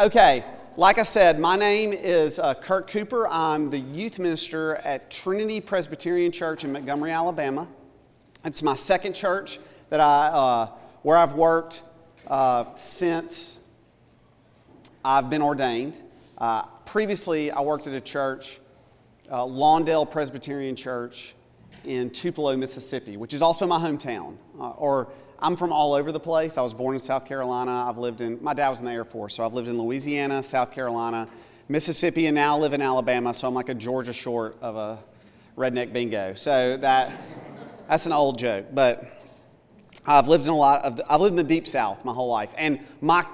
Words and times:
Okay, 0.00 0.46
like 0.78 0.98
I 0.98 1.02
said, 1.02 1.38
my 1.38 1.56
name 1.56 1.92
is 1.92 2.38
uh, 2.38 2.54
Kurt 2.54 2.88
Cooper. 2.88 3.28
I'm 3.28 3.68
the 3.68 3.80
youth 3.80 4.18
minister 4.18 4.76
at 4.76 5.10
Trinity 5.10 5.60
Presbyterian 5.60 6.32
Church 6.32 6.64
in 6.64 6.72
Montgomery, 6.72 7.10
Alabama. 7.10 7.68
It's 8.42 8.62
my 8.62 8.74
second 8.76 9.12
church 9.12 9.58
that 9.90 10.00
I, 10.00 10.28
uh, 10.28 10.66
where 11.02 11.18
I've 11.18 11.34
worked 11.34 11.82
uh, 12.26 12.64
since 12.76 13.60
I've 15.04 15.28
been 15.28 15.42
ordained. 15.42 16.00
Uh, 16.38 16.62
previously, 16.86 17.50
I 17.50 17.60
worked 17.60 17.86
at 17.86 17.92
a 17.92 18.00
church, 18.00 18.58
uh, 19.30 19.42
Lawndale 19.42 20.10
Presbyterian 20.10 20.76
Church 20.76 21.34
in 21.84 22.08
Tupelo, 22.08 22.56
Mississippi, 22.56 23.18
which 23.18 23.34
is 23.34 23.42
also 23.42 23.66
my 23.66 23.78
hometown, 23.78 24.38
uh, 24.58 24.70
or 24.70 25.08
I'm 25.42 25.56
from 25.56 25.72
all 25.72 25.94
over 25.94 26.12
the 26.12 26.20
place. 26.20 26.58
I 26.58 26.62
was 26.62 26.74
born 26.74 26.94
in 26.94 26.98
South 26.98 27.24
Carolina. 27.24 27.86
I've 27.88 27.96
lived 27.96 28.20
in, 28.20 28.42
my 28.42 28.52
dad 28.52 28.68
was 28.68 28.80
in 28.80 28.86
the 28.86 28.92
Air 28.92 29.06
Force, 29.06 29.36
so 29.36 29.44
I've 29.44 29.54
lived 29.54 29.68
in 29.68 29.80
Louisiana, 29.80 30.42
South 30.42 30.70
Carolina, 30.70 31.28
Mississippi, 31.68 32.26
and 32.26 32.34
now 32.34 32.56
I 32.56 32.58
live 32.58 32.74
in 32.74 32.82
Alabama, 32.82 33.32
so 33.32 33.48
I'm 33.48 33.54
like 33.54 33.70
a 33.70 33.74
Georgia 33.74 34.12
short 34.12 34.56
of 34.60 34.76
a 34.76 34.98
redneck 35.56 35.94
bingo. 35.94 36.34
So 36.34 36.76
that, 36.76 37.12
that's 37.88 38.04
an 38.04 38.12
old 38.12 38.38
joke, 38.38 38.66
but 38.74 39.16
I've 40.04 40.28
lived 40.28 40.44
in 40.44 40.50
a 40.50 40.56
lot 40.56 40.82
of, 40.82 41.00
I've 41.08 41.20
lived 41.22 41.32
in 41.32 41.36
the 41.36 41.54
deep 41.54 41.66
South 41.66 42.04
my 42.04 42.12
whole 42.12 42.28
life. 42.28 42.52
And 42.58 42.80
my, 43.00 43.24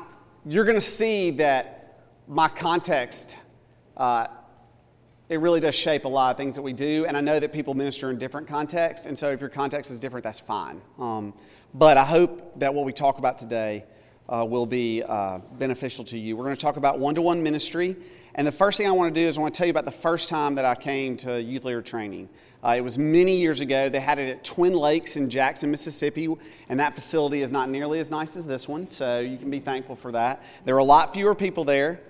you're 0.45 0.65
going 0.65 0.77
to 0.77 0.81
see 0.81 1.31
that 1.33 2.05
my 2.29 2.49
context, 2.49 3.37
uh, 3.97 4.29
it 5.29 5.41
really 5.41 5.59
does 5.59 5.75
shape 5.75 6.05
a 6.05 6.09
lot 6.09 6.31
of 6.31 6.37
things 6.37 6.55
that 6.55 6.63
we 6.63 6.73
do. 6.73 7.05
And 7.07 7.17
I 7.17 7.21
know 7.21 7.41
that 7.41 7.53
people 7.53 7.75
minister 7.75 8.11
in 8.11 8.19
different 8.19 8.47
contexts. 8.47 9.07
And 9.07 9.19
so 9.19 9.31
if 9.31 9.41
your 9.41 9.51
context 9.51 9.91
is 9.91 9.99
different, 9.99 10.23
that's 10.23 10.39
fine. 10.39 10.81
Um, 10.99 11.35
but 11.79 11.99
I 11.99 12.05
hope 12.05 12.59
that 12.59 12.73
what 12.73 12.87
we 12.87 12.93
talk 12.93 13.19
about 13.19 13.37
today 13.37 13.85
uh, 14.31 14.47
will 14.49 14.65
be 14.65 15.03
uh, 15.03 15.41
beneficial 15.59 16.05
to 16.05 16.19
you. 16.19 16.35
We're 16.35 16.45
going 16.45 16.57
to 16.57 16.61
talk 16.61 16.79
about 16.79 16.99
one 16.99 17.15
to 17.17 17.23
one 17.23 17.43
ministry. 17.43 17.97
And 18.35 18.47
the 18.47 18.53
first 18.53 18.79
thing 18.79 18.89
I 18.89 18.93
want 18.93 19.15
to 19.15 19.21
do 19.21 19.27
is 19.27 19.37
I 19.37 19.43
want 19.43 19.53
to 19.53 19.59
tell 19.59 19.67
you 19.67 19.73
about 19.73 19.85
the 19.85 19.91
first 19.91 20.31
time 20.31 20.55
that 20.55 20.65
I 20.65 20.75
came 20.75 21.19
to 21.19 21.41
youth 21.41 21.65
leader 21.65 21.83
training. 21.83 22.31
Uh, 22.65 22.77
it 22.79 22.81
was 22.81 22.97
many 22.97 23.37
years 23.37 23.61
ago. 23.61 23.91
They 23.91 24.01
had 24.01 24.19
it 24.19 24.31
at 24.31 24.43
Twin 24.43 24.73
Lakes 24.73 25.17
in 25.17 25.29
Jackson, 25.29 25.71
Mississippi, 25.71 26.35
and 26.71 26.81
that 26.81 26.95
facility 26.95 27.43
is 27.43 27.51
not 27.51 27.69
nearly 27.69 28.01
as 28.01 28.11
nice 28.11 28.37
as 28.37 28.47
this 28.47 28.67
one, 28.67 28.89
so 28.89 29.21
you 29.21 29.37
can 29.37 29.51
be 29.51 29.61
thankful 29.61 29.97
for 29.97 30.13
that. 30.13 30.43
There 30.65 30.75
were 30.75 30.81
a 30.81 30.85
lot 30.85 31.13
fewer 31.13 31.35
people 31.35 31.65
there. 31.65 32.01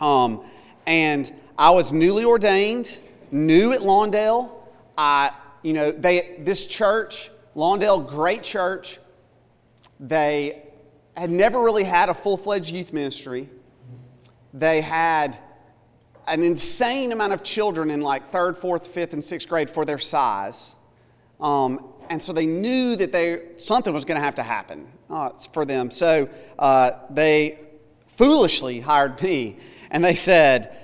Um, 0.00 0.44
and 0.86 1.32
I 1.56 1.70
was 1.70 1.94
newly 1.94 2.24
ordained, 2.24 2.98
new 3.30 3.72
at 3.72 3.80
Lawndale. 3.80 4.52
I, 4.98 5.32
you 5.62 5.72
know, 5.72 5.90
they, 5.92 6.36
this 6.40 6.66
church, 6.66 7.30
Lawndale, 7.54 8.08
great 8.08 8.42
church. 8.42 8.98
They 10.00 10.62
had 11.16 11.30
never 11.30 11.62
really 11.62 11.84
had 11.84 12.08
a 12.08 12.14
full 12.14 12.36
fledged 12.36 12.70
youth 12.72 12.92
ministry. 12.92 13.48
They 14.54 14.80
had 14.80 15.38
an 16.26 16.42
insane 16.42 17.12
amount 17.12 17.32
of 17.32 17.42
children 17.42 17.90
in 17.90 18.00
like 18.00 18.28
third, 18.28 18.56
fourth, 18.56 18.86
fifth, 18.86 19.12
and 19.12 19.24
sixth 19.24 19.48
grade 19.48 19.68
for 19.68 19.84
their 19.84 19.98
size. 19.98 20.76
Um, 21.40 21.92
and 22.08 22.22
so 22.22 22.32
they 22.32 22.46
knew 22.46 22.96
that 22.96 23.12
they, 23.12 23.42
something 23.56 23.92
was 23.92 24.04
going 24.04 24.18
to 24.18 24.24
have 24.24 24.36
to 24.36 24.42
happen 24.42 24.86
uh, 25.10 25.30
for 25.52 25.64
them. 25.64 25.90
So 25.90 26.28
uh, 26.58 26.92
they 27.10 27.58
foolishly 28.16 28.80
hired 28.80 29.20
me 29.22 29.56
and 29.90 30.04
they 30.04 30.14
said, 30.14 30.76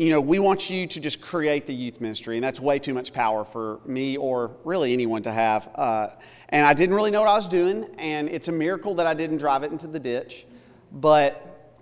you 0.00 0.08
know, 0.08 0.18
we 0.18 0.38
want 0.38 0.70
you 0.70 0.86
to 0.86 0.98
just 0.98 1.20
create 1.20 1.66
the 1.66 1.74
youth 1.74 2.00
ministry, 2.00 2.38
and 2.38 2.42
that's 2.42 2.58
way 2.58 2.78
too 2.78 2.94
much 2.94 3.12
power 3.12 3.44
for 3.44 3.80
me 3.84 4.16
or 4.16 4.50
really 4.64 4.94
anyone 4.94 5.22
to 5.24 5.30
have. 5.30 5.68
Uh, 5.74 6.08
and 6.48 6.64
I 6.64 6.72
didn't 6.72 6.94
really 6.94 7.10
know 7.10 7.20
what 7.20 7.28
I 7.28 7.34
was 7.34 7.46
doing, 7.46 7.84
and 7.98 8.26
it's 8.30 8.48
a 8.48 8.52
miracle 8.52 8.94
that 8.94 9.06
I 9.06 9.12
didn't 9.12 9.36
drive 9.36 9.62
it 9.62 9.72
into 9.72 9.86
the 9.86 10.00
ditch, 10.00 10.46
but 10.90 11.76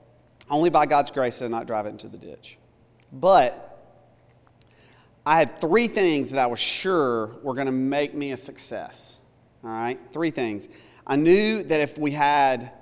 only 0.51 0.69
by 0.69 0.85
God's 0.85 1.13
grace 1.13 1.39
did 1.39 1.45
I 1.45 1.49
not 1.49 1.69
drive 1.69 1.87
it 1.87 1.91
into 1.91 2.09
the 2.09 2.17
ditch. 2.17 2.59
But 3.13 3.87
I 5.25 5.37
had 5.37 5.61
three 5.61 5.87
things 5.87 6.33
that 6.33 6.41
I 6.41 6.49
was 6.49 6.59
sure 6.59 7.37
were 7.45 7.55
going 7.55 7.67
to 7.67 7.73
make 7.73 8.15
me 8.15 8.33
a 8.33 8.37
success. 8.37 9.21
All 9.63 9.71
right, 9.71 10.01
three 10.11 10.33
things. 10.33 10.69
I 11.07 11.15
knew 11.15 11.63
that 11.63 11.79
if 11.79 11.97
we 11.97 12.11
had 12.11 12.73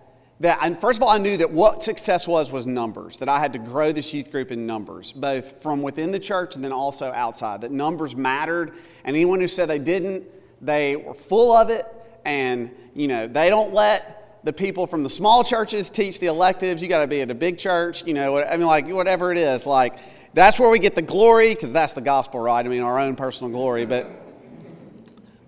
that 0.41 0.59
and 0.63 0.81
first 0.81 0.99
of 0.99 1.03
all 1.03 1.11
i 1.11 1.19
knew 1.19 1.37
that 1.37 1.51
what 1.51 1.83
success 1.83 2.29
was 2.29 2.53
was 2.53 2.67
numbers 2.67 3.19
that 3.19 3.29
i 3.29 3.39
had 3.39 3.53
to 3.53 3.59
grow 3.59 3.93
this 3.93 4.13
youth 4.13 4.31
group 4.31 4.51
in 4.51 4.67
numbers 4.67 5.13
both 5.13 5.63
from 5.63 5.83
within 5.83 6.11
the 6.11 6.19
church 6.19 6.57
and 6.57 6.65
then 6.65 6.73
also 6.73 7.13
outside 7.13 7.61
that 7.61 7.71
numbers 7.71 8.17
mattered. 8.17 8.75
And 9.05 9.15
anyone 9.17 9.41
who 9.41 9.49
said 9.49 9.69
they 9.69 9.79
didn't 9.79 10.25
they 10.61 10.97
were 10.97 11.15
full 11.15 11.53
of 11.53 11.71
it. 11.71 11.87
And 12.25 12.75
you 12.95 13.07
know 13.07 13.27
they 13.27 13.51
don't 13.51 13.73
let 13.73 14.41
the 14.45 14.53
people 14.53 14.87
from 14.87 15.03
the 15.03 15.11
small 15.11 15.45
churches 15.45 15.91
teach 15.91 16.21
the 16.21 16.27
electives. 16.27 16.83
You 16.83 16.89
got 16.89 17.01
to 17.01 17.07
be 17.07 17.21
at 17.21 17.31
a 17.31 17.35
big 17.35 17.59
church 17.59 18.05
you 18.07 18.15
know 18.15 18.43
i 18.43 18.57
mean 18.57 18.67
like 18.67 18.89
whatever 18.89 19.33
it 19.33 19.39
is 19.39 19.67
like 19.67 19.99
that's 20.35 20.61
where 20.61 20.69
we 20.69 20.79
get 20.79 20.95
the 20.95 21.03
glory 21.03 21.55
because 21.55 21.73
that's 21.73 21.95
the 21.95 22.01
gospel 22.01 22.41
right? 22.41 22.65
I 22.65 22.69
mean 22.69 22.83
our 22.83 22.99
own 22.99 23.17
personal 23.17 23.53
glory 23.53 23.87
but 23.87 24.11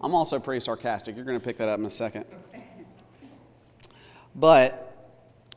i'm 0.01 0.15
also 0.15 0.39
pretty 0.39 0.61
sarcastic. 0.61 1.17
You're 1.17 1.25
going 1.25 1.39
to 1.39 1.45
pick 1.45 1.59
that 1.59 1.69
up 1.69 1.79
in 1.79 1.85
a 1.85 1.91
second 1.91 2.25
but, 4.35 5.13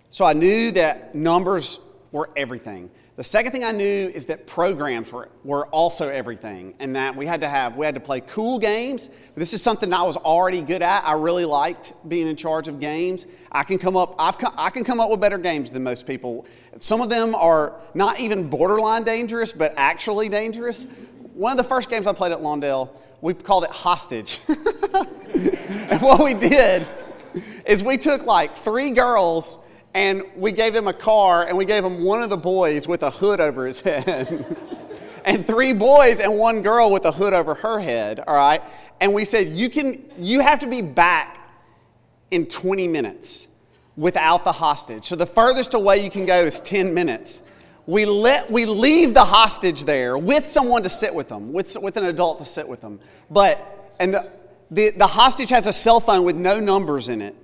so 0.10 0.26
I 0.26 0.34
knew 0.34 0.72
that 0.72 1.16
numbers 1.16 1.80
were 2.12 2.30
everything. 2.36 2.90
The 3.18 3.26
second 3.26 3.52
thing 3.52 3.64
I 3.64 3.72
knew 3.72 4.10
is 4.14 4.26
that 4.28 4.48
programs 4.48 5.14
were, 5.14 5.30
were 5.44 5.68
also 5.68 6.10
everything, 6.10 6.74
and 6.80 6.96
that 6.96 7.16
we 7.16 7.26
had 7.26 7.42
to 7.42 7.50
have, 7.50 7.76
we 7.76 7.86
had 7.86 7.94
to 7.96 8.02
play 8.02 8.22
cool 8.22 8.58
games. 8.58 9.10
This 9.36 9.54
is 9.54 9.62
something 9.62 9.94
I 9.94 10.02
was 10.04 10.18
already 10.18 10.62
good 10.62 10.82
at. 10.82 11.04
I 11.06 11.14
really 11.14 11.46
liked 11.46 11.94
being 12.08 12.28
in 12.28 12.36
charge 12.36 12.68
of 12.68 12.80
games. 12.80 13.26
I 13.52 13.64
can 13.64 13.78
come 13.78 13.98
up, 13.98 14.16
I've 14.18 14.38
come, 14.38 14.54
I 14.58 14.70
can 14.70 14.84
come 14.84 15.00
up 15.00 15.10
with 15.10 15.20
better 15.20 15.38
games 15.38 15.72
than 15.72 15.84
most 15.84 16.08
people. 16.08 16.46
Some 16.80 17.02
of 17.02 17.10
them 17.10 17.36
are 17.36 17.76
not 17.94 18.20
even 18.20 18.50
borderline 18.50 19.04
dangerous, 19.04 19.52
but 19.52 19.74
actually 19.76 20.30
dangerous. 20.30 20.88
One 21.34 21.52
of 21.52 21.58
the 21.58 21.64
first 21.64 21.90
games 21.90 22.08
I 22.08 22.14
played 22.14 22.32
at 22.32 22.40
Lawndale, 22.40 22.90
we 23.22 23.34
called 23.34 23.66
it 23.66 23.72
Hostage. 23.72 24.40
and 24.48 26.02
what 26.02 26.24
we 26.24 26.34
did 26.34 26.88
is 27.66 27.84
we 27.84 27.98
took 27.98 28.26
like 28.26 28.56
three 28.56 28.92
girls 28.92 29.60
and 29.94 30.24
we 30.36 30.52
gave 30.52 30.74
them 30.74 30.88
a 30.88 30.94
car 30.94 31.46
and 31.46 31.58
we 31.58 31.66
gave 31.66 31.84
them 31.84 32.04
one 32.04 32.24
of 32.24 32.30
the 32.30 32.38
boys 32.38 32.88
with 32.88 33.04
a 33.04 33.12
hood 33.12 33.42
over 33.42 33.66
his 33.66 33.80
head. 33.82 34.58
And 35.26 35.46
three 35.46 35.74
boys 35.74 36.20
and 36.20 36.38
one 36.38 36.62
girl 36.62 36.92
with 36.92 37.06
a 37.06 37.12
hood 37.12 37.34
over 37.34 37.54
her 37.56 37.80
head 37.80 38.24
all 38.28 38.36
right? 38.36 38.62
And 39.00 39.14
we 39.14 39.26
said 39.26 39.50
you 39.50 39.70
can 39.70 40.04
you 40.18 40.40
have 40.40 40.60
to 40.60 40.68
be 40.68 40.82
back 40.82 41.50
in 42.32 42.46
20 42.46 42.88
minutes 42.88 43.50
without 43.98 44.44
the 44.44 44.52
hostage. 44.52 45.04
So 45.04 45.16
the 45.16 45.26
furthest 45.26 45.74
away 45.74 46.04
you 46.04 46.10
can 46.10 46.26
go 46.26 46.42
is 46.44 46.60
10 46.62 46.94
minutes. 46.94 47.42
We 47.88 48.06
let 48.06 48.50
we 48.50 48.66
leave 48.66 49.14
the 49.14 49.26
hostage 49.26 49.84
there 49.84 50.18
with 50.18 50.48
someone 50.48 50.84
to 50.84 50.90
sit 50.90 51.14
with 51.14 51.28
them 51.28 51.52
with, 51.52 51.76
with 51.82 51.98
an 51.98 52.06
adult 52.06 52.40
to 52.40 52.46
sit 52.46 52.68
with 52.68 52.82
them. 52.82 53.00
But 53.30 53.94
and 54.00 54.14
the, 54.14 54.32
the, 54.72 54.92
the 54.92 55.08
hostage 55.08 55.50
has 55.50 55.68
a 55.68 55.74
cell 55.74 56.00
phone 56.00 56.24
with 56.24 56.38
no 56.38 56.60
numbers 56.60 57.10
in 57.10 57.22
it. 57.22 57.36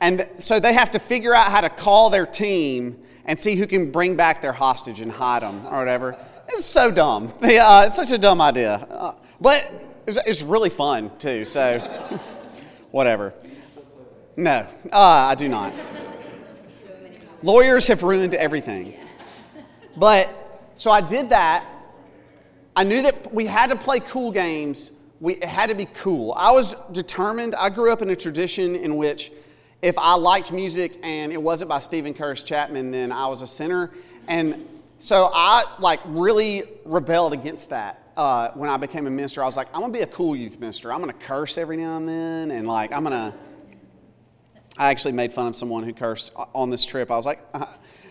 And 0.00 0.28
so 0.38 0.60
they 0.60 0.74
have 0.74 0.90
to 0.92 0.98
figure 0.98 1.34
out 1.34 1.50
how 1.50 1.62
to 1.62 1.70
call 1.70 2.10
their 2.10 2.26
team 2.26 3.02
and 3.24 3.40
see 3.40 3.56
who 3.56 3.66
can 3.66 3.90
bring 3.90 4.14
back 4.14 4.42
their 4.42 4.52
hostage 4.52 5.00
and 5.00 5.10
hide 5.10 5.42
them 5.42 5.66
or 5.66 5.78
whatever. 5.78 6.16
It's 6.48 6.64
so 6.64 6.90
dumb. 6.90 7.32
Uh, 7.42 7.84
it's 7.86 7.96
such 7.96 8.12
a 8.12 8.18
dumb 8.18 8.40
idea. 8.40 8.74
Uh, 8.74 9.14
but 9.40 9.72
it's, 10.06 10.18
it's, 10.26 10.42
really 10.42 10.70
fun 10.70 11.10
too, 11.18 11.44
so 11.44 11.78
whatever. 12.90 13.34
No, 14.36 14.66
uh, 14.92 14.96
I 14.96 15.34
do 15.34 15.48
not. 15.48 15.72
Lawyers 17.42 17.86
have 17.88 18.02
ruined 18.02 18.34
everything. 18.34 18.94
But 19.96 20.70
so 20.76 20.90
I 20.90 21.00
did 21.00 21.30
that. 21.30 21.66
I 22.76 22.84
knew 22.84 23.02
that 23.02 23.34
we 23.34 23.46
had 23.46 23.70
to 23.70 23.76
play 23.76 24.00
cool 24.00 24.30
games 24.30 24.97
we, 25.20 25.34
it 25.34 25.44
had 25.44 25.68
to 25.68 25.74
be 25.74 25.86
cool. 25.86 26.32
I 26.36 26.50
was 26.50 26.74
determined, 26.92 27.54
I 27.54 27.70
grew 27.70 27.92
up 27.92 28.02
in 28.02 28.10
a 28.10 28.16
tradition 28.16 28.76
in 28.76 28.96
which 28.96 29.32
if 29.82 29.96
I 29.98 30.14
liked 30.14 30.52
music 30.52 30.98
and 31.02 31.32
it 31.32 31.42
wasn't 31.42 31.68
by 31.68 31.78
Steven 31.78 32.14
Curtis 32.14 32.42
Chapman, 32.42 32.90
then 32.90 33.12
I 33.12 33.26
was 33.26 33.42
a 33.42 33.46
sinner. 33.46 33.90
And 34.26 34.66
so 34.98 35.30
I 35.32 35.64
like 35.78 36.00
really 36.04 36.64
rebelled 36.84 37.32
against 37.32 37.70
that. 37.70 38.02
Uh, 38.16 38.50
when 38.54 38.68
I 38.68 38.76
became 38.76 39.06
a 39.06 39.10
minister, 39.10 39.42
I 39.42 39.46
was 39.46 39.56
like, 39.56 39.68
I'm 39.72 39.80
gonna 39.80 39.92
be 39.92 40.00
a 40.00 40.06
cool 40.06 40.34
youth 40.34 40.58
minister. 40.58 40.92
I'm 40.92 40.98
gonna 40.98 41.12
curse 41.12 41.56
every 41.56 41.76
now 41.76 41.96
and 41.96 42.08
then, 42.08 42.50
and 42.50 42.66
like 42.66 42.90
I'm 42.92 43.04
gonna. 43.04 43.32
I 44.76 44.90
actually 44.90 45.12
made 45.12 45.32
fun 45.32 45.46
of 45.46 45.56
someone 45.56 45.84
who 45.84 45.92
cursed 45.92 46.32
on 46.52 46.70
this 46.70 46.84
trip. 46.84 47.12
I 47.12 47.16
was 47.16 47.26
like, 47.26 47.40
uh, 47.54 47.66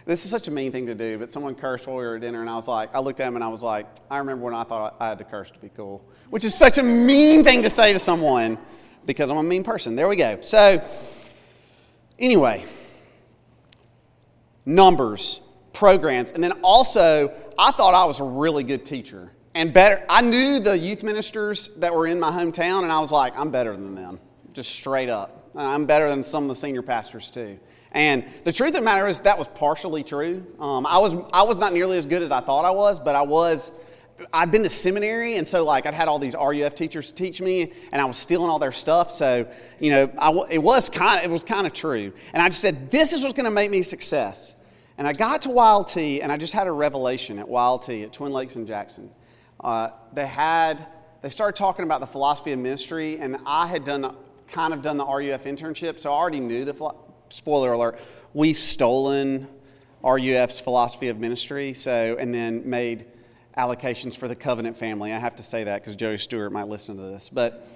this 0.07 0.23
is 0.23 0.31
such 0.31 0.47
a 0.47 0.51
mean 0.51 0.71
thing 0.71 0.85
to 0.85 0.95
do, 0.95 1.17
but 1.17 1.33
someone 1.33 1.53
cursed 1.53 1.85
while 1.85 1.97
we 1.97 2.03
were 2.03 2.15
at 2.15 2.21
dinner, 2.21 2.39
and 2.39 2.49
I 2.49 2.55
was 2.55 2.67
like, 2.67 2.95
I 2.95 2.99
looked 2.99 3.19
at 3.19 3.27
him 3.27 3.35
and 3.35 3.43
I 3.43 3.49
was 3.49 3.61
like, 3.61 3.85
I 4.09 4.19
remember 4.19 4.45
when 4.45 4.53
I 4.53 4.63
thought 4.63 4.95
I 5.01 5.09
had 5.09 5.17
to 5.17 5.25
curse 5.25 5.51
to 5.51 5.59
be 5.59 5.69
cool, 5.75 6.01
which 6.29 6.45
is 6.45 6.55
such 6.55 6.77
a 6.77 6.83
mean 6.83 7.43
thing 7.43 7.61
to 7.63 7.69
say 7.69 7.91
to 7.91 7.99
someone 7.99 8.57
because 9.05 9.29
I'm 9.29 9.35
a 9.35 9.43
mean 9.43 9.63
person. 9.63 9.97
There 9.97 10.07
we 10.07 10.15
go. 10.15 10.37
So, 10.41 10.81
anyway, 12.17 12.63
numbers, 14.65 15.41
programs, 15.73 16.31
and 16.31 16.41
then 16.41 16.53
also, 16.63 17.33
I 17.59 17.71
thought 17.71 17.93
I 17.93 18.05
was 18.05 18.21
a 18.21 18.23
really 18.23 18.63
good 18.63 18.85
teacher. 18.85 19.33
And 19.55 19.73
better, 19.73 20.05
I 20.07 20.21
knew 20.21 20.61
the 20.61 20.77
youth 20.77 21.03
ministers 21.03 21.75
that 21.75 21.93
were 21.93 22.07
in 22.07 22.17
my 22.17 22.31
hometown, 22.31 22.83
and 22.83 22.93
I 22.93 22.99
was 23.01 23.11
like, 23.11 23.37
I'm 23.37 23.51
better 23.51 23.75
than 23.75 23.93
them, 23.93 24.19
just 24.53 24.73
straight 24.73 25.09
up. 25.09 25.49
I'm 25.53 25.85
better 25.85 26.07
than 26.07 26.23
some 26.23 26.43
of 26.43 26.49
the 26.49 26.55
senior 26.55 26.81
pastors 26.81 27.29
too. 27.29 27.59
And 27.91 28.25
the 28.43 28.51
truth 28.51 28.69
of 28.69 28.75
the 28.75 28.81
matter 28.81 29.07
is 29.07 29.21
that 29.21 29.37
was 29.37 29.47
partially 29.47 30.03
true. 30.03 30.45
Um, 30.59 30.85
I, 30.85 30.97
was, 30.97 31.15
I 31.31 31.43
was 31.43 31.59
not 31.59 31.73
nearly 31.73 31.97
as 31.97 32.05
good 32.05 32.21
as 32.21 32.31
I 32.31 32.41
thought 32.41 32.65
I 32.65 32.71
was, 32.71 32.99
but 32.99 33.15
I 33.15 33.21
was, 33.21 33.71
I'd 34.33 34.51
been 34.51 34.63
to 34.63 34.69
seminary, 34.69 35.37
and 35.37 35.47
so 35.47 35.63
like 35.63 35.85
I'd 35.85 35.93
had 35.93 36.07
all 36.07 36.19
these 36.19 36.35
RUF 36.35 36.75
teachers 36.75 37.11
teach 37.11 37.39
me, 37.41 37.71
and 37.91 38.01
I 38.01 38.05
was 38.05 38.17
stealing 38.17 38.49
all 38.49 38.59
their 38.59 38.71
stuff. 38.71 39.11
So, 39.11 39.47
you 39.79 39.91
know, 39.91 40.11
I, 40.17 40.31
it 40.49 40.57
was 40.57 40.89
kind 40.89 41.19
of, 41.19 41.29
it 41.29 41.31
was 41.31 41.43
kind 41.43 41.65
of 41.65 41.73
true. 41.73 42.11
And 42.33 42.41
I 42.41 42.49
just 42.49 42.61
said, 42.61 42.91
this 42.91 43.13
is 43.13 43.23
what's 43.23 43.33
going 43.33 43.45
to 43.45 43.51
make 43.51 43.71
me 43.71 43.81
success. 43.83 44.55
And 44.97 45.07
I 45.07 45.13
got 45.13 45.43
to 45.43 45.49
YLT, 45.49 46.23
and 46.23 46.31
I 46.31 46.37
just 46.37 46.53
had 46.53 46.67
a 46.67 46.71
revelation 46.71 47.39
at 47.39 47.47
YLT 47.47 48.03
at 48.03 48.13
Twin 48.13 48.31
Lakes 48.31 48.55
in 48.55 48.65
Jackson. 48.65 49.11
Uh, 49.59 49.89
they 50.13 50.25
had, 50.25 50.87
they 51.21 51.29
started 51.29 51.55
talking 51.55 51.85
about 51.85 52.01
the 52.01 52.07
philosophy 52.07 52.51
of 52.51 52.59
ministry, 52.59 53.19
and 53.19 53.37
I 53.45 53.67
had 53.67 53.83
done 53.83 54.15
kind 54.47 54.73
of 54.73 54.81
done 54.81 54.97
the 54.97 55.05
RUF 55.05 55.43
internship, 55.43 55.99
so 55.99 56.11
I 56.11 56.15
already 56.15 56.39
knew 56.39 56.65
the 56.65 56.73
spoiler 57.29 57.73
alert, 57.73 57.99
we've 58.33 58.57
stolen 58.57 59.47
RUF's 60.03 60.59
philosophy 60.59 61.09
of 61.09 61.19
ministry, 61.19 61.73
so, 61.73 62.15
and 62.19 62.33
then 62.33 62.67
made 62.69 63.05
allocations 63.57 64.15
for 64.15 64.27
the 64.27 64.35
covenant 64.35 64.77
family. 64.77 65.11
I 65.11 65.17
have 65.17 65.35
to 65.35 65.43
say 65.43 65.63
that 65.63 65.81
because 65.81 65.95
Joey 65.95 66.17
Stewart 66.17 66.51
might 66.51 66.67
listen 66.67 66.95
to 66.97 67.03
this. 67.03 67.29
But 67.29 67.67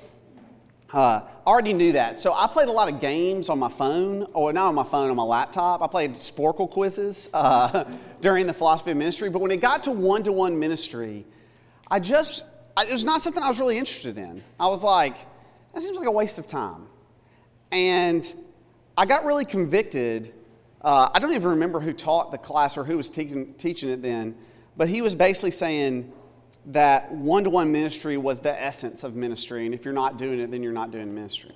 uh, 0.93 1.21
I 1.25 1.49
already 1.49 1.73
knew 1.73 1.93
that. 1.93 2.19
So 2.19 2.33
I 2.33 2.47
played 2.47 2.67
a 2.67 2.71
lot 2.71 2.91
of 2.91 2.99
games 2.99 3.49
on 3.49 3.57
my 3.57 3.69
phone, 3.69 4.27
or 4.33 4.53
not 4.53 4.67
on 4.67 4.75
my 4.75 4.83
phone, 4.83 5.09
on 5.09 5.15
my 5.15 5.23
laptop. 5.23 5.81
I 5.81 5.87
played 5.87 6.15
Sporcle 6.15 6.69
quizzes 6.69 7.29
uh, 7.33 7.85
during 8.19 8.45
the 8.45 8.53
philosophy 8.53 8.91
of 8.91 8.97
ministry. 8.97 9.29
But 9.29 9.41
when 9.41 9.51
it 9.51 9.61
got 9.61 9.83
to 9.85 9.91
one 9.91 10.23
to 10.23 10.31
one 10.31 10.59
ministry, 10.59 11.25
I 11.89 11.99
just, 11.99 12.45
I, 12.77 12.83
it 12.83 12.91
was 12.91 13.05
not 13.05 13.21
something 13.21 13.41
I 13.41 13.47
was 13.47 13.59
really 13.59 13.77
interested 13.77 14.17
in. 14.17 14.43
I 14.59 14.67
was 14.67 14.83
like, 14.83 15.15
that 15.73 15.81
seems 15.81 15.97
like 15.97 16.07
a 16.07 16.11
waste 16.11 16.37
of 16.37 16.47
time. 16.47 16.87
And 17.71 18.31
I 19.01 19.05
got 19.05 19.25
really 19.25 19.45
convicted. 19.45 20.31
Uh, 20.79 21.09
I 21.11 21.17
don't 21.17 21.33
even 21.33 21.49
remember 21.49 21.79
who 21.79 21.91
taught 21.91 22.31
the 22.31 22.37
class 22.37 22.77
or 22.77 22.83
who 22.83 22.97
was 22.97 23.09
teaching, 23.09 23.55
teaching 23.55 23.89
it 23.89 24.03
then, 24.03 24.35
but 24.77 24.87
he 24.87 25.01
was 25.01 25.15
basically 25.15 25.49
saying 25.49 26.13
that 26.67 27.11
one 27.11 27.43
to 27.45 27.49
one 27.49 27.71
ministry 27.71 28.15
was 28.17 28.41
the 28.41 28.61
essence 28.61 29.03
of 29.03 29.15
ministry, 29.15 29.65
and 29.65 29.73
if 29.73 29.85
you're 29.85 29.93
not 29.95 30.19
doing 30.19 30.39
it, 30.39 30.51
then 30.51 30.61
you're 30.61 30.71
not 30.71 30.91
doing 30.91 31.11
ministry. 31.15 31.55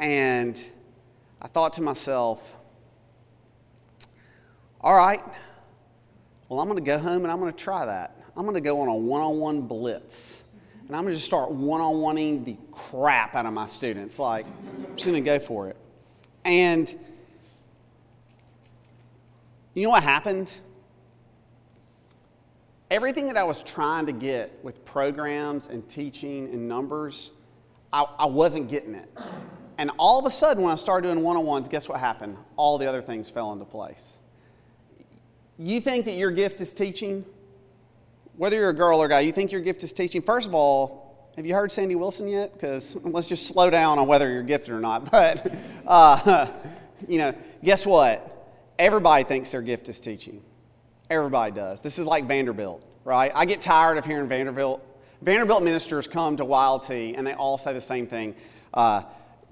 And 0.00 0.60
I 1.40 1.46
thought 1.46 1.74
to 1.74 1.82
myself, 1.82 2.56
all 4.80 4.96
right, 4.96 5.22
well, 6.48 6.58
I'm 6.58 6.66
going 6.66 6.84
to 6.84 6.90
go 6.90 6.98
home 6.98 7.22
and 7.22 7.30
I'm 7.30 7.38
going 7.38 7.52
to 7.52 7.56
try 7.56 7.86
that. 7.86 8.20
I'm 8.36 8.42
going 8.42 8.54
to 8.54 8.60
go 8.60 8.80
on 8.80 8.88
a 8.88 8.96
one 8.96 9.20
on 9.20 9.38
one 9.38 9.60
blitz. 9.60 10.42
And 10.88 10.96
I'm 10.96 11.04
going 11.04 11.14
to 11.14 11.20
just 11.20 11.26
start 11.26 11.52
one 11.52 11.80
on 11.80 11.94
oneing 11.94 12.44
the 12.44 12.56
crap 12.72 13.36
out 13.36 13.46
of 13.46 13.52
my 13.52 13.66
students. 13.66 14.18
Like, 14.18 14.44
I'm 14.44 14.96
just 14.96 15.06
going 15.06 15.22
to 15.22 15.24
go 15.24 15.38
for 15.38 15.68
it. 15.68 15.76
And 16.46 16.94
you 19.74 19.82
know 19.82 19.90
what 19.90 20.04
happened? 20.04 20.54
Everything 22.88 23.26
that 23.26 23.36
I 23.36 23.42
was 23.42 23.64
trying 23.64 24.06
to 24.06 24.12
get 24.12 24.56
with 24.62 24.84
programs 24.84 25.66
and 25.66 25.86
teaching 25.88 26.44
and 26.52 26.68
numbers, 26.68 27.32
I, 27.92 28.06
I 28.16 28.26
wasn't 28.26 28.68
getting 28.68 28.94
it. 28.94 29.10
And 29.76 29.90
all 29.98 30.20
of 30.20 30.24
a 30.24 30.30
sudden, 30.30 30.62
when 30.62 30.72
I 30.72 30.76
started 30.76 31.08
doing 31.08 31.24
one 31.24 31.36
on 31.36 31.44
ones, 31.44 31.66
guess 31.66 31.88
what 31.88 31.98
happened? 31.98 32.36
All 32.54 32.78
the 32.78 32.86
other 32.86 33.02
things 33.02 33.28
fell 33.28 33.52
into 33.52 33.64
place. 33.64 34.18
You 35.58 35.80
think 35.80 36.04
that 36.04 36.14
your 36.14 36.30
gift 36.30 36.60
is 36.60 36.72
teaching? 36.72 37.24
Whether 38.36 38.56
you're 38.56 38.70
a 38.70 38.74
girl 38.74 39.02
or 39.02 39.06
a 39.06 39.08
guy, 39.08 39.20
you 39.20 39.32
think 39.32 39.50
your 39.50 39.62
gift 39.62 39.82
is 39.82 39.92
teaching? 39.92 40.22
First 40.22 40.46
of 40.46 40.54
all, 40.54 41.05
have 41.36 41.44
you 41.44 41.54
heard 41.54 41.70
Sandy 41.70 41.94
Willson 41.94 42.30
yet? 42.30 42.54
Because 42.54 42.96
let's 43.02 43.28
just 43.28 43.46
slow 43.46 43.68
down 43.68 43.98
on 43.98 44.06
whether 44.06 44.30
you're 44.30 44.42
gifted 44.42 44.74
or 44.74 44.80
not. 44.80 45.10
But, 45.10 45.54
uh, 45.86 46.50
you 47.06 47.18
know, 47.18 47.34
guess 47.62 47.84
what? 47.84 48.32
Everybody 48.78 49.24
thinks 49.24 49.52
their 49.52 49.60
gift 49.60 49.88
is 49.90 50.00
teaching. 50.00 50.42
Everybody 51.10 51.52
does. 51.52 51.82
This 51.82 51.98
is 51.98 52.06
like 52.06 52.24
Vanderbilt, 52.26 52.82
right? 53.04 53.30
I 53.34 53.44
get 53.44 53.60
tired 53.60 53.98
of 53.98 54.06
hearing 54.06 54.28
Vanderbilt. 54.28 54.82
Vanderbilt 55.20 55.62
ministers 55.62 56.06
come 56.06 56.36
to 56.36 56.44
YLT 56.44 57.14
and 57.16 57.26
they 57.26 57.34
all 57.34 57.58
say 57.58 57.74
the 57.74 57.80
same 57.80 58.06
thing. 58.06 58.34
Uh, 58.72 59.02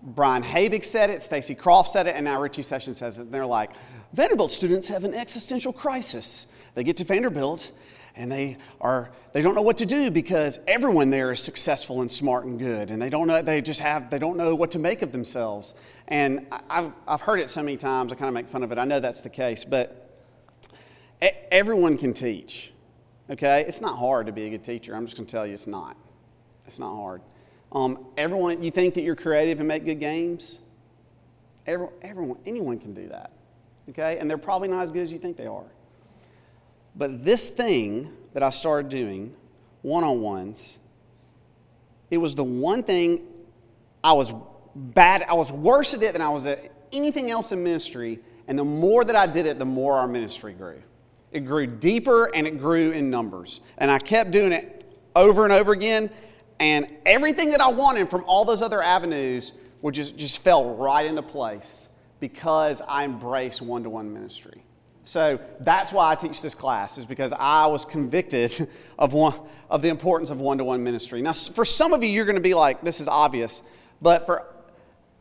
Brian 0.02 0.42
Habig 0.42 0.84
said 0.84 1.10
it, 1.10 1.22
Stacy 1.22 1.54
Croft 1.54 1.90
said 1.90 2.06
it, 2.06 2.14
and 2.16 2.24
now 2.24 2.40
Richie 2.40 2.62
Sessions 2.62 2.98
says 2.98 3.18
it. 3.18 3.22
And 3.22 3.32
they're 3.32 3.46
like, 3.46 3.70
Vanderbilt 4.14 4.50
students 4.50 4.88
have 4.88 5.04
an 5.04 5.14
existential 5.14 5.72
crisis. 5.72 6.46
They 6.74 6.82
get 6.82 6.96
to 6.98 7.04
Vanderbilt 7.04 7.72
and 8.16 8.30
they 8.30 8.56
are 8.80 9.10
they 9.32 9.42
don't 9.42 9.54
know 9.54 9.62
what 9.62 9.76
to 9.78 9.86
do 9.86 10.10
because 10.10 10.58
everyone 10.68 11.10
there 11.10 11.32
is 11.32 11.40
successful 11.40 12.00
and 12.00 12.10
smart 12.10 12.44
and 12.44 12.58
good. 12.58 12.90
And 12.90 13.00
they 13.00 13.10
don't 13.10 13.26
know 13.26 13.42
they 13.42 13.60
just 13.60 13.80
have 13.80 14.10
they 14.10 14.18
don't 14.18 14.36
know 14.36 14.54
what 14.54 14.70
to 14.72 14.78
make 14.78 15.02
of 15.02 15.12
themselves. 15.12 15.74
And 16.08 16.46
i've, 16.68 16.92
I've 17.08 17.22
heard 17.22 17.40
it 17.40 17.48
so 17.48 17.62
many 17.62 17.78
times 17.78 18.12
i 18.12 18.14
kind 18.14 18.28
of 18.28 18.34
make 18.34 18.48
fun 18.48 18.62
of 18.62 18.72
it. 18.72 18.78
I 18.78 18.84
know 18.84 19.00
that's 19.00 19.22
the 19.22 19.30
case 19.30 19.64
but 19.64 20.00
everyone 21.50 21.96
can 21.96 22.12
teach 22.12 22.72
okay? 23.30 23.64
It's 23.66 23.80
not 23.80 23.98
hard 23.98 24.26
to 24.26 24.32
be 24.32 24.44
a 24.46 24.50
good 24.50 24.62
teacher. 24.62 24.94
I'm 24.94 25.06
just 25.06 25.16
going 25.16 25.26
to 25.26 25.32
tell 25.32 25.46
you 25.46 25.54
it's 25.54 25.66
not. 25.66 25.96
It's 26.66 26.78
not 26.78 26.94
hard. 26.94 27.22
Um, 27.72 28.06
everyone 28.18 28.62
you 28.62 28.70
think 28.70 28.94
that 28.94 29.02
you're 29.02 29.16
creative 29.16 29.60
and 29.60 29.66
make 29.66 29.84
good 29.84 29.98
games? 29.98 30.60
Every, 31.66 31.88
everyone 32.02 32.38
anyone 32.44 32.78
can 32.78 32.92
do 32.92 33.08
that 33.08 33.32
okay? 33.90 34.18
And 34.18 34.28
they're 34.28 34.38
probably 34.38 34.68
not 34.68 34.82
as 34.82 34.90
good 34.90 35.02
as 35.02 35.12
you 35.12 35.18
think 35.18 35.36
they 35.36 35.46
are 35.46 35.64
but 36.96 37.24
this 37.24 37.50
thing 37.50 38.10
that 38.32 38.42
I 38.42 38.50
started 38.50 38.88
doing, 38.88 39.34
one 39.82 40.04
on 40.04 40.20
ones, 40.20 40.78
it 42.10 42.18
was 42.18 42.34
the 42.34 42.44
one 42.44 42.82
thing 42.82 43.22
I 44.02 44.12
was 44.12 44.32
bad, 44.74 45.24
I 45.28 45.34
was 45.34 45.52
worse 45.52 45.94
at 45.94 46.02
it 46.02 46.12
than 46.12 46.22
I 46.22 46.28
was 46.28 46.46
at 46.46 46.70
anything 46.92 47.30
else 47.30 47.52
in 47.52 47.62
ministry. 47.62 48.20
And 48.46 48.58
the 48.58 48.64
more 48.64 49.04
that 49.04 49.16
I 49.16 49.26
did 49.26 49.46
it, 49.46 49.58
the 49.58 49.64
more 49.64 49.94
our 49.94 50.06
ministry 50.06 50.52
grew. 50.52 50.82
It 51.32 51.40
grew 51.40 51.66
deeper 51.66 52.26
and 52.34 52.46
it 52.46 52.58
grew 52.58 52.92
in 52.92 53.10
numbers. 53.10 53.60
And 53.78 53.90
I 53.90 53.98
kept 53.98 54.30
doing 54.30 54.52
it 54.52 54.84
over 55.16 55.44
and 55.44 55.52
over 55.52 55.72
again. 55.72 56.10
And 56.60 56.88
everything 57.04 57.50
that 57.50 57.60
I 57.60 57.68
wanted 57.68 58.08
from 58.08 58.24
all 58.26 58.44
those 58.44 58.62
other 58.62 58.82
avenues 58.82 59.52
would 59.82 59.94
just, 59.94 60.16
just 60.16 60.38
fell 60.38 60.76
right 60.76 61.04
into 61.04 61.22
place 61.22 61.88
because 62.20 62.80
I 62.88 63.04
embraced 63.04 63.60
one 63.60 63.82
to 63.82 63.90
one 63.90 64.12
ministry. 64.12 64.63
So 65.04 65.38
that's 65.60 65.92
why 65.92 66.10
I 66.10 66.14
teach 66.14 66.40
this 66.40 66.54
class, 66.54 66.96
is 66.96 67.04
because 67.04 67.32
I 67.32 67.66
was 67.66 67.84
convicted 67.84 68.68
of, 68.98 69.12
one, 69.12 69.34
of 69.70 69.82
the 69.82 69.90
importance 69.90 70.30
of 70.30 70.40
one 70.40 70.58
to 70.58 70.64
one 70.64 70.82
ministry. 70.82 71.20
Now, 71.20 71.34
for 71.34 71.64
some 71.64 71.92
of 71.92 72.02
you, 72.02 72.08
you're 72.08 72.24
going 72.24 72.36
to 72.36 72.42
be 72.42 72.54
like, 72.54 72.82
this 72.82 73.00
is 73.00 73.06
obvious. 73.06 73.62
But 74.00 74.26
for 74.26 74.46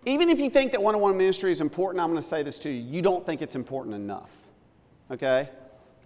even 0.06 0.30
if 0.30 0.40
you 0.40 0.50
think 0.50 0.72
that 0.72 0.82
one 0.82 0.94
to 0.94 0.98
one 0.98 1.18
ministry 1.18 1.52
is 1.52 1.62
important, 1.62 2.02
I'm 2.02 2.10
going 2.10 2.22
to 2.22 2.28
say 2.28 2.44
this 2.44 2.60
to 2.60 2.70
you 2.70 2.82
you 2.82 3.02
don't 3.02 3.26
think 3.26 3.42
it's 3.42 3.56
important 3.56 3.96
enough. 3.96 4.32
Okay? 5.12 5.50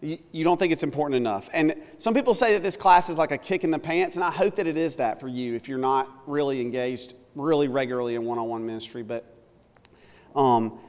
You, 0.02 0.18
you 0.32 0.44
don't 0.44 0.60
think 0.60 0.72
it's 0.72 0.84
important 0.84 1.16
enough. 1.16 1.50
And 1.54 1.76
some 1.98 2.14
people 2.14 2.34
say 2.34 2.54
that 2.54 2.64
this 2.64 2.78
class 2.78 3.10
is 3.10 3.18
like 3.18 3.32
a 3.32 3.38
kick 3.38 3.64
in 3.64 3.72
the 3.72 3.80
pants, 3.80 4.16
and 4.16 4.24
I 4.24 4.32
hope 4.32 4.56
that 4.56 4.68
it 4.68 4.78
is 4.78 4.96
that 4.98 5.20
for 5.20 5.28
you 5.28 5.56
if 5.56 5.68
you're 5.68 5.78
not 5.78 6.10
really 6.28 6.62
engaged 6.62 7.14
really 7.36 7.68
regularly 7.68 8.16
in 8.16 8.26
one 8.26 8.40
on 8.40 8.48
one 8.48 8.66
ministry. 8.66 9.04
But 9.04 9.26
um, 10.36 10.80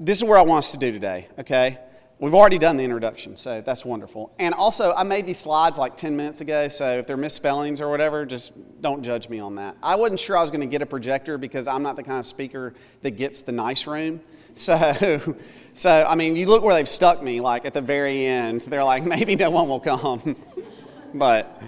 this 0.00 0.18
is 0.18 0.24
where 0.24 0.38
I 0.38 0.42
want 0.42 0.58
us 0.58 0.72
to 0.72 0.78
do 0.78 0.90
today, 0.92 1.28
okay? 1.38 1.78
We've 2.20 2.34
already 2.34 2.58
done 2.58 2.76
the 2.76 2.84
introduction, 2.84 3.36
so 3.36 3.60
that's 3.60 3.84
wonderful. 3.84 4.32
And 4.38 4.54
also, 4.54 4.94
I 4.94 5.02
made 5.02 5.26
these 5.26 5.38
slides 5.38 5.78
like 5.78 5.96
10 5.96 6.16
minutes 6.16 6.40
ago, 6.40 6.68
so 6.68 6.98
if 6.98 7.08
they're 7.08 7.16
misspellings 7.16 7.80
or 7.80 7.90
whatever, 7.90 8.24
just 8.24 8.52
don't 8.80 9.02
judge 9.02 9.28
me 9.28 9.40
on 9.40 9.56
that. 9.56 9.76
I 9.82 9.96
wasn't 9.96 10.20
sure 10.20 10.36
I 10.36 10.40
was 10.40 10.52
going 10.52 10.60
to 10.60 10.68
get 10.68 10.80
a 10.80 10.86
projector 10.86 11.38
because 11.38 11.66
I'm 11.66 11.82
not 11.82 11.96
the 11.96 12.04
kind 12.04 12.20
of 12.20 12.24
speaker 12.24 12.72
that 13.02 13.12
gets 13.12 13.42
the 13.42 13.52
nice 13.52 13.86
room. 13.86 14.20
So, 14.56 15.36
so 15.74 16.06
I 16.08 16.14
mean, 16.14 16.36
you 16.36 16.46
look 16.46 16.62
where 16.62 16.72
they've 16.74 16.88
stuck 16.88 17.20
me, 17.20 17.40
like 17.40 17.66
at 17.66 17.74
the 17.74 17.80
very 17.80 18.24
end. 18.24 18.60
They're 18.60 18.84
like, 18.84 19.02
maybe 19.02 19.34
no 19.34 19.50
one 19.50 19.68
will 19.68 19.80
come. 19.80 20.36
but 21.14 21.60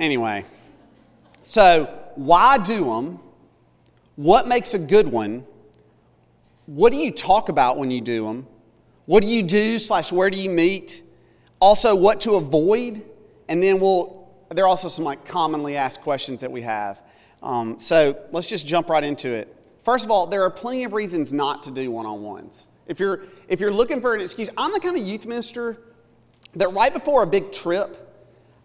anyway, 0.00 0.44
so 1.44 1.84
why 2.16 2.58
do 2.58 2.86
them? 2.86 3.20
What 4.16 4.48
makes 4.48 4.74
a 4.74 4.78
good 4.80 5.06
one? 5.06 5.46
What 6.66 6.90
do 6.90 6.98
you 6.98 7.12
talk 7.12 7.48
about 7.48 7.78
when 7.78 7.92
you 7.92 8.00
do 8.00 8.26
them? 8.26 8.48
What 9.06 9.22
do 9.22 9.28
you 9.28 9.42
do, 9.42 9.78
slash, 9.78 10.12
where 10.12 10.30
do 10.30 10.40
you 10.40 10.50
meet? 10.50 11.02
Also, 11.60 11.94
what 11.94 12.20
to 12.20 12.34
avoid. 12.34 13.02
And 13.48 13.62
then 13.62 13.80
we'll, 13.80 14.28
there 14.50 14.64
are 14.64 14.68
also 14.68 14.88
some 14.88 15.04
like 15.04 15.24
commonly 15.24 15.76
asked 15.76 16.00
questions 16.02 16.40
that 16.40 16.50
we 16.50 16.62
have. 16.62 17.02
Um, 17.42 17.78
so 17.78 18.16
let's 18.30 18.48
just 18.48 18.66
jump 18.66 18.88
right 18.88 19.02
into 19.02 19.28
it. 19.30 19.56
First 19.82 20.04
of 20.04 20.10
all, 20.10 20.26
there 20.26 20.44
are 20.44 20.50
plenty 20.50 20.84
of 20.84 20.92
reasons 20.92 21.32
not 21.32 21.62
to 21.64 21.70
do 21.72 21.90
one 21.90 22.06
on 22.06 22.22
ones. 22.22 22.68
If 22.86 23.00
you're, 23.00 23.24
if 23.48 23.60
you're 23.60 23.72
looking 23.72 24.00
for 24.00 24.14
an 24.14 24.20
excuse, 24.20 24.48
I'm 24.56 24.72
the 24.72 24.80
kind 24.80 24.96
of 24.96 25.04
youth 25.04 25.26
minister 25.26 25.78
that 26.54 26.72
right 26.72 26.92
before 26.92 27.22
a 27.22 27.26
big 27.26 27.50
trip, 27.50 27.98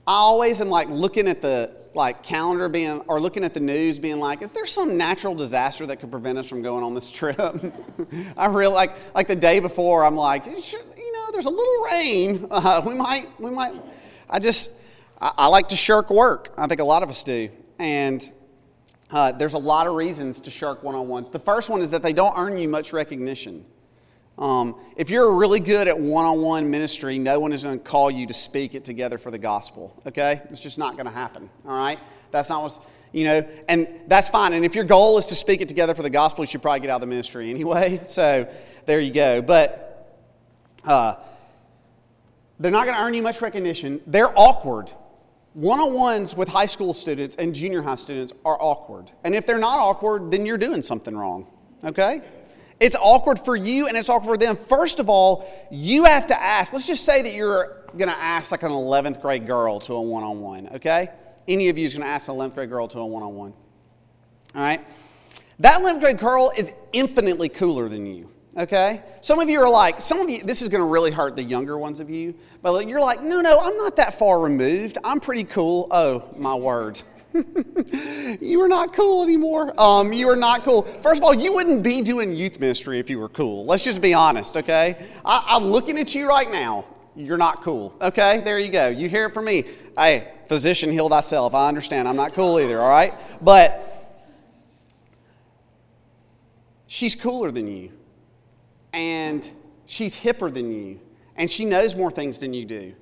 I 0.06 0.13
always 0.13 0.62
am 0.62 0.70
like 0.70 0.89
looking 0.89 1.27
at 1.27 1.41
the 1.41 1.72
like 1.98 2.24
calendar 2.24 2.70
being 2.70 3.01
or 3.08 3.20
looking 3.20 3.44
at 3.44 3.54
the 3.54 3.60
news 3.60 4.00
being 4.00 4.20
like, 4.20 4.42
is 4.42 4.54
there 4.54 4.66
some 4.66 4.96
natural 4.96 5.36
disaster 5.36 5.86
that 5.88 6.00
could 6.00 6.12
prevent 6.12 6.38
us 6.38 6.48
from 6.48 6.62
going 6.62 6.84
on 6.84 6.94
this 6.94 7.12
trip? 7.12 7.38
I 8.38 8.46
really 8.46 8.74
like 8.74 8.96
like 9.13 9.27
the 9.27 9.36
day 9.36 9.60
before, 9.60 10.06
I'm 10.06 10.16
like, 10.16 10.46
you 10.46 10.54
know, 10.54 11.32
there's 11.34 11.46
a 11.46 11.50
little 11.50 11.84
rain. 11.92 12.48
Uh, 12.58 12.82
we 12.86 12.94
might 12.94 13.39
we 13.39 13.50
might. 13.50 13.74
I 14.30 14.39
just 14.39 14.77
I, 15.20 15.34
I 15.38 15.48
like 15.48 15.68
to 15.70 15.75
shirk 15.75 16.10
work. 16.10 16.54
I 16.58 16.68
think 16.68 16.80
a 16.80 16.86
lot 16.86 17.04
of 17.04 17.10
us 17.10 17.24
do, 17.24 17.50
and 17.80 18.32
uh, 19.12 19.32
there's 19.32 19.54
a 19.54 19.60
lot 19.60 19.88
of 19.88 19.96
reasons 19.96 20.39
to 20.42 20.51
shirk 20.51 20.84
one 20.84 20.96
on 20.96 21.08
ones. 21.08 21.30
The 21.30 21.39
first 21.39 21.70
one 21.70 21.82
is 21.82 21.92
that 21.92 22.01
they 22.01 22.13
don't 22.13 22.38
earn 22.38 22.58
you 22.58 22.68
much 22.68 22.94
recognition. 22.94 23.66
Um, 24.38 24.75
if 24.96 25.10
you're 25.10 25.34
really 25.34 25.60
good 25.60 25.88
at 25.88 26.00
one 26.00 26.25
on 26.25 26.41
one 26.41 26.70
ministry, 26.70 27.17
no 27.17 27.39
one 27.39 27.53
is 27.53 27.63
going 27.63 27.79
to 27.79 27.84
call 27.84 28.12
you 28.12 28.27
to 28.27 28.34
speak 28.34 28.75
it 28.75 28.86
together 28.86 29.17
for 29.17 29.32
the 29.32 29.38
gospel, 29.38 30.00
okay? 30.06 30.41
It's 30.50 30.60
just 30.60 30.77
not 30.77 30.94
going 30.94 31.08
to 31.08 31.12
happen, 31.12 31.50
all 31.65 31.75
right? 31.75 31.98
That's 32.29 32.50
not 32.50 32.62
what's, 32.62 32.79
you 33.13 33.24
know, 33.24 33.48
and 33.67 33.88
that's 34.08 34.29
fine. 34.29 34.53
And 34.53 34.63
if 34.63 34.75
your 34.75 34.84
goal 34.84 35.17
is 35.17 35.25
to 35.27 35.36
speak 35.36 35.62
it 35.62 35.67
together 35.67 35.96
for 35.96 36.03
the 36.03 36.10
gospel, 36.10 36.44
you 36.44 36.48
should 36.48 36.62
probably 36.62 36.82
get 36.82 36.91
out 36.91 36.96
of 36.96 37.01
the 37.01 37.08
ministry 37.08 37.50
anyway. 37.50 38.01
So 38.08 38.48
there 38.86 39.00
you 39.00 39.12
go. 39.12 39.41
But 39.41 40.17
uh, 40.84 41.15
they're 42.60 42.72
not 42.72 42.86
going 42.86 42.96
to 42.98 43.03
earn 43.03 43.13
you 43.13 43.22
much 43.24 43.41
recognition. 43.41 44.01
They're 44.06 44.38
awkward. 44.38 44.91
One 45.53 45.79
on 45.79 45.94
ones 45.94 46.38
with 46.38 46.48
high 46.48 46.67
school 46.67 46.94
students 46.94 47.36
and 47.38 47.56
junior 47.56 47.82
high 47.82 47.96
students 47.96 48.34
are 48.46 48.58
awkward. 48.60 49.12
And 49.24 49.34
if 49.34 49.48
they're 49.48 49.58
not 49.58 49.79
awkward, 49.79 50.29
then 50.29 50.46
you're 50.46 50.58
doing 50.58 50.84
something 50.84 51.17
wrong, 51.17 51.48
okay? 51.84 52.22
It's 52.79 52.96
awkward 52.96 53.39
for 53.39 53.55
you 53.55 53.88
and 53.88 53.98
it's 53.98 54.10
awkward 54.10 54.34
for 54.34 54.38
them. 54.38 54.55
First 54.55 55.00
of 55.00 55.10
all, 55.10 55.51
you 55.72 56.03
have 56.03 56.27
to 56.27 56.39
ask. 56.39 56.74
Let's 56.74 56.86
just 56.86 57.05
say 57.05 57.22
that 57.24 57.34
you're 57.34 57.84
going 57.98 58.10
to 58.10 58.17
ask 58.17 58.51
like 58.51 58.63
an 58.63 58.72
11th 58.72 59.22
grade 59.22 59.48
girl 59.48 59.79
to 59.81 59.93
a 59.93 60.01
one 60.01 60.24
on 60.24 60.41
one, 60.41 60.69
okay? 60.75 61.10
Any 61.48 61.69
of 61.69 61.77
you 61.77 61.86
is 61.86 61.93
going 61.93 62.05
to 62.05 62.12
ask 62.12 62.27
an 62.27 62.36
11th 62.36 62.53
grade 62.53 62.69
girl 62.69 62.88
to 62.89 63.00
a 63.00 63.05
one 63.05 63.24
on 63.24 63.36
one. 63.36 63.53
All 64.53 64.62
right? 64.62 64.86
That 65.60 65.81
11th 65.81 66.01
grade 66.01 66.17
girl 66.19 66.51
is 66.55 66.72
infinitely 66.93 67.50
cooler 67.50 67.89
than 67.89 68.05
you, 68.05 68.29
okay? 68.57 69.03
Some 69.21 69.39
of 69.39 69.49
you 69.49 69.61
are 69.61 69.69
like, 69.69 70.01
some 70.01 70.19
of 70.19 70.29
you, 70.29 70.43
this 70.43 70.61
is 70.61 70.69
going 70.69 70.81
to 70.81 70.87
really 70.87 71.11
hurt 71.11 71.35
the 71.35 71.43
younger 71.43 71.77
ones 71.77 71.99
of 71.99 72.09
you, 72.09 72.33
but 72.61 72.87
you're 72.87 72.99
like, 72.99 73.21
no, 73.21 73.41
no, 73.41 73.59
I'm 73.59 73.77
not 73.77 73.95
that 73.97 74.17
far 74.17 74.39
removed. 74.39 74.97
I'm 75.03 75.19
pretty 75.19 75.43
cool. 75.43 75.87
Oh, 75.91 76.33
my 76.37 76.55
word. 76.55 77.01
you 78.41 78.61
are 78.61 78.67
not 78.67 78.93
cool 78.93 79.23
anymore. 79.23 79.79
Um, 79.79 80.11
you 80.11 80.29
are 80.29 80.35
not 80.35 80.63
cool. 80.63 80.83
First 81.01 81.21
of 81.21 81.23
all, 81.23 81.33
you 81.33 81.53
wouldn't 81.53 81.83
be 81.83 82.01
doing 82.01 82.33
youth 82.33 82.59
ministry 82.59 82.99
if 82.99 83.09
you 83.09 83.19
were 83.19 83.29
cool. 83.29 83.65
Let's 83.65 83.83
just 83.83 84.01
be 84.01 84.13
honest, 84.13 84.57
okay? 84.57 85.05
I, 85.23 85.43
I'm 85.47 85.65
looking 85.65 85.99
at 85.99 86.15
you 86.15 86.27
right 86.27 86.49
now. 86.49 86.85
You're 87.15 87.37
not 87.37 87.63
cool, 87.63 87.95
okay? 88.01 88.41
There 88.41 88.59
you 88.59 88.69
go. 88.69 88.89
You 88.89 89.09
hear 89.09 89.25
it 89.25 89.33
from 89.33 89.45
me. 89.45 89.65
Hey, 89.97 90.31
physician, 90.47 90.91
heal 90.91 91.09
thyself. 91.09 91.53
I 91.53 91.67
understand. 91.67 92.07
I'm 92.07 92.15
not 92.15 92.33
cool 92.33 92.59
either, 92.59 92.79
all 92.79 92.89
right? 92.89 93.13
But 93.41 93.83
she's 96.85 97.15
cooler 97.15 97.51
than 97.51 97.67
you, 97.67 97.91
and 98.98 99.48
she's 99.86 100.18
hipper 100.18 100.51
than 100.51 100.72
you, 100.72 101.00
and 101.36 101.50
she 101.50 101.66
knows 101.66 101.96
more 101.96 102.10
things 102.10 102.39
than 102.39 102.51
you 102.51 102.66
do. 102.66 102.94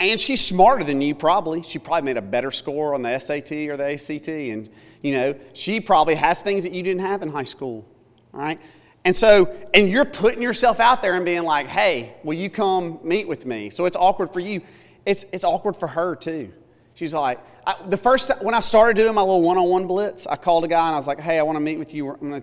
And 0.00 0.20
she's 0.20 0.44
smarter 0.44 0.82
than 0.82 1.00
you, 1.00 1.14
probably. 1.14 1.62
She 1.62 1.78
probably 1.78 2.02
made 2.02 2.16
a 2.16 2.22
better 2.22 2.50
score 2.50 2.94
on 2.94 3.02
the 3.02 3.16
SAT 3.18 3.52
or 3.52 3.76
the 3.76 3.92
ACT. 3.92 4.28
And, 4.28 4.68
you 5.02 5.12
know, 5.12 5.34
she 5.54 5.80
probably 5.80 6.16
has 6.16 6.42
things 6.42 6.64
that 6.64 6.72
you 6.72 6.82
didn't 6.82 7.00
have 7.00 7.22
in 7.22 7.30
high 7.30 7.44
school. 7.44 7.86
Right? 8.32 8.60
And 9.06 9.16
so, 9.16 9.56
and 9.72 9.88
you're 9.88 10.04
putting 10.04 10.42
yourself 10.42 10.80
out 10.80 11.00
there 11.00 11.14
and 11.14 11.24
being 11.24 11.44
like, 11.44 11.66
hey, 11.68 12.16
will 12.24 12.34
you 12.34 12.50
come 12.50 12.98
meet 13.02 13.26
with 13.26 13.46
me? 13.46 13.70
So 13.70 13.86
it's 13.86 13.96
awkward 13.96 14.34
for 14.34 14.40
you. 14.40 14.60
It's, 15.06 15.24
it's 15.32 15.44
awkward 15.44 15.76
for 15.76 15.86
her, 15.86 16.14
too. 16.16 16.52
She's 16.94 17.14
like, 17.14 17.40
I, 17.66 17.76
the 17.86 17.96
first, 17.96 18.30
when 18.42 18.54
I 18.54 18.58
started 18.58 18.96
doing 18.96 19.14
my 19.14 19.22
little 19.22 19.42
one 19.42 19.56
on 19.56 19.68
one 19.68 19.86
blitz, 19.86 20.26
I 20.26 20.36
called 20.36 20.64
a 20.64 20.68
guy 20.68 20.88
and 20.88 20.94
I 20.94 20.98
was 20.98 21.06
like, 21.06 21.20
hey, 21.20 21.38
I 21.38 21.42
want 21.42 21.56
to 21.56 21.60
meet 21.60 21.78
with 21.78 21.94
you. 21.94 22.16
Gonna, 22.20 22.42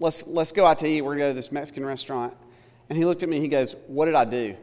let's, 0.00 0.26
let's 0.26 0.52
go 0.52 0.66
out 0.66 0.78
to 0.78 0.86
eat. 0.86 1.00
We're 1.00 1.16
going 1.16 1.18
to 1.18 1.24
go 1.24 1.28
to 1.28 1.34
this 1.34 1.52
Mexican 1.52 1.86
restaurant. 1.86 2.34
And 2.90 2.98
he 2.98 3.04
looked 3.04 3.22
at 3.22 3.28
me 3.28 3.36
and 3.36 3.44
he 3.44 3.48
goes, 3.48 3.76
what 3.86 4.06
did 4.06 4.16
I 4.16 4.24
do? 4.24 4.56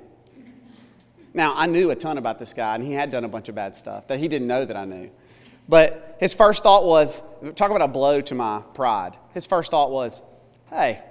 Now, 1.34 1.54
I 1.56 1.66
knew 1.66 1.92
a 1.92 1.96
ton 1.96 2.18
about 2.18 2.40
this 2.40 2.52
guy, 2.52 2.76
and 2.76 2.84
he 2.84 2.92
had 2.92 3.10
done 3.10 3.24
a 3.24 3.28
bunch 3.28 3.48
of 3.48 3.56
bad 3.56 3.76
stuff 3.76 4.08
that 4.08 4.20
he 4.20 4.28
didn't 4.28 4.48
know 4.48 4.66
that 4.66 4.76
I 4.76 4.86
knew. 4.86 5.10
But 5.70 6.18
his 6.20 6.34
first 6.34 6.64
thought 6.64 6.84
was 6.84 7.22
talk 7.56 7.70
about 7.70 7.82
a 7.82 7.88
blow 7.88 8.20
to 8.22 8.36
my 8.36 8.62
pride. 8.74 9.16
His 9.34 9.46
first 9.46 9.72
thought 9.72 9.92
was, 9.92 10.22
hey, 10.70 11.02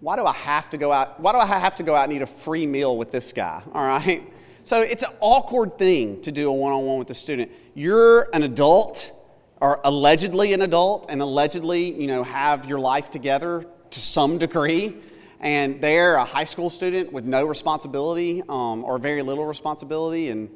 why 0.00 0.16
do 0.16 0.24
I 0.24 0.32
have 0.32 0.70
to 0.70 0.78
go 0.78 0.92
out? 0.92 1.20
Why 1.20 1.32
do 1.32 1.38
I 1.38 1.46
have 1.46 1.76
to 1.76 1.82
go 1.82 1.94
out 1.94 2.04
and 2.04 2.12
eat 2.12 2.22
a 2.22 2.26
free 2.26 2.66
meal 2.66 2.96
with 2.96 3.12
this 3.12 3.32
guy? 3.32 3.62
All 3.74 3.86
right. 3.86 4.32
So 4.62 4.80
it's 4.80 5.02
an 5.02 5.12
awkward 5.20 5.76
thing 5.76 6.22
to 6.22 6.32
do 6.32 6.48
a 6.48 6.52
one 6.52 6.72
on 6.72 6.84
one 6.84 6.98
with 6.98 7.10
a 7.10 7.14
student. 7.14 7.50
You're 7.74 8.28
an 8.34 8.44
adult, 8.44 9.12
or 9.60 9.80
allegedly 9.84 10.54
an 10.54 10.62
adult, 10.62 11.06
and 11.10 11.20
allegedly, 11.20 12.00
you 12.00 12.06
know, 12.06 12.22
have 12.22 12.66
your 12.66 12.78
life 12.78 13.10
together 13.10 13.66
to 13.90 14.00
some 14.00 14.38
degree 14.38 14.96
and 15.40 15.80
they're 15.80 16.16
a 16.16 16.24
high 16.24 16.44
school 16.44 16.70
student 16.70 17.12
with 17.12 17.24
no 17.24 17.44
responsibility 17.44 18.42
um, 18.48 18.84
or 18.84 18.98
very 18.98 19.22
little 19.22 19.46
responsibility, 19.46 20.28
and 20.28 20.50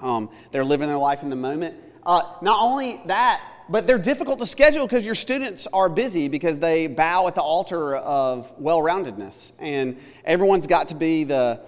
um, 0.00 0.30
they're 0.50 0.64
living 0.64 0.88
their 0.88 0.98
life 0.98 1.22
in 1.22 1.30
the 1.30 1.36
moment. 1.36 1.76
Uh, 2.04 2.22
not 2.42 2.58
only 2.60 3.00
that, 3.06 3.42
but 3.68 3.86
they're 3.86 3.98
difficult 3.98 4.38
to 4.40 4.46
schedule 4.46 4.86
because 4.86 5.06
your 5.06 5.14
students 5.14 5.66
are 5.68 5.88
busy 5.88 6.28
because 6.28 6.58
they 6.58 6.86
bow 6.86 7.26
at 7.28 7.34
the 7.34 7.40
altar 7.40 7.96
of 7.96 8.52
well 8.58 8.80
roundedness. 8.80 9.52
And 9.58 9.98
everyone's 10.24 10.66
got 10.66 10.88
to 10.88 10.94
be 10.94 11.24
the 11.24 11.60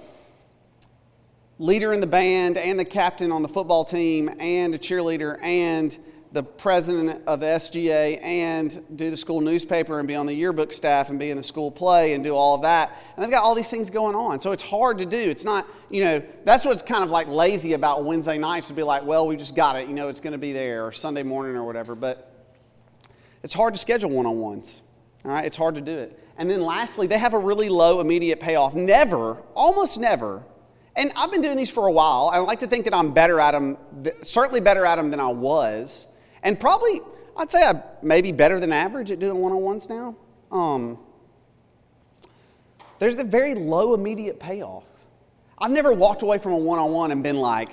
leader 1.58 1.92
in 1.92 2.00
the 2.00 2.06
band 2.06 2.58
and 2.58 2.78
the 2.78 2.84
captain 2.84 3.30
on 3.30 3.42
the 3.42 3.48
football 3.48 3.84
team 3.84 4.34
and 4.40 4.74
a 4.74 4.78
cheerleader 4.78 5.38
and 5.42 5.96
the 6.34 6.42
president 6.42 7.22
of 7.28 7.40
SGA 7.40 8.20
and 8.20 8.84
do 8.96 9.08
the 9.08 9.16
school 9.16 9.40
newspaper 9.40 10.00
and 10.00 10.08
be 10.08 10.16
on 10.16 10.26
the 10.26 10.34
yearbook 10.34 10.72
staff 10.72 11.08
and 11.08 11.16
be 11.16 11.30
in 11.30 11.36
the 11.36 11.42
school 11.44 11.70
play 11.70 12.14
and 12.14 12.24
do 12.24 12.34
all 12.34 12.56
of 12.56 12.62
that. 12.62 13.00
And 13.14 13.22
they've 13.22 13.30
got 13.30 13.44
all 13.44 13.54
these 13.54 13.70
things 13.70 13.88
going 13.88 14.16
on. 14.16 14.40
So 14.40 14.50
it's 14.50 14.62
hard 14.62 14.98
to 14.98 15.06
do. 15.06 15.16
It's 15.16 15.44
not, 15.44 15.64
you 15.90 16.02
know, 16.02 16.20
that's 16.44 16.64
what's 16.64 16.82
kind 16.82 17.04
of 17.04 17.10
like 17.10 17.28
lazy 17.28 17.74
about 17.74 18.04
Wednesday 18.04 18.36
nights 18.36 18.66
to 18.66 18.74
be 18.74 18.82
like, 18.82 19.04
well, 19.04 19.28
we 19.28 19.36
just 19.36 19.54
got 19.54 19.76
it. 19.76 19.86
You 19.86 19.94
know, 19.94 20.08
it's 20.08 20.18
going 20.18 20.32
to 20.32 20.38
be 20.38 20.52
there 20.52 20.84
or 20.84 20.90
Sunday 20.90 21.22
morning 21.22 21.54
or 21.54 21.62
whatever. 21.62 21.94
But 21.94 22.32
it's 23.44 23.54
hard 23.54 23.72
to 23.74 23.78
schedule 23.78 24.10
one 24.10 24.26
on 24.26 24.40
ones. 24.40 24.82
All 25.24 25.30
right, 25.30 25.44
it's 25.44 25.56
hard 25.56 25.76
to 25.76 25.80
do 25.80 25.96
it. 25.96 26.18
And 26.36 26.50
then 26.50 26.62
lastly, 26.62 27.06
they 27.06 27.16
have 27.18 27.34
a 27.34 27.38
really 27.38 27.68
low 27.68 28.00
immediate 28.00 28.40
payoff. 28.40 28.74
Never, 28.74 29.36
almost 29.54 30.00
never, 30.00 30.42
and 30.96 31.12
I've 31.14 31.30
been 31.30 31.42
doing 31.42 31.56
these 31.56 31.70
for 31.70 31.86
a 31.86 31.92
while. 31.92 32.30
I 32.32 32.38
like 32.38 32.58
to 32.60 32.66
think 32.66 32.84
that 32.84 32.94
I'm 32.94 33.12
better 33.12 33.38
at 33.38 33.52
them, 33.52 33.76
certainly 34.22 34.60
better 34.60 34.84
at 34.84 34.96
them 34.96 35.10
than 35.10 35.20
I 35.20 35.28
was 35.28 36.08
and 36.44 36.60
probably, 36.60 37.00
I'd 37.36 37.50
say 37.50 37.64
I'm 37.64 37.82
maybe 38.02 38.30
better 38.30 38.60
than 38.60 38.72
average 38.72 39.10
at 39.10 39.18
doing 39.18 39.40
one 39.40 39.52
on 39.52 39.60
ones 39.60 39.88
now. 39.88 40.14
Um, 40.52 40.98
there's 43.00 43.16
a 43.16 43.24
very 43.24 43.54
low 43.54 43.94
immediate 43.94 44.38
payoff. 44.38 44.84
I've 45.58 45.72
never 45.72 45.92
walked 45.92 46.22
away 46.22 46.38
from 46.38 46.52
a 46.52 46.58
one 46.58 46.78
on 46.78 46.92
one 46.92 47.10
and 47.10 47.22
been 47.22 47.36
like, 47.36 47.70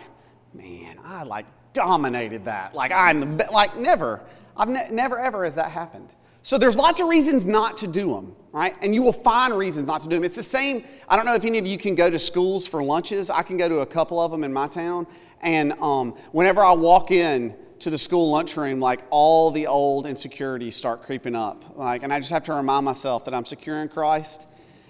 man, 0.53 0.97
I 1.03 1.23
like 1.23 1.45
dominated 1.73 2.45
that. 2.45 2.73
Like, 2.73 2.91
I'm 2.91 3.19
the 3.19 3.25
best. 3.25 3.51
Like, 3.51 3.77
never. 3.77 4.23
I've 4.57 4.69
ne- 4.69 4.89
never, 4.91 5.19
ever 5.19 5.43
has 5.43 5.55
that 5.55 5.71
happened. 5.71 6.09
So 6.43 6.57
there's 6.57 6.75
lots 6.75 6.99
of 6.99 7.07
reasons 7.07 7.45
not 7.45 7.77
to 7.77 7.87
do 7.87 8.13
them, 8.13 8.35
right? 8.51 8.75
And 8.81 8.95
you 8.95 9.03
will 9.03 9.13
find 9.13 9.53
reasons 9.53 9.87
not 9.87 10.01
to 10.01 10.09
do 10.09 10.15
them. 10.15 10.23
It's 10.23 10.35
the 10.35 10.43
same. 10.43 10.83
I 11.07 11.15
don't 11.15 11.25
know 11.25 11.35
if 11.35 11.45
any 11.45 11.59
of 11.59 11.67
you 11.67 11.77
can 11.77 11.93
go 11.93 12.09
to 12.09 12.17
schools 12.17 12.67
for 12.67 12.81
lunches. 12.81 13.29
I 13.29 13.43
can 13.43 13.57
go 13.57 13.69
to 13.69 13.79
a 13.79 13.85
couple 13.85 14.19
of 14.19 14.31
them 14.31 14.43
in 14.43 14.51
my 14.51 14.67
town. 14.67 15.05
And 15.41 15.73
um, 15.73 16.15
whenever 16.31 16.63
I 16.63 16.71
walk 16.71 17.11
in, 17.11 17.55
to 17.81 17.89
the 17.89 17.97
school 17.97 18.29
lunchroom, 18.29 18.79
like 18.79 19.01
all 19.09 19.49
the 19.49 19.65
old 19.65 20.05
insecurities 20.05 20.75
start 20.75 21.01
creeping 21.01 21.35
up. 21.35 21.75
Like, 21.75 22.03
and 22.03 22.13
I 22.13 22.19
just 22.19 22.31
have 22.31 22.43
to 22.43 22.53
remind 22.53 22.85
myself 22.85 23.25
that 23.25 23.33
I'm 23.33 23.43
secure 23.43 23.81
in 23.81 23.89
Christ 23.89 24.45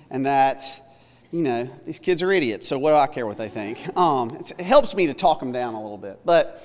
and 0.09 0.25
that, 0.25 0.91
you 1.31 1.41
know, 1.41 1.69
these 1.85 1.99
kids 1.99 2.21
are 2.21 2.33
idiots. 2.33 2.67
So 2.67 2.77
what 2.77 2.91
do 2.91 2.97
I 2.97 3.07
care 3.07 3.25
what 3.25 3.37
they 3.37 3.47
think? 3.47 3.97
Um, 3.97 4.31
it 4.35 4.59
helps 4.59 4.93
me 4.93 5.07
to 5.07 5.13
talk 5.13 5.39
them 5.39 5.53
down 5.53 5.73
a 5.73 5.81
little 5.81 5.97
bit. 5.97 6.19
But 6.25 6.61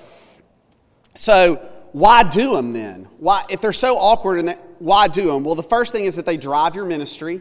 so 1.14 1.56
why 1.92 2.24
do 2.24 2.56
them 2.56 2.72
then? 2.72 3.04
Why, 3.18 3.44
if 3.48 3.60
they're 3.60 3.72
so 3.72 3.96
awkward 3.96 4.40
and 4.40 4.58
why 4.80 5.06
do 5.06 5.26
them? 5.26 5.44
Well, 5.44 5.54
the 5.54 5.62
first 5.62 5.92
thing 5.92 6.06
is 6.06 6.16
that 6.16 6.26
they 6.26 6.36
drive 6.36 6.74
your 6.74 6.86
ministry. 6.86 7.40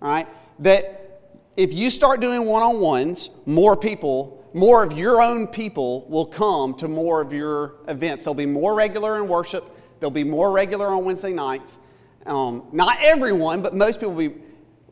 All 0.00 0.08
right, 0.08 0.28
that 0.60 1.32
if 1.56 1.74
you 1.74 1.90
start 1.90 2.20
doing 2.20 2.46
one-on-ones, 2.46 3.30
more 3.44 3.76
people 3.76 4.39
more 4.52 4.82
of 4.82 4.98
your 4.98 5.22
own 5.22 5.46
people 5.46 6.06
will 6.08 6.26
come 6.26 6.74
to 6.74 6.88
more 6.88 7.20
of 7.20 7.32
your 7.32 7.76
events. 7.88 8.24
They'll 8.24 8.34
be 8.34 8.46
more 8.46 8.74
regular 8.74 9.16
in 9.16 9.28
worship, 9.28 9.64
they'll 10.00 10.10
be 10.10 10.24
more 10.24 10.52
regular 10.52 10.88
on 10.88 11.04
Wednesday 11.04 11.32
nights. 11.32 11.78
Um, 12.26 12.68
not 12.72 12.98
everyone, 13.00 13.62
but 13.62 13.74
most 13.74 13.98
people 13.98 14.14
will 14.14 14.28
be 14.28 14.36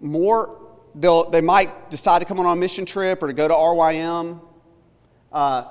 more, 0.01 0.59
they'll, 0.95 1.29
they 1.29 1.41
might 1.41 1.91
decide 1.91 2.21
to 2.21 2.25
come 2.25 2.41
on 2.41 2.47
a 2.47 2.57
mission 2.57 2.87
trip 2.87 3.23
or 3.23 3.27
to 3.27 3.33
go 3.33 3.49
to 3.49 3.55
RYM. 3.55 4.41
Uh, 5.31 5.65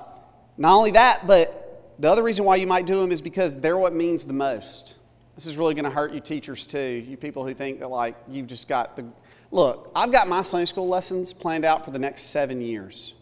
not 0.57 0.75
only 0.75 0.91
that, 0.91 1.25
but 1.25 1.95
the 1.99 2.11
other 2.11 2.23
reason 2.23 2.45
why 2.45 2.57
you 2.57 2.67
might 2.67 2.85
do 2.85 2.99
them 2.99 3.11
is 3.11 3.21
because 3.21 3.59
they're 3.59 3.77
what 3.77 3.93
means 3.93 4.25
the 4.25 4.33
most. 4.33 4.95
This 5.35 5.45
is 5.45 5.57
really 5.57 5.73
going 5.73 5.85
to 5.85 5.91
hurt 5.91 6.13
you 6.13 6.19
teachers 6.19 6.65
too, 6.65 7.03
you 7.07 7.17
people 7.17 7.45
who 7.45 7.53
think 7.53 7.79
that 7.79 7.89
like 7.89 8.15
you've 8.27 8.47
just 8.47 8.67
got 8.67 8.95
the. 8.95 9.05
Look, 9.51 9.91
I've 9.95 10.11
got 10.11 10.27
my 10.27 10.41
Sunday 10.41 10.65
school 10.65 10.87
lessons 10.87 11.31
planned 11.31 11.63
out 11.63 11.85
for 11.85 11.91
the 11.91 11.99
next 11.99 12.23
seven 12.23 12.59
years. 12.59 13.13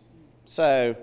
So, 0.46 0.96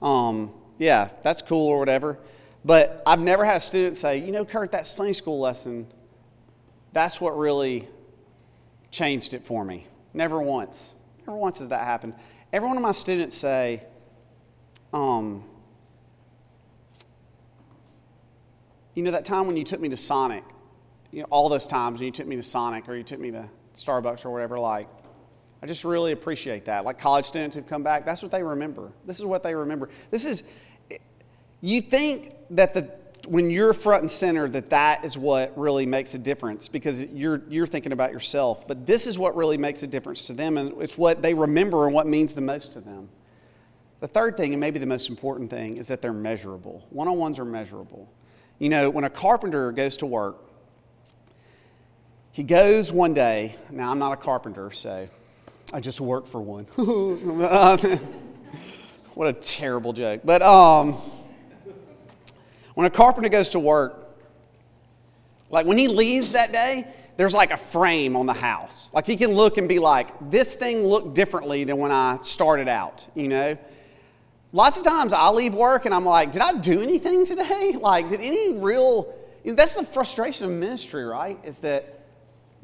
um, 0.00 0.52
yeah, 0.78 1.10
that's 1.22 1.42
cool 1.42 1.68
or 1.68 1.78
whatever. 1.78 2.18
But 2.64 3.02
I've 3.06 3.22
never 3.22 3.44
had 3.44 3.56
a 3.56 3.60
student 3.60 3.96
say, 3.96 4.18
you 4.18 4.32
know, 4.32 4.44
Kurt, 4.44 4.72
that 4.72 4.86
Sunday 4.86 5.12
school 5.12 5.38
lesson, 5.38 5.86
that's 6.92 7.20
what 7.20 7.38
really 7.38 7.88
changed 8.90 9.34
it 9.34 9.44
for 9.44 9.64
me. 9.64 9.86
Never 10.14 10.40
once. 10.40 10.94
Never 11.26 11.36
once 11.36 11.58
has 11.58 11.68
that 11.68 11.84
happened. 11.84 12.14
Every 12.52 12.66
one 12.66 12.76
of 12.76 12.82
my 12.82 12.92
students 12.92 13.36
say, 13.36 13.82
um, 14.92 15.44
you 18.94 19.02
know, 19.02 19.10
that 19.10 19.24
time 19.24 19.46
when 19.46 19.56
you 19.56 19.64
took 19.64 19.80
me 19.80 19.88
to 19.90 19.96
Sonic, 19.96 20.42
you 21.12 21.20
know, 21.20 21.26
all 21.30 21.48
those 21.48 21.66
times 21.66 22.00
when 22.00 22.06
you 22.06 22.12
took 22.12 22.26
me 22.26 22.36
to 22.36 22.42
Sonic 22.42 22.88
or 22.88 22.96
you 22.96 23.02
took 23.02 23.20
me 23.20 23.30
to 23.30 23.48
Starbucks 23.74 24.24
or 24.24 24.30
whatever, 24.30 24.58
like, 24.58 24.88
I 25.66 25.68
just 25.68 25.84
really 25.84 26.12
appreciate 26.12 26.66
that. 26.66 26.84
Like 26.84 26.96
college 26.96 27.24
students 27.24 27.56
who've 27.56 27.66
come 27.66 27.82
back, 27.82 28.04
that's 28.04 28.22
what 28.22 28.30
they 28.30 28.44
remember. 28.44 28.92
This 29.04 29.18
is 29.18 29.24
what 29.24 29.42
they 29.42 29.52
remember. 29.52 29.88
This 30.12 30.24
is, 30.24 30.44
you 31.60 31.80
think 31.80 32.36
that 32.50 32.72
the, 32.72 32.88
when 33.26 33.50
you're 33.50 33.72
front 33.72 34.02
and 34.02 34.10
center, 34.10 34.48
that 34.50 34.70
that 34.70 35.04
is 35.04 35.18
what 35.18 35.58
really 35.58 35.84
makes 35.84 36.14
a 36.14 36.20
difference 36.20 36.68
because 36.68 37.02
you're, 37.06 37.42
you're 37.48 37.66
thinking 37.66 37.90
about 37.90 38.12
yourself. 38.12 38.68
But 38.68 38.86
this 38.86 39.08
is 39.08 39.18
what 39.18 39.34
really 39.34 39.58
makes 39.58 39.82
a 39.82 39.88
difference 39.88 40.28
to 40.28 40.34
them, 40.34 40.56
and 40.56 40.80
it's 40.80 40.96
what 40.96 41.20
they 41.20 41.34
remember 41.34 41.84
and 41.86 41.92
what 41.92 42.06
means 42.06 42.32
the 42.32 42.42
most 42.42 42.72
to 42.74 42.80
them. 42.80 43.08
The 43.98 44.06
third 44.06 44.36
thing, 44.36 44.52
and 44.52 44.60
maybe 44.60 44.78
the 44.78 44.86
most 44.86 45.10
important 45.10 45.50
thing, 45.50 45.78
is 45.78 45.88
that 45.88 46.00
they're 46.00 46.12
measurable. 46.12 46.86
One 46.90 47.08
on 47.08 47.18
ones 47.18 47.40
are 47.40 47.44
measurable. 47.44 48.08
You 48.60 48.68
know, 48.68 48.88
when 48.88 49.02
a 49.02 49.10
carpenter 49.10 49.72
goes 49.72 49.96
to 49.96 50.06
work, 50.06 50.36
he 52.30 52.44
goes 52.44 52.92
one 52.92 53.14
day. 53.14 53.56
Now, 53.68 53.90
I'm 53.90 53.98
not 53.98 54.12
a 54.12 54.16
carpenter, 54.16 54.70
so 54.70 55.08
I 55.72 55.80
just 55.80 56.00
work 56.00 56.26
for 56.26 56.40
one. 56.40 56.64
what 59.14 59.28
a 59.28 59.32
terrible 59.32 59.92
joke. 59.92 60.20
But 60.24 60.40
um, 60.42 60.94
when 62.74 62.86
a 62.86 62.90
carpenter 62.90 63.28
goes 63.28 63.50
to 63.50 63.58
work, 63.58 64.16
like 65.50 65.66
when 65.66 65.78
he 65.78 65.88
leaves 65.88 66.32
that 66.32 66.52
day, 66.52 66.86
there's 67.16 67.34
like 67.34 67.50
a 67.50 67.56
frame 67.56 68.14
on 68.14 68.26
the 68.26 68.34
house. 68.34 68.92
Like 68.94 69.06
he 69.06 69.16
can 69.16 69.32
look 69.32 69.58
and 69.58 69.68
be 69.68 69.78
like, 69.78 70.08
this 70.30 70.54
thing 70.54 70.84
looked 70.84 71.14
differently 71.14 71.64
than 71.64 71.78
when 71.78 71.90
I 71.90 72.18
started 72.20 72.68
out, 72.68 73.06
you 73.14 73.26
know? 73.26 73.58
Lots 74.52 74.78
of 74.78 74.84
times 74.84 75.12
I 75.12 75.28
leave 75.30 75.54
work 75.54 75.86
and 75.86 75.94
I'm 75.94 76.04
like, 76.04 76.30
did 76.30 76.42
I 76.42 76.52
do 76.52 76.80
anything 76.80 77.26
today? 77.26 77.76
Like, 77.80 78.08
did 78.08 78.20
any 78.20 78.54
real, 78.54 79.12
you 79.42 79.52
know, 79.52 79.56
that's 79.56 79.74
the 79.74 79.84
frustration 79.84 80.46
of 80.46 80.52
ministry, 80.52 81.04
right? 81.04 81.38
Is 81.44 81.58
that 81.60 81.95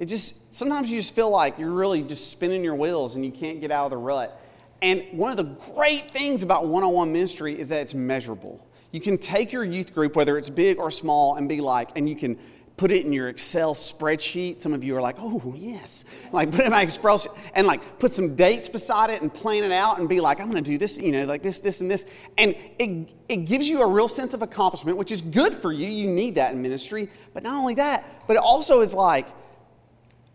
it 0.02 0.08
just, 0.08 0.52
sometimes 0.52 0.90
you 0.90 0.98
just 0.98 1.14
feel 1.14 1.30
like 1.30 1.60
you're 1.60 1.70
really 1.70 2.02
just 2.02 2.28
spinning 2.28 2.64
your 2.64 2.74
wheels 2.74 3.14
and 3.14 3.24
you 3.24 3.30
can't 3.30 3.60
get 3.60 3.70
out 3.70 3.84
of 3.84 3.92
the 3.92 3.96
rut. 3.96 4.36
And 4.82 5.04
one 5.12 5.30
of 5.30 5.36
the 5.36 5.44
great 5.74 6.10
things 6.10 6.42
about 6.42 6.66
one 6.66 6.82
on 6.82 6.92
one 6.92 7.12
ministry 7.12 7.56
is 7.56 7.68
that 7.68 7.82
it's 7.82 7.94
measurable. 7.94 8.66
You 8.90 9.00
can 9.00 9.16
take 9.16 9.52
your 9.52 9.62
youth 9.62 9.94
group, 9.94 10.16
whether 10.16 10.36
it's 10.36 10.50
big 10.50 10.78
or 10.78 10.90
small, 10.90 11.36
and 11.36 11.48
be 11.48 11.60
like, 11.60 11.90
and 11.94 12.08
you 12.08 12.16
can 12.16 12.36
put 12.76 12.90
it 12.90 13.06
in 13.06 13.12
your 13.12 13.28
Excel 13.28 13.76
spreadsheet. 13.76 14.60
Some 14.60 14.72
of 14.72 14.82
you 14.82 14.96
are 14.96 15.00
like, 15.00 15.14
oh, 15.20 15.54
yes. 15.56 16.04
Like, 16.32 16.50
put 16.50 16.62
it 16.62 16.66
in 16.66 16.72
my 16.72 16.82
Excel 16.82 17.22
and 17.54 17.64
like 17.64 18.00
put 18.00 18.10
some 18.10 18.34
dates 18.34 18.68
beside 18.68 19.08
it 19.08 19.22
and 19.22 19.32
plan 19.32 19.62
it 19.62 19.70
out 19.70 20.00
and 20.00 20.08
be 20.08 20.20
like, 20.20 20.40
I'm 20.40 20.50
going 20.50 20.64
to 20.64 20.68
do 20.68 20.78
this, 20.78 20.98
you 20.98 21.12
know, 21.12 21.26
like 21.26 21.44
this, 21.44 21.60
this, 21.60 21.80
and 21.80 21.88
this. 21.88 22.06
And 22.38 22.56
it, 22.80 23.08
it 23.28 23.36
gives 23.44 23.70
you 23.70 23.82
a 23.82 23.86
real 23.86 24.08
sense 24.08 24.34
of 24.34 24.42
accomplishment, 24.42 24.98
which 24.98 25.12
is 25.12 25.22
good 25.22 25.54
for 25.54 25.70
you. 25.70 25.86
You 25.86 26.10
need 26.10 26.34
that 26.34 26.54
in 26.54 26.60
ministry. 26.60 27.08
But 27.34 27.44
not 27.44 27.54
only 27.54 27.74
that, 27.74 28.26
but 28.26 28.34
it 28.34 28.42
also 28.42 28.80
is 28.80 28.92
like, 28.92 29.28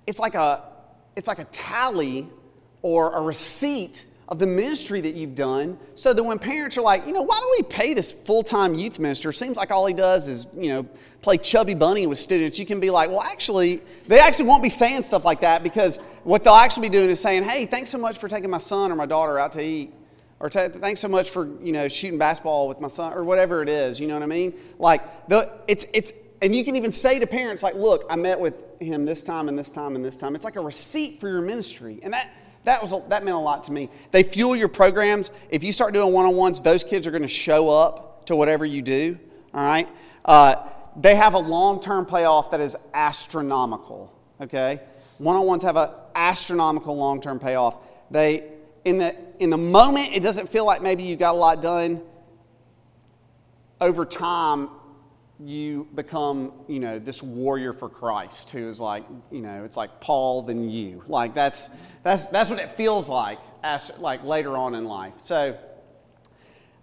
it's 0.07 0.19
like 0.19 0.35
a, 0.35 0.63
it's 1.15 1.27
like 1.27 1.39
a 1.39 1.45
tally 1.45 2.27
or 2.81 3.13
a 3.15 3.21
receipt 3.21 4.05
of 4.29 4.39
the 4.39 4.45
ministry 4.45 4.99
that 4.99 5.13
you've 5.13 5.35
done 5.35 5.77
so 5.95 6.13
that 6.13 6.21
when 6.21 6.37
parents 6.37 6.77
are 6.77 6.81
like, 6.81 7.07
you 7.07 7.13
know, 7.13 7.21
why 7.21 7.37
don't 7.37 7.51
we 7.57 7.63
pay 7.63 7.93
this 7.93 8.11
full 8.11 8.43
time 8.43 8.73
youth 8.73 8.99
minister? 8.99 9.31
Seems 9.31 9.55
like 9.55 9.71
all 9.71 9.85
he 9.85 9.93
does 9.93 10.27
is, 10.27 10.47
you 10.53 10.69
know, 10.69 10.83
play 11.21 11.37
chubby 11.37 11.73
bunny 11.73 12.07
with 12.07 12.17
students. 12.17 12.59
You 12.59 12.65
can 12.65 12.79
be 12.79 12.89
like, 12.89 13.09
well, 13.09 13.21
actually, 13.21 13.81
they 14.07 14.19
actually 14.19 14.45
won't 14.45 14.63
be 14.63 14.69
saying 14.69 15.03
stuff 15.03 15.23
like 15.23 15.41
that 15.41 15.63
because 15.63 15.97
what 16.23 16.43
they'll 16.43 16.53
actually 16.53 16.89
be 16.89 16.97
doing 16.97 17.09
is 17.09 17.21
saying, 17.21 17.43
hey, 17.43 17.65
thanks 17.65 17.89
so 17.89 17.97
much 17.97 18.17
for 18.17 18.27
taking 18.27 18.49
my 18.49 18.57
son 18.57 18.91
or 18.91 18.95
my 18.95 19.05
daughter 19.05 19.39
out 19.39 19.53
to 19.53 19.61
eat. 19.61 19.93
Or 20.39 20.49
thanks 20.49 20.99
so 20.99 21.07
much 21.07 21.29
for, 21.31 21.49
you 21.63 21.71
know, 21.71 21.87
shooting 21.87 22.19
basketball 22.19 22.67
with 22.67 22.79
my 22.79 22.89
son 22.89 23.13
or 23.13 23.23
whatever 23.23 23.63
it 23.63 23.69
is. 23.69 23.99
You 23.99 24.07
know 24.07 24.13
what 24.13 24.23
I 24.23 24.27
mean? 24.27 24.53
Like, 24.77 25.27
the, 25.29 25.51
it's, 25.67 25.85
it's, 25.93 26.11
and 26.41 26.56
you 26.56 26.63
can 26.63 26.75
even 26.75 26.91
say 26.91 27.20
to 27.20 27.27
parents, 27.27 27.63
like, 27.63 27.75
look, 27.75 28.06
I 28.10 28.15
met 28.15 28.39
with 28.39 28.79
him 28.79 29.06
this 29.06 29.24
time 29.24 29.50
and 29.50 29.58
this 29.58 29.70
time 29.70 29.96
and 29.96 30.06
this 30.06 30.15
time. 30.15 30.36
It's 30.36 30.46
like 30.46 30.56
a 30.56 30.62
receipt 30.62 31.20
for 31.20 31.27
your 31.29 31.41
ministry. 31.41 32.00
And 32.03 32.13
that, 32.13 32.32
that, 32.63 32.82
was, 32.82 32.91
that 33.10 33.25
meant 33.25 33.36
a 33.36 33.39
lot 33.39 33.63
to 33.63 33.72
me. 33.72 33.89
They 34.12 34.24
fuel 34.24 34.56
your 34.56 34.67
programs. 34.67 35.32
If 35.50 35.63
you 35.63 35.72
start 35.72 35.94
doing 35.94 36.13
one 36.13 36.25
on 36.25 36.36
ones, 36.36 36.62
those 36.62 36.84
kids 36.84 37.08
are 37.08 37.12
going 37.12 37.23
to 37.23 37.28
show 37.28 37.69
up 37.69 38.26
to 38.26 38.36
whatever 38.36 38.65
you 38.65 38.84
do. 38.84 39.17
All 39.54 39.65
right? 39.65 39.88
Uh, 40.26 40.67
they 40.95 41.15
have 41.15 41.34
a 41.34 41.39
long 41.39 41.80
term 41.80 42.06
payoff 42.06 42.52
that 42.52 42.60
is 42.60 42.76
astronomical. 42.93 44.13
Okay? 44.39 44.80
One 45.17 45.36
on 45.36 45.45
ones 45.47 45.63
have 45.63 45.78
an 45.78 45.89
astronomical 46.13 46.95
long 46.95 47.19
term 47.19 47.39
payoff. 47.39 47.80
They, 48.12 48.43
in 48.86 49.00
the, 49.00 49.15
in 49.39 49.50
the 49.50 49.58
moment, 49.58 50.13
it 50.13 50.21
doesn't 50.21 50.50
feel 50.50 50.65
like 50.65 50.84
maybe 50.84 51.02
you 51.02 51.15
got 51.15 51.34
a 51.34 51.38
lot 51.38 51.62
done. 51.63 52.02
Over 53.82 54.06
time, 54.06 54.69
you 55.39 55.88
become, 55.93 56.52
you 56.67 56.80
know, 56.80 56.97
this 56.97 57.21
warrior 57.21 57.71
for 57.71 57.89
Christ 57.89 58.50
who 58.50 58.67
is 58.67 58.80
like, 58.80 59.06
you 59.32 59.41
know, 59.41 59.63
it's 59.65 59.78
like 59.78 60.00
Paul 60.00 60.41
than 60.41 60.69
you. 60.69 61.04
Like 61.08 61.36
that's 61.36 61.69
that's 62.04 62.26
that's 62.26 62.50
what 62.50 62.60
it 62.60 62.71
feels 62.71 63.08
like 63.08 63.39
as 63.63 63.91
like 64.00 64.23
later 64.23 64.58
on 64.58 64.73
in 64.73 64.86
life. 64.86 65.13
So 65.17 65.58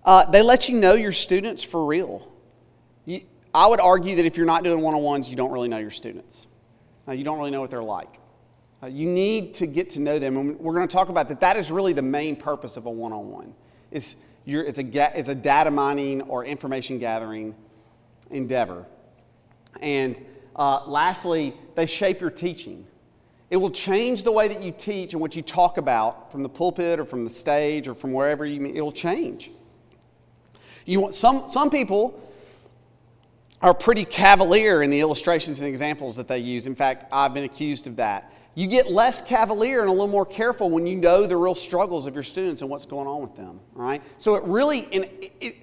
uh, 0.05 0.31
they 0.31 0.43
let 0.43 0.69
you 0.69 0.79
know 0.79 0.95
your 0.95 1.13
students 1.13 1.65
for 1.65 1.85
real. 1.85 2.31
You, 3.07 3.23
I 3.53 3.67
would 3.67 3.81
argue 3.81 4.17
that 4.17 4.25
if 4.25 4.37
you're 4.37 4.47
not 4.47 4.63
doing 4.63 4.81
one-on-ones, 4.81 5.29
you 5.29 5.37
don't 5.37 5.51
really 5.51 5.69
know 5.69 5.79
your 5.79 5.91
students. 5.91 6.47
Uh, 7.09 7.13
you 7.13 7.25
don't 7.25 7.39
really 7.39 7.51
know 7.51 7.61
what 7.61 7.71
they're 7.71 7.83
like. 7.83 8.21
Uh, 8.83 8.87
you 8.87 9.07
need 9.07 9.55
to 9.55 9.67
get 9.67 9.91
to 9.91 10.01
know 10.01 10.19
them, 10.19 10.37
and 10.37 10.59
we're 10.61 10.75
going 10.75 10.87
to 10.87 10.93
talk 10.93 11.09
about 11.09 11.29
that. 11.29 11.41
That 11.41 11.57
is 11.57 11.71
really 11.71 11.93
the 11.93 12.03
main 12.03 12.37
purpose 12.37 12.77
of 12.77 12.87
a 12.87 12.91
one-on-one. 12.91 13.55
It's, 13.91 14.17
a, 14.47 15.19
it's 15.19 15.29
a 15.29 15.35
data 15.35 15.71
mining 15.71 16.23
or 16.23 16.45
information 16.45 16.99
gathering 16.99 17.55
endeavor. 18.31 18.87
And 19.81 20.21
uh, 20.57 20.85
lastly, 20.87 21.55
they 21.75 21.87
shape 21.87 22.21
your 22.21 22.31
teaching. 22.31 22.87
It 23.51 23.57
will 23.57 23.71
change 23.71 24.23
the 24.23 24.33
way 24.33 24.49
that 24.49 24.63
you 24.63 24.73
teach 24.73 25.13
and 25.13 25.21
what 25.21 25.37
you 25.37 25.43
talk 25.43 25.79
about 25.79 26.33
from 26.33 26.43
the 26.43 26.49
pulpit 26.49 26.99
or 26.99 27.05
from 27.05 27.25
the 27.25 27.31
stage 27.31 27.87
or 27.87 27.95
from 27.95 28.13
wherever 28.13 28.45
you 28.45 28.61
meet. 28.61 28.77
It'll 28.77 28.93
change. 28.93 29.51
You 30.87 31.01
want 31.01 31.15
some, 31.15 31.49
some 31.49 31.71
people 31.71 32.21
are 33.63 33.75
pretty 33.75 34.05
cavalier 34.05 34.83
in 34.83 34.91
the 34.91 35.01
illustrations 35.01 35.61
and 35.61 35.69
examples 35.69 36.17
that 36.17 36.29
they 36.29 36.39
use. 36.39 36.67
In 36.67 36.75
fact, 36.75 37.05
I've 37.13 37.33
been 37.33 37.45
accused 37.45 37.87
of 37.87 37.97
that. 37.97 38.33
You 38.55 38.67
get 38.67 38.91
less 38.91 39.27
cavalier 39.27 39.81
and 39.81 39.89
a 39.89 39.93
little 39.93 40.07
more 40.07 40.27
careful 40.27 40.71
when 40.71 40.87
you 40.87 40.97
know 40.97 41.27
the 41.27 41.37
real 41.37 41.55
struggles 41.55 42.07
of 42.07 42.15
your 42.15 42.23
students 42.23 42.61
and 42.63 42.71
what's 42.71 42.87
going 42.87 43.07
on 43.07 43.21
with 43.21 43.35
them, 43.35 43.61
right? 43.73 44.03
So 44.19 44.37
it 44.37 44.45
really, 44.45 44.81
it, 44.93 45.33
it, 45.41 45.57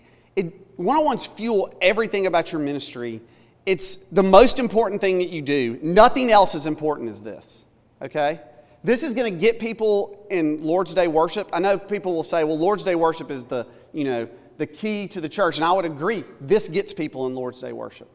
it, 0.47 0.53
one 0.77 0.97
on 0.97 1.05
ones 1.05 1.25
fuel 1.25 1.75
everything 1.81 2.27
about 2.27 2.51
your 2.51 2.61
ministry. 2.61 3.21
It's 3.65 3.95
the 3.95 4.23
most 4.23 4.59
important 4.59 5.01
thing 5.01 5.19
that 5.19 5.29
you 5.29 5.41
do. 5.41 5.79
Nothing 5.81 6.31
else 6.31 6.55
is 6.55 6.65
important 6.65 7.09
as 7.09 7.21
this, 7.21 7.65
okay? 8.01 8.39
This 8.83 9.03
is 9.03 9.13
going 9.13 9.31
to 9.31 9.39
get 9.39 9.59
people 9.59 10.25
in 10.31 10.63
Lord's 10.63 10.93
Day 10.93 11.07
worship. 11.07 11.49
I 11.53 11.59
know 11.59 11.77
people 11.77 12.15
will 12.15 12.23
say, 12.23 12.43
well, 12.43 12.57
Lord's 12.57 12.83
Day 12.83 12.95
worship 12.95 13.29
is 13.29 13.45
the, 13.45 13.67
you 13.93 14.03
know, 14.03 14.27
the 14.57 14.65
key 14.65 15.07
to 15.09 15.21
the 15.21 15.29
church. 15.29 15.57
And 15.57 15.65
I 15.65 15.71
would 15.71 15.85
agree, 15.85 16.23
this 16.39 16.67
gets 16.67 16.91
people 16.91 17.27
in 17.27 17.35
Lord's 17.35 17.61
Day 17.61 17.73
worship. 17.73 18.09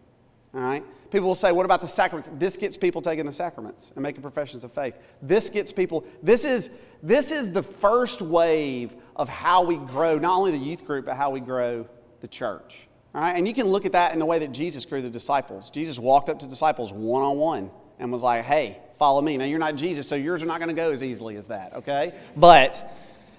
All 0.53 0.61
right? 0.61 0.85
People 1.11 1.29
will 1.29 1.37
say, 1.37 1.53
what 1.53 1.65
about 1.65 1.81
the 1.81 1.89
sacraments? 1.89 2.29
This 2.35 2.57
gets 2.57 2.77
people 2.77 3.01
taking 3.01 3.27
the 3.27 3.33
sacraments 3.33 3.93
and 3.95 4.03
making 4.03 4.23
professions 4.23 4.65
of 4.65 4.73
faith. 4.73 4.95
This 5.23 5.49
gets 5.49 5.71
people, 5.71 6.05
this 6.23 6.45
is, 6.45 6.77
this 7.03 7.31
is 7.31 7.53
the 7.53 7.62
first 7.62 8.21
wave 8.21 8.97
of 9.15 9.29
how 9.29 9.65
we 9.65 9.77
grow, 9.77 10.19
not 10.19 10.37
only 10.37 10.51
the 10.51 10.59
youth 10.59 10.85
group, 10.85 11.07
but 11.07 11.17
how 11.17 11.31
we 11.31 11.39
grow 11.39 11.87
the 12.20 12.29
church. 12.29 12.87
All 13.14 13.22
right? 13.22 13.37
And 13.37 13.46
you 13.46 13.55
can 13.55 13.66
look 13.66 13.87
at 13.87 13.92
that 13.92 14.12
in 14.12 14.18
the 14.18 14.26
way 14.26 14.38
that 14.38 14.52
Jesus 14.52 14.85
grew 14.85 15.00
the 15.00 15.11
disciples. 15.11 15.70
Jesus 15.70 15.98
walked 15.98 16.29
up 16.29 16.38
to 16.40 16.46
disciples 16.46 16.92
one 16.92 17.22
on 17.22 17.38
one 17.38 17.70
and 17.98 18.12
was 18.12 18.22
like, 18.22 18.44
hey, 18.44 18.79
follow 18.98 19.22
me. 19.22 19.37
Now, 19.37 19.44
you're 19.44 19.59
not 19.59 19.76
Jesus, 19.76 20.09
so 20.09 20.14
yours 20.16 20.42
are 20.42 20.46
not 20.46 20.59
going 20.59 20.68
to 20.68 20.74
go 20.74 20.90
as 20.92 21.02
easily 21.02 21.37
as 21.37 21.46
that, 21.48 21.74
okay? 21.74 22.14
But 22.37 22.94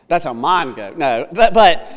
that's 0.08 0.26
how 0.26 0.34
mine 0.34 0.74
go. 0.74 0.94
No, 0.96 1.28
but, 1.32 1.54
but, 1.54 1.88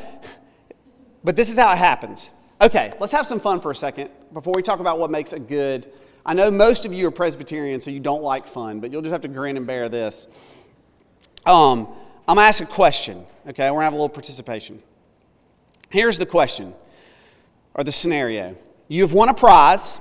but 1.24 1.36
this 1.36 1.50
is 1.50 1.58
how 1.58 1.72
it 1.72 1.78
happens. 1.78 2.30
Okay, 2.60 2.92
let's 3.00 3.12
have 3.12 3.26
some 3.26 3.40
fun 3.40 3.60
for 3.60 3.70
a 3.70 3.74
second 3.74 4.10
before 4.32 4.54
we 4.54 4.62
talk 4.62 4.80
about 4.80 4.98
what 4.98 5.10
makes 5.10 5.32
a 5.32 5.40
good. 5.40 5.90
I 6.26 6.34
know 6.34 6.50
most 6.50 6.84
of 6.84 6.92
you 6.92 7.06
are 7.06 7.10
Presbyterian, 7.10 7.80
so 7.80 7.90
you 7.90 8.00
don't 8.00 8.22
like 8.22 8.46
fun, 8.46 8.80
but 8.80 8.92
you'll 8.92 9.00
just 9.00 9.12
have 9.12 9.22
to 9.22 9.28
grin 9.28 9.56
and 9.56 9.66
bear 9.66 9.88
this. 9.88 10.26
Um, 11.46 11.88
I'm 12.28 12.36
going 12.36 12.44
to 12.44 12.48
ask 12.48 12.62
a 12.62 12.66
question, 12.66 13.24
okay? 13.48 13.70
We're 13.70 13.76
going 13.76 13.80
to 13.80 13.84
have 13.84 13.92
a 13.94 13.96
little 13.96 14.10
participation. 14.10 14.82
Here's 15.90 16.18
the 16.18 16.26
question 16.26 16.74
or 17.74 17.84
the 17.84 17.92
scenario 17.92 18.56
you 18.88 19.02
have 19.02 19.12
won 19.12 19.28
a 19.28 19.34
prize, 19.34 19.98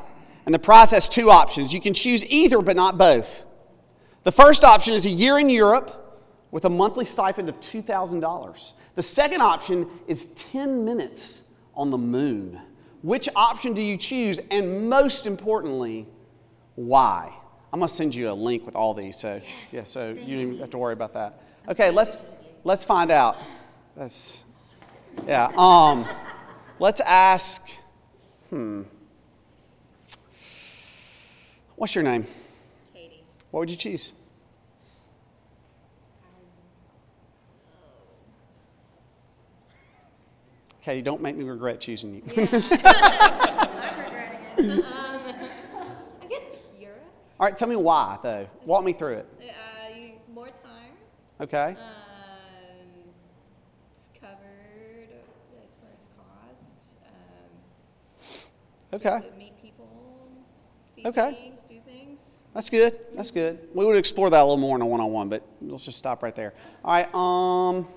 and 0.48 0.56
the 0.56 0.60
prize 0.60 0.90
has 0.92 1.08
two 1.08 1.30
options. 1.30 1.72
You 1.72 1.80
can 1.80 1.94
choose 1.94 2.26
either, 2.26 2.60
but 2.60 2.76
not 2.76 2.98
both. 2.98 3.46
The 4.24 4.32
first 4.32 4.64
option 4.64 4.96
is 4.96 5.06
a 5.06 5.10
year 5.10 5.38
in 5.38 5.48
Europe 5.48 6.28
with 6.50 6.66
a 6.66 6.70
monthly 6.70 7.06
stipend 7.06 7.50
of 7.50 7.60
$2,000. 7.60 8.74
The 8.96 9.04
second 9.04 9.42
option 9.42 9.88
is 10.08 10.34
10 10.34 10.84
minutes 10.84 11.44
on 11.76 11.92
the 11.92 12.00
moon. 12.00 12.60
Which 13.04 13.30
option 13.36 13.74
do 13.74 13.84
you 13.84 13.96
choose? 13.96 14.40
And 14.50 14.90
most 14.90 15.28
importantly, 15.28 16.08
why? 16.74 17.32
I'm 17.72 17.80
going 17.80 17.88
to 17.88 17.94
send 17.94 18.16
you 18.16 18.32
a 18.32 18.34
link 18.34 18.66
with 18.66 18.76
all 18.76 18.96
these. 18.96 19.18
So, 19.18 19.34
yes, 19.34 19.46
yeah, 19.72 19.84
so 19.84 20.10
you 20.10 20.48
don't 20.48 20.60
have 20.60 20.72
to 20.72 20.80
worry 20.80 20.94
about 20.94 21.14
that. 21.14 21.44
Okay, 21.68 21.92
let's, 21.92 22.18
let's 22.64 22.84
find 22.84 23.12
out. 23.12 23.38
That's 23.96 24.46
yeah. 25.28 25.52
Um, 25.58 26.06
let's 26.80 27.02
ask. 27.02 27.70
Hmm. 28.50 28.84
What's 31.76 31.96
your 31.96 32.04
name? 32.04 32.26
Katie. 32.94 33.24
What 33.52 33.62
would 33.62 33.70
you 33.70 33.78
choose? 33.78 34.12
Katie, 40.82 41.02
don't 41.02 41.22
make 41.22 41.36
me 41.36 41.44
regret 41.44 41.80
choosing 41.80 42.16
you. 42.16 42.22
I'm 42.38 42.48
regretting 44.00 44.40
it. 44.58 44.86
Um, 44.86 45.22
I 46.22 46.26
guess 46.30 46.42
Europe. 46.80 47.02
All 47.40 47.46
right, 47.46 47.56
tell 47.56 47.68
me 47.68 47.76
why, 47.76 48.18
though. 48.24 48.48
Walk 48.66 48.84
me 48.84 48.94
through 48.94 49.18
it. 49.18 49.28
Uh, 49.42 49.50
more 50.34 50.48
time. 50.48 50.94
Okay? 51.42 51.76
Um, 51.78 51.78
it's 53.96 54.10
covered 54.20 55.10
as 55.64 55.76
far 55.76 55.92
as 55.94 56.08
cost. 56.18 56.96
Um, 57.06 57.52
Okay. 58.92 59.20
to 59.22 59.38
meet 59.38 59.62
people, 59.62 59.88
see 60.96 61.04
Okay. 61.06 61.34
things, 61.34 61.62
do 61.70 61.80
things. 61.86 62.40
That's 62.54 62.70
good. 62.70 63.00
That's 63.16 63.32
good. 63.32 63.60
We 63.74 63.86
would 63.86 63.96
explore 63.98 64.30
that 64.32 64.40
a 64.40 64.44
little 64.44 64.58
more 64.58 64.76
in 64.76 64.82
a 64.82 64.86
one 64.86 65.00
on 65.00 65.12
one, 65.12 65.30
but 65.30 65.44
let's 65.62 65.86
just 65.86 65.98
stop 65.98 66.24
right 66.24 66.36
there. 66.36 66.54
All 66.84 66.92
right, 66.94 67.14
um, 67.14 67.88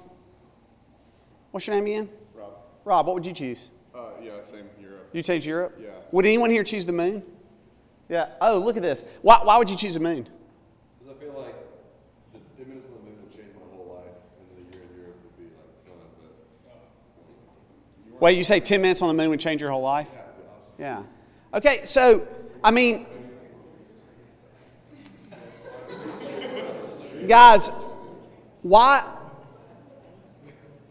what's 1.51 1.67
your 1.67 1.77
name 1.77 1.87
again? 1.87 2.09
Rob. 2.35 2.53
Rob, 2.85 3.07
what 3.07 3.15
would 3.15 3.25
you 3.27 3.33
choose? 3.33 3.71
Uh, 3.95 3.99
yeah, 4.23 4.33
same 4.43 4.69
Europe. 4.81 5.09
You 5.13 5.23
choose 5.23 5.47
Europe? 5.47 5.79
Yeah. 5.81 5.89
Would 6.11 6.27
anyone 6.27 6.51
here 6.51 6.65
choose 6.65 6.85
the 6.85 6.93
moon? 6.93 7.23
Yeah. 8.11 8.29
Oh, 8.43 8.59
look 8.59 8.77
at 8.77 8.83
this. 8.83 9.05
Why, 9.23 9.43
why 9.43 9.57
would 9.57 9.71
you 9.71 9.77
choose 9.77 9.95
the 9.95 10.01
moon? 10.01 10.29
Because 10.99 11.17
I 11.17 11.21
feel 11.25 11.33
like 11.33 11.55
the 12.35 12.41
10 12.59 12.69
minutes 12.69 12.87
on 12.89 12.93
the 12.93 13.01
moon 13.11 13.17
would 13.23 13.33
change 13.33 13.55
my 13.55 13.75
whole 13.75 13.95
life, 13.97 14.13
and 14.39 14.47
the 14.67 14.77
year 14.77 14.83
in 14.85 14.95
Europe 15.01 15.17
would 15.25 15.37
be 15.39 15.45
like 15.57 15.87
fun, 15.87 15.97
but 16.21 16.33
Wait, 18.21 18.37
you 18.37 18.45
say 18.45 18.61
10 18.61 18.83
minutes 18.83 19.01
on 19.01 19.09
the 19.09 19.15
moon 19.15 19.31
would 19.31 19.41
change 19.41 19.63
your 19.63 19.71
whole 19.71 19.81
life? 19.81 20.11
Yeah. 20.83 21.05
Okay, 21.55 21.85
so, 21.85 22.27
I 22.65 22.73
mean, 22.73 23.07
guys, 27.29 27.71
why? 28.63 29.09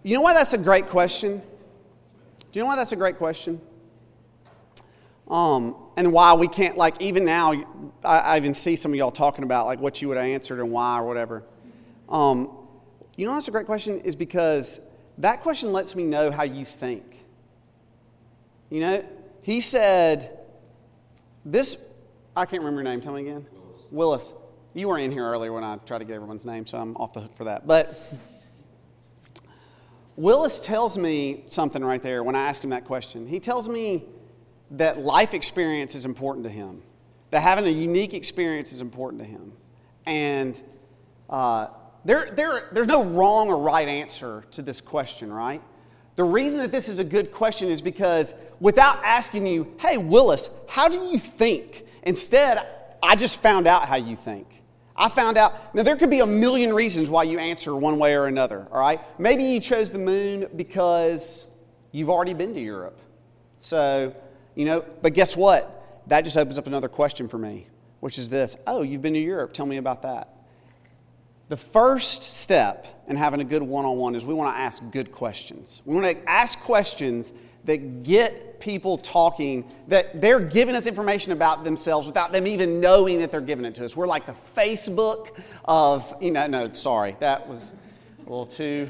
You 0.03 0.15
know 0.15 0.21
why 0.21 0.33
that's 0.33 0.53
a 0.53 0.57
great 0.57 0.87
question? 0.87 1.39
Do 1.39 2.59
you 2.59 2.61
know 2.61 2.67
why 2.67 2.77
that's 2.77 2.93
a 2.93 2.95
great 2.95 3.17
question? 3.17 3.59
Um, 5.27 5.75
and 5.97 6.13
why 6.13 6.35
we 6.35 6.47
can't, 6.47 6.77
like, 6.77 7.01
even 7.01 7.25
now, 7.25 7.51
I, 8.01 8.19
I 8.19 8.37
even 8.37 8.53
see 8.53 8.77
some 8.77 8.93
of 8.93 8.97
y'all 8.97 9.11
talking 9.11 9.43
about, 9.43 9.65
like, 9.65 9.81
what 9.81 10.01
you 10.01 10.07
would 10.07 10.15
have 10.15 10.25
answered 10.25 10.61
and 10.61 10.71
why 10.71 10.99
or 10.99 11.05
whatever. 11.05 11.43
Um, 12.07 12.49
you 13.17 13.25
know, 13.25 13.33
that's 13.33 13.49
a 13.49 13.51
great 13.51 13.65
question 13.65 13.99
is 13.99 14.15
because 14.15 14.79
that 15.17 15.41
question 15.41 15.73
lets 15.73 15.97
me 15.97 16.05
know 16.05 16.31
how 16.31 16.43
you 16.43 16.63
think. 16.63 17.25
You 18.69 18.79
know, 18.79 19.05
he 19.41 19.61
said, 19.61 20.37
this, 21.45 21.83
I 22.35 22.45
can't 22.45 22.61
remember 22.61 22.81
your 22.81 22.91
name. 22.91 23.01
Tell 23.01 23.13
me 23.13 23.21
again. 23.21 23.45
Willis. 23.51 23.81
Willis. 23.91 24.33
You 24.73 24.87
were 24.87 24.97
in 24.97 25.11
here 25.11 25.25
earlier 25.25 25.51
when 25.51 25.63
I 25.63 25.75
tried 25.77 25.99
to 25.99 26.05
get 26.05 26.15
everyone's 26.15 26.45
name, 26.45 26.65
so 26.65 26.77
I'm 26.77 26.95
off 26.95 27.13
the 27.13 27.21
hook 27.21 27.35
for 27.35 27.43
that. 27.43 27.67
But 27.67 27.97
Willis 30.15 30.59
tells 30.59 30.97
me 30.97 31.43
something 31.45 31.83
right 31.83 32.01
there 32.01 32.23
when 32.23 32.35
I 32.35 32.47
asked 32.47 32.63
him 32.63 32.69
that 32.69 32.85
question. 32.85 33.27
He 33.27 33.39
tells 33.39 33.67
me 33.67 34.05
that 34.71 34.99
life 34.99 35.33
experience 35.33 35.95
is 35.95 36.05
important 36.05 36.45
to 36.45 36.49
him, 36.49 36.81
that 37.31 37.41
having 37.41 37.65
a 37.65 37.69
unique 37.69 38.13
experience 38.13 38.71
is 38.71 38.79
important 38.79 39.21
to 39.23 39.27
him. 39.27 39.51
And 40.05 40.61
uh, 41.29 41.67
there, 42.05 42.29
there, 42.31 42.69
there's 42.71 42.87
no 42.87 43.03
wrong 43.03 43.49
or 43.49 43.57
right 43.57 43.87
answer 43.87 44.45
to 44.51 44.61
this 44.61 44.79
question, 44.79 45.33
right? 45.33 45.61
The 46.15 46.23
reason 46.23 46.59
that 46.59 46.71
this 46.71 46.89
is 46.89 46.99
a 46.99 47.03
good 47.03 47.31
question 47.31 47.69
is 47.69 47.81
because 47.81 48.33
without 48.59 49.03
asking 49.03 49.47
you, 49.47 49.73
hey, 49.79 49.97
Willis, 49.97 50.49
how 50.67 50.87
do 50.87 50.97
you 50.97 51.17
think? 51.17 51.85
Instead, 52.03 52.65
I 53.01 53.15
just 53.15 53.39
found 53.39 53.67
out 53.67 53.87
how 53.87 53.95
you 53.95 54.15
think. 54.15 54.61
I 54.95 55.09
found 55.09 55.37
out, 55.37 55.73
now 55.73 55.83
there 55.83 55.95
could 55.95 56.09
be 56.09 56.19
a 56.19 56.25
million 56.25 56.73
reasons 56.73 57.09
why 57.09 57.23
you 57.23 57.39
answer 57.39 57.75
one 57.75 57.97
way 57.97 58.15
or 58.15 58.25
another, 58.27 58.67
all 58.71 58.79
right? 58.79 58.99
Maybe 59.19 59.43
you 59.43 59.59
chose 59.59 59.89
the 59.89 59.99
moon 59.99 60.47
because 60.55 61.47
you've 61.91 62.09
already 62.09 62.33
been 62.33 62.53
to 62.53 62.59
Europe. 62.59 62.99
So, 63.57 64.13
you 64.55 64.65
know, 64.65 64.85
but 65.01 65.13
guess 65.13 65.37
what? 65.37 66.03
That 66.07 66.21
just 66.21 66.37
opens 66.37 66.57
up 66.57 66.67
another 66.67 66.89
question 66.89 67.27
for 67.27 67.37
me, 67.37 67.67
which 67.99 68.17
is 68.17 68.29
this 68.29 68.55
Oh, 68.67 68.81
you've 68.81 69.01
been 69.01 69.13
to 69.13 69.19
Europe. 69.19 69.53
Tell 69.53 69.65
me 69.65 69.77
about 69.77 70.01
that. 70.01 70.29
The 71.51 71.57
first 71.57 72.23
step 72.23 73.03
in 73.09 73.17
having 73.17 73.41
a 73.41 73.43
good 73.43 73.61
one 73.61 73.83
on 73.83 73.97
one 73.97 74.15
is 74.15 74.23
we 74.23 74.33
want 74.33 74.55
to 74.55 74.57
ask 74.57 74.81
good 74.89 75.11
questions. 75.11 75.81
We 75.83 75.93
want 75.93 76.07
to 76.07 76.29
ask 76.29 76.61
questions 76.61 77.33
that 77.65 78.03
get 78.03 78.61
people 78.61 78.97
talking, 78.97 79.69
that 79.89 80.21
they're 80.21 80.39
giving 80.39 80.77
us 80.77 80.87
information 80.87 81.33
about 81.33 81.65
themselves 81.65 82.07
without 82.07 82.31
them 82.31 82.47
even 82.47 82.79
knowing 82.79 83.19
that 83.19 83.31
they're 83.31 83.41
giving 83.41 83.65
it 83.65 83.75
to 83.75 83.83
us. 83.83 83.97
We're 83.97 84.07
like 84.07 84.25
the 84.25 84.35
Facebook 84.55 85.37
of, 85.65 86.15
you 86.21 86.31
know, 86.31 86.47
no, 86.47 86.71
sorry, 86.71 87.17
that 87.19 87.45
was 87.49 87.73
a 88.19 88.29
little 88.29 88.45
too, 88.45 88.89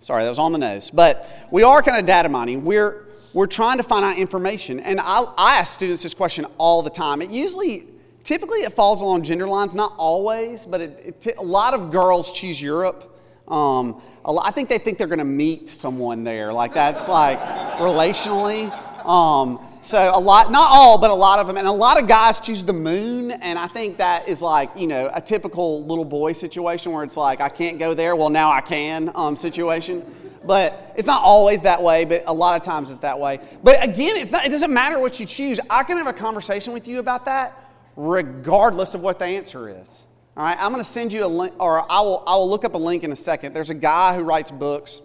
sorry, 0.00 0.22
that 0.22 0.30
was 0.30 0.38
on 0.38 0.52
the 0.52 0.58
nose. 0.58 0.88
But 0.88 1.28
we 1.50 1.64
are 1.64 1.82
kind 1.82 1.98
of 1.98 2.06
data 2.06 2.30
mining. 2.30 2.64
We're, 2.64 3.08
we're 3.34 3.46
trying 3.46 3.76
to 3.76 3.82
find 3.82 4.06
out 4.06 4.16
information. 4.16 4.80
And 4.80 5.00
I, 5.00 5.24
I 5.36 5.58
ask 5.58 5.74
students 5.74 6.02
this 6.02 6.14
question 6.14 6.46
all 6.56 6.80
the 6.80 6.88
time. 6.88 7.20
It 7.20 7.30
usually, 7.30 7.88
typically, 8.24 8.60
it 8.60 8.72
falls 8.72 9.02
along 9.02 9.22
gender 9.22 9.46
lines, 9.46 9.76
not 9.76 9.94
always, 9.96 10.66
but 10.66 10.80
it, 10.80 11.02
it 11.04 11.20
t- 11.20 11.32
a 11.32 11.42
lot 11.42 11.74
of 11.74 11.92
girls 11.92 12.32
choose 12.32 12.60
Europe. 12.60 13.16
Um, 13.46 14.02
a 14.24 14.32
lot, 14.32 14.46
I 14.46 14.50
think 14.50 14.68
they 14.68 14.78
think 14.78 14.96
they're 14.98 15.06
going 15.06 15.18
to 15.18 15.24
meet 15.24 15.68
someone 15.68 16.24
there. 16.24 16.52
Like 16.52 16.74
that's 16.74 17.08
like 17.08 17.40
relationally. 17.78 18.72
Um, 19.06 19.60
so 19.82 20.10
a 20.14 20.18
lot, 20.18 20.50
not 20.50 20.70
all, 20.70 20.96
but 20.96 21.10
a 21.10 21.14
lot 21.14 21.38
of 21.38 21.46
them, 21.46 21.58
and 21.58 21.66
a 21.66 21.72
lot 21.72 22.02
of 22.02 22.08
guys 22.08 22.40
choose 22.40 22.64
the 22.64 22.72
moon, 22.72 23.32
and 23.32 23.58
I 23.58 23.66
think 23.66 23.98
that 23.98 24.26
is 24.26 24.40
like 24.40 24.70
you 24.74 24.86
know 24.86 25.10
a 25.12 25.20
typical 25.20 25.84
little 25.84 26.06
boy 26.06 26.32
situation 26.32 26.90
where 26.92 27.04
it's 27.04 27.18
like 27.18 27.42
I 27.42 27.50
can't 27.50 27.78
go 27.78 27.92
there, 27.92 28.16
well 28.16 28.30
now 28.30 28.50
I 28.50 28.62
can 28.62 29.12
um, 29.14 29.36
situation. 29.36 30.02
But 30.46 30.92
it's 30.94 31.06
not 31.06 31.22
always 31.22 31.62
that 31.62 31.82
way, 31.82 32.04
but 32.04 32.24
a 32.26 32.32
lot 32.32 32.60
of 32.60 32.66
times 32.66 32.90
it's 32.90 32.98
that 32.98 33.18
way. 33.18 33.40
But 33.62 33.82
again, 33.82 34.18
it's 34.18 34.30
not, 34.30 34.44
it 34.44 34.50
doesn't 34.50 34.72
matter 34.72 34.98
what 34.98 35.18
you 35.18 35.24
choose. 35.24 35.58
I 35.70 35.84
can 35.84 35.96
have 35.96 36.06
a 36.06 36.12
conversation 36.12 36.74
with 36.74 36.86
you 36.86 36.98
about 36.98 37.24
that 37.24 37.63
regardless 37.96 38.94
of 38.94 39.00
what 39.00 39.18
the 39.18 39.24
answer 39.24 39.68
is. 39.68 40.06
All 40.36 40.44
right, 40.44 40.56
I'm 40.58 40.72
going 40.72 40.82
to 40.82 40.88
send 40.88 41.12
you 41.12 41.24
a 41.24 41.28
link, 41.28 41.54
or 41.60 41.90
I 41.90 42.00
will, 42.00 42.24
I 42.26 42.34
will 42.34 42.50
look 42.50 42.64
up 42.64 42.74
a 42.74 42.78
link 42.78 43.04
in 43.04 43.12
a 43.12 43.16
second. 43.16 43.54
There's 43.54 43.70
a 43.70 43.74
guy 43.74 44.16
who 44.16 44.22
writes 44.22 44.50
books. 44.50 45.00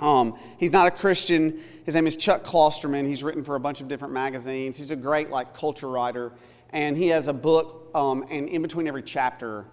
Um, 0.00 0.36
he's 0.58 0.72
not 0.72 0.88
a 0.88 0.90
Christian. 0.90 1.60
His 1.84 1.94
name 1.94 2.06
is 2.06 2.16
Chuck 2.16 2.44
Klosterman. 2.44 3.06
He's 3.06 3.22
written 3.22 3.44
for 3.44 3.54
a 3.54 3.60
bunch 3.60 3.80
of 3.80 3.88
different 3.88 4.14
magazines. 4.14 4.76
He's 4.76 4.90
a 4.90 4.96
great 4.96 5.30
like 5.30 5.54
culture 5.54 5.88
writer, 5.88 6.32
and 6.70 6.96
he 6.96 7.08
has 7.08 7.28
a 7.28 7.32
book. 7.32 7.90
Um, 7.94 8.26
and 8.30 8.48
in 8.48 8.62
between 8.62 8.88
every 8.88 9.02
chapter, 9.02 9.64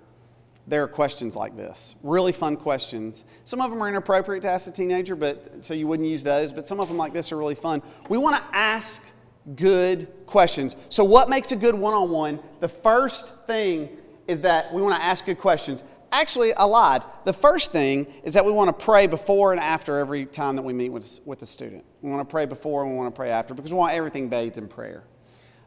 there 0.67 0.83
are 0.83 0.87
questions 0.87 1.35
like 1.35 1.55
this. 1.55 1.95
Really 2.03 2.31
fun 2.31 2.55
questions. 2.55 3.25
Some 3.45 3.61
of 3.61 3.71
them 3.71 3.81
are 3.81 3.89
inappropriate 3.89 4.43
to 4.43 4.49
ask 4.49 4.67
a 4.67 4.71
teenager, 4.71 5.15
but 5.15 5.65
so 5.65 5.73
you 5.73 5.87
wouldn't 5.87 6.07
use 6.07 6.23
those. 6.23 6.53
But 6.53 6.67
some 6.67 6.79
of 6.79 6.87
them 6.87 6.97
like 6.97 7.13
this 7.13 7.31
are 7.31 7.37
really 7.37 7.55
fun. 7.55 7.81
We 8.07 8.17
want 8.17 8.35
to 8.35 8.55
ask 8.55 9.11
good 9.53 10.07
questions. 10.25 10.75
So, 10.89 11.03
what 11.03 11.29
makes 11.29 11.51
a 11.51 11.55
good 11.55 11.75
one-on-one? 11.75 12.39
The 12.59 12.67
first 12.67 13.35
thing 13.45 13.89
is 14.27 14.41
that 14.41 14.73
we 14.73 14.81
want 14.81 14.95
to 14.95 15.03
ask 15.03 15.25
good 15.25 15.39
questions. 15.39 15.83
Actually, 16.11 16.53
I 16.53 16.63
lied. 16.63 17.03
The 17.25 17.33
first 17.33 17.71
thing 17.71 18.07
is 18.23 18.33
that 18.35 18.45
we 18.45 18.51
want 18.51 18.67
to 18.67 18.85
pray 18.85 19.05
before 19.05 19.51
and 19.51 19.59
after 19.59 19.97
every 19.97 20.25
time 20.25 20.55
that 20.55 20.61
we 20.61 20.73
meet 20.73 20.89
with, 20.89 21.19
with 21.25 21.41
a 21.41 21.45
student. 21.45 21.83
We 22.01 22.09
want 22.09 22.27
to 22.27 22.31
pray 22.31 22.45
before 22.45 22.83
and 22.83 22.91
we 22.91 22.97
want 22.97 23.13
to 23.13 23.17
pray 23.17 23.31
after 23.31 23.53
because 23.53 23.71
we 23.71 23.77
want 23.77 23.93
everything 23.93 24.29
bathed 24.29 24.57
in 24.57 24.67
prayer. 24.67 25.03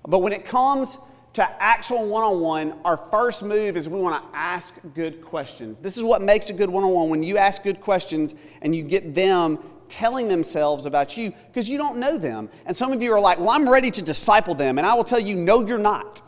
But 0.06 0.20
when 0.20 0.32
it 0.32 0.44
comes 0.44 0.98
to 1.34 1.62
actual 1.62 2.08
one 2.08 2.24
on 2.24 2.40
one, 2.40 2.74
our 2.84 2.96
first 2.96 3.42
move 3.42 3.76
is 3.76 3.88
we 3.88 4.00
want 4.00 4.22
to 4.22 4.36
ask 4.36 4.74
good 4.94 5.22
questions. 5.22 5.80
This 5.80 5.96
is 5.96 6.02
what 6.02 6.22
makes 6.22 6.50
a 6.50 6.54
good 6.54 6.70
one 6.70 6.82
on 6.82 6.90
one 6.90 7.10
when 7.10 7.22
you 7.22 7.36
ask 7.36 7.62
good 7.62 7.80
questions 7.80 8.34
and 8.62 8.74
you 8.74 8.82
get 8.82 9.14
them 9.14 9.58
telling 9.88 10.29
themselves 10.29 10.87
about 10.87 11.16
you 11.16 11.33
because 11.48 11.68
you 11.68 11.79
don't 11.79 11.96
know 11.96 12.18
them. 12.18 12.48
And 12.66 12.77
some 12.77 12.92
of 12.92 13.03
you 13.03 13.12
are 13.12 13.20
like, 13.20 13.38
well, 13.38 13.51
I'm 13.51 13.68
ready 13.68 13.90
to 13.92 14.03
disciple 14.03 14.55
them. 14.55 14.79
And 14.79 14.87
I 14.87 14.94
will 14.94 15.05
tell 15.05 15.20
you, 15.20 15.35
no, 15.35 15.66
you're 15.66 15.79
not. 15.79 16.22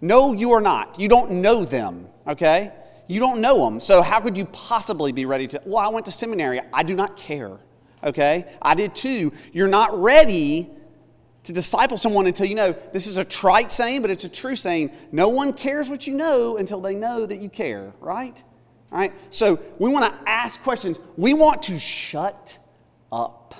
No, 0.00 0.32
you 0.32 0.52
are 0.52 0.60
not. 0.60 1.00
You 1.00 1.08
don't 1.08 1.30
know 1.30 1.64
them, 1.64 2.08
okay? 2.26 2.72
You 3.06 3.20
don't 3.20 3.40
know 3.40 3.64
them. 3.64 3.80
So, 3.80 4.02
how 4.02 4.20
could 4.20 4.36
you 4.36 4.44
possibly 4.46 5.12
be 5.12 5.24
ready 5.24 5.46
to? 5.48 5.62
Well, 5.64 5.78
I 5.78 5.88
went 5.88 6.06
to 6.06 6.12
seminary. 6.12 6.60
I 6.72 6.82
do 6.82 6.94
not 6.94 7.16
care, 7.16 7.58
okay? 8.02 8.46
I 8.60 8.74
did 8.74 8.94
too. 8.94 9.32
You're 9.52 9.68
not 9.68 9.98
ready 9.98 10.70
to 11.44 11.52
disciple 11.52 11.96
someone 11.96 12.26
until 12.26 12.46
you 12.46 12.54
know 12.54 12.74
this 12.92 13.06
is 13.06 13.18
a 13.18 13.24
trite 13.24 13.72
saying, 13.72 14.02
but 14.02 14.10
it's 14.10 14.24
a 14.24 14.28
true 14.28 14.56
saying. 14.56 14.90
No 15.12 15.28
one 15.28 15.52
cares 15.52 15.88
what 15.88 16.06
you 16.06 16.14
know 16.14 16.56
until 16.56 16.80
they 16.80 16.94
know 16.94 17.26
that 17.26 17.38
you 17.38 17.48
care, 17.48 17.92
right? 18.00 18.42
All 18.92 18.98
right? 18.98 19.12
So, 19.30 19.60
we 19.78 19.90
want 19.90 20.04
to 20.04 20.30
ask 20.30 20.62
questions. 20.62 20.98
We 21.16 21.34
want 21.34 21.62
to 21.62 21.78
shut 21.78 22.58
up. 23.14 23.54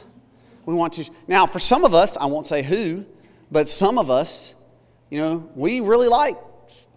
We 0.66 0.74
want 0.74 0.94
to. 0.94 1.10
Now, 1.28 1.46
for 1.46 1.58
some 1.58 1.84
of 1.84 1.94
us, 1.94 2.16
I 2.16 2.26
won't 2.26 2.46
say 2.46 2.62
who, 2.62 3.04
but 3.50 3.68
some 3.68 3.98
of 3.98 4.10
us, 4.10 4.54
you 5.10 5.18
know, 5.18 5.50
we 5.54 5.80
really 5.80 6.08
like 6.08 6.36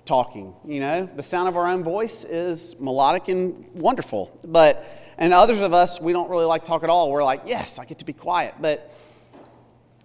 talking. 0.05 0.55
You 0.65 0.79
know, 0.79 1.09
the 1.15 1.23
sound 1.23 1.47
of 1.49 1.55
our 1.55 1.67
own 1.67 1.83
voice 1.83 2.23
is 2.23 2.79
melodic 2.79 3.27
and 3.27 3.65
wonderful. 3.73 4.39
But, 4.43 4.85
and 5.17 5.33
others 5.33 5.61
of 5.61 5.73
us, 5.73 6.01
we 6.01 6.13
don't 6.13 6.29
really 6.29 6.45
like 6.45 6.63
talk 6.63 6.83
at 6.83 6.89
all. 6.89 7.11
We're 7.11 7.23
like, 7.23 7.41
yes, 7.45 7.77
I 7.77 7.85
get 7.85 7.99
to 7.99 8.05
be 8.05 8.13
quiet. 8.13 8.55
But, 8.59 8.91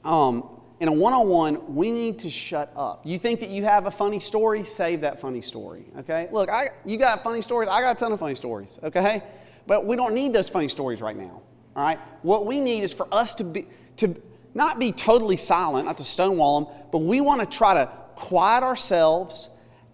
um, 0.05 0.49
in 0.81 0.89
a 0.89 0.93
one 0.93 1.13
on 1.13 1.29
one, 1.29 1.77
we 1.77 1.93
need 1.93 2.19
to 2.21 2.31
shut 2.31 2.73
up. 2.75 3.03
You 3.07 3.17
think 3.17 3.39
that 3.39 3.51
you 3.51 3.63
have 3.63 3.87
a 3.87 3.91
funny 3.91 4.19
story? 4.19 4.65
Save 4.65 5.03
that 5.03 5.21
funny 5.21 5.41
story, 5.41 5.85
okay? 6.01 6.29
Look, 6.33 6.51
I, 6.51 6.71
you 6.85 6.97
got 6.97 7.23
funny 7.23 7.41
stories. 7.41 7.69
I 7.71 7.81
got 7.81 7.97
a 7.97 8.01
ton 8.01 8.11
of 8.11 8.19
funny 8.19 8.35
stories, 8.35 8.81
okay? 8.83 9.23
But 9.69 9.87
we 9.87 9.95
don't 9.95 10.13
need 10.13 10.33
those 10.33 10.49
funny 10.49 10.67
stories 10.67 11.01
right 11.01 11.17
now, 11.17 11.41
all 11.77 11.83
right? 11.83 11.99
What 12.23 12.47
we 12.47 12.61
need 12.61 12.83
is 12.83 12.93
for 12.93 13.07
us 13.13 13.35
to 13.35 13.45
be, 13.45 13.67
to 13.97 14.15
not 14.55 14.79
be 14.79 14.93
totally 14.93 15.37
silent, 15.37 15.87
not 15.87 15.99
to 15.99 16.05
stonewall 16.05 16.61
them, 16.61 16.75
but 16.91 16.99
we 16.99 17.21
want 17.21 17.41
to 17.41 17.57
try 17.57 17.75
to 17.75 17.91
quiet 18.15 18.63
ourselves 18.63 19.49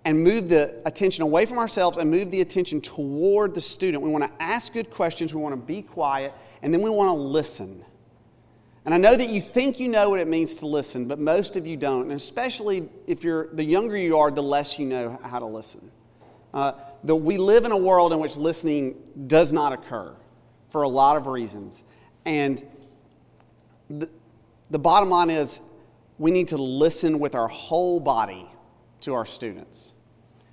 and 0.04 0.22
move 0.22 0.48
the 0.48 0.74
attention 0.86 1.22
away 1.22 1.44
from 1.44 1.58
ourselves 1.58 1.98
and 1.98 2.10
move 2.10 2.30
the 2.30 2.40
attention 2.40 2.80
toward 2.80 3.54
the 3.54 3.60
student. 3.60 4.02
We 4.02 4.10
want 4.10 4.24
to 4.24 4.42
ask 4.42 4.72
good 4.72 4.90
questions, 4.90 5.34
we 5.34 5.40
want 5.40 5.52
to 5.52 5.60
be 5.60 5.82
quiet, 5.82 6.32
and 6.62 6.72
then 6.72 6.82
we 6.82 6.90
want 6.90 7.08
to 7.08 7.20
listen. 7.20 7.84
And 8.84 8.94
I 8.94 8.96
know 8.96 9.14
that 9.14 9.28
you 9.28 9.40
think 9.40 9.78
you 9.78 9.88
know 9.88 10.10
what 10.10 10.18
it 10.18 10.28
means 10.28 10.56
to 10.56 10.66
listen, 10.66 11.06
but 11.06 11.18
most 11.18 11.56
of 11.56 11.66
you 11.66 11.76
don't. 11.76 12.04
And 12.04 12.12
especially 12.12 12.88
if 13.06 13.22
you're 13.22 13.48
the 13.48 13.64
younger 13.64 13.96
you 13.96 14.16
are, 14.16 14.30
the 14.30 14.42
less 14.42 14.78
you 14.78 14.86
know 14.86 15.20
how 15.22 15.38
to 15.38 15.46
listen. 15.46 15.90
Uh, 16.54 16.72
the, 17.04 17.14
we 17.14 17.36
live 17.36 17.66
in 17.66 17.72
a 17.72 17.76
world 17.76 18.12
in 18.12 18.18
which 18.18 18.36
listening 18.36 18.96
does 19.26 19.52
not 19.52 19.72
occur 19.72 20.14
for 20.68 20.82
a 20.82 20.88
lot 20.88 21.16
of 21.16 21.26
reasons. 21.26 21.84
And 22.24 22.62
the, 23.88 24.10
the 24.70 24.78
bottom 24.78 25.08
line 25.08 25.30
is 25.30 25.60
we 26.18 26.30
need 26.30 26.48
to 26.48 26.56
listen 26.56 27.18
with 27.18 27.34
our 27.34 27.48
whole 27.48 28.00
body 28.00 28.46
to 29.00 29.14
our 29.14 29.24
students. 29.24 29.94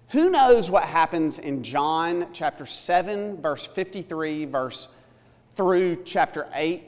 Who 0.09 0.29
knows 0.29 0.69
what 0.69 0.83
happens 0.83 1.39
in 1.39 1.63
John 1.63 2.27
chapter 2.31 2.65
7, 2.65 3.41
verse 3.41 3.65
53, 3.65 4.45
verse 4.45 4.87
through 5.55 6.03
chapter 6.03 6.47
8, 6.53 6.83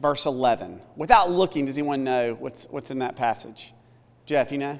verse 0.00 0.26
11. 0.26 0.80
Without 0.96 1.30
looking, 1.30 1.64
does 1.64 1.78
anyone 1.78 2.04
know 2.04 2.34
what's, 2.34 2.66
what's 2.70 2.90
in 2.90 2.98
that 2.98 3.16
passage? 3.16 3.72
Jeff, 4.26 4.52
you 4.52 4.58
know? 4.58 4.78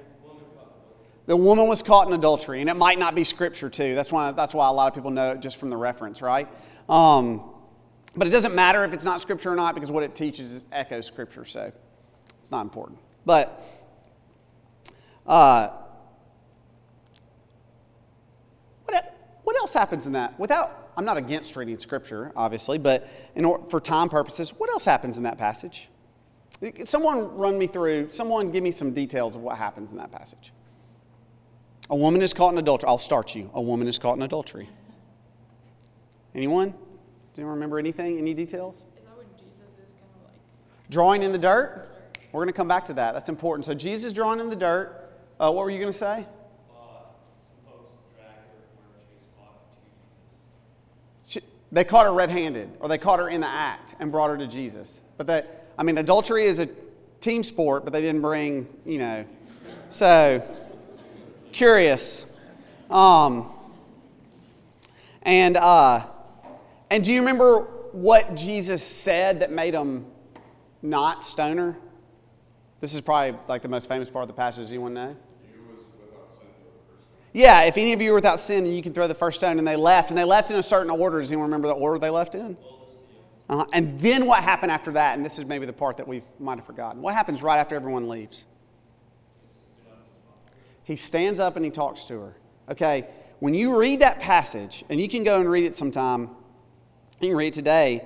The 1.27 1.37
woman 1.37 1.69
was 1.69 1.83
caught 1.83 2.07
in 2.07 2.15
adultery, 2.15 2.61
and 2.61 2.71
it 2.71 2.77
might 2.77 2.99
not 2.99 3.15
be 3.15 3.23
scripture 3.23 3.69
too. 3.69 3.95
That's 3.95 4.11
why, 4.11 4.33
that's 4.33 4.55
why 4.55 4.69
a 4.69 4.73
lot 4.73 4.89
of 4.89 4.95
people 4.95 5.11
know 5.11 5.33
it 5.33 5.41
just 5.41 5.57
from 5.57 5.69
the 5.69 5.77
reference, 5.77 6.23
right? 6.23 6.49
Um, 6.89 7.43
but 8.19 8.27
it 8.27 8.31
doesn't 8.31 8.55
matter 8.55 8.85
if 8.85 8.93
it's 8.93 9.05
not 9.05 9.21
scripture 9.21 9.53
or 9.53 9.57
not 9.57 9.75
because 9.75 9.91
what 9.91 10.03
it 10.03 10.15
teaches 10.15 10.63
echoes 10.73 11.07
scripture, 11.07 11.45
so 11.45 11.73
it's 12.41 12.51
not 12.51 12.63
important. 12.63 12.99
But 13.25 13.63
uh, 15.27 15.69
what, 18.85 19.39
what 19.45 19.57
else 19.57 19.73
happens 19.73 20.07
in 20.07 20.13
that? 20.13 20.39
Without 20.39 20.89
I'm 20.99 21.05
not 21.05 21.17
against 21.17 21.55
reading 21.55 21.79
scripture, 21.79 22.33
obviously, 22.35 22.77
but 22.77 23.09
order, 23.37 23.63
for 23.69 23.81
time 23.81 24.09
purposes, 24.09 24.51
what 24.51 24.69
else 24.69 24.85
happens 24.85 25.17
in 25.17 25.23
that 25.23 25.39
passage? 25.39 25.89
Someone 26.85 27.37
run 27.37 27.57
me 27.57 27.69
through, 27.69 28.11
someone 28.11 28.51
give 28.51 28.65
me 28.65 28.73
some 28.73 28.93
details 28.93 29.37
of 29.37 29.43
what 29.43 29.57
happens 29.57 29.93
in 29.93 29.99
that 29.99 30.11
passage. 30.11 30.53
A 31.89 31.97
woman 31.97 32.21
is 32.21 32.35
caught 32.35 32.53
in 32.53 32.59
adultery. 32.59 32.89
I'll 32.89 32.99
start 32.99 33.37
you. 33.37 33.49
A 33.55 33.63
woman 33.63 33.87
is 33.87 33.97
caught 33.97 34.17
in 34.17 34.23
adultery. 34.23 34.69
Anyone? 36.35 36.75
Do 37.39 37.43
you 37.43 37.51
remember 37.51 37.79
anything? 37.79 38.19
Any 38.19 38.35
details? 38.35 38.79
Is 38.79 39.05
that 39.05 39.17
when 39.17 39.27
Jesus 39.37 39.61
is 39.81 39.93
kind 39.93 40.11
of 40.17 40.25
like 40.25 40.41
drawing 40.91 41.23
in 41.23 41.31
the 41.31 41.39
dirt? 41.39 41.89
We're 42.33 42.41
going 42.41 42.49
to 42.49 42.53
come 42.53 42.67
back 42.67 42.85
to 42.87 42.95
that. 42.95 43.13
That's 43.13 43.29
important. 43.29 43.65
So 43.65 43.75
Jesus 43.75 44.13
drawing 44.13 44.41
in 44.41 44.51
the 44.51 44.57
dirt. 44.57 45.09
Uh, 45.39 45.53
what 45.53 45.65
were 45.65 45.71
you 45.71 45.79
going 45.79 45.93
to 45.93 45.97
say? 45.97 46.27
They 51.71 51.85
caught 51.85 52.07
her 52.07 52.13
red 52.13 52.31
handed, 52.31 52.71
or 52.81 52.89
they 52.89 52.99
caught 52.99 53.21
her 53.21 53.29
in 53.29 53.41
the 53.41 53.47
act 53.47 53.95
and 54.01 54.11
brought 54.11 54.31
her 54.31 54.39
to 54.39 54.47
Jesus. 54.49 55.01
But 55.17 55.29
that, 55.29 55.67
I 55.79 55.85
mean, 55.85 55.99
adultery 55.99 56.45
is 56.45 56.59
a 56.59 56.69
team 57.21 57.45
sport, 57.45 57.85
but 57.85 57.93
they 57.93 58.01
didn't 58.01 58.23
bring, 58.23 58.67
you 58.85 58.99
know. 58.99 59.25
So, 59.91 60.43
curious. 61.53 62.27
Um, 62.91 63.53
and, 65.23 65.57
uh, 65.57 66.07
and 66.91 67.05
do 67.05 67.13
you 67.13 67.21
remember 67.21 67.61
what 67.93 68.35
Jesus 68.35 68.83
said 68.83 69.41
that 69.41 69.51
made 69.51 69.75
him 69.75 70.07
not 70.83 71.25
stoner? 71.25 71.79
This 72.81 72.95
is 72.95 73.01
probably 73.01 73.39
like 73.49 73.63
the 73.63 73.69
most 73.69 73.89
famous 73.89 74.11
part 74.11 74.23
of 74.23 74.29
the 74.29 74.35
passage. 74.35 74.69
Anyone 74.69 74.95
know? 74.95 75.17
Yeah, 77.33 77.63
if 77.65 77.77
any 77.77 77.93
of 77.93 78.01
you 78.01 78.13
are 78.13 78.15
without 78.15 78.41
sin, 78.41 78.67
you 78.67 78.83
can 78.83 78.93
throw 78.93 79.07
the 79.07 79.15
first 79.15 79.39
stone. 79.39 79.59
And 79.59 79.67
they 79.67 79.77
left, 79.77 80.11
and 80.11 80.19
they 80.19 80.25
left 80.25 80.51
in 80.51 80.57
a 80.57 80.63
certain 80.63 80.91
order. 80.91 81.21
Does 81.21 81.31
anyone 81.31 81.47
remember 81.47 81.69
the 81.69 81.75
order 81.75 81.99
they 81.99 82.11
left 82.11 82.35
in? 82.35 82.57
Uh-huh. 83.49 83.65
And 83.73 84.01
then 84.01 84.27
what 84.27 84.43
happened 84.43 84.73
after 84.73 84.93
that? 84.93 85.17
And 85.17 85.25
this 85.25 85.39
is 85.39 85.47
maybe 85.47 85.67
the 85.67 85.73
part 85.73 85.97
that 85.99 86.09
we 86.09 86.23
might 86.39 86.57
have 86.57 86.67
forgotten. 86.67 87.03
What 87.03 87.15
happens 87.15 87.43
right 87.43 87.59
after 87.59 87.75
everyone 87.75 88.09
leaves? 88.09 88.45
He 90.85 90.97
stands 90.97 91.39
up 91.39 91.57
and 91.57 91.65
he 91.65 91.71
talks 91.71 92.07
to 92.07 92.21
her. 92.21 92.37
Okay, 92.71 93.09
when 93.41 93.55
you 93.55 93.79
read 93.79 94.01
that 94.01 94.21
passage, 94.21 94.85
and 94.89 95.01
you 95.01 95.09
can 95.09 95.23
go 95.23 95.41
and 95.41 95.51
read 95.51 95.65
it 95.65 95.77
sometime, 95.77 96.31
you 97.21 97.37
read 97.37 97.53
today, 97.53 98.05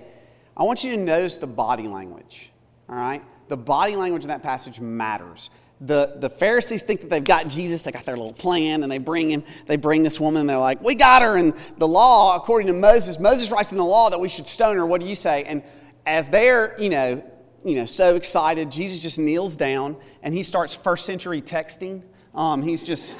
I 0.56 0.64
want 0.64 0.84
you 0.84 0.92
to 0.92 0.96
notice 0.96 1.36
the 1.36 1.46
body 1.46 1.88
language. 1.88 2.50
All 2.88 2.96
right? 2.96 3.22
The 3.48 3.56
body 3.56 3.96
language 3.96 4.22
in 4.22 4.28
that 4.28 4.42
passage 4.42 4.80
matters 4.80 5.50
the, 5.82 6.14
the 6.16 6.30
Pharisees 6.30 6.82
think 6.82 7.00
that 7.00 7.10
they've 7.10 7.24
got 7.24 7.48
Jesus, 7.48 7.82
they 7.82 7.90
got 7.90 8.04
their 8.04 8.16
little 8.16 8.32
plan, 8.32 8.84
and 8.84 8.92
they 8.92 8.98
bring 8.98 9.30
him, 9.30 9.42
they 9.66 9.76
bring 9.76 10.04
this 10.04 10.20
woman, 10.20 10.42
and 10.42 10.48
they're 10.48 10.58
like, 10.58 10.80
We 10.80 10.94
got 10.94 11.22
her. 11.22 11.36
And 11.36 11.54
the 11.78 11.88
law, 11.88 12.36
according 12.36 12.68
to 12.68 12.72
Moses, 12.72 13.18
Moses 13.18 13.50
writes 13.50 13.72
in 13.72 13.78
the 13.78 13.84
law 13.84 14.08
that 14.08 14.20
we 14.20 14.28
should 14.28 14.46
stone 14.46 14.76
her. 14.76 14.86
What 14.86 15.00
do 15.00 15.08
you 15.08 15.16
say? 15.16 15.44
And 15.44 15.62
as 16.06 16.28
they're, 16.28 16.80
you 16.80 16.88
know, 16.88 17.24
you 17.64 17.76
know, 17.76 17.84
so 17.84 18.14
excited, 18.14 18.70
Jesus 18.70 19.00
just 19.00 19.18
kneels 19.18 19.56
down 19.56 19.96
and 20.22 20.34
he 20.34 20.42
starts 20.42 20.74
first 20.74 21.04
century 21.04 21.42
texting. 21.42 22.02
Um, 22.34 22.62
he's 22.62 22.82
just 22.82 23.16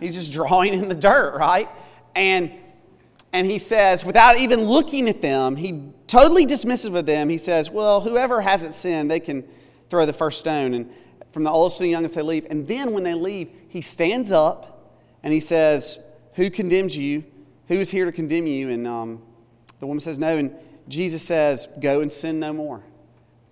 he's 0.00 0.14
just 0.14 0.32
drawing 0.32 0.74
in 0.74 0.88
the 0.88 0.94
dirt, 0.94 1.36
right? 1.36 1.68
And 2.16 2.52
and 3.34 3.48
he 3.48 3.58
says, 3.58 4.04
without 4.04 4.38
even 4.38 4.62
looking 4.62 5.08
at 5.08 5.20
them, 5.20 5.56
he 5.56 5.82
totally 6.06 6.46
dismissive 6.46 6.96
of 6.96 7.04
them. 7.04 7.28
He 7.28 7.36
says, 7.36 7.68
Well, 7.68 8.00
whoever 8.00 8.40
hasn't 8.40 8.72
sinned, 8.72 9.10
they 9.10 9.18
can 9.18 9.42
throw 9.90 10.06
the 10.06 10.12
first 10.12 10.38
stone. 10.38 10.72
And 10.74 10.88
from 11.32 11.42
the 11.42 11.50
oldest 11.50 11.78
to 11.78 11.82
the 11.82 11.90
youngest, 11.90 12.14
they 12.14 12.22
leave. 12.22 12.46
And 12.48 12.64
then 12.68 12.92
when 12.92 13.02
they 13.02 13.14
leave, 13.14 13.50
he 13.66 13.80
stands 13.80 14.30
up 14.30 15.00
and 15.24 15.32
he 15.32 15.40
says, 15.40 15.98
Who 16.34 16.48
condemns 16.48 16.96
you? 16.96 17.24
Who 17.66 17.74
is 17.74 17.90
here 17.90 18.04
to 18.04 18.12
condemn 18.12 18.46
you? 18.46 18.70
And 18.70 18.86
um, 18.86 19.20
the 19.80 19.88
woman 19.88 19.98
says, 19.98 20.16
No. 20.16 20.38
And 20.38 20.54
Jesus 20.86 21.24
says, 21.24 21.66
Go 21.80 22.02
and 22.02 22.12
sin 22.12 22.38
no 22.38 22.52
more. 22.52 22.84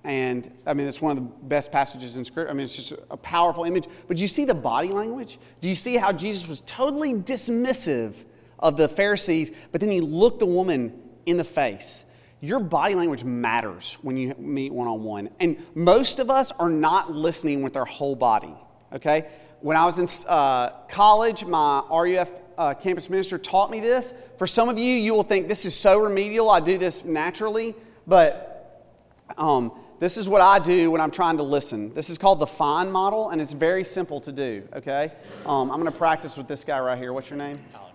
And 0.05 0.49
I 0.65 0.75
mean, 0.75 0.87
it's 0.87 1.03
one 1.03 1.19
of 1.19 1.25
the 1.25 1.29
best 1.47 1.73
passages 1.73 2.17
in 2.17 2.25
Scripture. 2.25 2.49
I 2.49 2.53
mean, 2.53 2.67
it's 2.67 2.77
just 2.77 2.93
a 3.11 3.17
powerful 3.17 3.65
image. 3.65 3.89
But 4.07 4.17
do 4.17 4.23
you 4.23 4.29
see 4.29 4.45
the 4.45 4.55
body 4.55 4.91
language? 4.91 5.41
Do 5.61 5.69
you 5.69 5.75
see 5.75 5.97
how 5.97 6.13
Jesus 6.13 6.47
was 6.47 6.61
totally 6.61 7.15
dismissive 7.15 8.15
of 8.63 8.77
the 8.77 8.89
Pharisees, 8.89 9.51
but 9.71 9.81
then 9.81 9.91
he 9.91 10.01
looked 10.01 10.39
the 10.39 10.47
woman 10.47 10.99
in 11.27 11.37
the 11.37 11.45
face? 11.45 12.07
your 12.43 12.59
body 12.59 12.97
language 12.97 13.23
matters 13.23 13.97
when 14.03 14.17
you 14.17 14.35
meet 14.37 14.73
one 14.73 14.89
on 14.89 15.05
one. 15.05 15.31
And 15.39 15.65
most 15.75 16.19
of 16.19 16.29
us 16.29 16.51
are 16.53 16.69
not 16.69 17.11
listening 17.11 17.63
with 17.63 17.77
our 17.77 17.85
whole 17.85 18.17
body, 18.17 18.53
okay? 18.93 19.29
When 19.61 19.77
I 19.77 19.87
was 19.87 19.99
in 19.99 20.09
uh, 20.29 20.71
college, 20.89 21.45
my 21.45 21.85
RUF 21.89 22.33
uh, 22.59 22.75
campus 22.75 23.09
minister 23.09 23.39
taught 23.39 23.71
me 23.71 23.79
this. 23.79 24.19
For 24.39 24.49
some 24.49 24.69
of 24.69 24.77
you, 24.77 24.93
you 24.93 25.15
will 25.15 25.23
think 25.23 25.47
this 25.47 25.65
is 25.65 25.77
so 25.77 26.01
remedial, 26.01 26.51
I 26.51 26.59
do 26.59 26.79
this 26.79 27.05
naturally, 27.05 27.77
but 28.09 28.91
um, 29.39 29.71
this 30.01 30.17
is 30.17 30.29
what 30.29 30.41
I 30.41 30.59
do 30.59 30.91
when 30.91 31.01
I'm 31.01 31.13
trying 31.13 31.37
to 31.37 31.45
listen. 31.45 31.95
This 31.95 32.11
is 32.11 32.19
called 32.19 32.41
the 32.41 32.47
FINE 32.47 32.91
model, 32.91 33.31
and 33.31 33.41
it's 33.41 33.53
very 33.53 33.85
simple 33.85 34.21
to 34.21 34.33
do, 34.33 34.67
okay? 34.73 35.13
Um, 35.47 35.71
I'm 35.71 35.79
gonna 35.79 35.93
practice 35.93 36.37
with 36.37 36.49
this 36.49 36.65
guy 36.65 36.81
right 36.81 36.99
here. 36.99 37.13
What's 37.13 37.31
your 37.31 37.39
name? 37.39 37.61
Alex. 37.73 37.92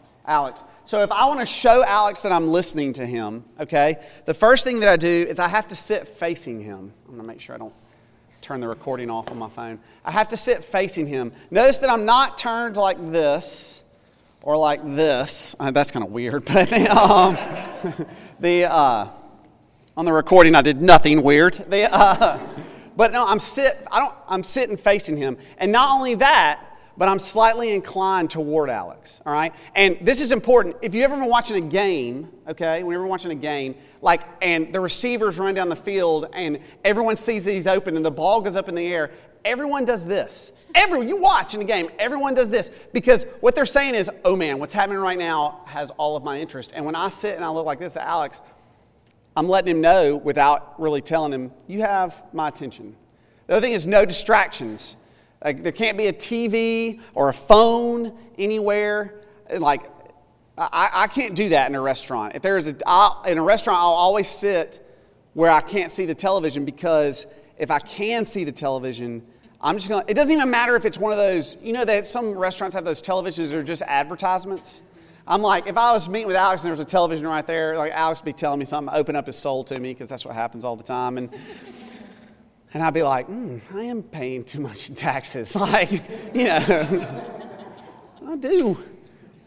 So 0.83 1.03
if 1.03 1.11
I 1.11 1.25
want 1.25 1.41
to 1.41 1.45
show 1.45 1.83
Alex 1.83 2.21
that 2.21 2.31
I'm 2.31 2.47
listening 2.47 2.93
to 2.93 3.05
him, 3.05 3.43
okay, 3.59 3.97
the 4.25 4.33
first 4.33 4.63
thing 4.63 4.79
that 4.79 4.89
I 4.89 4.95
do 4.95 5.07
is 5.07 5.39
I 5.39 5.47
have 5.47 5.67
to 5.67 5.75
sit 5.75 6.07
facing 6.07 6.61
him. 6.61 6.93
I'm 7.05 7.15
going 7.15 7.21
to 7.21 7.27
make 7.27 7.41
sure 7.41 7.55
I 7.55 7.57
don't 7.57 7.73
turn 8.41 8.61
the 8.61 8.67
recording 8.67 9.09
off 9.09 9.29
on 9.29 9.37
my 9.37 9.49
phone. 9.49 9.79
I 10.05 10.11
have 10.11 10.29
to 10.29 10.37
sit 10.37 10.63
facing 10.63 11.07
him. 11.07 11.33
Notice 11.51 11.79
that 11.79 11.89
I'm 11.89 12.05
not 12.05 12.37
turned 12.37 12.77
like 12.77 13.11
this 13.11 13.83
or 14.41 14.55
like 14.55 14.81
this. 14.95 15.55
Uh, 15.59 15.71
that's 15.71 15.91
kind 15.91 16.05
of 16.05 16.11
weird, 16.11 16.45
but 16.53 16.71
um, 16.89 17.37
the 18.39 18.71
uh, 18.71 19.09
on 19.97 20.05
the 20.05 20.13
recording 20.13 20.55
I 20.55 20.61
did 20.61 20.81
nothing 20.81 21.21
weird. 21.21 21.53
The, 21.53 21.93
uh, 21.93 22.39
but 22.95 23.11
no, 23.11 23.27
I'm 23.27 23.41
sit. 23.41 23.85
I 23.91 23.99
don't. 23.99 24.15
I'm 24.27 24.43
sitting 24.43 24.77
facing 24.77 25.17
him, 25.17 25.37
and 25.57 25.71
not 25.71 25.89
only 25.89 26.15
that, 26.15 26.63
but 26.97 27.07
I'm 27.07 27.19
slightly 27.19 27.71
inclined 27.71 28.31
toward 28.31 28.69
Alex, 28.69 29.21
all 29.25 29.31
right? 29.31 29.53
And 29.75 29.97
this 30.01 30.19
is 30.19 30.31
important. 30.31 30.77
If 30.81 30.95
you 30.95 31.03
ever 31.03 31.15
been 31.15 31.29
watching 31.29 31.63
a 31.63 31.67
game, 31.67 32.29
okay, 32.47 32.81
whenever 32.81 33.03
you're 33.03 33.09
watching 33.09 33.31
a 33.31 33.35
game, 33.35 33.75
like, 34.01 34.21
and 34.41 34.73
the 34.73 34.79
receivers 34.79 35.37
run 35.37 35.53
down 35.53 35.69
the 35.69 35.75
field 35.75 36.27
and 36.33 36.59
everyone 36.83 37.15
sees 37.15 37.45
that 37.45 37.51
he's 37.51 37.67
open 37.67 37.95
and 37.95 38.05
the 38.05 38.11
ball 38.11 38.41
goes 38.41 38.55
up 38.55 38.67
in 38.67 38.75
the 38.75 38.87
air, 38.87 39.11
everyone 39.45 39.85
does 39.85 40.07
this. 40.07 40.51
Everyone, 40.73 41.07
you 41.07 41.17
watch 41.17 41.53
in 41.53 41.59
the 41.59 41.65
game, 41.65 41.89
everyone 41.99 42.33
does 42.33 42.49
this 42.49 42.69
because 42.93 43.25
what 43.39 43.55
they're 43.55 43.65
saying 43.65 43.95
is, 43.95 44.09
oh 44.25 44.35
man, 44.35 44.59
what's 44.59 44.73
happening 44.73 44.99
right 44.99 45.17
now 45.17 45.61
has 45.65 45.91
all 45.91 46.15
of 46.15 46.23
my 46.23 46.39
interest. 46.39 46.73
And 46.75 46.85
when 46.85 46.95
I 46.95 47.09
sit 47.09 47.35
and 47.35 47.45
I 47.45 47.49
look 47.49 47.65
like 47.65 47.79
this 47.79 47.95
at 47.95 48.05
Alex, 48.05 48.41
I'm 49.35 49.47
letting 49.47 49.69
him 49.69 49.81
know 49.81 50.17
without 50.17 50.79
really 50.81 51.01
telling 51.01 51.31
him, 51.31 51.51
you 51.67 51.81
have 51.81 52.23
my 52.33 52.47
attention. 52.47 52.95
The 53.45 53.53
other 53.53 53.65
thing 53.65 53.73
is 53.73 53.85
no 53.85 54.03
distractions. 54.03 54.97
Like 55.43 55.63
there 55.63 55.71
can't 55.71 55.97
be 55.97 56.07
a 56.07 56.13
TV 56.13 57.01
or 57.13 57.29
a 57.29 57.33
phone 57.33 58.17
anywhere. 58.37 59.21
Like 59.57 59.83
I, 60.57 60.89
I 60.93 61.07
can't 61.07 61.35
do 61.35 61.49
that 61.49 61.69
in 61.69 61.75
a 61.75 61.81
restaurant. 61.81 62.35
If 62.35 62.41
there's 62.41 62.67
a 62.67 62.75
I'll, 62.85 63.21
in 63.23 63.37
a 63.37 63.43
restaurant, 63.43 63.79
I'll 63.79 63.89
always 63.89 64.27
sit 64.27 64.83
where 65.33 65.51
I 65.51 65.61
can't 65.61 65.91
see 65.91 66.05
the 66.05 66.15
television 66.15 66.65
because 66.65 67.27
if 67.57 67.69
I 67.69 67.79
can 67.79 68.25
see 68.25 68.43
the 68.43 68.51
television, 68.51 69.25
I'm 69.61 69.75
just 69.75 69.89
gonna. 69.89 70.05
It 70.07 70.15
doesn't 70.15 70.35
even 70.35 70.49
matter 70.49 70.75
if 70.75 70.85
it's 70.85 70.97
one 70.97 71.11
of 71.11 71.17
those. 71.17 71.57
You 71.61 71.73
know 71.73 71.85
that 71.85 72.05
some 72.07 72.35
restaurants 72.35 72.75
have 72.75 72.85
those 72.85 73.01
televisions 73.01 73.49
that 73.51 73.57
are 73.57 73.63
just 73.63 73.83
advertisements. 73.83 74.81
I'm 75.27 75.41
like, 75.41 75.67
if 75.67 75.77
I 75.77 75.91
was 75.91 76.07
meeting 76.07 76.27
with 76.27 76.37
Alex 76.37 76.61
and 76.63 76.67
there 76.67 76.71
was 76.71 76.79
a 76.79 76.85
television 76.85 77.27
right 77.27 77.45
there, 77.45 77.77
like 77.77 77.91
Alex 77.91 78.21
would 78.21 78.25
be 78.25 78.33
telling 78.33 78.59
me 78.59 78.65
something, 78.65 78.95
open 78.95 79.15
up 79.15 79.25
his 79.25 79.35
soul 79.35 79.63
to 79.65 79.77
me 79.79 79.89
because 79.89 80.07
that's 80.07 80.25
what 80.25 80.35
happens 80.35 80.63
all 80.63 80.75
the 80.75 80.83
time, 80.83 81.17
and 81.17 81.29
and 82.77 82.83
I'd 82.83 82.93
be 82.93 83.01
like, 83.01 83.27
mm, 83.27 83.59
I 83.73 83.85
am 83.85 84.03
paying 84.03 84.43
too 84.43 84.59
much 84.59 84.89
in 84.89 84.93
taxes. 84.93 85.55
Like, 85.67 85.89
you 86.31 86.43
know, 86.43 87.47
I 88.27 88.35
do, 88.35 88.77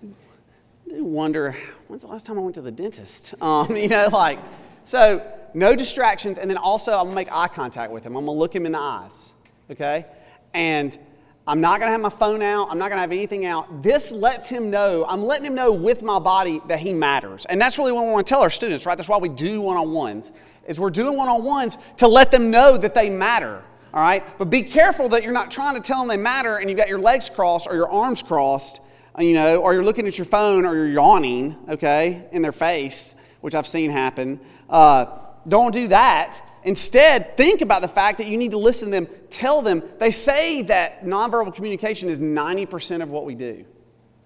I 0.03 0.95
do 0.97 1.05
wonder 1.05 1.57
when's 1.87 2.03
the 2.03 2.09
last 2.09 2.27
time 2.27 2.39
I 2.39 2.41
went 2.41 2.57
to 2.57 2.61
the 2.61 2.73
dentist. 2.73 3.35
Um, 3.41 3.77
you 3.77 3.87
know, 3.87 4.09
like, 4.11 4.41
so 4.83 5.25
no 5.55 5.77
distractions, 5.77 6.39
and 6.39 6.51
then 6.51 6.57
also 6.57 6.91
I'm 6.91 7.05
gonna 7.05 7.15
make 7.15 7.31
eye 7.31 7.47
contact 7.47 7.93
with 7.93 8.03
him. 8.03 8.17
I'm 8.17 8.25
gonna 8.25 8.37
look 8.37 8.53
him 8.53 8.67
in 8.67 8.73
the 8.73 8.81
eyes, 8.81 9.33
okay? 9.71 10.07
And 10.53 10.99
I'm 11.47 11.61
not 11.61 11.79
gonna 11.79 11.93
have 11.93 12.01
my 12.01 12.09
phone 12.09 12.43
out. 12.43 12.67
I'm 12.69 12.79
not 12.79 12.89
gonna 12.89 13.03
have 13.03 13.13
anything 13.13 13.47
out. 13.47 13.81
This 13.81 14.11
lets 14.11 14.49
him 14.49 14.71
know, 14.71 15.07
I'm 15.09 15.23
letting 15.23 15.47
him 15.47 15.55
know 15.55 15.71
with 15.71 16.03
my 16.03 16.19
body 16.19 16.61
that 16.67 16.81
he 16.81 16.93
matters. 16.93 17.47
And 17.47 17.61
that's 17.61 17.79
really 17.79 17.93
what 17.93 18.05
we 18.05 18.11
wanna 18.11 18.25
tell 18.25 18.43
our 18.43 18.51
students, 18.51 18.87
right? 18.87 18.97
That's 18.97 19.09
why 19.09 19.19
we 19.19 19.29
do 19.29 19.61
one 19.61 19.77
on 19.77 19.93
ones, 19.93 20.33
is 20.67 20.79
we're 20.79 20.91
doing 20.91 21.17
one 21.17 21.29
on 21.29 21.45
ones 21.45 21.79
to 21.99 22.09
let 22.09 22.31
them 22.31 22.51
know 22.51 22.77
that 22.77 22.95
they 22.95 23.11
matter, 23.11 23.63
all 23.93 24.03
right? 24.03 24.25
But 24.39 24.51
be 24.51 24.63
careful 24.63 25.09
that 25.11 25.23
you're 25.23 25.33
not 25.33 25.51
trying 25.51 25.75
to 25.75 25.81
tell 25.81 26.01
them 26.01 26.09
they 26.09 26.17
matter 26.17 26.59
and 26.59 26.71
you've 26.71 26.79
got 26.79 26.89
your 26.89 26.99
legs 26.99 27.29
crossed 27.29 27.67
or 27.69 27.75
your 27.75 27.91
arms 27.91 28.23
crossed, 28.23 28.81
you 29.19 29.35
know, 29.35 29.57
or 29.57 29.75
you're 29.75 29.85
looking 29.85 30.07
at 30.07 30.19
your 30.19 30.25
phone 30.25 30.65
or 30.65 30.75
you're 30.75 30.89
yawning, 30.89 31.57
okay, 31.69 32.27
in 32.33 32.43
their 32.43 32.53
face, 32.53 33.15
which 33.41 33.55
I've 33.55 33.67
seen 33.67 33.91
happen. 33.91 34.41
Uh, 34.69 35.07
don't 35.49 35.73
do 35.73 35.89
that. 35.89 36.41
Instead, 36.63 37.37
think 37.37 37.63
about 37.63 37.81
the 37.81 37.89
fact 37.89 38.19
that 38.19 38.27
you 38.27 38.37
need 38.37 38.51
to 38.51 38.59
listen 38.59 38.89
to 38.89 38.93
them, 38.93 39.09
tell 39.31 39.63
them. 39.63 39.83
They 39.99 40.11
say 40.11 40.63
that 40.63 41.05
nonverbal 41.05 41.55
communication 41.55 42.09
is 42.09 42.21
90% 42.21 43.03
of 43.03 43.11
what 43.11 43.25
we 43.25 43.35
do. 43.35 43.65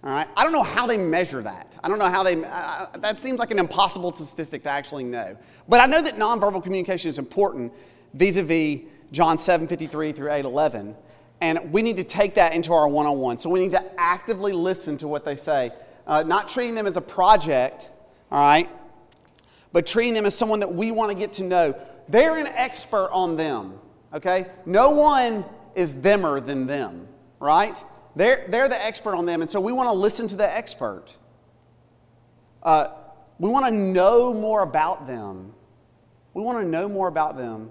All 0.05 0.11
right? 0.11 0.29
I 0.37 0.45
don't 0.45 0.53
know 0.53 0.63
how 0.63 0.87
they 0.87 0.99
measure 0.99 1.43
that. 1.43 1.79
I 1.83 1.89
don't 1.89 1.99
know 1.99 2.11
how 2.11 2.23
they, 2.23 2.45
uh, 2.45 2.87
that 2.99 3.19
seems 3.19 3.39
like 3.39 3.51
an 3.51 3.59
impossible 3.59 4.13
statistic 4.15 4.63
to 4.65 4.71
actually 4.71 5.05
know. 5.05 5.37
But 5.69 5.81
I 5.81 5.87
know 5.87 6.03
that 6.03 6.17
nonverbal 6.17 6.63
communication 6.63 7.09
is 7.09 7.19
important 7.19 7.73
vis 8.13 8.37
a 8.37 8.43
vis 8.43 8.81
John 9.13 9.39
7 9.39 9.67
53 9.67 10.13
through 10.13 10.31
8 10.31 10.45
11. 10.45 10.95
And 11.41 11.73
we 11.73 11.83
need 11.83 11.97
to 11.97 12.05
take 12.05 12.35
that 12.35 12.55
into 12.55 12.73
our 12.73 12.87
one 12.87 13.07
on 13.07 13.19
one. 13.19 13.39
So 13.39 13.51
we 13.51 13.61
need 13.61 13.73
to 13.73 14.01
actively 14.01 14.53
listen 14.53 14.97
to 14.99 15.09
what 15.09 15.25
they 15.25 15.37
say, 15.37 15.73
uh, 16.07 16.23
not 16.23 16.49
treating 16.49 16.75
them 16.75 16.87
as 16.87 16.97
a 16.97 17.01
project, 17.01 17.91
all 18.31 18.39
right? 18.39 18.71
but 19.75 19.85
treating 19.85 20.15
them 20.15 20.25
as 20.25 20.37
someone 20.37 20.61
that 20.61 20.73
we 20.73 20.93
want 20.93 21.11
to 21.11 21.19
get 21.19 21.33
to 21.33 21.43
know. 21.43 21.75
They're 22.09 22.39
an 22.39 22.47
expert 22.47 23.11
on 23.11 23.37
them, 23.37 23.77
okay? 24.15 24.47
No 24.65 24.91
one 24.91 25.45
is 25.75 25.93
themmer 25.95 26.45
than 26.45 26.65
them, 26.69 27.09
right? 27.41 27.77
They're, 28.17 28.47
they're 28.49 28.69
the 28.69 28.83
expert 28.83 29.15
on 29.15 29.27
them, 29.27 29.43
and 29.43 29.51
so 29.51 29.61
we 29.61 29.73
want 29.73 29.89
to 29.89 29.93
listen 29.93 30.29
to 30.29 30.37
the 30.37 30.57
expert. 30.57 31.15
Uh, 32.63 32.89
we 33.39 33.51
want 33.51 33.67
to 33.67 33.73
know 33.73 34.33
more 34.33 34.63
about 34.63 35.07
them. 35.07 35.53
We 36.33 36.43
want 36.43 36.65
to 36.65 36.69
know 36.69 36.89
more 36.89 37.09
about 37.09 37.37
them 37.37 37.71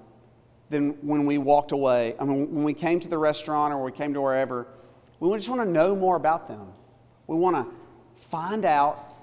than 0.69 0.91
when 1.01 1.25
we 1.25 1.37
walked 1.37 1.71
away. 1.71 2.15
I 2.19 2.25
mean, 2.25 2.53
when 2.53 2.63
we 2.63 2.73
came 2.73 2.99
to 2.99 3.07
the 3.07 3.17
restaurant 3.17 3.73
or 3.73 3.83
we 3.83 3.91
came 3.91 4.13
to 4.13 4.21
wherever, 4.21 4.67
we 5.19 5.35
just 5.37 5.49
want 5.49 5.61
to 5.61 5.69
know 5.69 5.95
more 5.95 6.15
about 6.15 6.47
them. 6.47 6.67
We 7.27 7.37
want 7.37 7.55
to 7.55 7.65
find 8.29 8.65
out 8.65 9.13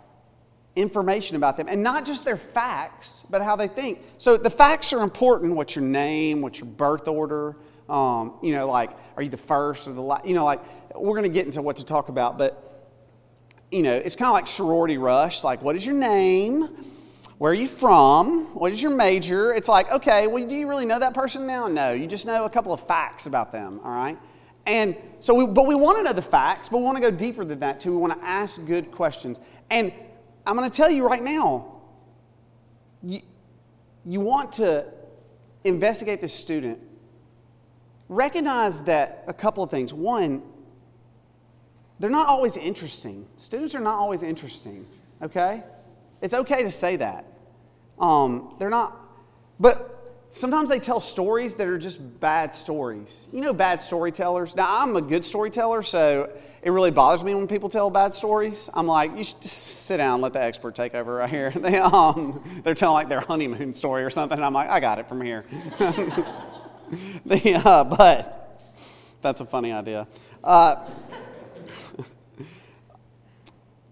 information 0.76 1.36
about 1.36 1.56
them 1.56 1.66
and 1.68 1.82
not 1.82 2.06
just 2.06 2.24
their 2.24 2.36
facts 2.36 3.24
but 3.28 3.42
how 3.42 3.56
they 3.56 3.66
think 3.66 4.00
so 4.18 4.36
the 4.36 4.48
facts 4.48 4.92
are 4.92 5.02
important 5.02 5.54
what's 5.56 5.74
your 5.74 5.84
name 5.84 6.40
what's 6.40 6.60
your 6.60 6.68
birth 6.68 7.08
order 7.08 7.56
um, 7.90 8.34
you 8.42 8.52
know 8.52 8.68
like 8.68 8.90
are 9.16 9.22
you 9.22 9.28
the 9.28 9.36
first 9.36 9.88
or 9.88 9.92
the 9.92 10.00
last 10.00 10.24
you 10.24 10.34
know 10.34 10.44
like 10.44 10.60
we're 10.94 11.16
going 11.16 11.24
to 11.24 11.28
get 11.28 11.46
into 11.46 11.60
what 11.60 11.76
to 11.76 11.84
talk 11.84 12.08
about 12.08 12.38
but 12.38 12.88
you 13.70 13.82
know 13.82 13.94
it's 13.94 14.16
kind 14.16 14.28
of 14.28 14.34
like 14.34 14.46
sorority 14.46 14.98
rush 14.98 15.44
like 15.44 15.62
what 15.62 15.76
is 15.76 15.84
your 15.84 15.94
name? 15.94 16.68
Where 17.38 17.52
are 17.52 17.54
you 17.54 17.68
from? 17.68 18.54
What 18.54 18.70
is 18.70 18.82
your 18.82 18.92
major? 18.92 19.52
It's 19.52 19.68
like 19.68 19.90
okay 19.90 20.26
well 20.26 20.46
do 20.46 20.54
you 20.54 20.68
really 20.68 20.86
know 20.86 20.98
that 20.98 21.14
person 21.14 21.46
now? 21.46 21.66
No 21.66 21.92
you 21.92 22.06
just 22.06 22.26
know 22.26 22.44
a 22.44 22.50
couple 22.50 22.72
of 22.72 22.86
facts 22.86 23.26
about 23.26 23.52
them 23.52 23.80
all 23.84 23.92
right? 23.92 24.18
And 24.66 24.94
so 25.20 25.34
we, 25.34 25.46
but 25.46 25.66
we 25.66 25.74
want 25.74 25.98
to 25.98 26.04
know 26.04 26.12
the 26.12 26.22
facts 26.22 26.68
but 26.68 26.78
we 26.78 26.84
want 26.84 26.96
to 26.96 27.02
go 27.02 27.10
deeper 27.10 27.44
than 27.44 27.60
that 27.60 27.80
too. 27.80 27.90
We 27.90 27.98
want 27.98 28.18
to 28.18 28.26
ask 28.26 28.64
good 28.66 28.90
questions. 28.90 29.40
And 29.70 29.92
I'm 30.46 30.56
going 30.56 30.70
to 30.70 30.76
tell 30.76 30.90
you 30.90 31.06
right 31.06 31.22
now 31.22 31.80
you, 33.02 33.22
you 34.04 34.20
want 34.20 34.52
to 34.52 34.84
investigate 35.64 36.20
this 36.20 36.34
student. 36.34 36.78
Recognize 38.10 38.82
that 38.86 39.22
a 39.28 39.32
couple 39.32 39.62
of 39.62 39.70
things. 39.70 39.94
One, 39.94 40.42
they're 42.00 42.10
not 42.10 42.26
always 42.26 42.56
interesting. 42.56 43.24
Students 43.36 43.76
are 43.76 43.80
not 43.80 43.94
always 43.94 44.24
interesting, 44.24 44.84
okay? 45.22 45.62
It's 46.20 46.34
okay 46.34 46.64
to 46.64 46.72
say 46.72 46.96
that. 46.96 47.24
Um, 48.00 48.56
they're 48.58 48.68
not, 48.68 48.98
but 49.60 50.26
sometimes 50.32 50.68
they 50.68 50.80
tell 50.80 50.98
stories 50.98 51.54
that 51.54 51.68
are 51.68 51.78
just 51.78 52.18
bad 52.18 52.52
stories. 52.52 53.28
You 53.32 53.42
know, 53.42 53.52
bad 53.52 53.80
storytellers. 53.80 54.56
Now, 54.56 54.82
I'm 54.82 54.96
a 54.96 55.02
good 55.02 55.24
storyteller, 55.24 55.80
so 55.80 56.36
it 56.62 56.72
really 56.72 56.90
bothers 56.90 57.22
me 57.22 57.36
when 57.36 57.46
people 57.46 57.68
tell 57.68 57.90
bad 57.90 58.12
stories. 58.12 58.68
I'm 58.74 58.88
like, 58.88 59.16
you 59.16 59.22
should 59.22 59.40
just 59.40 59.84
sit 59.86 59.98
down, 59.98 60.20
let 60.20 60.32
the 60.32 60.42
expert 60.42 60.74
take 60.74 60.96
over 60.96 61.14
right 61.14 61.30
here. 61.30 61.52
They, 61.60 61.78
um, 61.78 62.42
they're 62.64 62.74
telling 62.74 62.94
like 62.94 63.08
their 63.08 63.20
honeymoon 63.20 63.72
story 63.72 64.02
or 64.02 64.10
something. 64.10 64.42
I'm 64.42 64.52
like, 64.52 64.68
I 64.68 64.80
got 64.80 64.98
it 64.98 65.08
from 65.08 65.20
here. 65.20 65.44
the, 67.24 67.54
uh, 67.64 67.84
but 67.84 68.62
that's 69.22 69.40
a 69.40 69.44
funny 69.44 69.72
idea. 69.72 70.08
Uh, 70.42 70.76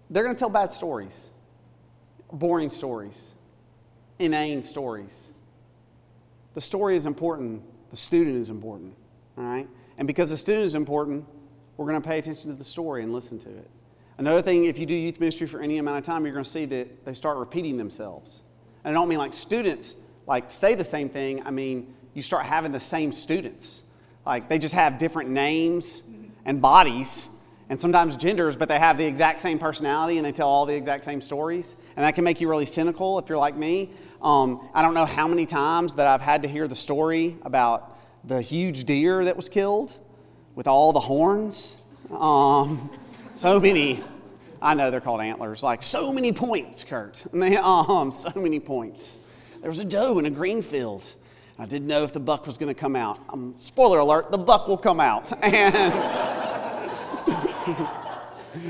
they're 0.09 0.23
going 0.23 0.35
to 0.35 0.39
tell 0.39 0.49
bad 0.49 0.73
stories, 0.73 1.29
boring 2.31 2.69
stories, 2.69 3.33
inane 4.17 4.61
stories. 4.63 5.27
The 6.55 6.61
story 6.61 6.95
is 6.95 7.05
important, 7.05 7.61
the 7.89 7.95
student 7.95 8.35
is 8.35 8.49
important, 8.49 8.93
all 9.37 9.45
right? 9.45 9.67
And 9.97 10.07
because 10.07 10.29
the 10.29 10.37
student 10.37 10.65
is 10.65 10.75
important, 10.75 11.25
we're 11.77 11.85
going 11.85 12.01
to 12.01 12.07
pay 12.07 12.19
attention 12.19 12.51
to 12.51 12.57
the 12.57 12.63
story 12.63 13.03
and 13.03 13.13
listen 13.13 13.39
to 13.39 13.49
it. 13.49 13.69
Another 14.17 14.41
thing, 14.41 14.65
if 14.65 14.77
you 14.77 14.85
do 14.85 14.95
youth 14.95 15.21
ministry 15.21 15.47
for 15.47 15.61
any 15.61 15.77
amount 15.77 15.99
of 15.99 16.03
time, 16.03 16.25
you're 16.25 16.33
going 16.33 16.43
to 16.43 16.49
see 16.49 16.65
that 16.65 17.05
they 17.05 17.13
start 17.13 17.37
repeating 17.37 17.77
themselves. 17.77 18.41
And 18.83 18.93
I 18.93 18.99
don't 18.99 19.07
mean 19.07 19.19
like 19.19 19.33
students 19.33 19.95
like 20.27 20.49
say 20.49 20.75
the 20.75 20.83
same 20.83 21.07
thing. 21.09 21.41
I 21.45 21.51
mean 21.51 21.93
you 22.13 22.21
start 22.21 22.45
having 22.45 22.71
the 22.71 22.79
same 22.79 23.11
students. 23.11 23.83
Like 24.25 24.49
they 24.49 24.59
just 24.59 24.75
have 24.75 24.97
different 24.97 25.29
names 25.29 26.03
and 26.45 26.61
bodies 26.61 27.29
and 27.69 27.79
sometimes 27.79 28.17
genders, 28.17 28.55
but 28.55 28.67
they 28.67 28.79
have 28.79 28.97
the 28.97 29.05
exact 29.05 29.39
same 29.39 29.59
personality 29.59 30.17
and 30.17 30.25
they 30.25 30.31
tell 30.31 30.47
all 30.47 30.65
the 30.65 30.73
exact 30.73 31.03
same 31.03 31.21
stories. 31.21 31.75
And 31.95 32.03
that 32.03 32.15
can 32.15 32.23
make 32.23 32.41
you 32.41 32.49
really 32.49 32.65
cynical 32.65 33.19
if 33.19 33.29
you're 33.29 33.37
like 33.37 33.55
me. 33.55 33.91
Um, 34.21 34.69
I 34.73 34.81
don't 34.81 34.93
know 34.93 35.05
how 35.05 35.27
many 35.27 35.45
times 35.45 35.95
that 35.95 36.07
I've 36.07 36.21
had 36.21 36.41
to 36.41 36.47
hear 36.47 36.67
the 36.67 36.75
story 36.75 37.37
about 37.43 37.97
the 38.25 38.41
huge 38.41 38.83
deer 38.83 39.23
that 39.25 39.37
was 39.37 39.47
killed 39.47 39.95
with 40.55 40.67
all 40.67 40.91
the 40.91 40.99
horns. 40.99 41.75
Um, 42.11 42.89
so 43.33 43.59
many, 43.59 44.03
I 44.61 44.73
know 44.73 44.91
they're 44.91 44.99
called 44.99 45.21
antlers, 45.21 45.63
like 45.63 45.83
so 45.83 46.11
many 46.11 46.33
points, 46.33 46.83
Kurt. 46.83 47.23
They, 47.31 47.55
um, 47.63 48.11
so 48.11 48.31
many 48.35 48.59
points. 48.59 49.19
There 49.61 49.69
was 49.69 49.79
a 49.79 49.85
doe 49.85 50.19
in 50.19 50.25
a 50.25 50.29
green 50.29 50.61
field. 50.61 51.13
I 51.59 51.65
didn't 51.65 51.87
know 51.87 52.05
if 52.05 52.13
the 52.13 52.21
buck 52.21 52.47
was 52.47 52.57
going 52.57 52.73
to 52.73 52.79
come 52.79 52.95
out. 52.95 53.19
Um, 53.27 53.53
spoiler 53.57 53.99
alert, 53.99 54.31
the 54.31 54.37
buck 54.37 54.69
will 54.69 54.77
come 54.77 55.01
out. 55.01 55.33
And 55.49 56.89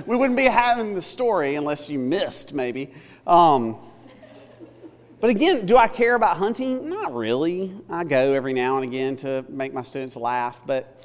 we 0.06 0.18
wouldn't 0.18 0.38
be 0.38 0.46
having 0.46 0.96
the 0.96 1.02
story 1.02 1.56
unless 1.56 1.90
you 1.90 2.00
missed, 2.00 2.54
maybe. 2.54 2.92
Um, 3.26 3.78
but 5.20 5.30
again, 5.30 5.66
do 5.66 5.78
I 5.78 5.88
care 5.88 6.16
about 6.16 6.38
hunting? 6.38 6.90
Not 6.90 7.14
really. 7.14 7.74
I 7.90 8.04
go 8.04 8.34
every 8.34 8.54
now 8.54 8.78
and 8.78 8.84
again 8.84 9.16
to 9.18 9.46
make 9.48 9.74
my 9.74 9.82
students 9.82 10.16
laugh, 10.16 10.60
but 10.66 11.04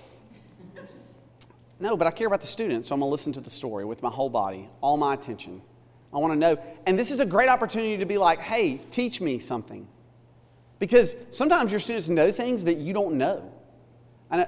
no, 1.79 1.97
but 1.97 2.07
I 2.07 2.11
care 2.11 2.27
about 2.27 2.41
the 2.41 2.47
students, 2.47 2.89
so 2.89 2.95
I'm 2.95 3.01
going 3.01 3.09
to 3.09 3.13
listen 3.13 3.33
to 3.35 3.41
the 3.41 3.51
story 3.51 3.85
with 3.85 4.03
my 4.03 4.11
whole 4.11 4.31
body, 4.31 4.69
all 4.81 4.97
my 4.97 5.15
attention. 5.15 5.61
I 6.13 6.19
want 6.19 6.33
to 6.33 6.39
know. 6.39 6.57
And 6.87 6.99
this 6.99 7.11
is 7.11 7.21
a 7.21 7.27
great 7.27 7.49
opportunity 7.49 7.99
to 7.99 8.07
be 8.07 8.19
like, 8.19 8.39
hey, 8.39 8.79
teach 8.91 9.21
me 9.21 9.39
something. 9.39 9.87
Because 10.79 11.14
sometimes 11.31 11.70
your 11.70 11.81
students 11.81 12.09
know 12.09 12.31
things 12.33 12.64
that 12.64 12.77
you 12.77 12.93
don't 12.93 13.16
know. 13.16 13.51
And, 14.31 14.47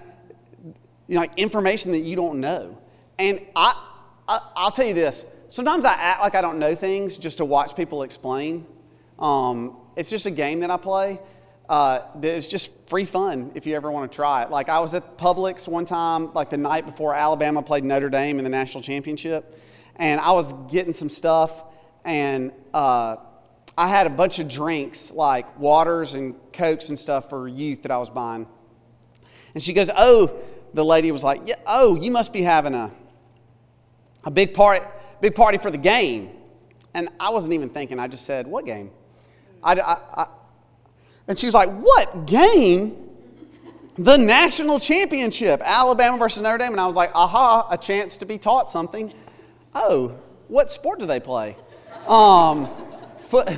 you 1.07 1.14
know, 1.14 1.20
like 1.20 1.33
information 1.37 1.93
that 1.93 2.01
you 2.01 2.16
don't 2.16 2.41
know. 2.41 2.79
And 3.18 3.41
I, 3.55 3.81
I, 4.29 4.64
will 4.64 4.70
tell 4.70 4.87
you 4.87 4.95
this 4.95 5.27
sometimes 5.49 5.85
I 5.85 5.93
act 5.93 6.20
like 6.20 6.35
I 6.35 6.41
don't 6.41 6.59
know 6.59 6.74
things 6.74 7.18
just 7.18 7.39
to 7.39 7.45
watch 7.45 7.77
people 7.77 8.03
explain. 8.03 8.66
Um, 9.18 9.77
it's 9.97 10.11
just 10.11 10.27
a 10.27 10.31
game 10.31 10.61
that 10.61 10.70
I 10.70 10.77
play. 10.77 11.20
uh, 11.68 12.01
it's 12.22 12.47
just 12.47 12.72
free 12.89 13.05
fun 13.05 13.51
if 13.55 13.66
you 13.66 13.74
ever 13.74 13.91
want 13.91 14.11
to 14.11 14.14
try 14.14 14.43
it. 14.43 14.51
Like 14.51 14.68
I 14.68 14.81
was 14.81 14.95
at 14.95 15.18
Publix 15.18 15.66
one 15.66 15.85
time, 15.85 16.33
like 16.33 16.51
the 16.51 16.57
night 16.57 16.87
before 16.87 17.14
Alabama 17.14 17.62
played 17.62 17.85
Notre 17.85 18.09
Dame 18.09 18.39
in 18.39 18.45
the 18.45 18.51
national 18.51 18.83
championship, 18.83 19.59
and 19.97 20.20
I 20.20 20.33
was 20.33 20.53
getting 20.70 20.93
some 20.93 21.09
stuff, 21.09 21.64
and 22.05 22.53
uh, 22.72 23.16
I 23.77 23.89
had 23.89 24.07
a 24.07 24.11
bunch 24.11 24.39
of 24.39 24.49
drinks 24.49 25.11
like 25.11 25.59
waters 25.59 26.14
and 26.14 26.35
cokes 26.53 26.89
and 26.89 26.99
stuff 26.99 27.29
for 27.29 27.47
youth 27.47 27.83
that 27.83 27.91
I 27.91 27.99
was 27.99 28.11
buying. 28.11 28.47
And 29.55 29.62
she 29.62 29.72
goes, 29.72 29.91
"Oh," 29.95 30.33
the 30.74 30.85
lady 30.85 31.11
was 31.12 31.24
like, 31.24 31.43
"Yeah, 31.47 31.57
oh, 31.66 31.97
you 31.97 32.11
must 32.11 32.33
be 32.33 32.43
having 32.43 32.74
a 32.74 32.91
a 34.24 34.31
big 34.31 34.55
party, 34.55 34.85
big 35.20 35.35
party 35.35 35.59
for 35.59 35.70
the 35.70 35.79
game." 35.79 36.31
And 36.95 37.11
I 37.20 37.31
wasn't 37.31 37.55
even 37.55 37.68
thinking. 37.68 37.99
I 37.99 38.09
just 38.09 38.24
said, 38.24 38.47
"What 38.47 38.64
game?" 38.64 38.91
I, 39.62 39.74
I, 39.74 40.22
I 40.22 40.27
and 41.29 41.39
she 41.39 41.47
was 41.47 41.55
like, 41.55 41.70
What 41.70 42.27
game? 42.27 43.03
The 43.99 44.18
national 44.18 44.79
championship, 44.79 45.62
Alabama 45.64 46.18
versus 46.18 46.43
Notre 46.43 46.59
Dame. 46.59 46.72
And 46.72 46.81
I 46.81 46.87
was 46.87 46.97
like, 46.97 47.11
Aha, 47.14 47.66
a 47.70 47.79
chance 47.79 48.16
to 48.18 48.27
be 48.27 48.39
taught 48.39 48.70
something. 48.70 49.12
Oh, 49.74 50.14
what 50.49 50.70
sport 50.70 50.99
do 50.99 51.07
they 51.07 51.20
play? 51.20 51.57
Um, 52.07 52.68
foot, 53.27 53.51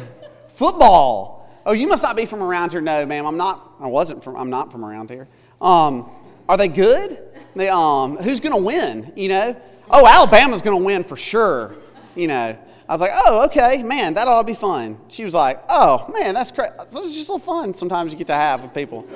football. 0.49 1.49
Oh, 1.67 1.73
you 1.73 1.87
must 1.87 2.03
not 2.03 2.17
be 2.17 2.27
from 2.27 2.43
around 2.43 2.73
here. 2.73 2.81
No, 2.81 3.05
ma'am, 3.05 3.27
I'm 3.27 3.37
not. 3.37 3.75
I 3.79 3.87
wasn't 3.87 4.25
from. 4.25 4.37
I'm 4.37 4.51
not 4.51 4.73
from 4.73 4.85
around 4.85 5.11
here. 5.11 5.29
Um, 5.61 6.11
are 6.49 6.57
they 6.57 6.69
good? 6.69 7.23
They, 7.55 7.69
um, 7.69 8.17
who's 8.17 8.41
going 8.41 8.55
to 8.55 8.63
win? 8.63 9.13
You 9.17 9.29
know? 9.29 9.57
Oh, 9.91 10.07
Alabama's 10.07 10.63
going 10.63 10.79
to 10.79 10.85
win 10.85 11.05
for 11.05 11.17
sure. 11.17 11.75
You 12.15 12.29
know? 12.29 12.57
I 12.89 12.93
was 12.93 13.03
like, 13.03 13.11
oh, 13.13 13.45
okay, 13.47 13.83
man, 13.83 14.15
that 14.15 14.29
ought 14.29 14.41
to 14.41 14.47
be 14.47 14.55
fun. 14.55 14.99
She 15.09 15.23
was 15.23 15.35
like, 15.35 15.63
oh, 15.69 16.11
man, 16.11 16.33
that's 16.33 16.51
great. 16.51 16.71
So 16.87 17.03
it's 17.03 17.15
just 17.15 17.27
so 17.27 17.39
fun 17.39 17.75
sometimes 17.75 18.13
you 18.13 18.19
get 18.19 18.29
to 18.29 18.35
have 18.35 18.63
with 18.63 18.73
people. 18.73 19.07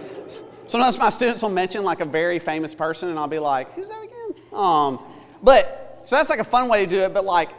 Sometimes 0.67 0.99
my 0.99 1.09
students 1.09 1.43
will 1.43 1.51
mention 1.51 1.83
like 1.83 2.01
a 2.01 2.05
very 2.05 2.39
famous 2.39 2.75
person, 2.75 3.09
and 3.09 3.19
I'll 3.19 3.29
be 3.29 3.39
like, 3.39 3.73
who's 3.73 3.89
that 3.89 4.03
again? 4.03 4.43
Um, 4.53 4.99
but, 5.43 6.01
so 6.03 6.17
that's 6.17 6.29
like 6.29 6.41
a 6.41 6.45
fun 6.45 6.69
way 6.69 6.85
to 6.85 6.91
do 6.91 7.01
it, 7.01 7.15
but 7.15 7.25
like, 7.25 7.51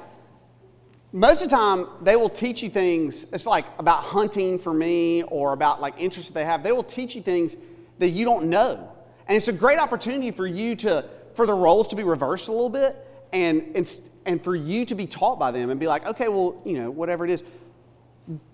most 1.14 1.42
of 1.42 1.50
the 1.50 1.56
time 1.56 1.86
they 2.02 2.18
will 2.18 2.30
teach 2.30 2.62
you 2.62 2.70
things 2.70 3.32
it's 3.32 3.46
like 3.46 3.66
about 3.80 4.04
hunting 4.04 4.60
for 4.60 4.74
me 4.74 5.24
or 5.24 5.54
about 5.54 5.80
like 5.80 5.94
interests 5.98 6.30
that 6.30 6.34
they 6.34 6.46
have 6.46 6.64
they 6.64 6.72
will 6.74 6.84
teach 6.84 7.16
you 7.16 7.22
things 7.22 7.56
that 8.00 8.10
you 8.10 8.26
don't 8.26 8.46
know 8.46 8.92
and 9.28 9.38
it's 9.38 9.48
a 9.48 9.54
great 9.54 9.80
opportunity 9.80 10.32
for 10.32 10.46
you 10.46 10.76
to 10.76 11.06
for 11.34 11.46
the 11.46 11.54
roles 11.54 11.88
to 11.88 11.96
be 11.96 12.04
reversed 12.04 12.50
a 12.50 12.52
little 12.52 12.70
bit 12.70 13.08
and, 13.32 13.64
and 13.76 13.88
and 14.26 14.44
for 14.44 14.56
you 14.56 14.86
to 14.86 14.96
be 14.96 15.06
taught 15.06 15.40
by 15.40 15.52
them 15.52 15.70
and 15.70 15.80
be 15.80 15.88
like, 15.88 16.06
okay, 16.06 16.28
well, 16.28 16.62
you 16.66 16.80
know, 16.80 16.90
whatever 16.90 17.26
it 17.26 17.32
is, 17.32 17.44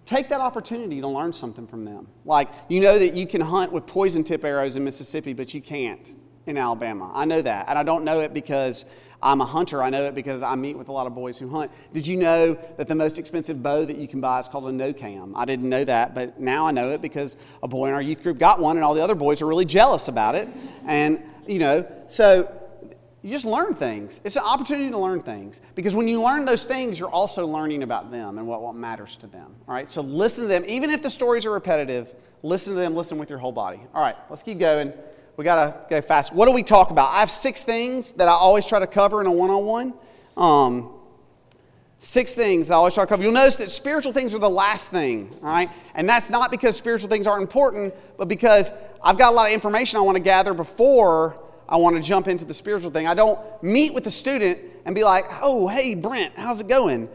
take 0.05 0.29
that 0.29 0.41
opportunity 0.41 1.01
to 1.01 1.07
learn 1.07 1.31
something 1.31 1.67
from 1.67 1.85
them. 1.85 2.07
Like, 2.25 2.49
you 2.67 2.81
know 2.81 2.97
that 2.97 3.15
you 3.15 3.27
can 3.27 3.41
hunt 3.41 3.71
with 3.71 3.85
poison 3.85 4.23
tip 4.23 4.43
arrows 4.43 4.75
in 4.75 4.83
Mississippi, 4.83 5.33
but 5.33 5.53
you 5.53 5.61
can't 5.61 6.13
in 6.45 6.57
Alabama. 6.57 7.11
I 7.13 7.25
know 7.25 7.41
that. 7.41 7.67
And 7.69 7.77
I 7.77 7.83
don't 7.83 8.03
know 8.03 8.21
it 8.21 8.33
because 8.33 8.85
I'm 9.21 9.41
a 9.41 9.45
hunter. 9.45 9.83
I 9.83 9.89
know 9.89 10.05
it 10.05 10.15
because 10.15 10.41
I 10.41 10.55
meet 10.55 10.77
with 10.77 10.87
a 10.87 10.91
lot 10.91 11.05
of 11.05 11.13
boys 11.13 11.37
who 11.37 11.49
hunt. 11.49 11.71
Did 11.93 12.07
you 12.07 12.15
know 12.17 12.57
that 12.77 12.87
the 12.87 12.95
most 12.95 13.19
expensive 13.19 13.61
bow 13.61 13.83
that 13.85 13.97
you 13.97 14.07
can 14.07 14.21
buy 14.21 14.39
is 14.39 14.47
called 14.47 14.65
a 14.69 14.71
no 14.71 14.93
cam? 14.93 15.35
I 15.35 15.45
didn't 15.45 15.67
know 15.67 15.83
that, 15.83 16.15
but 16.15 16.39
now 16.39 16.65
I 16.65 16.71
know 16.71 16.89
it 16.91 17.01
because 17.01 17.35
a 17.61 17.67
boy 17.67 17.87
in 17.87 17.93
our 17.93 18.01
youth 18.01 18.23
group 18.23 18.37
got 18.37 18.59
one, 18.59 18.77
and 18.77 18.83
all 18.83 18.93
the 18.93 19.03
other 19.03 19.15
boys 19.15 19.41
are 19.41 19.47
really 19.47 19.65
jealous 19.65 20.07
about 20.07 20.35
it. 20.35 20.47
And, 20.85 21.21
you 21.47 21.59
know, 21.59 21.85
so 22.07 22.49
you 23.21 23.31
just 23.31 23.45
learn 23.45 23.73
things. 23.73 24.21
It's 24.23 24.37
an 24.37 24.43
opportunity 24.43 24.89
to 24.89 24.97
learn 24.97 25.19
things 25.19 25.59
because 25.75 25.93
when 25.95 26.07
you 26.07 26.21
learn 26.21 26.45
those 26.45 26.63
things, 26.63 26.97
you're 26.99 27.09
also 27.09 27.45
learning 27.45 27.83
about 27.83 28.11
them 28.11 28.37
and 28.37 28.47
what, 28.47 28.61
what 28.61 28.75
matters 28.75 29.17
to 29.17 29.27
them. 29.27 29.53
All 29.67 29.73
right, 29.73 29.89
so 29.89 30.01
listen 30.01 30.45
to 30.45 30.47
them. 30.47 30.63
Even 30.65 30.89
if 30.89 31.01
the 31.01 31.09
stories 31.09 31.45
are 31.45 31.51
repetitive, 31.51 32.15
listen 32.43 32.73
to 32.73 32.79
them, 32.79 32.95
listen 32.95 33.17
with 33.17 33.29
your 33.29 33.39
whole 33.39 33.51
body. 33.51 33.81
All 33.93 34.01
right, 34.01 34.15
let's 34.29 34.43
keep 34.43 34.59
going. 34.59 34.93
We 35.39 35.45
got 35.45 35.55
to 35.55 35.89
go 35.89 36.01
fast. 36.01 36.33
What 36.33 36.47
do 36.47 36.51
we 36.51 36.63
talk 36.63 36.91
about? 36.91 37.11
I 37.11 37.21
have 37.21 37.31
six 37.31 37.63
things 37.63 38.11
that 38.11 38.27
I 38.27 38.33
always 38.33 38.65
try 38.65 38.77
to 38.77 38.85
cover 38.85 39.21
in 39.21 39.25
a 39.25 39.31
one 39.31 39.49
on 39.49 39.93
one. 40.35 40.89
Six 41.99 42.35
things 42.35 42.69
I 42.69 42.75
always 42.75 42.93
try 42.93 43.05
to 43.05 43.07
cover. 43.07 43.23
You'll 43.23 43.31
notice 43.31 43.55
that 43.55 43.71
spiritual 43.71 44.11
things 44.11 44.35
are 44.35 44.39
the 44.39 44.49
last 44.49 44.91
thing, 44.91 45.33
all 45.41 45.47
right? 45.47 45.69
And 45.95 46.09
that's 46.09 46.29
not 46.29 46.51
because 46.51 46.75
spiritual 46.75 47.07
things 47.07 47.25
aren't 47.25 47.41
important, 47.41 47.93
but 48.17 48.27
because 48.27 48.69
I've 49.01 49.17
got 49.17 49.31
a 49.31 49.33
lot 49.33 49.47
of 49.47 49.53
information 49.53 49.97
I 49.97 50.01
want 50.01 50.17
to 50.17 50.21
gather 50.21 50.53
before 50.53 51.41
I 51.69 51.77
want 51.77 51.95
to 51.95 52.01
jump 52.01 52.27
into 52.27 52.43
the 52.43 52.53
spiritual 52.53 52.91
thing. 52.91 53.07
I 53.07 53.13
don't 53.13 53.39
meet 53.63 53.93
with 53.93 54.03
the 54.03 54.11
student 54.11 54.59
and 54.83 54.93
be 54.93 55.05
like, 55.05 55.23
oh, 55.41 55.69
hey, 55.69 55.95
Brent, 55.95 56.33
how's 56.35 56.59
it 56.59 56.67
going? 56.67 57.07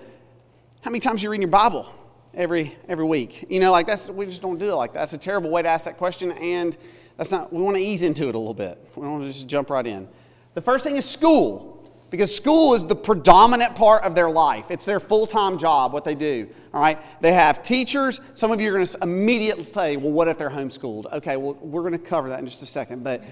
How 0.80 0.90
many 0.90 1.00
times 1.00 1.20
are 1.20 1.24
you 1.24 1.30
reading 1.30 1.42
your 1.42 1.50
Bible 1.50 1.86
every, 2.32 2.74
every 2.88 3.04
week? 3.04 3.44
You 3.50 3.60
know, 3.60 3.70
like 3.70 3.86
that's, 3.86 4.08
we 4.08 4.24
just 4.24 4.40
don't 4.40 4.56
do 4.56 4.70
it 4.70 4.76
like 4.76 4.94
that. 4.94 5.00
That's 5.00 5.12
a 5.12 5.18
terrible 5.18 5.50
way 5.50 5.60
to 5.60 5.68
ask 5.68 5.84
that 5.84 5.98
question, 5.98 6.32
and 6.32 6.74
that's 7.16 7.30
not, 7.30 7.52
we 7.52 7.62
want 7.62 7.76
to 7.76 7.82
ease 7.82 8.02
into 8.02 8.28
it 8.28 8.34
a 8.34 8.38
little 8.38 8.54
bit. 8.54 8.78
We 8.96 9.02
don't 9.02 9.12
want 9.12 9.24
to 9.24 9.32
just 9.32 9.46
jump 9.46 9.70
right 9.70 9.86
in. 9.86 10.08
The 10.54 10.62
first 10.62 10.84
thing 10.84 10.96
is 10.96 11.08
school 11.08 11.74
because 12.10 12.34
school 12.34 12.74
is 12.74 12.84
the 12.84 12.94
predominant 12.94 13.74
part 13.74 14.04
of 14.04 14.14
their 14.14 14.30
life. 14.30 14.66
It's 14.70 14.84
their 14.84 15.00
full 15.00 15.26
time 15.26 15.58
job, 15.58 15.92
what 15.92 16.04
they 16.04 16.14
do. 16.14 16.48
All 16.72 16.80
right? 16.80 16.96
They 17.20 17.32
have 17.32 17.62
teachers. 17.62 18.20
Some 18.34 18.52
of 18.52 18.60
you 18.60 18.70
are 18.70 18.72
going 18.72 18.86
to 18.86 18.98
immediately 19.02 19.64
say, 19.64 19.96
well, 19.96 20.12
what 20.12 20.28
if 20.28 20.38
they're 20.38 20.50
homeschooled? 20.50 21.12
Okay, 21.12 21.36
well, 21.36 21.54
we're 21.54 21.82
going 21.82 21.92
to 21.92 21.98
cover 21.98 22.28
that 22.28 22.38
in 22.38 22.46
just 22.46 22.62
a 22.62 22.66
second. 22.66 23.02
But 23.02 23.24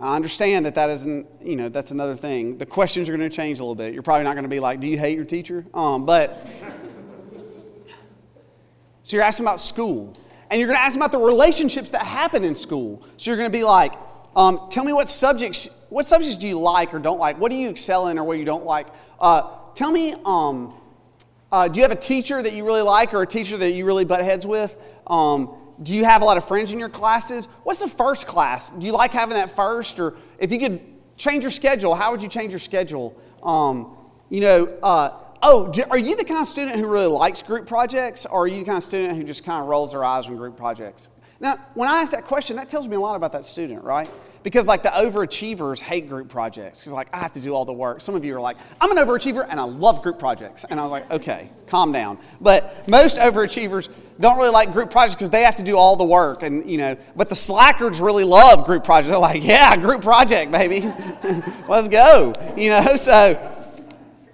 I 0.00 0.16
understand 0.16 0.66
that 0.66 0.74
that 0.74 0.90
isn't, 0.90 1.26
you 1.40 1.56
know, 1.56 1.68
that's 1.68 1.90
another 1.90 2.16
thing. 2.16 2.58
The 2.58 2.66
questions 2.66 3.08
are 3.08 3.16
going 3.16 3.28
to 3.28 3.34
change 3.34 3.58
a 3.58 3.62
little 3.62 3.74
bit. 3.74 3.94
You're 3.94 4.02
probably 4.02 4.24
not 4.24 4.34
going 4.34 4.44
to 4.44 4.48
be 4.48 4.60
like, 4.60 4.80
do 4.80 4.86
you 4.86 4.98
hate 4.98 5.16
your 5.16 5.24
teacher? 5.24 5.64
Um, 5.74 6.04
but, 6.04 6.44
so 9.02 9.16
you're 9.16 9.24
asking 9.24 9.44
about 9.44 9.60
school. 9.60 10.16
And 10.50 10.58
you're 10.58 10.68
going 10.68 10.78
to 10.78 10.82
ask 10.82 10.96
about 10.96 11.12
the 11.12 11.18
relationships 11.18 11.90
that 11.90 12.02
happen 12.02 12.44
in 12.44 12.54
school. 12.54 13.02
So 13.16 13.30
you're 13.30 13.36
going 13.36 13.50
to 13.50 13.56
be 13.56 13.64
like, 13.64 13.92
um, 14.34 14.68
tell 14.70 14.84
me 14.84 14.92
what 14.92 15.08
subjects, 15.08 15.68
what 15.88 16.06
subjects 16.06 16.36
do 16.36 16.48
you 16.48 16.58
like 16.58 16.94
or 16.94 16.98
don't 16.98 17.18
like? 17.18 17.38
What 17.38 17.50
do 17.50 17.56
you 17.56 17.68
excel 17.68 18.08
in 18.08 18.18
or 18.18 18.24
what 18.24 18.38
you 18.38 18.44
don't 18.44 18.64
like? 18.64 18.86
Uh, 19.20 19.50
tell 19.74 19.90
me, 19.90 20.14
um, 20.24 20.74
uh, 21.50 21.68
do 21.68 21.78
you 21.78 21.82
have 21.84 21.92
a 21.92 22.00
teacher 22.00 22.42
that 22.42 22.52
you 22.52 22.64
really 22.64 22.82
like 22.82 23.14
or 23.14 23.22
a 23.22 23.26
teacher 23.26 23.56
that 23.56 23.72
you 23.72 23.84
really 23.84 24.04
butt 24.04 24.22
heads 24.22 24.46
with? 24.46 24.76
Um, 25.06 25.54
do 25.82 25.94
you 25.94 26.04
have 26.04 26.22
a 26.22 26.24
lot 26.24 26.36
of 26.36 26.44
friends 26.46 26.72
in 26.72 26.78
your 26.78 26.88
classes? 26.88 27.46
What's 27.62 27.80
the 27.80 27.88
first 27.88 28.26
class? 28.26 28.70
Do 28.70 28.86
you 28.86 28.92
like 28.92 29.12
having 29.12 29.36
that 29.36 29.50
first? 29.50 30.00
Or 30.00 30.16
if 30.38 30.52
you 30.52 30.58
could 30.58 30.80
change 31.16 31.44
your 31.44 31.50
schedule, 31.50 31.94
how 31.94 32.10
would 32.10 32.22
you 32.22 32.28
change 32.28 32.52
your 32.52 32.58
schedule? 32.58 33.20
Um, 33.42 33.96
you 34.28 34.40
know, 34.40 34.66
uh, 34.82 35.10
oh, 35.42 35.68
do, 35.68 35.84
are 35.90 35.98
you 35.98 36.16
the 36.16 36.24
kind 36.24 36.40
of 36.40 36.46
student 36.46 36.76
who 36.76 36.86
really 36.86 37.06
likes 37.06 37.42
group 37.42 37.66
projects, 37.66 38.26
or 38.26 38.44
are 38.44 38.46
you 38.46 38.60
the 38.60 38.64
kind 38.64 38.78
of 38.78 38.82
student 38.82 39.16
who 39.16 39.24
just 39.24 39.44
kind 39.44 39.62
of 39.62 39.68
rolls 39.68 39.92
their 39.92 40.04
eyes 40.04 40.28
on 40.28 40.36
group 40.36 40.56
projects? 40.56 41.10
Now, 41.40 41.58
when 41.74 41.88
I 41.88 42.00
ask 42.00 42.12
that 42.12 42.24
question, 42.24 42.56
that 42.56 42.68
tells 42.68 42.88
me 42.88 42.96
a 42.96 43.00
lot 43.00 43.14
about 43.14 43.32
that 43.32 43.44
student, 43.44 43.84
right? 43.84 44.10
Because 44.42 44.66
like 44.66 44.82
the 44.82 44.88
overachievers 44.88 45.78
hate 45.78 46.08
group 46.08 46.28
projects. 46.28 46.80
Because 46.80 46.92
like 46.92 47.08
I 47.12 47.18
have 47.18 47.32
to 47.32 47.40
do 47.40 47.54
all 47.54 47.64
the 47.64 47.72
work. 47.72 48.00
Some 48.00 48.14
of 48.14 48.24
you 48.24 48.36
are 48.36 48.40
like, 48.40 48.56
I'm 48.80 48.90
an 48.90 48.96
overachiever 48.96 49.46
and 49.48 49.60
I 49.60 49.64
love 49.64 50.02
group 50.02 50.18
projects. 50.18 50.64
And 50.64 50.80
I 50.80 50.82
was 50.82 50.90
like, 50.90 51.10
okay, 51.10 51.48
calm 51.66 51.92
down. 51.92 52.18
But 52.40 52.88
most 52.88 53.18
overachievers 53.18 53.88
don't 54.18 54.36
really 54.36 54.50
like 54.50 54.72
group 54.72 54.90
projects 54.90 55.14
because 55.16 55.30
they 55.30 55.42
have 55.42 55.56
to 55.56 55.62
do 55.62 55.76
all 55.76 55.96
the 55.96 56.04
work. 56.04 56.42
And 56.42 56.68
you 56.68 56.78
know, 56.78 56.96
but 57.14 57.28
the 57.28 57.34
slackers 57.34 58.00
really 58.00 58.24
love 58.24 58.64
group 58.64 58.84
projects. 58.84 59.08
They're 59.08 59.18
like, 59.18 59.44
yeah, 59.44 59.76
group 59.76 60.02
project, 60.02 60.50
baby. 60.50 60.80
Let's 61.68 61.88
go. 61.88 62.32
You 62.56 62.70
know, 62.70 62.96
so 62.96 63.57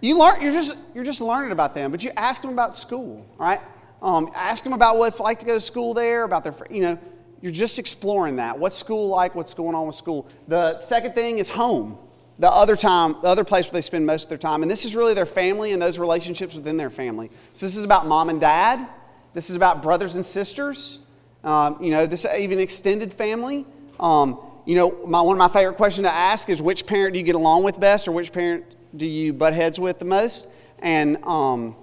you 0.05 0.19
learn 0.19 0.41
you're 0.41 0.53
just 0.53 0.79
you're 0.95 1.05
just 1.05 1.21
learning 1.21 1.53
about 1.53 1.75
them, 1.75 1.91
but 1.91 2.05
you 2.05 2.11
ask 2.17 2.43
them 2.43 2.51
about 2.51 2.75
school, 2.75 3.27
right? 3.39 3.61
Um, 4.03 4.31
ask 4.35 4.63
them 4.63 4.75
about 4.75 4.99
what 4.99 5.07
it's 5.09 5.21
like 5.21 5.39
to 5.39 5.47
go 5.47 5.55
to 5.55 5.61
school 5.61 5.95
there, 5.95 6.25
about 6.25 6.45
their, 6.45 6.55
you 6.71 6.83
know, 6.83 6.99
you're 7.41 7.53
just 7.53 7.79
exploring 7.79 8.37
that. 8.37 8.59
What's 8.59 8.77
school 8.77 9.09
like? 9.09 9.35
What's 9.35 9.55
going 9.55 9.75
on 9.75 9.87
with 9.87 9.97
school? 9.97 10.29
The 10.47 10.79
second 10.81 11.15
thing 11.15 11.39
is 11.39 11.49
home. 11.49 11.99
The 12.39 12.51
other 12.51 12.77
time, 12.77 13.17
the 13.23 13.29
other 13.29 13.45
place 13.45 13.67
where 13.67 13.79
they 13.79 13.83
spend 13.83 14.05
most 14.07 14.25
of 14.25 14.29
their 14.29 14.39
time. 14.39 14.63
And 14.63 14.71
this 14.71 14.85
is 14.85 14.95
really 14.95 15.15
their 15.15 15.27
family 15.27 15.73
and 15.73 15.81
those 15.81 15.99
relationships 15.99 16.55
within 16.55 16.77
their 16.77 16.91
family. 16.91 17.31
So 17.53 17.65
this 17.65 17.77
is 17.77 17.85
about 17.85 18.07
mom 18.07 18.29
and 18.29 18.41
dad. 18.41 18.87
This 19.35 19.51
is 19.51 19.57
about 19.57 19.83
brothers 19.83 20.17
and 20.17 20.27
sisters. 20.27 20.99
Um, 21.45 21.83
you 21.83 21.91
know, 21.91 22.07
this 22.07 22.27
even 22.27 22.59
extended 22.59 23.13
family. 23.13 23.67
Um, 24.01 24.41
you 24.67 24.75
know, 24.75 24.99
my, 25.07 25.21
one 25.21 25.37
of 25.37 25.39
my 25.39 25.49
favorite 25.49 25.77
questions 25.77 26.07
to 26.07 26.13
ask 26.13 26.49
is 26.49 26.61
which 26.61 26.87
parent 26.87 27.13
do 27.13 27.21
you 27.21 27.25
get 27.25 27.37
along 27.37 27.63
with 27.63 27.79
best 27.79 28.09
or 28.09 28.13
which 28.13 28.33
parent 28.33 28.65
do 28.97 29.07
you 29.07 29.33
butt 29.33 29.55
heads 29.55 29.79
with 29.79 29.99
the 29.99 30.05
most? 30.05 30.49
And 30.81 31.23
um, 31.25 31.77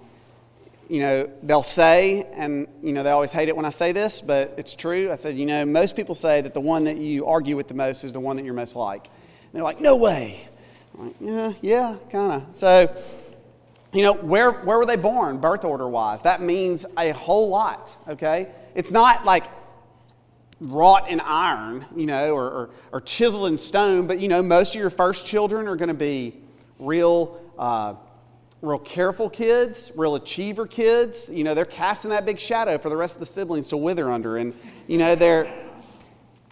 you 0.91 0.99
know, 0.99 1.29
they'll 1.41 1.63
say, 1.63 2.27
and, 2.33 2.67
you 2.83 2.91
know, 2.91 3.01
they 3.01 3.11
always 3.11 3.31
hate 3.31 3.47
it 3.47 3.55
when 3.55 3.63
I 3.63 3.69
say 3.69 3.93
this, 3.93 4.19
but 4.19 4.53
it's 4.57 4.75
true. 4.75 5.09
I 5.09 5.15
said, 5.15 5.37
you 5.37 5.45
know, 5.45 5.65
most 5.65 5.95
people 5.95 6.13
say 6.13 6.41
that 6.41 6.53
the 6.53 6.59
one 6.59 6.83
that 6.83 6.97
you 6.97 7.25
argue 7.27 7.55
with 7.55 7.69
the 7.69 7.73
most 7.73 8.03
is 8.03 8.11
the 8.11 8.19
one 8.19 8.35
that 8.35 8.43
you're 8.43 8.53
most 8.53 8.75
like. 8.75 9.05
And 9.05 9.53
they're 9.53 9.63
like, 9.63 9.79
no 9.79 9.95
way. 9.95 10.49
I'm 10.93 11.05
like, 11.05 11.15
yeah, 11.21 11.53
yeah, 11.61 11.95
kind 12.11 12.43
of. 12.43 12.53
So, 12.53 12.93
you 13.93 14.03
know, 14.03 14.15
where, 14.15 14.51
where 14.51 14.79
were 14.79 14.85
they 14.85 14.97
born, 14.97 15.37
birth 15.37 15.63
order 15.63 15.87
wise? 15.87 16.23
That 16.23 16.41
means 16.41 16.85
a 16.97 17.11
whole 17.11 17.47
lot, 17.47 17.95
okay? 18.09 18.49
It's 18.75 18.91
not 18.91 19.23
like 19.23 19.45
wrought 20.59 21.09
in 21.09 21.21
iron, 21.21 21.85
you 21.95 22.05
know, 22.05 22.35
or, 22.35 22.43
or, 22.43 22.69
or 22.91 22.99
chiseled 22.99 23.47
in 23.47 23.57
stone, 23.57 24.07
but, 24.07 24.19
you 24.19 24.27
know, 24.27 24.43
most 24.43 24.75
of 24.75 24.81
your 24.81 24.89
first 24.89 25.25
children 25.25 25.69
are 25.69 25.77
going 25.77 25.87
to 25.87 25.93
be 25.93 26.35
real. 26.81 27.39
Uh, 27.57 27.95
real 28.63 28.77
careful 28.77 29.27
kids, 29.27 29.91
real 29.95 30.13
achiever 30.13 30.67
kids. 30.67 31.31
You 31.33 31.43
know, 31.43 31.55
they're 31.55 31.65
casting 31.65 32.11
that 32.11 32.27
big 32.27 32.39
shadow 32.39 32.77
for 32.77 32.89
the 32.89 32.95
rest 32.95 33.15
of 33.15 33.19
the 33.21 33.25
siblings 33.25 33.69
to 33.69 33.77
wither 33.77 34.11
under. 34.11 34.37
And, 34.37 34.53
you 34.85 34.99
know, 34.99 35.15
they're, 35.15 35.51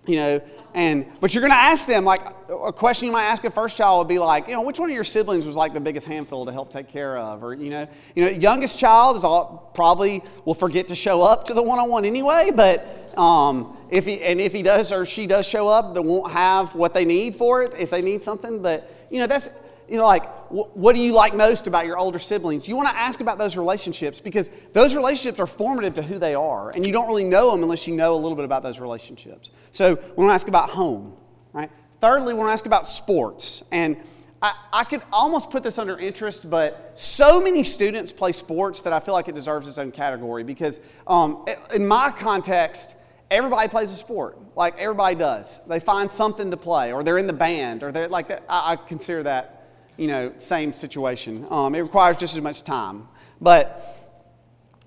you 0.08 0.16
know, 0.16 0.42
and, 0.74 1.06
but 1.22 1.36
you're 1.36 1.42
going 1.42 1.52
to 1.52 1.58
ask 1.58 1.88
them, 1.88 2.06
like, 2.06 2.22
a 2.50 2.74
question 2.74 3.06
you 3.06 3.12
might 3.12 3.26
ask 3.26 3.44
a 3.44 3.52
first 3.52 3.78
child 3.78 4.00
would 4.00 4.12
be 4.12 4.18
like, 4.18 4.48
you 4.48 4.54
know, 4.54 4.64
which 4.64 4.80
one 4.80 4.90
of 4.90 4.96
your 4.96 5.04
siblings 5.04 5.46
was 5.46 5.56
like 5.56 5.72
the 5.72 5.80
biggest 5.80 6.08
handful 6.08 6.48
to 6.48 6.52
help 6.52 6.72
take 6.72 6.88
care 6.88 7.16
of? 7.16 7.44
Or, 7.44 7.54
you 7.54 7.70
know, 7.70 7.88
you 8.16 8.26
know, 8.26 8.32
youngest 8.32 8.80
child 8.80 9.16
is 9.16 9.24
all, 9.24 9.72
probably 9.76 10.24
will 10.46 10.56
forget 10.56 10.88
to 10.88 10.96
show 10.96 11.22
up 11.22 11.46
to 11.46 11.54
the 11.54 11.62
one-on-one 11.62 12.06
anyway, 12.06 12.50
but 12.56 13.14
um, 13.20 13.78
if 13.92 14.08
he, 14.08 14.24
and 14.24 14.42
if 14.42 14.52
he 14.52 14.64
does 14.64 14.92
or 14.92 15.06
she 15.06 15.28
does 15.28 15.48
show 15.48 15.68
up, 15.68 15.94
they 15.94 16.00
won't 16.00 16.32
have 16.32 16.74
what 16.74 16.96
they 16.96 17.06
need 17.06 17.36
for 17.36 17.62
it 17.62 17.74
if 17.78 17.92
they 17.92 18.02
need 18.02 18.24
something. 18.24 18.64
But, 18.64 18.92
you 19.12 19.20
know, 19.20 19.28
that's, 19.28 19.50
you 19.90 19.98
know, 19.98 20.06
like, 20.06 20.26
what 20.50 20.96
do 20.96 21.02
you 21.02 21.14
like 21.14 21.36
most 21.36 21.68
about 21.68 21.86
your 21.86 21.98
older 21.98 22.20
siblings? 22.20 22.68
You 22.68 22.76
want 22.76 22.90
to 22.90 22.96
ask 22.96 23.22
about 23.22 23.38
those 23.38 23.58
relationships 23.58 24.20
because 24.20 24.50
those 24.74 24.96
relationships 24.96 25.40
are 25.40 25.48
formative 25.48 25.96
to 25.96 26.02
who 26.02 26.18
they 26.18 26.36
are, 26.36 26.72
and 26.72 26.86
you 26.86 26.92
don't 26.92 27.08
really 27.08 27.24
know 27.24 27.52
them 27.52 27.64
unless 27.64 27.88
you 27.88 27.96
know 27.96 28.14
a 28.14 28.16
little 28.16 28.36
bit 28.36 28.46
about 28.46 28.64
those 28.64 28.80
relationships. 28.80 29.52
So 29.72 29.96
we 29.96 30.24
want 30.24 30.30
to 30.30 30.34
ask 30.34 30.48
about 30.48 30.70
home, 30.70 31.16
right? 31.54 31.70
Thirdly, 32.02 32.34
we 32.34 32.40
want 32.40 32.50
to 32.50 32.54
ask 32.54 32.66
about 32.66 32.88
sports. 32.88 33.64
And 33.72 33.98
I, 34.42 34.54
I 34.72 34.84
could 34.86 35.02
almost 35.12 35.52
put 35.52 35.64
this 35.64 35.78
under 35.78 36.00
interest, 36.00 36.50
but 36.50 36.92
so 36.94 37.42
many 37.42 37.64
students 37.64 38.12
play 38.12 38.32
sports 38.32 38.82
that 38.82 38.94
I 38.94 39.00
feel 39.00 39.14
like 39.14 39.28
it 39.28 39.36
deserves 39.36 39.68
its 39.68 39.78
own 39.78 39.92
category 39.92 40.44
because, 40.44 40.80
um, 41.08 41.46
in 41.74 41.88
my 41.88 42.12
context, 42.12 42.96
everybody 43.30 43.68
plays 43.70 43.92
a 43.92 43.96
sport. 43.96 44.38
Like 44.56 44.78
everybody 44.78 45.16
does. 45.16 45.60
They 45.68 45.80
find 45.80 46.12
something 46.12 46.52
to 46.52 46.58
play, 46.58 46.92
or 46.94 47.04
they're 47.04 47.18
in 47.18 47.28
the 47.28 47.34
band, 47.34 47.84
or 47.84 47.92
they're 47.92 48.08
like 48.08 48.30
that. 48.30 48.44
I, 48.50 48.74
I 48.74 48.76
consider 48.76 49.24
that 49.24 49.59
you 50.00 50.08
know, 50.08 50.34
same 50.38 50.72
situation. 50.72 51.46
Um, 51.50 51.76
it 51.76 51.82
requires 51.82 52.18
just 52.18 52.36
as 52.36 52.42
much 52.42 52.64
time. 52.64 53.08
But 53.42 53.86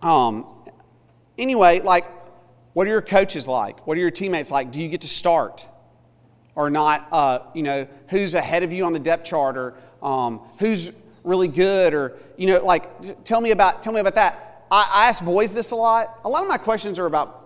um, 0.00 0.46
anyway, 1.36 1.80
like, 1.80 2.06
what 2.72 2.86
are 2.86 2.90
your 2.90 3.02
coaches 3.02 3.46
like? 3.46 3.86
What 3.86 3.98
are 3.98 4.00
your 4.00 4.10
teammates 4.10 4.50
like? 4.50 4.72
Do 4.72 4.82
you 4.82 4.88
get 4.88 5.02
to 5.02 5.08
start 5.08 5.66
or 6.54 6.70
not? 6.70 7.08
Uh, 7.12 7.40
you 7.54 7.62
know, 7.62 7.86
who's 8.08 8.34
ahead 8.34 8.62
of 8.62 8.72
you 8.72 8.84
on 8.84 8.94
the 8.94 8.98
depth 8.98 9.26
chart 9.26 9.58
or 9.58 9.74
um, 10.02 10.40
who's 10.58 10.90
really 11.24 11.48
good 11.48 11.92
or, 11.92 12.16
you 12.38 12.46
know, 12.46 12.64
like, 12.64 13.24
tell 13.24 13.40
me 13.40 13.50
about, 13.50 13.82
tell 13.82 13.92
me 13.92 14.00
about 14.00 14.14
that. 14.14 14.64
I, 14.70 14.90
I 14.94 15.08
ask 15.08 15.22
boys 15.22 15.52
this 15.52 15.72
a 15.72 15.76
lot. 15.76 16.20
A 16.24 16.28
lot 16.28 16.42
of 16.42 16.48
my 16.48 16.58
questions 16.58 16.98
are 16.98 17.06
about 17.06 17.42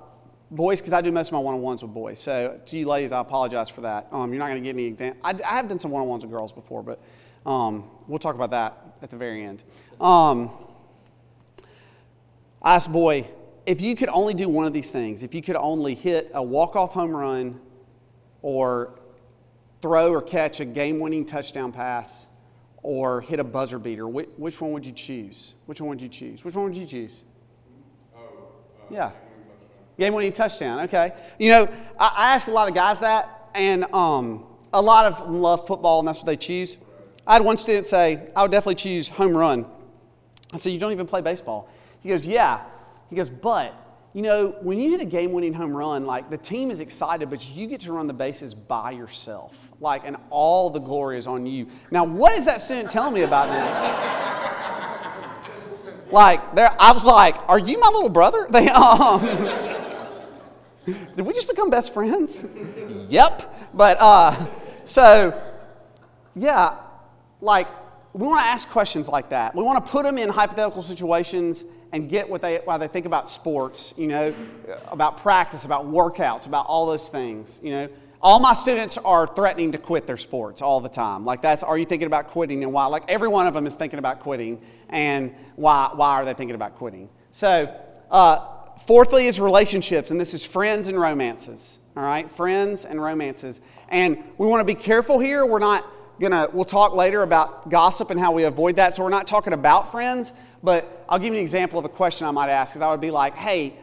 boys 0.52 0.80
because 0.80 0.92
I 0.92 1.00
do 1.00 1.10
most 1.10 1.28
of 1.28 1.32
my 1.32 1.40
one-on-ones 1.40 1.82
with 1.82 1.92
boys. 1.92 2.20
So 2.20 2.60
to 2.64 2.78
you 2.78 2.86
ladies, 2.86 3.10
I 3.10 3.20
apologize 3.20 3.68
for 3.68 3.80
that. 3.80 4.06
Um, 4.12 4.32
you're 4.32 4.38
not 4.38 4.48
going 4.48 4.62
to 4.62 4.64
get 4.64 4.76
any 4.76 4.84
exam. 4.84 5.16
I, 5.24 5.30
I, 5.44 5.56
have 5.56 5.68
done 5.68 5.80
some 5.80 5.90
one-on-ones 5.90 6.24
with 6.24 6.30
girls 6.30 6.52
before, 6.52 6.84
but 6.84 7.00
um, 7.46 7.84
we'll 8.08 8.18
talk 8.18 8.34
about 8.34 8.50
that 8.50 8.98
at 9.02 9.10
the 9.10 9.16
very 9.16 9.44
end. 9.44 9.62
Um, 10.00 10.50
I 12.60 12.74
asked 12.74 12.92
Boy, 12.92 13.26
if 13.64 13.80
you 13.80 13.94
could 13.94 14.08
only 14.08 14.34
do 14.34 14.48
one 14.48 14.66
of 14.66 14.72
these 14.72 14.90
things, 14.90 15.22
if 15.22 15.34
you 15.34 15.42
could 15.42 15.56
only 15.56 15.94
hit 15.94 16.30
a 16.34 16.42
walk-off 16.42 16.92
home 16.92 17.14
run 17.14 17.60
or 18.42 18.98
throw 19.80 20.12
or 20.12 20.20
catch 20.20 20.60
a 20.60 20.64
game-winning 20.64 21.24
touchdown 21.24 21.72
pass 21.72 22.26
or 22.82 23.20
hit 23.20 23.40
a 23.40 23.44
buzzer 23.44 23.78
beater, 23.78 24.06
which, 24.06 24.28
which 24.36 24.60
one 24.60 24.72
would 24.72 24.84
you 24.86 24.92
choose? 24.92 25.54
Which 25.66 25.80
one 25.80 25.90
would 25.90 26.02
you 26.02 26.08
choose? 26.08 26.44
Which 26.44 26.54
one 26.54 26.64
would 26.66 26.76
you 26.76 26.86
choose? 26.86 27.24
Oh, 28.16 28.20
uh, 28.20 28.84
Yeah. 28.90 29.10
Game 29.98 30.12
winning 30.12 30.32
touchdown. 30.32 30.80
Okay. 30.80 31.12
You 31.38 31.50
know, 31.50 31.68
I, 31.98 32.12
I 32.16 32.34
ask 32.34 32.48
a 32.48 32.50
lot 32.50 32.68
of 32.68 32.74
guys 32.74 33.00
that, 33.00 33.48
and 33.54 33.84
um, 33.94 34.44
a 34.72 34.80
lot 34.80 35.06
of 35.06 35.18
them 35.18 35.40
love 35.40 35.66
football, 35.66 36.00
and 36.00 36.08
that's 36.08 36.18
what 36.18 36.26
they 36.26 36.36
choose. 36.36 36.76
I 37.26 37.32
had 37.34 37.42
one 37.44 37.56
student 37.56 37.86
say, 37.86 38.28
I 38.36 38.42
would 38.42 38.52
definitely 38.52 38.76
choose 38.76 39.08
home 39.08 39.36
run. 39.36 39.66
I 40.52 40.58
said, 40.58 40.72
You 40.72 40.78
don't 40.78 40.92
even 40.92 41.06
play 41.06 41.20
baseball. 41.22 41.68
He 42.00 42.10
goes, 42.10 42.26
Yeah. 42.26 42.62
He 43.10 43.16
goes, 43.16 43.28
But, 43.28 43.74
you 44.12 44.22
know, 44.22 44.54
when 44.62 44.78
you 44.78 44.90
hit 44.90 45.00
a 45.00 45.06
game 45.06 45.32
winning 45.32 45.52
home 45.52 45.76
run, 45.76 46.06
like 46.06 46.30
the 46.30 46.38
team 46.38 46.70
is 46.70 46.78
excited, 46.80 47.28
but 47.28 47.50
you 47.50 47.66
get 47.66 47.80
to 47.82 47.92
run 47.92 48.06
the 48.06 48.14
bases 48.14 48.54
by 48.54 48.92
yourself. 48.92 49.56
Like, 49.80 50.02
and 50.04 50.16
all 50.30 50.70
the 50.70 50.78
glory 50.78 51.18
is 51.18 51.26
on 51.26 51.46
you. 51.46 51.66
Now, 51.90 52.04
what 52.04 52.32
is 52.32 52.44
that 52.44 52.60
student 52.60 52.90
telling 52.90 53.12
me 53.12 53.22
about 53.22 53.48
that? 53.48 54.22
like, 56.12 56.54
there, 56.54 56.70
I 56.78 56.92
was 56.92 57.04
like, 57.04 57.36
Are 57.48 57.58
you 57.58 57.78
my 57.78 57.88
little 57.88 58.08
brother? 58.08 58.46
They, 58.56 58.68
um, 58.68 59.20
did 60.86 61.26
we 61.26 61.32
just 61.32 61.48
become 61.48 61.68
best 61.68 61.92
friends? 61.92 62.46
yep. 63.08 63.52
But, 63.74 63.96
uh, 63.98 64.46
so, 64.84 65.42
yeah, 66.36 66.76
like, 67.40 67.68
we 68.12 68.26
want 68.26 68.40
to 68.40 68.46
ask 68.46 68.68
questions 68.70 69.08
like 69.08 69.28
that. 69.30 69.54
We 69.54 69.62
want 69.62 69.84
to 69.84 69.90
put 69.90 70.04
them 70.04 70.16
in 70.16 70.28
hypothetical 70.28 70.82
situations 70.82 71.64
and 71.92 72.08
get 72.08 72.28
what 72.28 72.42
they, 72.42 72.60
while 72.64 72.78
they 72.78 72.88
think 72.88 73.06
about 73.06 73.28
sports, 73.28 73.94
you 73.96 74.06
know, 74.06 74.34
about 74.88 75.18
practice, 75.18 75.64
about 75.64 75.86
workouts, 75.86 76.46
about 76.46 76.66
all 76.66 76.86
those 76.86 77.08
things, 77.08 77.60
you 77.62 77.70
know. 77.70 77.88
All 78.22 78.40
my 78.40 78.54
students 78.54 78.96
are 78.96 79.26
threatening 79.26 79.72
to 79.72 79.78
quit 79.78 80.06
their 80.06 80.16
sports 80.16 80.62
all 80.62 80.80
the 80.80 80.88
time. 80.88 81.24
Like, 81.24 81.42
that's, 81.42 81.62
are 81.62 81.76
you 81.76 81.84
thinking 81.84 82.06
about 82.06 82.28
quitting 82.28 82.64
and 82.64 82.72
why? 82.72 82.86
Like, 82.86 83.04
every 83.08 83.28
one 83.28 83.46
of 83.46 83.54
them 83.54 83.66
is 83.66 83.76
thinking 83.76 83.98
about 83.98 84.20
quitting 84.20 84.62
and 84.88 85.34
why, 85.54 85.90
why 85.94 86.12
are 86.14 86.24
they 86.24 86.34
thinking 86.34 86.54
about 86.54 86.74
quitting? 86.76 87.08
So, 87.32 87.72
uh, 88.10 88.46
fourthly 88.86 89.26
is 89.26 89.38
relationships, 89.38 90.10
and 90.10 90.20
this 90.20 90.32
is 90.32 90.44
friends 90.44 90.88
and 90.88 90.98
romances, 90.98 91.78
all 91.96 92.02
right? 92.02 92.28
Friends 92.28 92.84
and 92.84 93.00
romances. 93.00 93.60
And 93.90 94.24
we 94.38 94.48
want 94.48 94.60
to 94.60 94.64
be 94.64 94.80
careful 94.80 95.18
here. 95.18 95.44
We're 95.44 95.58
not 95.58 95.84
gonna 96.20 96.48
we'll 96.52 96.64
talk 96.64 96.94
later 96.94 97.22
about 97.22 97.68
gossip 97.68 98.10
and 98.10 98.18
how 98.18 98.32
we 98.32 98.44
avoid 98.44 98.76
that. 98.76 98.94
So 98.94 99.02
we're 99.02 99.10
not 99.10 99.26
talking 99.26 99.52
about 99.52 99.92
friends 99.92 100.32
but 100.62 101.04
i'll 101.10 101.18
give 101.18 101.32
you 101.32 101.38
an 101.38 101.42
example 101.42 101.78
of 101.78 101.84
a 101.84 101.88
question 101.88 102.26
i 102.26 102.30
might 102.30 102.48
ask 102.48 102.72
because 102.72 102.80
i 102.80 102.90
would 102.90 103.00
be 103.00 103.10
like 103.10 103.36
hey 103.36 103.76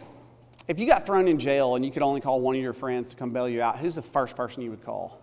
if 0.68 0.80
you 0.80 0.86
got 0.86 1.06
thrown 1.06 1.28
in 1.28 1.40
jail 1.40 1.76
and 1.76 1.86
you 1.86 1.92
could 1.92 2.02
only 2.02 2.22
call 2.22 2.40
one 2.42 2.56
of 2.56 2.62
your 2.62 2.74
friends 2.74 3.10
to 3.10 3.16
come 3.16 3.32
bail 3.32 3.50
you 3.50 3.62
out 3.62 3.78
who's 3.78 3.96
the 3.96 4.02
first 4.02 4.36
person 4.36 4.64
you 4.64 4.70
would 4.70 4.84
call? 4.84 5.20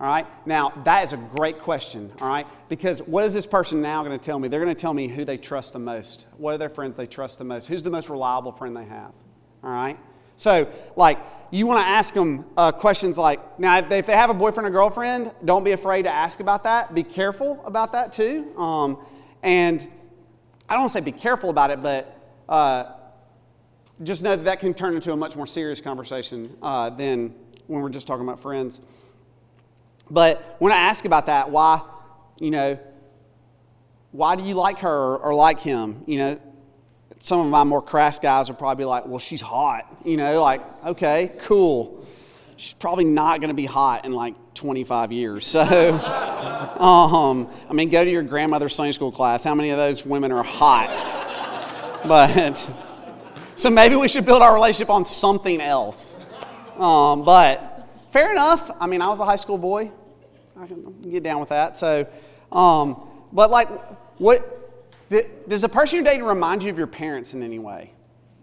All 0.00 0.06
right? 0.06 0.26
Now 0.46 0.70
that 0.84 1.04
is 1.04 1.12
a 1.12 1.16
great 1.16 1.58
question 1.60 2.10
all 2.20 2.28
right? 2.28 2.46
Because 2.68 3.00
what 3.02 3.24
is 3.24 3.34
this 3.34 3.46
person 3.46 3.82
now 3.82 4.02
going 4.04 4.18
to 4.18 4.24
tell 4.24 4.38
me? 4.38 4.48
They're 4.48 4.62
going 4.62 4.74
to 4.74 4.80
tell 4.80 4.94
me 4.94 5.08
who 5.08 5.24
they 5.24 5.36
trust 5.36 5.72
the 5.72 5.78
most. 5.78 6.26
What 6.38 6.54
are 6.54 6.58
their 6.58 6.68
friends 6.68 6.96
they 6.96 7.06
trust 7.06 7.38
the 7.38 7.44
most? 7.44 7.66
Who's 7.66 7.82
the 7.82 7.90
most 7.90 8.08
reliable 8.08 8.52
friend 8.52 8.76
they 8.76 8.84
have? 8.84 9.12
All 9.62 9.70
right 9.70 9.98
so 10.40 10.66
like 10.96 11.18
you 11.50 11.66
want 11.66 11.80
to 11.80 11.86
ask 11.86 12.14
them 12.14 12.46
uh, 12.56 12.72
questions 12.72 13.18
like 13.18 13.58
now 13.58 13.76
if 13.76 14.06
they 14.06 14.16
have 14.16 14.30
a 14.30 14.34
boyfriend 14.34 14.66
or 14.66 14.70
girlfriend 14.70 15.32
don't 15.44 15.64
be 15.64 15.72
afraid 15.72 16.04
to 16.04 16.10
ask 16.10 16.40
about 16.40 16.62
that. 16.62 16.94
Be 16.94 17.02
careful 17.02 17.62
about 17.66 17.92
that 17.92 18.10
too. 18.10 18.56
Um, 18.56 18.96
and 19.42 19.86
i 20.68 20.74
don't 20.74 20.82
want 20.82 20.92
to 20.92 20.98
say 20.98 21.04
be 21.04 21.12
careful 21.12 21.50
about 21.50 21.70
it 21.70 21.82
but 21.82 22.16
uh, 22.48 22.92
just 24.02 24.22
know 24.22 24.34
that 24.34 24.44
that 24.44 24.60
can 24.60 24.72
turn 24.72 24.94
into 24.94 25.12
a 25.12 25.16
much 25.16 25.36
more 25.36 25.46
serious 25.46 25.80
conversation 25.80 26.56
uh, 26.62 26.88
than 26.88 27.34
when 27.66 27.82
we're 27.82 27.90
just 27.90 28.06
talking 28.06 28.24
about 28.24 28.40
friends. 28.40 28.80
But 30.10 30.56
when 30.58 30.72
i 30.72 30.76
ask 30.76 31.04
about 31.04 31.26
that 31.26 31.50
why 31.50 31.82
you 32.38 32.50
know 32.50 32.78
why 34.12 34.36
do 34.36 34.42
you 34.42 34.54
like 34.54 34.78
her 34.78 34.90
or, 34.90 35.18
or 35.18 35.34
like 35.34 35.60
him? 35.60 36.02
You 36.06 36.18
know 36.18 36.40
some 37.20 37.40
of 37.40 37.46
my 37.46 37.64
more 37.64 37.82
crass 37.82 38.18
guys 38.18 38.48
are 38.48 38.54
probably 38.54 38.86
like, 38.86 39.06
well, 39.06 39.18
she's 39.18 39.42
hot. 39.42 39.86
You 40.04 40.16
know, 40.16 40.42
like, 40.42 40.62
okay, 40.84 41.32
cool. 41.40 42.04
She's 42.56 42.72
probably 42.72 43.04
not 43.04 43.40
going 43.40 43.48
to 43.48 43.54
be 43.54 43.66
hot 43.66 44.06
in 44.06 44.12
like 44.12 44.34
25 44.54 45.12
years. 45.12 45.46
So, 45.60 45.94
um, 46.80 47.50
I 47.68 47.72
mean, 47.74 47.90
go 47.90 48.02
to 48.04 48.10
your 48.10 48.22
grandmother's 48.22 48.74
Sunday 48.74 48.92
school 48.92 49.12
class. 49.12 49.44
How 49.44 49.54
many 49.54 49.70
of 49.70 49.76
those 49.76 50.04
women 50.04 50.32
are 50.32 50.42
hot? 50.42 51.16
But, 52.02 52.54
so 53.56 53.68
maybe 53.68 53.94
we 53.94 54.08
should 54.08 54.24
build 54.24 54.40
our 54.40 54.54
relationship 54.54 54.88
on 54.88 55.04
something 55.04 55.60
else. 55.60 56.16
Um, 56.78 57.26
but 57.26 57.86
fair 58.10 58.32
enough. 58.32 58.70
I 58.80 58.86
mean, 58.86 59.02
I 59.02 59.08
was 59.08 59.20
a 59.20 59.26
high 59.26 59.36
school 59.36 59.58
boy. 59.58 59.92
I 60.58 60.66
can 60.66 61.10
get 61.10 61.22
down 61.22 61.40
with 61.40 61.50
that. 61.50 61.76
So, 61.76 62.06
um, 62.50 63.06
but 63.34 63.50
like, 63.50 63.68
what, 64.18 64.59
does 65.48 65.62
the 65.62 65.68
person 65.68 65.96
you're 65.96 66.04
dating 66.04 66.24
remind 66.24 66.62
you 66.62 66.70
of 66.70 66.78
your 66.78 66.86
parents 66.86 67.34
in 67.34 67.42
any 67.42 67.58
way? 67.58 67.92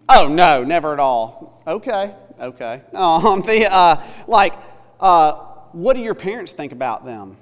Oh, 0.08 0.28
no, 0.28 0.64
never 0.64 0.92
at 0.92 1.00
all. 1.00 1.62
Okay, 1.66 2.14
okay. 2.40 2.82
Um, 2.94 3.40
the, 3.46 3.68
uh, 3.70 4.02
like, 4.26 4.54
uh, 5.00 5.32
what 5.72 5.94
do 5.94 6.02
your 6.02 6.14
parents 6.14 6.52
think 6.52 6.72
about 6.72 7.04
them? 7.04 7.36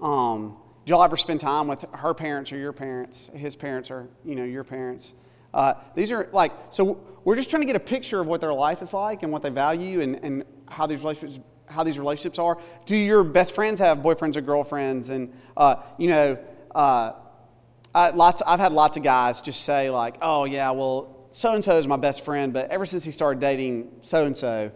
Um, 0.00 0.56
did 0.84 0.92
y'all 0.92 1.02
ever 1.02 1.16
spend 1.16 1.40
time 1.40 1.68
with 1.68 1.84
her 1.92 2.14
parents 2.14 2.52
or 2.52 2.56
your 2.56 2.72
parents, 2.72 3.30
his 3.34 3.56
parents 3.56 3.90
or, 3.90 4.08
you 4.24 4.34
know, 4.34 4.44
your 4.44 4.64
parents? 4.64 5.14
Uh, 5.52 5.74
these 5.94 6.12
are 6.12 6.28
like, 6.32 6.52
so 6.70 7.00
we're 7.24 7.36
just 7.36 7.50
trying 7.50 7.62
to 7.62 7.66
get 7.66 7.76
a 7.76 7.80
picture 7.80 8.20
of 8.20 8.26
what 8.26 8.40
their 8.40 8.54
life 8.54 8.82
is 8.82 8.92
like 8.92 9.22
and 9.22 9.32
what 9.32 9.42
they 9.42 9.50
value 9.50 10.00
and, 10.00 10.16
and 10.22 10.44
how 10.66 10.86
these 10.86 11.00
relationships 11.00 11.44
how 11.70 11.84
these 11.84 11.98
relationships 11.98 12.38
are. 12.38 12.58
Do 12.86 12.96
your 12.96 13.22
best 13.22 13.54
friends 13.54 13.78
have 13.80 13.98
boyfriends 13.98 14.36
or 14.36 14.40
girlfriends? 14.40 15.10
And, 15.10 15.34
uh, 15.54 15.82
you 15.98 16.08
know, 16.08 16.38
uh, 16.74 17.12
I, 17.98 18.10
lots, 18.10 18.42
I've 18.46 18.60
had 18.60 18.72
lots 18.72 18.96
of 18.96 19.02
guys 19.02 19.40
just 19.40 19.64
say, 19.64 19.90
like, 19.90 20.18
oh, 20.22 20.44
yeah, 20.44 20.70
well, 20.70 21.26
so 21.30 21.54
and 21.54 21.64
so 21.64 21.76
is 21.78 21.86
my 21.88 21.96
best 21.96 22.24
friend, 22.24 22.52
but 22.52 22.70
ever 22.70 22.86
since 22.86 23.02
he 23.02 23.10
started 23.10 23.40
dating 23.40 23.90
so 24.02 24.24
and 24.24 24.36
so, 24.36 24.70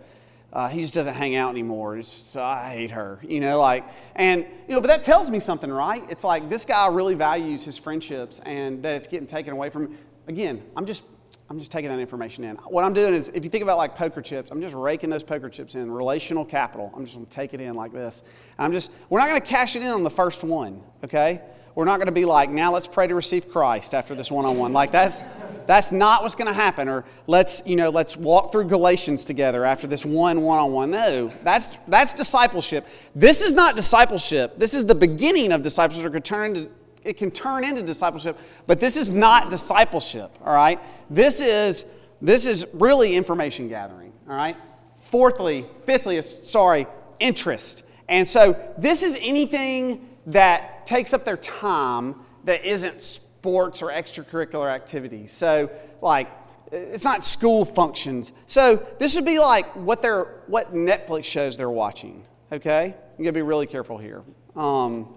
he 0.70 0.80
just 0.80 0.92
doesn't 0.92 1.14
hang 1.14 1.36
out 1.36 1.50
anymore. 1.50 1.96
Uh, 1.96 2.42
I 2.42 2.70
hate 2.70 2.90
her, 2.90 3.20
you 3.22 3.38
know, 3.38 3.60
like, 3.60 3.84
and, 4.16 4.44
you 4.66 4.74
know, 4.74 4.80
but 4.80 4.88
that 4.88 5.04
tells 5.04 5.30
me 5.30 5.38
something, 5.38 5.70
right? 5.70 6.04
It's 6.10 6.24
like 6.24 6.48
this 6.48 6.64
guy 6.64 6.88
really 6.88 7.14
values 7.14 7.62
his 7.62 7.78
friendships 7.78 8.40
and 8.40 8.82
that 8.82 8.96
it's 8.96 9.06
getting 9.06 9.28
taken 9.28 9.52
away 9.52 9.70
from 9.70 9.86
him. 9.86 9.98
Again, 10.26 10.60
I'm 10.76 10.84
just, 10.84 11.04
I'm 11.48 11.58
just 11.58 11.70
taking 11.70 11.90
that 11.90 12.00
information 12.00 12.42
in. 12.44 12.56
What 12.56 12.82
I'm 12.82 12.92
doing 12.92 13.14
is, 13.14 13.28
if 13.28 13.44
you 13.44 13.50
think 13.50 13.62
about 13.62 13.78
like 13.78 13.94
poker 13.94 14.20
chips, 14.20 14.50
I'm 14.50 14.60
just 14.60 14.74
raking 14.74 15.10
those 15.10 15.22
poker 15.22 15.48
chips 15.48 15.74
in, 15.74 15.90
relational 15.90 16.44
capital. 16.44 16.92
I'm 16.94 17.04
just 17.04 17.16
gonna 17.16 17.26
take 17.26 17.54
it 17.54 17.60
in 17.60 17.74
like 17.76 17.92
this. 17.92 18.24
I'm 18.58 18.72
just, 18.72 18.90
we're 19.10 19.20
not 19.20 19.28
gonna 19.28 19.40
cash 19.40 19.76
it 19.76 19.82
in 19.82 19.88
on 19.88 20.02
the 20.02 20.10
first 20.10 20.44
one, 20.44 20.82
okay? 21.04 21.40
We're 21.74 21.84
not 21.84 21.98
gonna 21.98 22.12
be 22.12 22.24
like, 22.24 22.50
now 22.50 22.72
let's 22.72 22.88
pray 22.88 23.06
to 23.06 23.14
receive 23.14 23.50
Christ 23.50 23.94
after 23.94 24.14
this 24.14 24.30
one 24.30 24.44
on 24.44 24.58
one. 24.58 24.72
Like, 24.72 24.92
that's, 24.92 25.22
that's 25.66 25.92
not 25.92 26.22
what's 26.22 26.34
going 26.34 26.48
to 26.48 26.52
happen. 26.52 26.88
Or 26.88 27.04
let's, 27.26 27.66
you 27.66 27.76
know, 27.76 27.90
let's 27.90 28.16
walk 28.16 28.52
through 28.52 28.64
Galatians 28.64 29.24
together 29.24 29.64
after 29.64 29.86
this 29.86 30.04
one 30.04 30.42
one-on-one. 30.42 30.90
No, 30.90 31.32
that's 31.42 31.76
that's 31.86 32.14
discipleship. 32.14 32.86
This 33.14 33.42
is 33.42 33.54
not 33.54 33.76
discipleship. 33.76 34.56
This 34.56 34.74
is 34.74 34.86
the 34.86 34.94
beginning 34.94 35.52
of 35.52 35.62
discipleship. 35.62 36.06
It 36.06 36.12
can 36.12 36.22
turn 36.22 36.56
into, 36.56 36.70
it 37.04 37.16
can 37.16 37.30
turn 37.30 37.64
into 37.64 37.82
discipleship, 37.82 38.38
but 38.66 38.80
this 38.80 38.96
is 38.96 39.14
not 39.14 39.50
discipleship. 39.50 40.36
All 40.44 40.54
right. 40.54 40.80
This 41.10 41.40
is 41.40 41.86
this 42.20 42.46
is 42.46 42.66
really 42.72 43.14
information 43.14 43.68
gathering. 43.68 44.12
All 44.28 44.34
right. 44.36 44.56
Fourthly, 45.02 45.66
fifthly 45.84 46.20
sorry, 46.22 46.86
interest. 47.20 47.84
And 48.08 48.26
so 48.26 48.58
this 48.78 49.02
is 49.02 49.16
anything 49.20 50.08
that 50.26 50.86
takes 50.86 51.12
up 51.12 51.24
their 51.24 51.36
time 51.36 52.16
that 52.44 52.64
isn't 52.64 53.02
sports 53.02 53.82
or 53.82 53.88
extracurricular 53.88 54.72
activities. 54.72 55.32
So, 55.32 55.70
like, 56.00 56.28
it's 56.70 57.04
not 57.04 57.22
school 57.22 57.64
functions. 57.64 58.32
So, 58.46 58.86
this 58.98 59.14
would 59.16 59.24
be 59.24 59.38
like 59.38 59.74
what 59.76 60.02
they're, 60.02 60.42
what 60.46 60.74
Netflix 60.74 61.24
shows 61.24 61.56
they're 61.56 61.70
watching. 61.70 62.24
Okay, 62.50 62.94
you 63.18 63.24
gotta 63.24 63.32
be 63.32 63.42
really 63.42 63.66
careful 63.66 63.98
here. 63.98 64.22
Um, 64.54 65.14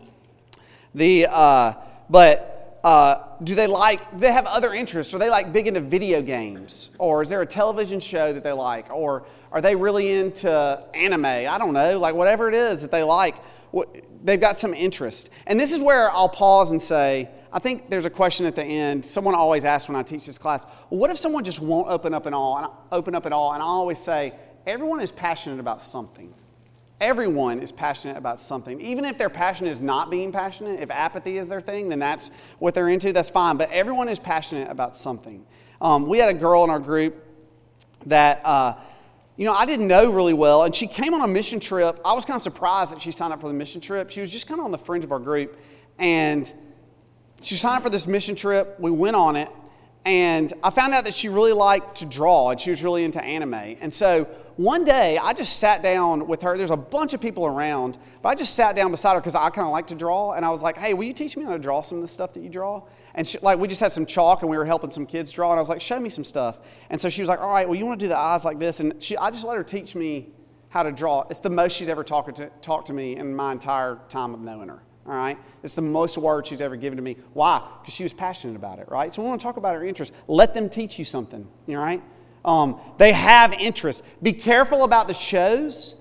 the, 0.93 1.27
uh, 1.29 1.73
but 2.09 2.79
uh, 2.85 3.35
do 3.43 3.55
they 3.55 3.65
like? 3.65 4.11
Do 4.11 4.19
they 4.19 4.31
have 4.31 4.45
other 4.45 4.71
interests? 4.71 5.11
Are 5.15 5.17
they 5.17 5.29
like 5.29 5.51
big 5.51 5.67
into 5.67 5.81
video 5.81 6.21
games, 6.21 6.91
or 6.99 7.23
is 7.23 7.29
there 7.29 7.41
a 7.41 7.45
television 7.45 7.99
show 7.99 8.31
that 8.31 8.43
they 8.43 8.51
like, 8.51 8.91
or 8.93 9.25
are 9.51 9.59
they 9.59 9.75
really 9.75 10.11
into 10.11 10.83
anime? 10.93 11.25
I 11.25 11.57
don't 11.57 11.73
know, 11.73 11.99
like 11.99 12.13
whatever 12.13 12.47
it 12.47 12.53
is 12.53 12.83
that 12.83 12.91
they 12.91 13.01
like. 13.01 13.37
They've 14.25 14.41
got 14.41 14.57
some 14.57 14.73
interest, 14.73 15.29
and 15.47 15.57
this 15.57 15.71
is 15.71 15.81
where 15.81 16.11
I'll 16.11 16.27
pause 16.27 16.71
and 16.71 16.81
say 16.81 17.29
I 17.55 17.59
think 17.59 17.89
there's 17.89 18.03
a 18.03 18.09
question 18.09 18.45
at 18.45 18.53
the 18.53 18.63
end. 18.65 19.05
Someone 19.05 19.33
always 19.33 19.63
asks 19.63 19.87
when 19.87 19.95
I 19.95 20.03
teach 20.03 20.25
this 20.25 20.37
class, 20.37 20.65
well, 20.89 20.99
what 20.99 21.09
if 21.09 21.17
someone 21.17 21.45
just 21.45 21.61
won't 21.61 21.87
open 21.87 22.13
up 22.13 22.27
at 22.27 22.33
all? 22.33 22.57
And 22.57 22.67
open 22.91 23.15
up 23.15 23.25
at 23.25 23.31
all, 23.31 23.53
and 23.53 23.63
I 23.63 23.65
always 23.65 23.97
say, 23.97 24.33
everyone 24.67 24.99
is 24.99 25.09
passionate 25.09 25.61
about 25.61 25.81
something. 25.81 26.33
Everyone 26.99 27.61
is 27.61 27.71
passionate 27.71 28.17
about 28.17 28.41
something. 28.41 28.81
Even 28.81 29.05
if 29.05 29.17
their 29.17 29.29
passion 29.29 29.67
is 29.67 29.79
not 29.79 30.11
being 30.11 30.33
passionate, 30.33 30.81
if 30.81 30.91
apathy 30.91 31.37
is 31.37 31.47
their 31.47 31.61
thing, 31.61 31.87
then 31.87 31.99
that's 31.99 32.29
what 32.59 32.73
they're 32.73 32.89
into, 32.89 33.13
that's 33.13 33.29
fine. 33.29 33.55
But 33.55 33.71
everyone 33.71 34.09
is 34.09 34.19
passionate 34.19 34.69
about 34.69 34.97
something. 34.97 35.45
Um, 35.79 36.07
we 36.07 36.17
had 36.17 36.27
a 36.27 36.37
girl 36.37 36.65
in 36.65 36.69
our 36.69 36.79
group 36.79 37.25
that, 38.05 38.41
uh, 38.45 38.75
you 39.37 39.45
know, 39.45 39.53
I 39.53 39.65
didn't 39.65 39.87
know 39.87 40.11
really 40.11 40.33
well, 40.33 40.63
and 40.63 40.73
she 40.73 40.87
came 40.87 41.13
on 41.13 41.21
a 41.21 41.27
mission 41.27 41.59
trip. 41.59 41.99
I 42.05 42.13
was 42.13 42.25
kind 42.25 42.35
of 42.35 42.41
surprised 42.41 42.91
that 42.91 43.01
she 43.01 43.11
signed 43.11 43.33
up 43.33 43.41
for 43.41 43.47
the 43.47 43.53
mission 43.53 43.81
trip. 43.81 44.09
She 44.09 44.21
was 44.21 44.31
just 44.31 44.47
kind 44.47 44.59
of 44.59 44.65
on 44.65 44.71
the 44.71 44.77
fringe 44.77 45.03
of 45.03 45.11
our 45.11 45.19
group, 45.19 45.57
and 45.99 46.51
she 47.41 47.55
signed 47.55 47.77
up 47.77 47.83
for 47.83 47.89
this 47.89 48.07
mission 48.07 48.35
trip. 48.35 48.79
We 48.79 48.91
went 48.91 49.15
on 49.15 49.35
it. 49.35 49.49
And 50.05 50.53
I 50.63 50.69
found 50.69 50.93
out 50.93 51.05
that 51.05 51.15
she 51.15 51.29
really 51.29 51.51
liked 51.51 51.97
to 51.97 52.05
draw 52.05 52.51
and 52.51 52.59
she 52.59 52.69
was 52.69 52.83
really 52.83 53.03
into 53.03 53.21
anime. 53.23 53.55
And 53.55 53.91
so 53.91 54.25
one 54.55 54.83
day 54.83 55.17
I 55.17 55.33
just 55.33 55.59
sat 55.59 55.81
down 55.81 56.27
with 56.27 56.43
her. 56.43 56.55
There's 56.55 56.69
a 56.69 56.77
bunch 56.77 57.15
of 57.15 57.21
people 57.21 57.47
around, 57.47 57.97
but 58.21 58.29
I 58.29 58.35
just 58.35 58.53
sat 58.53 58.75
down 58.75 58.91
beside 58.91 59.15
her 59.15 59.19
because 59.19 59.33
I 59.33 59.49
kind 59.49 59.65
of 59.65 59.71
like 59.71 59.87
to 59.87 59.95
draw. 59.95 60.33
And 60.33 60.45
I 60.45 60.49
was 60.49 60.61
like, 60.61 60.77
hey, 60.77 60.93
will 60.93 61.05
you 61.05 61.13
teach 61.13 61.35
me 61.35 61.43
how 61.43 61.53
to 61.53 61.59
draw 61.59 61.81
some 61.81 61.97
of 61.97 62.03
the 62.03 62.07
stuff 62.07 62.33
that 62.33 62.41
you 62.41 62.49
draw? 62.49 62.83
And 63.15 63.27
she, 63.27 63.39
like 63.39 63.57
we 63.57 63.67
just 63.67 63.81
had 63.81 63.91
some 63.91 64.05
chalk 64.05 64.41
and 64.41 64.49
we 64.51 64.57
were 64.57 64.65
helping 64.65 64.91
some 64.91 65.05
kids 65.05 65.31
draw. 65.31 65.51
And 65.51 65.57
I 65.57 65.61
was 65.61 65.69
like, 65.69 65.81
show 65.81 65.99
me 65.99 66.09
some 66.09 66.23
stuff. 66.23 66.59
And 66.89 66.99
so 66.99 67.09
she 67.09 67.21
was 67.21 67.29
like, 67.29 67.39
all 67.39 67.49
right, 67.49 67.67
well, 67.67 67.77
you 67.77 67.85
want 67.85 67.99
to 67.99 68.05
do 68.05 68.09
the 68.09 68.17
eyes 68.17 68.45
like 68.45 68.59
this? 68.59 68.79
And 68.79 69.01
she, 69.01 69.17
I 69.17 69.31
just 69.31 69.45
let 69.45 69.57
her 69.57 69.63
teach 69.63 69.95
me 69.95 70.29
how 70.69 70.83
to 70.83 70.91
draw. 70.91 71.25
It's 71.29 71.39
the 71.39 71.49
most 71.49 71.75
she's 71.75 71.89
ever 71.89 72.03
talked 72.03 72.35
to, 72.35 72.49
talked 72.61 72.87
to 72.87 72.93
me 72.93 73.15
in 73.15 73.35
my 73.35 73.53
entire 73.53 73.99
time 74.09 74.33
of 74.33 74.41
knowing 74.41 74.69
her 74.69 74.81
all 75.07 75.15
right? 75.15 75.37
It's 75.63 75.75
the 75.75 75.81
most 75.81 76.17
words 76.17 76.47
she's 76.47 76.61
ever 76.61 76.75
given 76.75 76.97
to 76.97 77.03
me. 77.03 77.17
Why? 77.33 77.61
Because 77.81 77.93
she 77.93 78.03
was 78.03 78.13
passionate 78.13 78.55
about 78.55 78.79
it, 78.79 78.89
right? 78.89 79.13
So 79.13 79.21
we 79.21 79.27
want 79.27 79.39
to 79.39 79.43
talk 79.43 79.57
about 79.57 79.75
her 79.75 79.85
interest. 79.85 80.13
Let 80.27 80.53
them 80.53 80.69
teach 80.69 80.97
you 80.97 81.05
something, 81.05 81.47
all 81.69 81.75
right? 81.75 82.01
Um, 82.43 82.79
they 82.97 83.13
have 83.13 83.53
interest. 83.53 84.03
Be 84.21 84.33
careful 84.33 84.83
about 84.83 85.07
the 85.07 85.13
shows. 85.13 85.95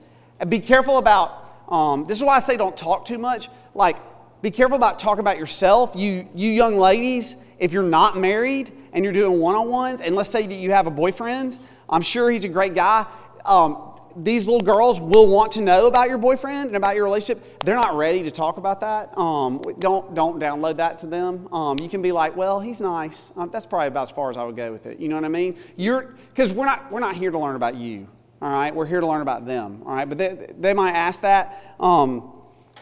Be 0.48 0.58
careful 0.58 0.98
about, 0.98 1.44
um, 1.68 2.04
this 2.06 2.18
is 2.18 2.24
why 2.24 2.36
I 2.36 2.40
say 2.40 2.56
don't 2.56 2.76
talk 2.76 3.04
too 3.04 3.18
much. 3.18 3.48
Like, 3.74 3.96
be 4.44 4.50
careful 4.50 4.76
about 4.76 4.98
talking 4.98 5.20
about 5.20 5.38
yourself. 5.38 5.92
You, 5.96 6.28
you 6.34 6.50
young 6.50 6.76
ladies, 6.76 7.36
if 7.58 7.72
you're 7.72 7.82
not 7.82 8.18
married 8.18 8.72
and 8.92 9.02
you're 9.02 9.14
doing 9.14 9.40
one 9.40 9.54
on 9.54 9.70
ones, 9.70 10.02
and 10.02 10.14
let's 10.14 10.28
say 10.28 10.46
that 10.46 10.58
you 10.58 10.70
have 10.70 10.86
a 10.86 10.90
boyfriend, 10.90 11.58
I'm 11.88 12.02
sure 12.02 12.30
he's 12.30 12.44
a 12.44 12.48
great 12.48 12.74
guy. 12.74 13.06
Um, 13.46 13.92
these 14.16 14.46
little 14.46 14.62
girls 14.62 15.00
will 15.00 15.28
want 15.28 15.52
to 15.52 15.62
know 15.62 15.86
about 15.86 16.10
your 16.10 16.18
boyfriend 16.18 16.66
and 16.66 16.76
about 16.76 16.94
your 16.94 17.04
relationship. 17.04 17.42
They're 17.62 17.74
not 17.74 17.96
ready 17.96 18.22
to 18.22 18.30
talk 18.30 18.58
about 18.58 18.80
that. 18.80 19.16
Um, 19.16 19.62
don't 19.78 20.14
don't 20.14 20.38
download 20.38 20.76
that 20.76 20.98
to 20.98 21.06
them. 21.06 21.48
Um, 21.50 21.80
you 21.80 21.88
can 21.88 22.02
be 22.02 22.12
like, 22.12 22.36
well, 22.36 22.60
he's 22.60 22.82
nice. 22.82 23.32
Um, 23.36 23.48
that's 23.50 23.64
probably 23.64 23.88
about 23.88 24.08
as 24.08 24.10
far 24.10 24.28
as 24.28 24.36
I 24.36 24.44
would 24.44 24.56
go 24.56 24.70
with 24.70 24.84
it. 24.84 25.00
You 25.00 25.08
know 25.08 25.16
what 25.16 25.24
I 25.24 25.28
mean? 25.28 25.56
You're 25.76 26.14
because 26.28 26.52
we're 26.52 26.66
not 26.66 26.92
we're 26.92 27.00
not 27.00 27.16
here 27.16 27.30
to 27.30 27.38
learn 27.38 27.56
about 27.56 27.76
you. 27.76 28.06
All 28.42 28.50
right, 28.50 28.74
we're 28.74 28.86
here 28.86 29.00
to 29.00 29.06
learn 29.06 29.22
about 29.22 29.46
them. 29.46 29.82
All 29.86 29.94
right, 29.94 30.08
but 30.08 30.18
they, 30.18 30.52
they 30.60 30.74
might 30.74 30.92
ask 30.92 31.22
that. 31.22 31.74
Um, 31.80 32.30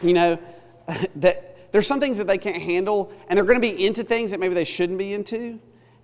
you 0.01 0.13
know 0.13 0.37
that 1.15 1.52
there's 1.73 1.87
some 1.87 1.99
things 1.99 2.19
that 2.19 2.27
they 2.27 2.37
can't 2.37 2.61
handle, 2.61 3.11
and 3.27 3.35
they're 3.35 3.45
going 3.45 3.59
to 3.59 3.67
be 3.67 3.85
into 3.85 4.03
things 4.03 4.29
that 4.29 4.39
maybe 4.39 4.53
they 4.53 4.63
shouldn't 4.63 4.99
be 4.99 5.11
into. 5.11 5.59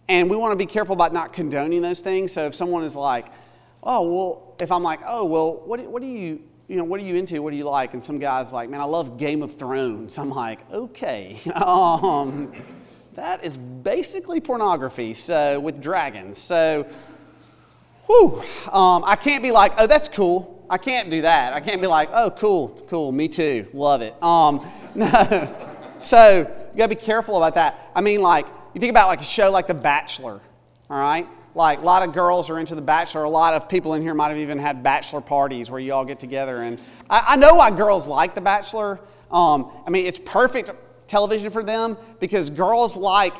And 0.07 0.28
we 0.28 0.36
want 0.36 0.51
to 0.51 0.55
be 0.55 0.65
careful 0.65 0.93
about 0.93 1.13
not 1.13 1.32
condoning 1.32 1.84
those 1.84 2.01
things. 2.01 2.34
So 2.34 2.47
if 2.47 2.55
someone 2.55 2.84
is 2.84 2.95
like, 2.95 3.28
oh, 3.84 4.11
well, 4.11 4.55
if 4.59 4.72
I'm 4.72 4.82
like, 4.82 4.99
oh, 5.05 5.26
well, 5.26 5.61
what, 5.65 5.80
what 5.86 6.01
do 6.01 6.07
you, 6.07 6.41
you 6.67 6.76
know, 6.76 6.84
what 6.84 6.99
are 6.99 7.03
you 7.03 7.15
into? 7.15 7.43
What 7.43 7.51
do 7.51 7.55
you 7.55 7.65
like? 7.65 7.93
And 7.93 8.03
some 8.03 8.17
guy's 8.17 8.51
like, 8.51 8.67
man, 8.72 8.82
I 8.82 8.86
love 8.86 9.20
Game 9.20 9.43
of 9.43 9.57
Thrones. 9.57 10.17
I'm 10.17 10.32
like, 10.32 10.59
okay. 10.72 11.39
um, 11.53 12.51
that 13.13 13.45
is 13.45 13.55
basically 13.55 14.41
pornography, 14.41 15.13
so 15.13 15.59
with 15.59 15.80
dragons. 15.80 16.39
So, 16.39 16.88
whew, 18.07 18.41
um, 18.72 19.03
I 19.05 19.15
can't 19.15 19.43
be 19.43 19.51
like, 19.51 19.74
oh, 19.78 19.86
that's 19.86 20.07
cool. 20.07 20.59
I 20.70 20.78
can't 20.78 21.09
do 21.09 21.22
that. 21.22 21.53
I 21.53 21.59
can't 21.59 21.82
be 21.82 21.88
like, 21.88 22.09
oh, 22.13 22.32
cool, 22.32 22.86
cool, 22.88 23.11
me 23.11 23.28
too, 23.28 23.67
love 23.74 24.01
it. 24.01 24.22
Um, 24.22 24.65
no. 24.95 25.55
So, 25.99 26.39
you 26.39 26.78
gotta 26.78 26.89
be 26.89 26.95
careful 26.95 27.38
about 27.38 27.55
that. 27.55 27.91
I 27.95 28.01
mean, 28.01 28.22
like, 28.22 28.47
you 28.74 28.80
think 28.80 28.91
about 28.91 29.07
like 29.07 29.22
a 29.22 29.24
show 29.24 29.51
like 29.51 29.67
The 29.67 29.74
Bachelor, 29.74 30.39
all 30.89 30.99
right? 30.99 31.28
like 31.55 31.80
a 31.80 31.84
lot 31.84 32.07
of 32.07 32.13
girls 32.13 32.49
are 32.49 32.59
into 32.59 32.76
the 32.76 32.82
bachelor 32.82 33.24
a 33.24 33.30
lot 33.30 33.53
of 33.53 33.67
people 33.67 33.93
in 33.95 34.01
here 34.01 34.13
might 34.13 34.30
have 34.30 34.38
even 34.38 34.57
had 34.57 34.84
bachelor 34.84 35.20
parties 35.20 35.70
where 35.70 35.80
you 35.80 35.93
all 35.93 36.05
get 36.05 36.20
together 36.20 36.57
and 36.57 36.80
i, 37.09 37.24
I 37.30 37.36
know 37.36 37.55
why 37.55 37.72
girls 37.72 38.07
like 38.07 38.36
the 38.36 38.41
bachelor 38.41 38.99
um, 39.32 39.72
i 39.86 39.89
mean 39.89 40.05
it's 40.05 40.20
perfect 40.20 40.72
television 41.07 41.51
for 41.51 41.63
them 41.63 41.97
because 42.20 42.49
girls 42.49 42.95
like 42.95 43.36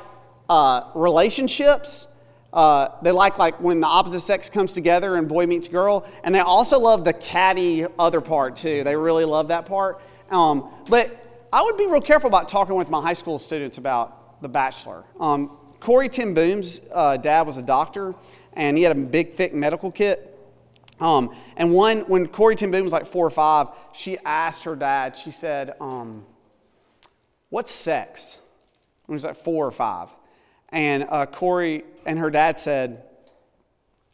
uh, 0.50 0.90
relationships 0.96 2.08
uh, 2.52 2.90
they 3.02 3.12
like 3.12 3.38
like 3.38 3.60
when 3.62 3.80
the 3.80 3.88
opposite 3.88 4.22
sex 4.22 4.50
comes 4.50 4.74
together 4.74 5.16
and 5.16 5.28
boy 5.30 5.46
meets 5.46 5.68
girl 5.68 6.06
and 6.24 6.34
they 6.34 6.40
also 6.40 6.80
love 6.80 7.04
the 7.04 7.14
catty 7.14 7.86
other 7.98 8.22
part 8.22 8.56
too 8.56 8.84
they 8.84 8.96
really 8.96 9.26
love 9.26 9.50
that 9.50 9.66
part 9.66 10.02
um, 10.32 10.70
but 10.90 11.46
i 11.54 11.62
would 11.62 11.78
be 11.78 11.86
real 11.86 12.02
careful 12.02 12.28
about 12.28 12.48
talking 12.48 12.76
with 12.76 12.90
my 12.90 13.02
high 13.02 13.14
school 13.14 13.38
students 13.38 13.78
about 13.78 14.42
the 14.42 14.50
bachelor 14.50 15.04
um, 15.20 15.60
Corrie 15.80 16.10
ten 16.10 16.34
Boom's 16.34 16.82
uh, 16.94 17.18
dad 17.18 17.48
was 17.48 17.58
a 17.58 17.62
doctor, 17.62 18.14
and 18.54 18.78
he 18.78 18.84
had 18.84 18.96
a 18.96 19.00
big, 19.00 19.36
thick 19.36 19.54
medical 19.54 19.92
kit. 19.92 20.26
Um, 21.00 21.34
and 21.56 21.72
one, 21.72 22.02
when 22.02 22.28
Corrie 22.28 22.56
ten 22.56 22.72
Boom 22.72 22.84
was 22.84 22.94
like 22.94 23.06
four 23.06 23.26
or 23.26 23.32
five, 23.32 23.68
she 23.94 24.18
asked 24.20 24.66
her 24.66 24.76
dad, 24.76 25.16
she 25.16 25.32
said, 25.32 25.76
um, 25.80 26.26
What's 27.50 27.72
sex? 27.72 28.40
When 29.06 29.14
he 29.14 29.16
was 29.16 29.24
like 29.24 29.38
four 29.38 29.66
or 29.66 29.72
five. 29.72 30.10
And 30.72 31.08
uh, 31.10 31.26
Corrie 31.26 31.84
and 32.06 32.20
her 32.20 32.30
dad 32.30 32.58
said, 32.58 33.04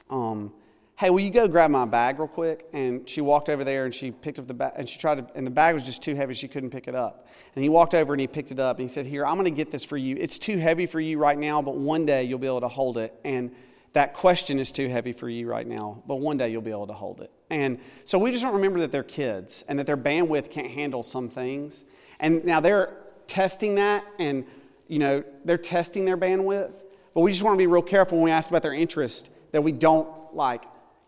um, 0.09 0.53
Hey, 0.97 1.09
will 1.09 1.19
you 1.19 1.29
go 1.29 1.45
grab 1.45 1.71
my 1.71 1.83
bag 1.83 2.19
real 2.19 2.27
quick? 2.29 2.67
And 2.71 3.07
she 3.07 3.19
walked 3.19 3.49
over 3.49 3.65
there 3.65 3.83
and 3.83 3.93
she 3.93 4.11
picked 4.11 4.39
up 4.39 4.47
the 4.47 4.53
bag, 4.53 4.73
and 4.77 4.87
she 4.87 4.97
tried 4.97 5.15
to, 5.15 5.27
and 5.35 5.45
the 5.45 5.51
bag 5.51 5.73
was 5.73 5.83
just 5.83 6.01
too 6.01 6.15
heavy, 6.15 6.33
she 6.33 6.47
couldn't 6.47 6.69
pick 6.69 6.87
it 6.87 6.95
up. 6.95 7.27
And 7.53 7.63
he 7.63 7.69
walked 7.69 7.93
over 7.93 8.13
and 8.13 8.21
he 8.21 8.27
picked 8.27 8.51
it 8.51 8.59
up 8.59 8.77
and 8.79 8.89
he 8.89 8.93
said, 8.93 9.05
Here, 9.05 9.25
I'm 9.25 9.35
going 9.35 9.43
to 9.45 9.51
get 9.51 9.71
this 9.71 9.83
for 9.83 9.97
you. 9.97 10.15
It's 10.17 10.39
too 10.39 10.57
heavy 10.57 10.85
for 10.85 11.01
you 11.01 11.17
right 11.17 11.37
now, 11.37 11.61
but 11.61 11.75
one 11.75 12.05
day 12.05 12.23
you'll 12.23 12.39
be 12.39 12.47
able 12.47 12.61
to 12.61 12.69
hold 12.69 12.97
it. 12.97 13.13
And 13.25 13.51
that 13.91 14.13
question 14.13 14.59
is 14.59 14.71
too 14.71 14.87
heavy 14.89 15.13
for 15.13 15.29
you 15.29 15.47
right 15.47 15.67
now, 15.67 16.03
but 16.05 16.15
one 16.17 16.37
day 16.37 16.49
you'll 16.49 16.61
be 16.61 16.71
able 16.71 16.87
to 16.87 16.93
hold 16.93 17.21
it. 17.21 17.31
And 17.49 17.79
so 18.03 18.17
we 18.17 18.31
just 18.31 18.43
don't 18.43 18.53
remember 18.53 18.79
that 18.79 18.91
they're 18.91 19.03
kids 19.03 19.63
and 19.67 19.79
that 19.79 19.85
their 19.85 19.97
bandwidth 19.97 20.49
can't 20.49 20.69
handle 20.69 21.01
some 21.01 21.29
things. 21.29 21.85
And 22.19 22.43
now 22.43 22.59
they're 22.59 22.97
testing 23.27 23.75
that 23.75 24.05
and, 24.19 24.45
you 24.87 24.99
know, 24.99 25.23
they're 25.43 25.57
testing 25.57 26.05
their 26.05 26.17
bandwidth. 26.17 26.73
But 27.15 27.21
we 27.21 27.31
just 27.31 27.41
want 27.41 27.55
to 27.55 27.57
be 27.57 27.65
real 27.65 27.81
careful 27.81 28.17
when 28.17 28.25
we 28.25 28.31
ask 28.31 28.49
about 28.49 28.61
their 28.61 28.73
interest 28.73 29.29
that 29.51 29.63
we 29.63 29.71
don't 29.71 30.35
like 30.35 30.65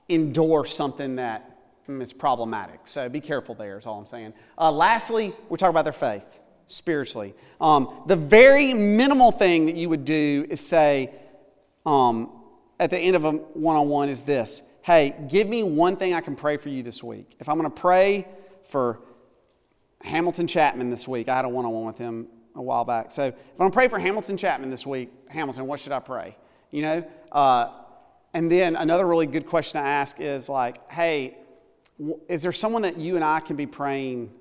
endorse 0.09 0.73
something 0.73 1.17
that 1.17 1.59
mm, 1.87 2.01
it's 2.01 2.13
problematic. 2.13 2.79
So 2.85 3.07
be 3.09 3.19
careful 3.19 3.53
there, 3.53 3.77
is 3.77 3.85
all 3.85 3.99
I'm 3.99 4.05
saying. 4.05 4.33
Uh, 4.57 4.71
lastly, 4.71 5.35
we're 5.49 5.57
talking 5.57 5.71
about 5.71 5.83
their 5.83 5.91
faith 5.91 6.39
spiritually. 6.67 7.35
Um, 7.59 8.03
the 8.07 8.15
very 8.15 8.73
minimal 8.73 9.31
thing 9.31 9.65
that 9.65 9.75
you 9.75 9.89
would 9.89 10.05
do 10.05 10.47
is 10.49 10.65
say, 10.65 11.11
um, 11.85 12.31
at 12.79 12.89
the 12.89 12.97
end 12.97 13.17
of 13.17 13.25
a 13.25 13.31
one 13.31 13.75
on 13.75 13.89
one, 13.89 14.07
is 14.07 14.23
this 14.23 14.61
Hey, 14.83 15.13
give 15.27 15.49
me 15.49 15.63
one 15.63 15.97
thing 15.97 16.13
I 16.13 16.21
can 16.21 16.37
pray 16.37 16.55
for 16.55 16.69
you 16.69 16.83
this 16.83 17.03
week. 17.03 17.35
If 17.41 17.49
I'm 17.49 17.57
going 17.59 17.69
to 17.69 17.81
pray 17.81 18.25
for 18.69 19.01
Hamilton 20.01 20.47
Chapman 20.47 20.89
this 20.89 21.05
week, 21.05 21.27
I 21.27 21.35
had 21.35 21.43
a 21.43 21.49
one 21.49 21.65
on 21.65 21.73
one 21.73 21.85
with 21.85 21.97
him 21.97 22.27
a 22.57 22.61
while 22.61 22.83
back. 22.83 23.11
So 23.11 23.27
if 23.27 23.35
I'm 23.35 23.57
going 23.57 23.71
to 23.71 23.75
pray 23.75 23.87
for 23.87 23.99
Hamilton 23.99 24.35
Chapman 24.35 24.69
this 24.69 24.85
week, 24.85 25.11
Hamilton, 25.29 25.67
what 25.67 25.79
should 25.79 25.93
I 25.93 25.99
pray? 25.99 26.35
You 26.71 26.81
know? 26.81 27.07
Uh, 27.31 27.69
and 28.33 28.51
then 28.51 28.75
another 28.75 29.07
really 29.07 29.27
good 29.27 29.45
question 29.45 29.81
to 29.81 29.87
ask 29.87 30.19
is 30.19 30.49
like, 30.49 30.91
hey, 30.91 31.37
is 32.27 32.43
there 32.43 32.51
someone 32.51 32.81
that 32.81 32.97
you 32.97 33.15
and 33.15 33.23
I 33.23 33.39
can 33.39 33.55
be 33.55 33.65
praying 33.65 34.31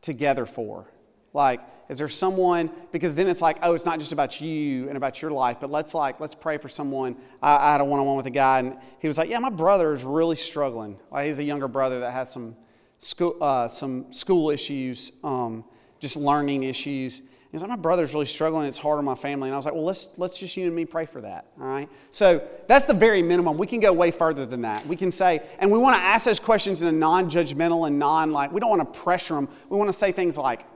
together 0.00 0.46
for? 0.46 0.86
Like, 1.32 1.60
is 1.88 1.98
there 1.98 2.08
someone, 2.08 2.70
because 2.90 3.14
then 3.14 3.28
it's 3.28 3.40
like, 3.40 3.58
oh, 3.62 3.74
it's 3.74 3.84
not 3.84 4.00
just 4.00 4.12
about 4.12 4.40
you 4.40 4.88
and 4.88 4.96
about 4.96 5.22
your 5.22 5.30
life, 5.30 5.58
but 5.60 5.70
let's 5.70 5.94
like, 5.94 6.18
let's 6.18 6.34
pray 6.34 6.58
for 6.58 6.68
someone. 6.68 7.16
I, 7.40 7.56
I 7.56 7.72
had 7.72 7.80
a 7.80 7.84
one-on-one 7.84 8.16
with 8.16 8.26
a 8.26 8.30
guy 8.30 8.58
and 8.58 8.76
he 8.98 9.08
was 9.08 9.18
like, 9.18 9.30
yeah, 9.30 9.38
my 9.38 9.50
brother 9.50 9.92
is 9.92 10.02
really 10.02 10.36
struggling. 10.36 10.98
Like, 11.12 11.26
he's 11.26 11.38
a 11.38 11.44
younger 11.44 11.68
brother 11.68 12.00
that 12.00 12.12
has 12.12 12.32
some 12.32 12.56
school, 12.98 13.36
uh, 13.40 13.68
some 13.68 14.12
school 14.12 14.50
issues, 14.50 15.12
um, 15.22 15.64
just 16.00 16.16
learning 16.16 16.64
issues. 16.64 17.22
He's 17.52 17.62
like, 17.62 17.70
my 17.70 17.76
brother's 17.76 18.12
really 18.12 18.26
struggling. 18.26 18.66
It's 18.66 18.76
hard 18.76 18.98
on 18.98 19.04
my 19.04 19.14
family. 19.14 19.48
And 19.48 19.54
I 19.54 19.56
was 19.56 19.64
like, 19.64 19.74
well, 19.74 19.84
let's, 19.84 20.10
let's 20.16 20.36
just 20.36 20.56
you 20.56 20.66
and 20.66 20.74
me 20.74 20.84
pray 20.84 21.06
for 21.06 21.20
that. 21.22 21.46
All 21.60 21.66
right. 21.66 21.88
So 22.10 22.46
that's 22.66 22.84
the 22.84 22.94
very 22.94 23.22
minimum. 23.22 23.56
We 23.56 23.66
can 23.66 23.80
go 23.80 23.92
way 23.92 24.10
further 24.10 24.44
than 24.44 24.62
that. 24.62 24.86
We 24.86 24.96
can 24.96 25.10
say, 25.10 25.40
and 25.58 25.70
we 25.70 25.78
want 25.78 25.96
to 25.96 26.02
ask 26.02 26.26
those 26.26 26.40
questions 26.40 26.82
in 26.82 26.88
a 26.88 26.92
non 26.92 27.30
judgmental 27.30 27.86
and 27.86 27.98
non 27.98 28.32
like, 28.32 28.52
we 28.52 28.60
don't 28.60 28.70
want 28.70 28.92
to 28.92 29.00
pressure 29.00 29.34
them. 29.34 29.48
We 29.68 29.78
want 29.78 29.88
to 29.88 29.92
say 29.92 30.12
things 30.12 30.36
like, 30.36 30.66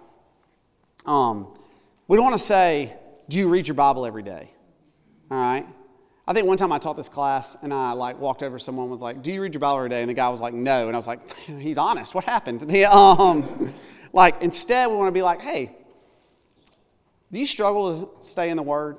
um, 1.07 1.59
we 2.09 2.17
don't 2.17 2.25
want 2.25 2.37
to 2.37 2.43
say, 2.43 2.95
do 3.29 3.39
you 3.39 3.49
read 3.49 3.69
your 3.69 3.75
Bible 3.75 4.07
every 4.07 4.23
day? 4.23 4.51
All 5.31 5.39
right. 5.39 5.67
I 6.27 6.33
think 6.33 6.47
one 6.47 6.57
time 6.57 6.71
I 6.71 6.79
taught 6.79 6.97
this 6.97 7.09
class 7.09 7.57
and 7.61 7.75
I 7.75 7.93
like 7.93 8.19
walked 8.21 8.45
over 8.45 8.59
someone 8.59 8.89
was 8.89 9.03
like, 9.03 9.21
"Do 9.21 9.33
you 9.33 9.43
read 9.43 9.53
your 9.53 9.61
Bible 9.61 9.79
every 9.79 9.89
day?" 9.89 10.01
And 10.01 10.09
the 10.09 10.15
guy 10.15 10.29
was 10.29 10.41
like, 10.41 10.55
"No." 10.55 10.87
And 10.87 10.95
I 10.95 10.99
was 10.99 11.09
like, 11.09 11.21
"He's 11.59 11.77
honest. 11.77 12.15
What 12.15 12.25
happened?" 12.25 12.61
The, 12.71 12.85
um, 12.85 13.73
like 14.13 14.43
instead, 14.43 14.89
we 14.89 14.97
want 14.97 15.09
to 15.09 15.13
be 15.13 15.23
like, 15.23 15.41
"Hey, 15.41 15.77
do 17.31 17.39
you 17.39 17.47
struggle 17.47 18.07
to 18.21 18.27
stay 18.27 18.51
in 18.51 18.57
the 18.57 18.63
Word?" 18.63 18.99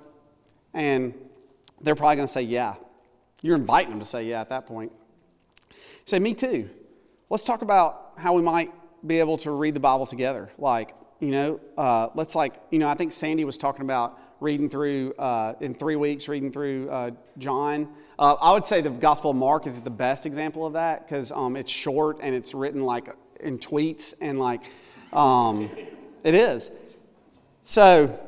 And 0.73 1.13
they're 1.81 1.95
probably 1.95 2.15
going 2.15 2.27
to 2.27 2.33
say, 2.33 2.43
"Yeah." 2.43 2.75
You're 3.43 3.55
inviting 3.55 3.89
them 3.89 3.99
to 3.99 4.05
say, 4.05 4.23
"Yeah." 4.23 4.41
At 4.41 4.49
that 4.49 4.67
point, 4.67 4.91
say, 6.05 6.19
"Me 6.19 6.33
too." 6.33 6.69
Let's 7.29 7.45
talk 7.45 7.61
about 7.61 8.13
how 8.17 8.33
we 8.33 8.41
might 8.41 8.71
be 9.05 9.19
able 9.19 9.37
to 9.37 9.51
read 9.51 9.73
the 9.73 9.79
Bible 9.79 10.05
together. 10.05 10.51
Like, 10.57 10.93
you 11.19 11.31
know, 11.31 11.59
uh, 11.77 12.09
let's 12.13 12.35
like, 12.35 12.55
you 12.71 12.79
know, 12.79 12.87
I 12.87 12.95
think 12.95 13.11
Sandy 13.11 13.45
was 13.45 13.57
talking 13.57 13.83
about 13.83 14.19
reading 14.39 14.69
through 14.69 15.13
uh, 15.13 15.53
in 15.61 15.73
three 15.73 15.95
weeks, 15.95 16.27
reading 16.27 16.51
through 16.51 16.89
uh, 16.89 17.11
John. 17.37 17.87
Uh, 18.17 18.33
I 18.33 18.53
would 18.53 18.65
say 18.65 18.81
the 18.81 18.89
Gospel 18.89 19.31
of 19.31 19.37
Mark 19.37 19.67
is 19.67 19.79
the 19.79 19.89
best 19.89 20.25
example 20.25 20.65
of 20.65 20.73
that 20.73 21.07
because 21.07 21.31
um, 21.31 21.55
it's 21.55 21.71
short 21.71 22.17
and 22.21 22.35
it's 22.35 22.53
written 22.53 22.83
like 22.83 23.07
in 23.39 23.57
tweets 23.57 24.13
and 24.19 24.39
like 24.39 24.61
um, 25.13 25.69
it 26.23 26.35
is. 26.35 26.71
So 27.63 28.19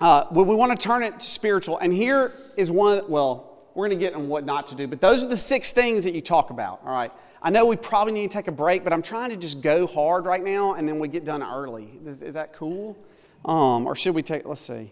uh, 0.00 0.26
we, 0.30 0.42
we 0.42 0.54
want 0.54 0.78
to 0.78 0.82
turn 0.86 1.02
it 1.02 1.20
to 1.20 1.26
spiritual, 1.26 1.78
and 1.78 1.92
here 1.92 2.32
is 2.56 2.70
one. 2.70 3.02
Well, 3.08 3.50
we're 3.74 3.88
going 3.88 3.98
to 3.98 4.04
get 4.04 4.14
on 4.14 4.28
what 4.28 4.44
not 4.44 4.66
to 4.68 4.76
do, 4.76 4.86
but 4.86 5.00
those 5.00 5.24
are 5.24 5.28
the 5.28 5.36
six 5.36 5.72
things 5.72 6.04
that 6.04 6.14
you 6.14 6.20
talk 6.20 6.50
about. 6.50 6.80
All 6.84 6.92
right. 6.92 7.12
I 7.42 7.50
know 7.50 7.66
we 7.66 7.76
probably 7.76 8.14
need 8.14 8.30
to 8.30 8.36
take 8.36 8.48
a 8.48 8.52
break, 8.52 8.84
but 8.84 8.92
I'm 8.92 9.02
trying 9.02 9.28
to 9.30 9.36
just 9.36 9.60
go 9.60 9.86
hard 9.86 10.24
right 10.24 10.42
now, 10.42 10.74
and 10.74 10.88
then 10.88 10.98
we 10.98 11.08
get 11.08 11.24
done 11.24 11.42
early. 11.42 11.90
Is, 12.06 12.22
is 12.22 12.34
that 12.34 12.54
cool? 12.54 12.96
Um, 13.44 13.86
or 13.86 13.94
should 13.94 14.14
we 14.14 14.22
take? 14.22 14.46
Let's 14.46 14.62
see. 14.62 14.90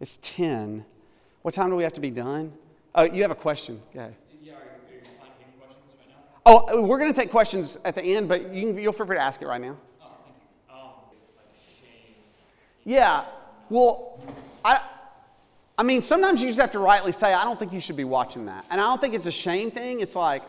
It's 0.00 0.18
10. 0.18 0.84
What 1.42 1.54
time 1.54 1.70
do 1.70 1.76
we 1.76 1.82
have 1.84 1.94
to 1.94 2.00
be 2.00 2.10
done? 2.10 2.52
Oh, 2.94 3.04
you 3.04 3.22
have 3.22 3.30
a 3.30 3.34
question. 3.34 3.80
Go. 3.94 4.00
Yeah, 4.00 4.04
are 4.04 4.08
you, 4.42 4.50
are 4.50 4.94
you 4.94 5.00
questions 5.18 5.94
right 5.98 6.08
now? 6.08 6.72
Oh, 6.74 6.82
we're 6.82 6.98
going 6.98 7.12
to 7.12 7.18
take 7.18 7.30
questions 7.30 7.78
at 7.86 7.94
the 7.94 8.02
end, 8.02 8.28
but 8.28 8.52
you 8.52 8.66
can, 8.66 8.78
you'll 8.78 8.92
feel 8.92 9.06
free 9.06 9.16
to 9.16 9.22
ask 9.22 9.40
it 9.40 9.46
right 9.46 9.60
now. 9.60 9.76
Oh, 10.02 10.10
thank 10.24 10.36
you. 10.36 10.74
Um, 10.74 10.92
like 11.36 11.46
shame. 11.80 12.14
Yeah. 12.88 13.26
Well, 13.68 14.18
I, 14.64 14.80
I 15.76 15.82
mean, 15.82 16.00
sometimes 16.00 16.40
you 16.40 16.48
just 16.48 16.58
have 16.58 16.70
to 16.70 16.78
rightly 16.78 17.12
say, 17.12 17.34
I 17.34 17.44
don't 17.44 17.58
think 17.58 17.74
you 17.74 17.80
should 17.80 17.98
be 17.98 18.04
watching 18.04 18.46
that. 18.46 18.64
And 18.70 18.80
I 18.80 18.84
don't 18.84 18.98
think 18.98 19.12
it's 19.12 19.26
a 19.26 19.30
shame 19.30 19.70
thing. 19.70 20.00
It's 20.00 20.16
like, 20.16 20.42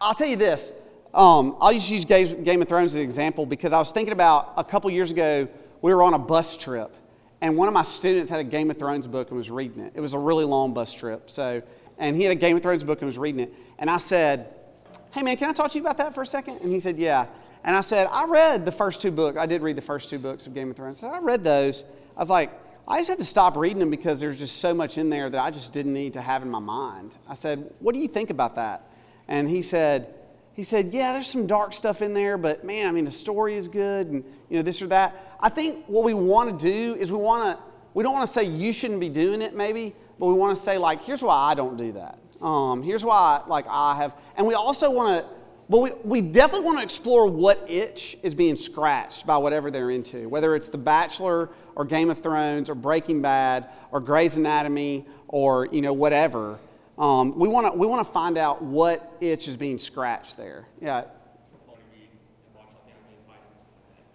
I'll 0.00 0.14
tell 0.14 0.26
you 0.26 0.36
this. 0.36 0.72
Um, 1.12 1.58
I'll 1.60 1.74
just 1.74 1.90
use 1.90 2.06
Game 2.06 2.62
of 2.62 2.68
Thrones 2.68 2.92
as 2.92 2.94
an 2.94 3.02
example 3.02 3.44
because 3.44 3.74
I 3.74 3.78
was 3.78 3.92
thinking 3.92 4.14
about 4.14 4.54
a 4.56 4.64
couple 4.64 4.90
years 4.90 5.10
ago, 5.10 5.46
we 5.82 5.92
were 5.92 6.02
on 6.02 6.14
a 6.14 6.18
bus 6.18 6.56
trip 6.56 6.96
and 7.42 7.58
one 7.58 7.68
of 7.68 7.74
my 7.74 7.82
students 7.82 8.30
had 8.30 8.40
a 8.40 8.44
Game 8.44 8.70
of 8.70 8.78
Thrones 8.78 9.06
book 9.06 9.28
and 9.28 9.36
was 9.36 9.50
reading 9.50 9.82
it. 9.82 9.92
It 9.94 10.00
was 10.00 10.14
a 10.14 10.18
really 10.18 10.46
long 10.46 10.72
bus 10.72 10.94
trip. 10.94 11.30
So, 11.30 11.60
and 11.98 12.16
he 12.16 12.22
had 12.22 12.32
a 12.32 12.36
Game 12.36 12.56
of 12.56 12.62
Thrones 12.62 12.84
book 12.84 13.02
and 13.02 13.06
was 13.06 13.18
reading 13.18 13.40
it. 13.42 13.52
And 13.78 13.90
I 13.90 13.98
said, 13.98 14.48
Hey 15.12 15.20
man, 15.20 15.36
can 15.36 15.50
I 15.50 15.52
talk 15.52 15.70
to 15.72 15.78
you 15.78 15.84
about 15.84 15.98
that 15.98 16.14
for 16.14 16.22
a 16.22 16.26
second? 16.26 16.62
And 16.62 16.70
he 16.70 16.80
said, 16.80 16.96
Yeah. 16.96 17.26
And 17.64 17.74
I 17.74 17.80
said, 17.80 18.08
I 18.10 18.26
read 18.26 18.64
the 18.64 18.72
first 18.72 19.00
two 19.00 19.10
books. 19.10 19.38
I 19.38 19.46
did 19.46 19.62
read 19.62 19.76
the 19.76 19.82
first 19.82 20.10
two 20.10 20.18
books 20.18 20.46
of 20.46 20.54
Game 20.54 20.70
of 20.70 20.76
Thrones. 20.76 20.98
I 20.98 21.08
said, 21.08 21.14
I 21.14 21.18
read 21.20 21.42
those. 21.42 21.84
I 22.16 22.20
was 22.20 22.30
like, 22.30 22.52
I 22.86 22.98
just 22.98 23.08
had 23.08 23.18
to 23.18 23.24
stop 23.24 23.56
reading 23.56 23.78
them 23.78 23.90
because 23.90 24.20
there's 24.20 24.38
just 24.38 24.58
so 24.58 24.74
much 24.74 24.98
in 24.98 25.08
there 25.08 25.30
that 25.30 25.40
I 25.40 25.50
just 25.50 25.72
didn't 25.72 25.94
need 25.94 26.12
to 26.12 26.20
have 26.20 26.42
in 26.42 26.50
my 26.50 26.58
mind. 26.58 27.16
I 27.26 27.34
said, 27.34 27.72
What 27.80 27.94
do 27.94 28.00
you 28.00 28.08
think 28.08 28.28
about 28.28 28.56
that? 28.56 28.86
And 29.26 29.48
he 29.48 29.62
said, 29.62 30.14
he 30.52 30.62
said, 30.62 30.92
Yeah, 30.92 31.14
there's 31.14 31.26
some 31.26 31.46
dark 31.46 31.72
stuff 31.72 32.02
in 32.02 32.12
there, 32.12 32.36
but 32.36 32.62
man, 32.64 32.86
I 32.86 32.92
mean, 32.92 33.06
the 33.06 33.10
story 33.10 33.54
is 33.56 33.68
good 33.68 34.08
and, 34.08 34.22
you 34.50 34.56
know, 34.56 34.62
this 34.62 34.82
or 34.82 34.86
that. 34.88 35.36
I 35.40 35.48
think 35.48 35.86
what 35.86 36.04
we 36.04 36.12
want 36.12 36.58
to 36.58 36.62
do 36.70 36.94
is 36.96 37.10
we 37.10 37.18
want 37.18 37.56
to, 37.56 37.64
we 37.94 38.02
don't 38.02 38.12
want 38.12 38.26
to 38.26 38.32
say 38.32 38.44
you 38.44 38.72
shouldn't 38.72 39.00
be 39.00 39.08
doing 39.08 39.40
it, 39.40 39.54
maybe, 39.54 39.94
but 40.18 40.26
we 40.26 40.34
want 40.34 40.54
to 40.54 40.62
say, 40.62 40.76
like, 40.76 41.02
here's 41.02 41.22
why 41.22 41.34
I 41.34 41.54
don't 41.54 41.78
do 41.78 41.92
that. 41.92 42.18
Um, 42.42 42.82
here's 42.82 43.04
why, 43.04 43.42
like, 43.46 43.64
I 43.68 43.94
have, 43.96 44.14
and 44.36 44.46
we 44.46 44.52
also 44.52 44.90
want 44.90 45.24
to, 45.24 45.30
but 45.68 45.80
we, 45.80 45.92
we 46.04 46.20
definitely 46.20 46.66
want 46.66 46.78
to 46.78 46.84
explore 46.84 47.26
what 47.26 47.64
itch 47.68 48.18
is 48.22 48.34
being 48.34 48.56
scratched 48.56 49.26
by 49.26 49.38
whatever 49.38 49.70
they're 49.70 49.90
into, 49.90 50.28
whether 50.28 50.54
it's 50.54 50.68
The 50.68 50.78
Bachelor 50.78 51.50
or 51.74 51.84
Game 51.84 52.10
of 52.10 52.18
Thrones 52.18 52.68
or 52.68 52.74
Breaking 52.74 53.22
Bad 53.22 53.68
or 53.90 54.00
Grey's 54.00 54.36
Anatomy 54.36 55.06
or, 55.28 55.66
you 55.72 55.80
know, 55.80 55.92
whatever. 55.92 56.58
Um, 56.98 57.38
we 57.38 57.48
want 57.48 57.72
to 57.72 57.78
we 57.78 57.86
want 57.86 58.06
to 58.06 58.12
find 58.12 58.38
out 58.38 58.62
what 58.62 59.16
itch 59.20 59.48
is 59.48 59.56
being 59.56 59.78
scratched 59.78 60.36
there. 60.36 60.68
Yeah. 60.80 61.04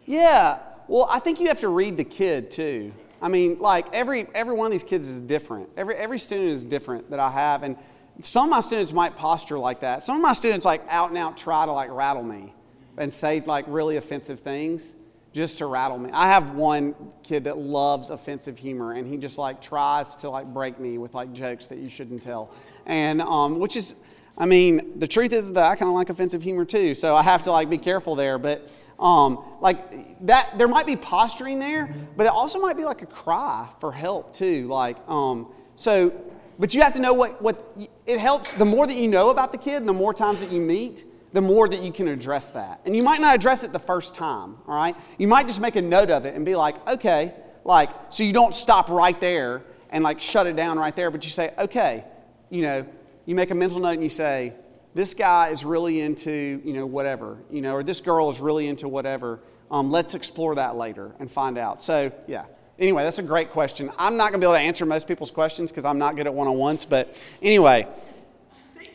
Yeah. 0.06 0.60
Well, 0.88 1.08
I 1.10 1.20
think 1.20 1.40
you 1.40 1.48
have 1.48 1.60
to 1.60 1.68
read 1.68 1.98
the 1.98 2.04
kid 2.04 2.50
too. 2.50 2.94
I 3.22 3.28
mean, 3.28 3.60
like 3.60 3.88
every 3.94 4.28
every 4.34 4.56
one 4.56 4.66
of 4.66 4.72
these 4.72 4.84
kids 4.84 5.08
is 5.08 5.20
different. 5.20 5.70
Every 5.76 5.96
every 5.96 6.20
student 6.20 6.50
is 6.50 6.64
different 6.64 7.10
that 7.10 7.20
I 7.20 7.30
have, 7.30 7.64
and 7.64 7.76
some 8.22 8.46
of 8.46 8.50
my 8.50 8.60
students 8.60 8.94
might 8.94 9.16
posture 9.16 9.58
like 9.58 9.82
that. 9.82 10.04
Some 10.04 10.16
of 10.16 10.22
my 10.22 10.34
students 10.34 10.66
like 10.66 10.84
out 10.90 11.10
and 11.10 11.18
out 11.18 11.38
try 11.38 11.66
to 11.66 11.72
like 11.72 11.90
rattle 11.92 12.24
me 12.24 12.54
and 12.98 13.12
say 13.12 13.42
like 13.42 13.66
really 13.68 13.98
offensive 13.98 14.42
things 14.42 14.96
just 15.32 15.60
to 15.60 15.68
rattle 15.68 15.98
me. 15.98 16.10
I 16.12 16.28
have 16.28 16.56
one 16.56 16.96
kid 17.24 17.44
that 17.44 17.58
loves 17.58 18.10
offensive 18.10 18.58
humor, 18.58 18.94
and 18.94 19.08
he 19.08 19.16
just 19.16 19.38
like 19.38 19.62
tries 19.62 20.16
to 20.16 20.30
like 20.30 20.48
break 20.48 20.80
me 20.80 20.98
with 20.98 21.14
like 21.14 21.32
jokes 21.34 21.68
that 21.68 21.78
you 21.78 21.90
shouldn't 21.90 22.22
tell 22.22 22.52
and 22.90 23.22
um, 23.22 23.60
which 23.60 23.78
is, 23.78 23.96
I 24.38 24.46
mean, 24.46 25.00
the 25.00 25.08
truth 25.08 25.32
is 25.32 25.54
that 25.54 25.64
I 25.64 25.76
kind 25.76 25.88
of 25.90 25.96
like 25.96 26.10
offensive 26.10 26.42
humor 26.42 26.66
too, 26.66 26.96
so 26.96 27.16
I 27.16 27.24
have 27.24 27.44
to 27.44 27.52
like 27.52 27.70
be 27.70 27.78
careful 27.78 28.16
there. 28.16 28.38
But 28.38 28.68
um, 29.00 29.44
like 29.62 30.26
that, 30.26 30.58
there 30.58 30.68
might 30.68 30.88
be 30.88 30.96
posturing 30.96 31.60
there, 31.60 31.94
but 32.18 32.26
it 32.26 32.32
also 32.32 32.60
might 32.60 32.76
be 32.76 32.84
like 32.84 33.02
a 33.04 33.06
cry 33.06 33.70
for 33.80 33.92
help 33.92 34.34
too. 34.34 34.68
Like 34.68 34.98
um, 35.08 35.54
so, 35.76 36.12
but 36.60 36.76
you 36.76 36.82
have 36.82 36.94
to 36.94 37.00
know 37.00 37.14
what 37.14 37.42
what 37.42 37.76
it 38.06 38.20
helps. 38.20 38.52
The 38.52 38.66
more 38.66 38.86
that 38.86 38.96
you 38.96 39.08
know 39.08 39.30
about 39.30 39.52
the 39.52 39.58
kid, 39.58 39.88
the 39.88 39.94
more 39.94 40.14
times 40.14 40.42
that 40.42 40.52
you 40.52 40.60
meet, 40.60 41.06
the 41.34 41.42
more 41.42 41.70
that 41.70 41.82
you 41.82 41.92
can 41.92 42.08
address 42.08 42.52
that. 42.52 42.82
And 42.86 42.96
you 42.96 43.04
might 43.04 43.22
not 43.22 43.36
address 43.36 43.64
it 43.64 43.72
the 43.72 43.80
first 43.80 44.14
time, 44.14 44.58
all 44.68 44.76
right? 44.76 44.96
You 45.18 45.28
might 45.28 45.48
just 45.48 45.62
make 45.62 45.76
a 45.76 45.82
note 45.82 46.10
of 46.10 46.26
it 46.26 46.36
and 46.36 46.46
be 46.46 46.56
like, 46.56 46.86
okay, 46.88 47.34
like, 47.64 47.90
so 48.10 48.24
you 48.24 48.34
don't 48.34 48.56
stop 48.56 48.90
right 48.90 49.20
there 49.20 49.62
and 49.92 50.04
like 50.04 50.20
shut 50.20 50.48
it 50.48 50.56
down 50.56 50.80
right 50.80 50.96
there, 50.96 51.12
but 51.12 51.24
you 51.24 51.30
say, 51.30 51.54
okay, 51.58 52.04
you 52.50 52.62
know, 52.62 52.86
you 53.26 53.36
make 53.36 53.52
a 53.52 53.56
mental 53.56 53.80
note 53.80 53.94
and 53.94 54.04
you 54.04 54.10
say, 54.10 54.54
this 54.96 55.14
guy 55.14 55.50
is 55.50 55.64
really 55.64 56.02
into, 56.02 56.62
you 56.64 56.74
know, 56.74 56.86
whatever, 56.86 57.38
you 57.52 57.62
know, 57.62 57.74
or 57.74 57.84
this 57.84 58.02
girl 58.02 58.30
is 58.30 58.40
really 58.40 58.68
into 58.68 58.88
whatever. 58.88 59.40
Um, 59.70 59.92
let's 59.92 60.16
explore 60.16 60.56
that 60.56 60.78
later 60.78 61.14
and 61.20 61.30
find 61.30 61.58
out. 61.58 61.80
So, 61.80 62.12
yeah. 62.28 62.46
Anyway, 62.80 63.04
that's 63.04 63.20
a 63.20 63.24
great 63.24 63.52
question. 63.52 63.92
I'm 63.98 64.16
not 64.16 64.32
going 64.32 64.40
to 64.42 64.46
be 64.48 64.50
able 64.50 64.58
to 64.58 64.66
answer 64.66 64.86
most 64.86 65.08
people's 65.08 65.32
questions 65.32 65.70
because 65.70 65.86
I'm 65.86 65.98
not 65.98 66.16
good 66.16 66.28
at 66.28 66.34
one 66.34 66.48
on 66.48 66.58
ones. 66.58 66.86
But 66.86 67.22
anyway, 67.42 67.88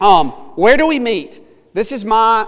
um, 0.01 0.31
where 0.57 0.77
do 0.77 0.87
we 0.87 0.99
meet? 0.99 1.41
This 1.75 1.93
is 1.93 2.05
my, 2.05 2.47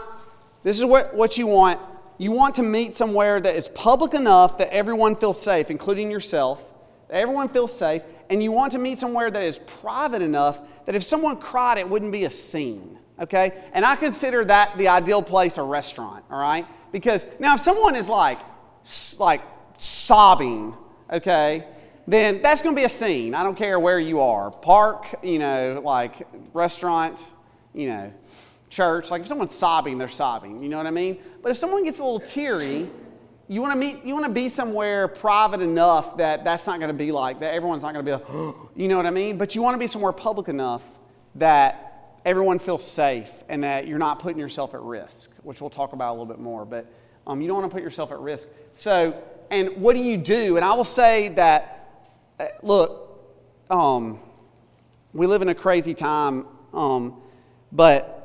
this 0.62 0.78
is 0.78 0.84
what, 0.84 1.14
what 1.14 1.37
you 1.37 1.47
want. 1.47 1.80
You 2.18 2.32
want 2.32 2.55
to 2.55 2.62
meet 2.62 2.95
somewhere 2.95 3.39
that 3.39 3.55
is 3.55 3.68
public 3.68 4.14
enough 4.14 4.57
that 4.59 4.72
everyone 4.72 5.14
feels 5.14 5.41
safe, 5.41 5.70
including 5.70 6.11
yourself. 6.11 6.72
Everyone 7.11 7.49
feels 7.49 7.76
safe 7.76 8.03
and 8.30 8.43
you 8.43 8.51
want 8.53 8.72
to 8.72 8.78
meet 8.78 8.99
somewhere 8.99 9.30
that 9.30 9.43
is 9.43 9.59
private 9.59 10.22
enough 10.22 10.61
that 10.87 10.95
if 10.95 11.05
someone 11.05 11.37
cried, 11.37 11.78
it 11.78 11.89
wouldn't 11.89 12.12
be 12.12 12.24
a 12.24 12.30
scene. 12.30 12.99
okay? 13.20 13.53
And 13.72 13.84
I 13.84 13.97
consider 13.97 14.45
that 14.47 14.76
the 14.78 14.89
ideal 14.89 15.22
place 15.22 15.59
a 15.59 15.62
restaurant, 15.62 16.24
all 16.30 16.41
right? 16.41 16.66
Because 16.93 17.26
now 17.39 17.55
if 17.55 17.61
someone 17.61 17.95
is 17.97 18.09
like, 18.09 18.39
like 19.18 19.43
sobbing, 19.76 20.74
okay, 21.11 21.67
then 22.07 22.41
that's 22.43 22.63
going 22.63 22.75
to 22.75 22.81
be 22.81 22.85
a 22.85 22.89
scene. 22.89 23.35
I 23.35 23.43
don't 23.43 23.57
care 23.57 23.81
where 23.81 23.99
you 23.99 24.21
are. 24.21 24.51
Park, 24.51 25.17
you 25.23 25.39
know, 25.39 25.81
like 25.85 26.27
restaurant, 26.53 27.27
you 27.75 27.89
know, 27.89 28.13
church. 28.71 29.11
Like 29.11 29.23
if 29.23 29.27
someone's 29.27 29.55
sobbing, 29.55 29.99
they're 29.99 30.09
sobbing. 30.09 30.63
You 30.63 30.69
know 30.69 30.77
what 30.77 30.87
I 30.87 30.91
mean? 30.91 31.19
But 31.43 31.51
if 31.51 31.57
someone 31.57 31.85
gets 31.85 31.99
a 31.99 32.05
little 32.05 32.21
teary, 32.21 32.89
you 33.49 33.61
want 33.61 33.73
to 33.73 33.79
meet. 33.79 34.05
You 34.05 34.15
want 34.15 34.27
to 34.27 34.33
be 34.33 34.49
somewhere 34.49 35.09
private 35.09 35.61
enough 35.61 36.17
that 36.17 36.45
that's 36.45 36.67
not 36.67 36.79
going 36.79 36.89
to 36.89 36.95
be 36.95 37.13
like 37.13 37.41
that. 37.41 37.55
Everyone's 37.55 37.83
not 37.83 37.95
going 37.95 38.05
to 38.05 38.19
be 38.19 38.25
like, 38.25 38.55
you 38.77 38.89
know 38.89 38.97
what 38.97 39.07
I 39.07 39.11
mean? 39.11 39.39
But 39.39 39.55
you 39.55 39.63
want 39.63 39.75
to 39.75 39.79
be 39.79 39.87
somewhere 39.87 40.13
public 40.13 40.49
enough 40.49 40.85
that 41.37 42.19
everyone 42.25 42.59
feels 42.59 42.85
safe 42.85 43.45
and 43.49 43.63
that 43.63 43.87
you're 43.87 43.99
not 43.99 44.19
putting 44.19 44.39
yourself 44.39 44.75
at 44.75 44.81
risk, 44.81 45.33
which 45.43 45.61
we'll 45.61 45.71
talk 45.71 45.93
about 45.93 46.11
a 46.11 46.15
little 46.15 46.27
bit 46.27 46.41
more. 46.41 46.65
But 46.65 46.93
um, 47.27 47.41
you 47.41 47.47
don't 47.47 47.59
want 47.59 47.71
to 47.71 47.75
put 47.75 47.83
yourself 47.83 48.11
at 48.11 48.19
risk. 48.19 48.49
So, 48.73 49.23
and 49.51 49.76
what 49.76 49.94
do 49.94 50.01
you 50.03 50.16
do? 50.16 50.57
And 50.57 50.64
I 50.64 50.74
will 50.74 50.84
say 50.84 51.28
that, 51.28 52.09
uh, 52.38 52.47
look, 52.62 53.07
um, 53.70 54.18
we 55.12 55.26
live 55.26 55.42
in 55.42 55.49
a 55.49 55.55
crazy 55.55 55.94
time, 55.94 56.47
um, 56.74 57.20
but 57.72 58.16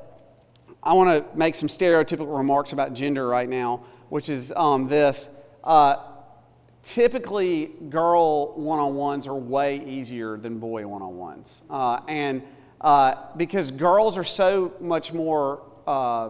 I 0.84 0.93
want 0.93 1.32
to 1.32 1.38
make 1.38 1.55
some 1.55 1.69
stereotypical 1.69 2.38
remarks 2.38 2.74
about 2.74 2.93
gender 2.93 3.28
right 3.28 3.47
now, 3.47 3.84
which 4.09 4.30
is 4.30 4.51
um, 4.55 4.88
this. 4.88 5.30
Uh, 5.63 5.97
typically, 6.82 7.72
girl 7.89 8.53
one 8.55 8.80
on 8.80 8.95
ones 8.95 9.28
are 9.28 9.36
way 9.36 9.86
easier 9.86 10.38
than 10.38 10.59
boy 10.59 10.88
one 10.88 11.01
on 11.01 11.17
ones. 11.17 11.63
Uh, 11.69 11.99
and 12.07 12.41
uh, 12.82 13.15
because 13.38 13.69
girls 13.69 14.17
are 14.17 14.24
so 14.24 14.74
much 14.80 15.13
more 15.13 15.61
uh, 15.86 16.30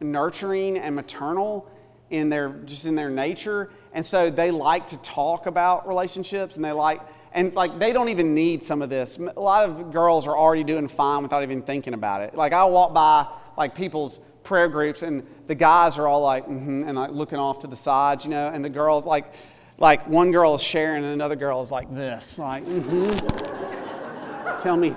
nurturing 0.00 0.78
and 0.78 0.96
maternal 0.96 1.70
in 2.10 2.28
their 2.28 2.50
just 2.64 2.86
in 2.86 2.94
their 2.94 3.08
nature 3.10 3.70
and 3.92 4.04
so 4.04 4.30
they 4.30 4.50
like 4.50 4.86
to 4.88 4.96
talk 4.98 5.46
about 5.46 5.86
relationships 5.86 6.56
and 6.56 6.64
they 6.64 6.72
like 6.72 7.00
and 7.32 7.54
like 7.54 7.78
they 7.78 7.92
don't 7.92 8.08
even 8.08 8.34
need 8.34 8.62
some 8.62 8.82
of 8.82 8.90
this. 8.90 9.18
A 9.18 9.40
lot 9.40 9.68
of 9.68 9.92
girls 9.92 10.26
are 10.26 10.36
already 10.36 10.64
doing 10.64 10.88
fine 10.88 11.22
without 11.22 11.42
even 11.42 11.62
thinking 11.62 11.94
about 11.94 12.22
it. 12.22 12.34
Like 12.34 12.52
i 12.52 12.64
walk 12.64 12.94
by 12.94 13.26
like 13.56 13.74
people's 13.74 14.18
prayer 14.42 14.68
groups 14.68 15.02
and 15.02 15.26
the 15.46 15.54
guys 15.54 15.98
are 15.98 16.06
all 16.06 16.20
like 16.20 16.44
mm-hmm, 16.44 16.84
and 16.88 16.96
like 16.96 17.10
looking 17.10 17.38
off 17.38 17.60
to 17.60 17.68
the 17.68 17.76
sides 17.76 18.24
you 18.24 18.30
know 18.30 18.48
and 18.48 18.64
the 18.64 18.68
girls 18.68 19.06
like 19.06 19.32
like 19.78 20.06
one 20.08 20.32
girl 20.32 20.54
is 20.54 20.62
sharing 20.62 21.04
and 21.04 21.12
another 21.12 21.36
girl 21.36 21.60
is 21.60 21.70
like 21.70 21.92
this 21.94 22.38
like 22.38 22.64
mm-hmm. 22.64 24.62
tell 24.62 24.76
me 24.76 24.94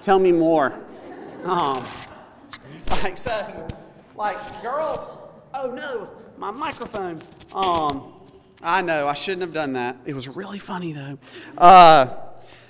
tell 0.00 0.18
me 0.18 0.32
more. 0.32 0.74
Um, 1.44 1.84
like 3.02 3.16
so 3.16 3.68
like 4.16 4.62
girls 4.62 5.08
oh 5.54 5.70
no 5.70 6.08
my 6.36 6.50
microphone. 6.50 7.20
Um, 7.54 8.14
i 8.62 8.80
know 8.82 9.08
i 9.08 9.14
shouldn't 9.14 9.42
have 9.42 9.52
done 9.52 9.72
that. 9.74 9.96
It 10.04 10.14
was 10.14 10.28
really 10.28 10.58
funny 10.58 10.92
though. 10.92 11.18
Uh, 11.58 12.16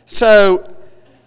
so 0.06 0.74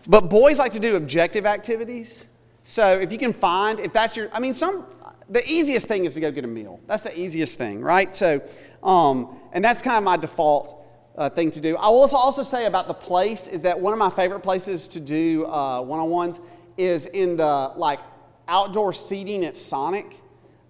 but 0.08 0.30
boys 0.30 0.60
like 0.60 0.72
to 0.74 0.80
do 0.80 0.96
objective 0.96 1.46
activities. 1.46 2.26
So 2.64 3.00
if 3.00 3.12
you 3.12 3.18
can 3.18 3.34
find 3.34 3.80
if 3.80 3.94
that's 3.94 4.16
your 4.18 4.30
i 4.34 4.40
mean 4.40 4.54
some 4.54 4.86
the 5.30 5.44
easiest 5.50 5.88
thing 5.88 6.06
is 6.06 6.14
to 6.14 6.20
go 6.20 6.32
get 6.32 6.44
a 6.44 6.48
meal. 6.48 6.80
That's 6.86 7.04
the 7.04 7.20
easiest 7.20 7.58
thing 7.58 7.82
right? 7.82 8.16
So 8.16 8.42
um, 8.84 9.40
and 9.54 9.64
that's 9.64 9.82
kind 9.82 9.98
of 9.98 10.04
my 10.04 10.18
default 10.18 10.86
uh, 11.18 11.30
thing 11.30 11.50
to 11.52 11.60
do. 11.62 11.78
I 11.78 11.88
will 11.88 12.08
also- 12.14 12.44
say 12.44 12.66
about 12.66 12.88
the 12.88 12.94
place 12.94 13.48
is 13.48 13.62
that 13.64 13.80
one 13.80 13.94
of 13.94 14.00
my 14.00 14.10
favorite 14.10 14.42
places 14.42 14.86
to 14.88 15.00
do 15.00 15.46
uh, 15.48 15.82
one-on-ones 15.82 16.40
is 16.78 17.06
in 17.08 17.38
the 17.38 17.72
like 17.76 18.00
outdoor 18.48 18.94
seating 18.94 19.46
at 19.46 19.56
Sonic. 19.56 20.22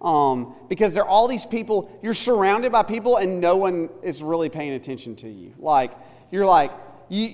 Um, 0.06 0.54
because 0.70 0.94
there 0.94 1.04
are 1.04 1.10
all 1.10 1.28
these 1.28 1.48
people, 1.48 1.90
you're 2.04 2.14
surrounded 2.14 2.72
by 2.72 2.84
people 2.84 3.18
and 3.18 3.42
no 3.42 3.58
one 3.58 3.90
is 4.04 4.22
really 4.22 4.50
paying 4.50 4.74
attention 4.74 5.16
to 5.18 5.30
you. 5.30 5.52
Like, 5.58 5.94
you're 6.30 6.46
like, 6.46 6.72
you, 7.10 7.34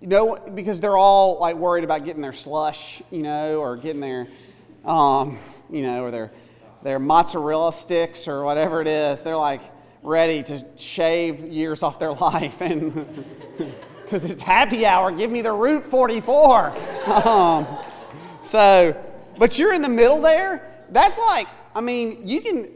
you 0.00 0.08
know, 0.08 0.36
because 0.52 0.80
they're 0.80 0.96
all 0.96 1.38
like 1.38 1.54
worried 1.54 1.84
about 1.84 2.04
getting 2.04 2.20
their 2.20 2.32
slush, 2.32 3.00
you 3.12 3.22
know, 3.22 3.60
or 3.60 3.76
getting 3.76 4.00
their, 4.00 4.26
um, 4.84 5.38
you 5.70 5.82
know, 5.82 6.02
or 6.02 6.10
their, 6.10 6.32
their 6.82 6.98
mozzarella 6.98 7.72
sticks 7.72 8.26
or 8.26 8.42
whatever 8.42 8.80
it 8.80 8.88
is. 8.88 9.22
They're 9.22 9.36
like 9.36 9.62
ready 10.02 10.42
to 10.42 10.66
shave 10.76 11.44
years 11.44 11.84
off 11.84 12.00
their 12.00 12.12
life 12.14 12.60
and 12.60 13.24
because 14.02 14.28
it's 14.28 14.42
happy 14.42 14.84
hour, 14.84 15.12
give 15.12 15.30
me 15.30 15.40
the 15.40 15.52
Route 15.52 15.86
44. 15.86 16.74
Um, 17.08 17.66
so, 18.42 18.94
but 19.38 19.58
you're 19.58 19.72
in 19.72 19.80
the 19.80 19.88
middle 19.88 20.20
there. 20.20 20.84
That's 20.90 21.18
like, 21.18 21.48
I 21.78 21.80
mean, 21.80 22.26
you 22.26 22.40
can 22.40 22.68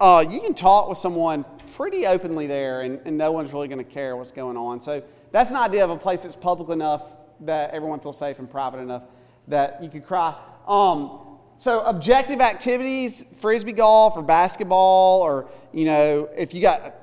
uh, 0.00 0.22
you 0.28 0.38
can 0.38 0.52
talk 0.52 0.90
with 0.90 0.98
someone 0.98 1.46
pretty 1.74 2.06
openly 2.06 2.46
there, 2.46 2.82
and, 2.82 3.00
and 3.06 3.16
no 3.16 3.32
one's 3.32 3.54
really 3.54 3.68
going 3.68 3.78
to 3.78 3.90
care 3.90 4.14
what's 4.16 4.32
going 4.32 4.58
on. 4.58 4.82
So 4.82 5.02
that's 5.32 5.50
an 5.50 5.56
idea 5.56 5.82
of 5.82 5.88
a 5.88 5.96
place 5.96 6.24
that's 6.24 6.36
public 6.36 6.68
enough 6.68 7.16
that 7.40 7.70
everyone 7.70 8.00
feels 8.00 8.18
safe 8.18 8.38
and 8.38 8.50
private 8.50 8.80
enough 8.80 9.04
that 9.48 9.82
you 9.82 9.88
could 9.88 10.04
cry. 10.04 10.36
Um, 10.68 11.20
so 11.56 11.80
objective 11.84 12.42
activities, 12.42 13.24
frisbee 13.34 13.72
golf 13.72 14.14
or 14.18 14.22
basketball, 14.22 15.22
or 15.22 15.48
you 15.72 15.86
know, 15.86 16.28
if 16.36 16.52
you 16.52 16.60
got 16.60 16.96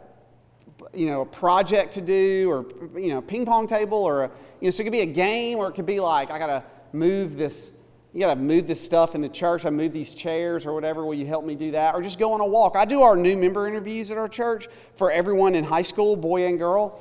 you 0.93 1.07
know, 1.07 1.21
a 1.21 1.25
project 1.25 1.93
to 1.93 2.01
do 2.01 2.49
or, 2.51 2.65
you 2.99 3.09
know, 3.09 3.21
ping 3.21 3.45
pong 3.45 3.67
table 3.67 3.97
or, 3.97 4.25
a, 4.25 4.31
you 4.61 4.65
know, 4.65 4.69
so 4.69 4.81
it 4.81 4.85
could 4.85 4.91
be 4.91 5.01
a 5.01 5.05
game 5.05 5.57
or 5.57 5.67
it 5.67 5.73
could 5.73 5.85
be 5.85 5.99
like, 5.99 6.31
I 6.31 6.39
got 6.39 6.47
to 6.47 6.63
move 6.93 7.37
this, 7.37 7.77
you 8.13 8.21
got 8.21 8.33
to 8.33 8.39
move 8.39 8.67
this 8.67 8.83
stuff 8.83 9.15
in 9.15 9.21
the 9.21 9.29
church. 9.29 9.65
I 9.65 9.69
move 9.69 9.93
these 9.93 10.13
chairs 10.13 10.65
or 10.65 10.73
whatever. 10.73 11.05
Will 11.05 11.13
you 11.13 11.25
help 11.25 11.45
me 11.45 11.55
do 11.55 11.71
that? 11.71 11.93
Or 11.93 12.01
just 12.01 12.17
go 12.17 12.33
on 12.33 12.41
a 12.41 12.45
walk. 12.45 12.75
I 12.75 12.85
do 12.85 13.01
our 13.01 13.15
new 13.15 13.35
member 13.35 13.67
interviews 13.67 14.11
at 14.11 14.17
our 14.17 14.27
church 14.29 14.67
for 14.95 15.11
everyone 15.11 15.55
in 15.55 15.63
high 15.63 15.81
school, 15.81 16.15
boy 16.15 16.45
and 16.45 16.57
girl. 16.57 16.99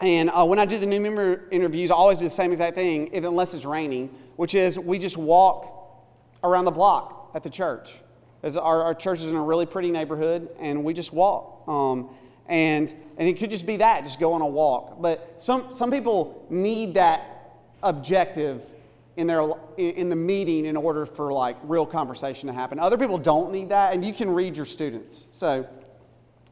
And 0.00 0.30
uh, 0.30 0.44
when 0.44 0.58
I 0.58 0.64
do 0.64 0.78
the 0.78 0.86
new 0.86 1.00
member 1.00 1.48
interviews, 1.50 1.90
I 1.90 1.94
always 1.94 2.18
do 2.18 2.24
the 2.24 2.30
same 2.30 2.52
exact 2.52 2.76
thing, 2.76 3.10
if, 3.12 3.24
unless 3.24 3.52
it's 3.52 3.64
raining, 3.64 4.14
which 4.36 4.54
is 4.54 4.78
we 4.78 4.98
just 4.98 5.16
walk 5.16 6.06
around 6.44 6.66
the 6.66 6.70
block 6.70 7.30
at 7.34 7.42
the 7.42 7.50
church. 7.50 7.98
Our, 8.44 8.84
our 8.84 8.94
church 8.94 9.18
is 9.18 9.30
in 9.30 9.34
a 9.34 9.42
really 9.42 9.66
pretty 9.66 9.90
neighborhood, 9.90 10.48
and 10.60 10.84
we 10.84 10.94
just 10.94 11.12
walk. 11.12 11.66
Um, 11.66 12.10
and, 12.46 12.94
and 13.16 13.28
it 13.28 13.38
could 13.38 13.50
just 13.50 13.66
be 13.66 13.78
that, 13.78 14.04
just 14.04 14.20
go 14.20 14.32
on 14.34 14.40
a 14.40 14.46
walk. 14.46 15.02
But 15.02 15.42
some, 15.42 15.74
some 15.74 15.90
people 15.90 16.46
need 16.48 16.94
that 16.94 17.56
objective 17.82 18.72
in, 19.18 19.26
their, 19.26 19.50
in 19.76 20.08
the 20.08 20.16
meeting 20.16 20.64
in 20.64 20.76
order 20.76 21.04
for 21.04 21.32
like 21.32 21.56
real 21.64 21.84
conversation 21.84 22.46
to 22.46 22.52
happen. 22.52 22.78
Other 22.78 22.96
people 22.96 23.18
don't 23.18 23.52
need 23.52 23.70
that, 23.70 23.92
and 23.92 24.04
you 24.04 24.12
can 24.12 24.30
read 24.30 24.56
your 24.56 24.64
students. 24.64 25.26
So 25.32 25.68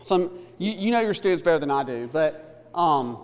some, 0.02 0.32
you, 0.58 0.72
you 0.72 0.90
know 0.90 1.00
your 1.00 1.14
students 1.14 1.42
better 1.42 1.60
than 1.60 1.70
I 1.70 1.84
do, 1.84 2.10
but 2.12 2.68
um, 2.74 3.18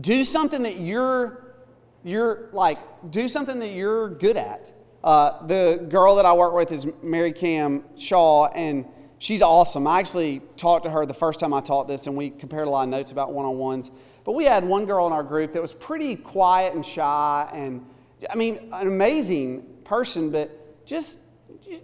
do 0.00 0.24
something 0.24 0.64
that 0.64 0.80
you're, 0.80 1.54
you're 2.02 2.48
like, 2.52 2.78
do 3.10 3.28
something 3.28 3.60
that 3.60 3.70
you're 3.70 4.08
good 4.08 4.36
at. 4.36 4.72
Uh, 5.04 5.46
the 5.46 5.86
girl 5.88 6.16
that 6.16 6.26
I 6.26 6.32
work 6.32 6.52
with 6.52 6.72
is 6.72 6.88
Mary 7.00 7.32
Cam 7.32 7.84
Shaw, 7.96 8.48
and 8.48 8.86
she's 9.18 9.40
awesome. 9.40 9.86
I 9.86 10.00
actually 10.00 10.42
talked 10.56 10.82
to 10.82 10.90
her 10.90 11.06
the 11.06 11.14
first 11.14 11.38
time 11.38 11.54
I 11.54 11.60
taught 11.60 11.86
this, 11.86 12.08
and 12.08 12.16
we 12.16 12.30
compared 12.30 12.66
a 12.66 12.70
lot 12.70 12.82
of 12.82 12.88
notes 12.88 13.12
about 13.12 13.32
one 13.32 13.46
on 13.46 13.56
ones. 13.56 13.92
But 14.24 14.32
we 14.32 14.46
had 14.46 14.64
one 14.64 14.84
girl 14.84 15.06
in 15.06 15.12
our 15.12 15.22
group 15.22 15.52
that 15.52 15.62
was 15.62 15.74
pretty 15.74 16.16
quiet 16.16 16.74
and 16.74 16.84
shy, 16.84 17.48
and 17.54 17.86
I 18.30 18.34
mean, 18.34 18.70
an 18.72 18.86
amazing 18.86 19.66
person, 19.84 20.30
but 20.30 20.86
just 20.86 21.26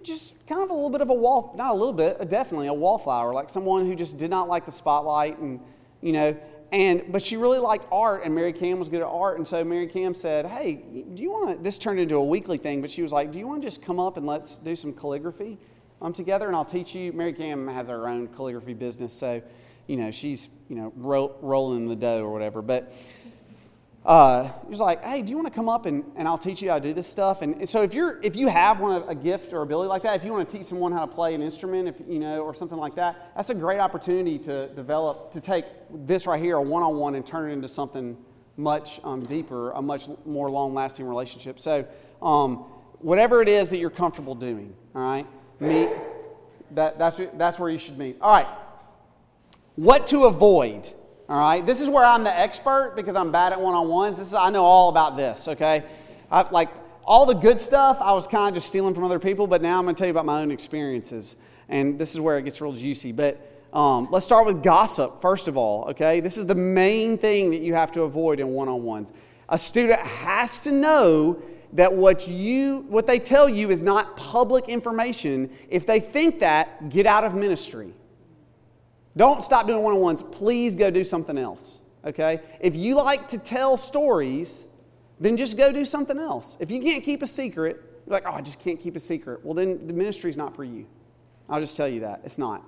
just 0.03 0.35
kind 0.47 0.63
of 0.63 0.71
a 0.71 0.73
little 0.73 0.91
bit 0.91 1.01
of 1.01 1.11
a 1.11 1.15
wall, 1.15 1.55
not 1.57 1.71
a 1.71 1.75
little 1.75 1.93
bit, 1.93 2.29
definitely 2.29 2.67
a 2.67 2.75
wallflower, 2.75 3.33
like 3.33 3.49
someone 3.49 3.87
who 3.87 3.95
just 3.95 4.19
did 4.19 4.31
not 4.31 4.49
like 4.49 4.67
the 4.67 4.73
spotlight, 4.73 5.39
and 5.39 5.61
you 6.03 6.13
know, 6.13 6.37
and 6.73 7.05
but 7.11 7.23
she 7.23 7.37
really 7.37 7.59
liked 7.59 7.87
art, 7.91 8.23
and 8.25 8.35
Mary 8.35 8.53
Cam 8.53 8.79
was 8.79 8.89
good 8.89 9.01
at 9.01 9.07
art, 9.07 9.37
and 9.39 9.47
so 9.47 9.65
Mary 9.65 9.87
Cam 9.87 10.15
said, 10.15 10.47
"Hey, 10.47 10.75
do 11.15 11.23
you 11.23 11.31
want 11.31 11.57
to?" 11.57 11.63
This 11.63 11.79
turned 11.79 12.01
into 12.01 12.17
a 12.17 12.25
weekly 12.25 12.59
thing, 12.59 12.81
but 12.81 12.91
she 12.91 13.03
was 13.03 13.13
like, 13.13 13.33
"Do 13.33 13.39
you 13.39 13.47
want 13.47 13.63
to 13.63 13.67
just 13.67 13.83
come 13.83 13.99
up 13.99 14.17
and 14.17 14.27
let's 14.27 14.59
do 14.59 14.75
some 14.77 14.93
calligraphy 14.93 15.59
um, 16.03 16.13
together, 16.13 16.47
and 16.47 16.55
I'll 16.55 16.65
teach 16.65 16.95
you." 16.95 17.13
Mary 17.13 17.33
Cam 17.33 17.67
has 17.69 17.89
her 17.89 18.09
own 18.09 18.29
calligraphy 18.29 18.75
business, 18.75 19.13
so 19.13 19.43
you 19.87 19.97
know 19.97 20.11
she's 20.11 20.49
you 20.69 20.77
know 20.77 20.93
ro- 20.97 21.35
rolling 21.41 21.83
in 21.83 21.89
the 21.89 21.97
dough 21.97 22.23
or 22.23 22.33
whatever, 22.33 22.63
but. 22.63 22.93
Uh, 24.09 24.51
he 24.63 24.71
was 24.71 24.81
like, 24.81 25.05
"Hey, 25.05 25.21
do 25.21 25.29
you 25.29 25.37
want 25.37 25.49
to 25.49 25.53
come 25.53 25.69
up 25.69 25.85
and, 25.85 26.03
and 26.17 26.27
I'll 26.27 26.39
teach 26.39 26.63
you 26.63 26.71
how 26.71 26.79
to 26.79 26.89
do 26.89 26.95
this 26.95 27.07
stuff?" 27.07 27.43
And 27.43 27.69
so 27.69 27.83
if 27.83 27.93
you're 27.93 28.19
if 28.23 28.37
you 28.37 28.49
have 28.49 28.81
one 28.81 29.05
a 29.07 29.15
gift 29.15 29.53
or 29.53 29.61
ability 29.61 29.91
like 29.91 30.01
that, 30.05 30.17
if 30.17 30.25
you 30.25 30.33
want 30.33 30.49
to 30.49 30.57
teach 30.57 30.67
someone 30.67 30.93
how 30.93 31.05
to 31.05 31.13
play 31.13 31.35
an 31.35 31.43
instrument, 31.43 31.89
if 31.89 32.01
you 32.09 32.19
know, 32.19 32.41
or 32.41 32.55
something 32.55 32.79
like 32.79 32.95
that, 32.95 33.33
that's 33.37 33.51
a 33.51 33.55
great 33.55 33.79
opportunity 33.79 34.39
to 34.39 34.69
develop 34.69 35.31
to 35.33 35.43
take 35.43 35.67
this 36.07 36.27
right 36.27 36.43
here, 36.43 36.57
a 36.57 36.63
one-on-one, 36.63 37.17
and 37.17 37.27
turn 37.27 37.51
it 37.51 37.53
into 37.53 37.69
something 37.69 38.17
much 38.57 38.99
um, 39.05 39.27
deeper, 39.27 39.73
a 39.73 39.83
much 39.83 40.09
more 40.25 40.51
long-lasting 40.51 41.07
relationship. 41.07 41.61
So 41.61 41.87
um, 42.23 42.65
whatever 43.01 43.43
it 43.43 43.49
is 43.51 43.69
that 43.69 43.77
you're 43.77 43.91
comfortable 43.91 44.35
doing, 44.35 44.75
all 44.95 45.03
right, 45.03 45.27
meet. 45.61 45.91
That, 46.71 46.99
that's 46.99 47.21
that's 47.35 47.59
where 47.59 47.69
you 47.69 47.79
should 47.79 47.99
meet. 47.99 48.17
All 48.23 48.33
right. 48.33 48.49
What 49.77 50.07
to 50.07 50.25
avoid? 50.25 50.95
All 51.29 51.39
right, 51.39 51.65
this 51.67 51.83
is 51.83 51.91
where 51.91 52.07
I'm 52.07 52.25
the 52.25 52.35
expert 52.35 52.95
because 52.97 53.15
I'm 53.15 53.31
bad 53.31 53.53
at 53.53 53.61
one 53.61 53.75
on 53.75 53.89
ones. 53.89 54.17
This 54.17 54.29
is 54.29 54.35
I 54.35 54.49
know 54.49 54.65
all 54.65 54.89
about 54.89 55.19
this. 55.19 55.47
Okay, 55.47 55.85
I, 56.33 56.49
like 56.51 56.71
all 57.05 57.27
the 57.27 57.35
good 57.35 57.61
stuff, 57.61 57.99
I 58.01 58.15
was 58.15 58.27
kind 58.27 58.49
of 58.49 58.55
just 58.55 58.69
stealing 58.69 58.95
from 58.95 59.05
other 59.05 59.19
people, 59.19 59.47
but 59.47 59.61
now 59.61 59.79
I'm 59.79 59.85
going 59.85 59.95
to 59.95 59.99
tell 59.99 60.07
you 60.07 60.13
about 60.13 60.25
my 60.25 60.41
own 60.41 60.51
experiences. 60.51 61.37
And 61.69 61.99
this 61.99 62.15
is 62.15 62.21
where 62.21 62.39
it 62.39 62.45
gets 62.45 62.63
real 62.63 62.73
juicy. 62.73 63.13
But 63.13 63.39
um, 63.75 64.09
let's 64.11 64.25
start 64.25 64.47
with 64.47 64.63
gossip, 64.63 65.21
first 65.21 65.49
of 65.49 65.59
all, 65.59 65.85
okay? 65.91 66.21
This 66.21 66.39
is 66.39 66.47
the 66.47 66.55
main 66.55 67.19
thing 67.19 67.51
that 67.51 67.61
you 67.61 67.75
have 67.75 67.93
to 67.93 68.03
avoid 68.03 68.41
in 68.41 68.49
one 68.49 68.71
on 68.71 68.83
ones. 68.83 69.13
A 69.51 69.59
student 69.59 70.01
has 70.01 70.61
to 70.61 70.73
know 70.73 71.43
that 71.75 71.93
what 71.93 72.27
you 72.27 72.87
what 72.89 73.07
they 73.07 73.19
tell 73.19 73.51
you 73.51 73.71
is 73.71 73.83
not 73.83 74.17
public 74.17 74.67
information 74.71 75.51
if 75.69 75.85
they 75.85 76.01
think 76.01 76.39
that 76.39 76.89
get 76.89 77.05
out 77.05 77.25
of 77.25 77.35
ministry 77.35 77.93
don't 79.19 79.43
stop 79.43 79.67
doing 79.67 79.83
one-on-ones. 79.83 80.23
Please 80.23 80.75
go 80.75 80.91
do 80.91 81.05
something 81.05 81.37
else 81.37 81.83
okay? 82.05 82.41
If 82.61 82.77
you 82.77 82.97
like 82.97 83.29
to 83.29 83.39
tell 83.39 83.77
stories 83.77 84.67
then 85.21 85.37
just 85.37 85.57
go 85.57 85.73
do 85.73 85.85
something 85.85 86.17
else. 86.17 86.57
If 86.61 86.71
you 86.71 86.81
can't 86.81 87.03
keep 87.03 87.23
a 87.23 87.27
secret 87.27 87.83
you're 88.07 88.13
like 88.13 88.25
oh 88.27 88.33
i 88.33 88.41
just 88.41 88.61
can't 88.61 88.81
keep 88.81 88.97
a 88.97 89.01
secret. 89.01 89.45
Well 89.45 89.55
then 89.55 89.87
the 89.87 89.93
ministry's 89.93 90.37
not 90.37 90.55
for 90.55 90.65
you. 90.65 90.87
I'll 91.49 91.61
just 91.61 91.77
tell 91.77 91.89
you 91.89 92.01
that. 92.01 92.21
It's 92.25 92.39
not. 92.39 92.63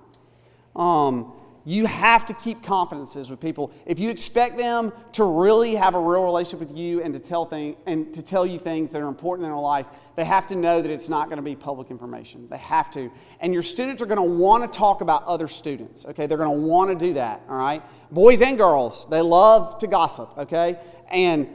Um, 0.75 1.33
you 1.63 1.85
have 1.85 2.25
to 2.25 2.33
keep 2.33 2.63
confidences 2.63 3.29
with 3.29 3.39
people. 3.39 3.71
If 3.85 3.99
you 3.99 4.09
expect 4.09 4.57
them 4.57 4.91
to 5.13 5.23
really 5.23 5.75
have 5.75 5.95
a 5.95 5.99
real 5.99 6.23
relationship 6.23 6.67
with 6.67 6.77
you 6.77 7.01
and 7.01 7.13
to 7.13 7.19
tell 7.19 7.45
thing, 7.45 7.75
and 7.85 8.13
to 8.13 8.21
tell 8.21 8.45
you 8.45 8.57
things 8.57 8.91
that 8.91 9.01
are 9.01 9.07
important 9.07 9.45
in 9.45 9.51
their 9.51 9.59
life, 9.59 9.87
they 10.15 10.25
have 10.25 10.47
to 10.47 10.55
know 10.55 10.81
that 10.81 10.91
it's 10.91 11.09
not 11.09 11.27
going 11.27 11.37
to 11.37 11.43
be 11.43 11.55
public 11.55 11.91
information. 11.91 12.47
They 12.49 12.57
have 12.57 12.89
to. 12.91 13.11
And 13.39 13.53
your 13.53 13.61
students 13.61 14.01
are 14.01 14.07
going 14.07 14.17
to 14.17 14.37
want 14.37 14.71
to 14.71 14.77
talk 14.77 15.01
about 15.01 15.23
other 15.25 15.47
students. 15.47 16.05
Okay, 16.05 16.25
they're 16.25 16.37
going 16.37 16.49
to 16.49 16.67
want 16.67 16.89
to 16.89 17.05
do 17.07 17.13
that. 17.13 17.41
All 17.47 17.55
right, 17.55 17.83
boys 18.11 18.41
and 18.41 18.57
girls, 18.57 19.07
they 19.09 19.21
love 19.21 19.77
to 19.79 19.87
gossip. 19.87 20.37
Okay, 20.37 20.79
and 21.09 21.47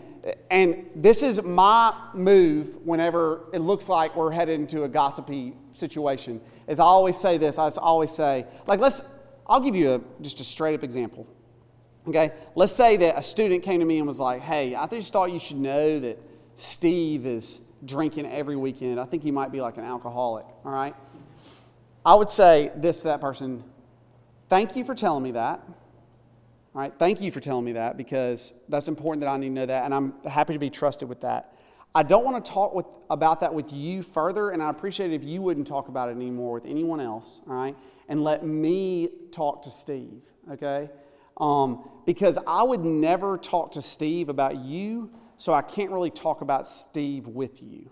and 0.51 0.87
this 0.95 1.23
is 1.23 1.43
my 1.43 1.95
move 2.15 2.77
whenever 2.85 3.45
it 3.53 3.61
looks 3.61 3.89
like 3.89 4.17
we're 4.17 4.33
headed 4.33 4.59
into 4.59 4.83
a 4.83 4.89
gossipy 4.89 5.55
situation. 5.73 6.41
Is 6.67 6.81
I 6.81 6.85
always 6.85 7.17
say 7.17 7.39
this. 7.39 7.59
I 7.59 7.71
always 7.81 8.11
say, 8.11 8.47
like, 8.67 8.81
let's 8.81 9.13
I'll 9.49 9.61
give 9.61 9.77
you 9.77 9.95
a, 9.95 10.23
just 10.23 10.41
a 10.41 10.45
straight 10.45 10.75
up 10.75 10.83
example. 10.83 11.27
Okay, 12.09 12.33
let's 12.55 12.73
say 12.73 12.97
that 12.99 13.19
a 13.19 13.23
student 13.23 13.63
came 13.65 13.81
to 13.81 13.87
me 13.87 13.99
and 13.99 14.07
was 14.07 14.21
like, 14.21 14.41
"Hey, 14.41 14.75
I 14.75 14.87
just 14.87 15.13
thought 15.13 15.33
you 15.33 15.39
should 15.39 15.57
know 15.57 15.99
that 16.01 16.19
Steve 16.55 17.27
is 17.27 17.61
drinking 17.85 18.27
every 18.27 18.57
weekend. 18.57 19.01
I 19.01 19.05
think 19.05 19.23
he 19.23 19.31
might 19.31 19.51
be 19.51 19.61
like 19.61 19.77
an 19.77 19.85
alcoholic." 19.85 20.47
All 20.65 20.73
right, 20.73 20.95
I 22.05 22.15
would 22.15 22.31
say 22.31 22.71
this 22.77 23.03
to 23.03 23.09
that 23.09 23.21
person: 23.21 23.65
"Thank 24.49 24.77
you 24.77 24.85
for 24.85 24.95
telling 24.95 25.25
me 25.25 25.33
that." 25.33 25.61
All 26.75 26.83
right, 26.83 26.93
thank 26.97 27.21
you 27.21 27.33
for 27.33 27.41
telling 27.41 27.65
me 27.65 27.73
that 27.73 27.97
because 27.97 28.53
that's 28.69 28.87
important 28.87 29.23
that 29.23 29.29
I 29.31 29.37
need 29.39 29.49
to 29.49 29.55
know 29.55 29.67
that, 29.67 29.85
and 29.85 29.95
I'm 29.95 30.15
happy 30.25 30.53
to 30.53 30.59
be 30.59 30.71
trusted 30.71 31.09
with 31.09 31.23
that. 31.23 31.56
I 31.97 32.03
don't 32.03 32.27
want 32.27 32.45
to 32.45 32.51
talk 32.51 32.75
with, 32.75 32.85
about 33.09 33.41
that 33.41 33.55
with 33.55 33.73
you 33.73 34.03
further, 34.03 34.51
and 34.51 34.63
I 34.63 34.69
appreciate 34.69 35.15
if 35.15 35.25
you 35.25 35.41
wouldn't 35.41 35.67
talk 35.67 35.89
about 35.89 36.11
it 36.11 36.13
anymore 36.13 36.53
with 36.53 36.67
anyone 36.67 37.01
else, 37.01 37.41
all 37.49 37.55
right? 37.55 37.75
And 38.07 38.23
let 38.23 38.45
me 38.45 39.09
talk 39.33 39.63
to 39.63 39.71
Steve, 39.71 40.23
okay? 40.53 40.91
Um, 41.39 41.89
because 42.05 42.39
I 42.47 42.63
would 42.65 42.85
never 42.85 43.39
talk 43.39 43.73
to 43.73 43.83
Steve 43.83 44.29
about 44.29 44.57
you, 44.57 45.11
so 45.39 45.55
I 45.55 45.63
can't 45.63 45.91
really 45.91 46.11
talk 46.11 46.43
about 46.43 46.67
Steve 46.67 47.29
with 47.29 47.63
you. 47.63 47.91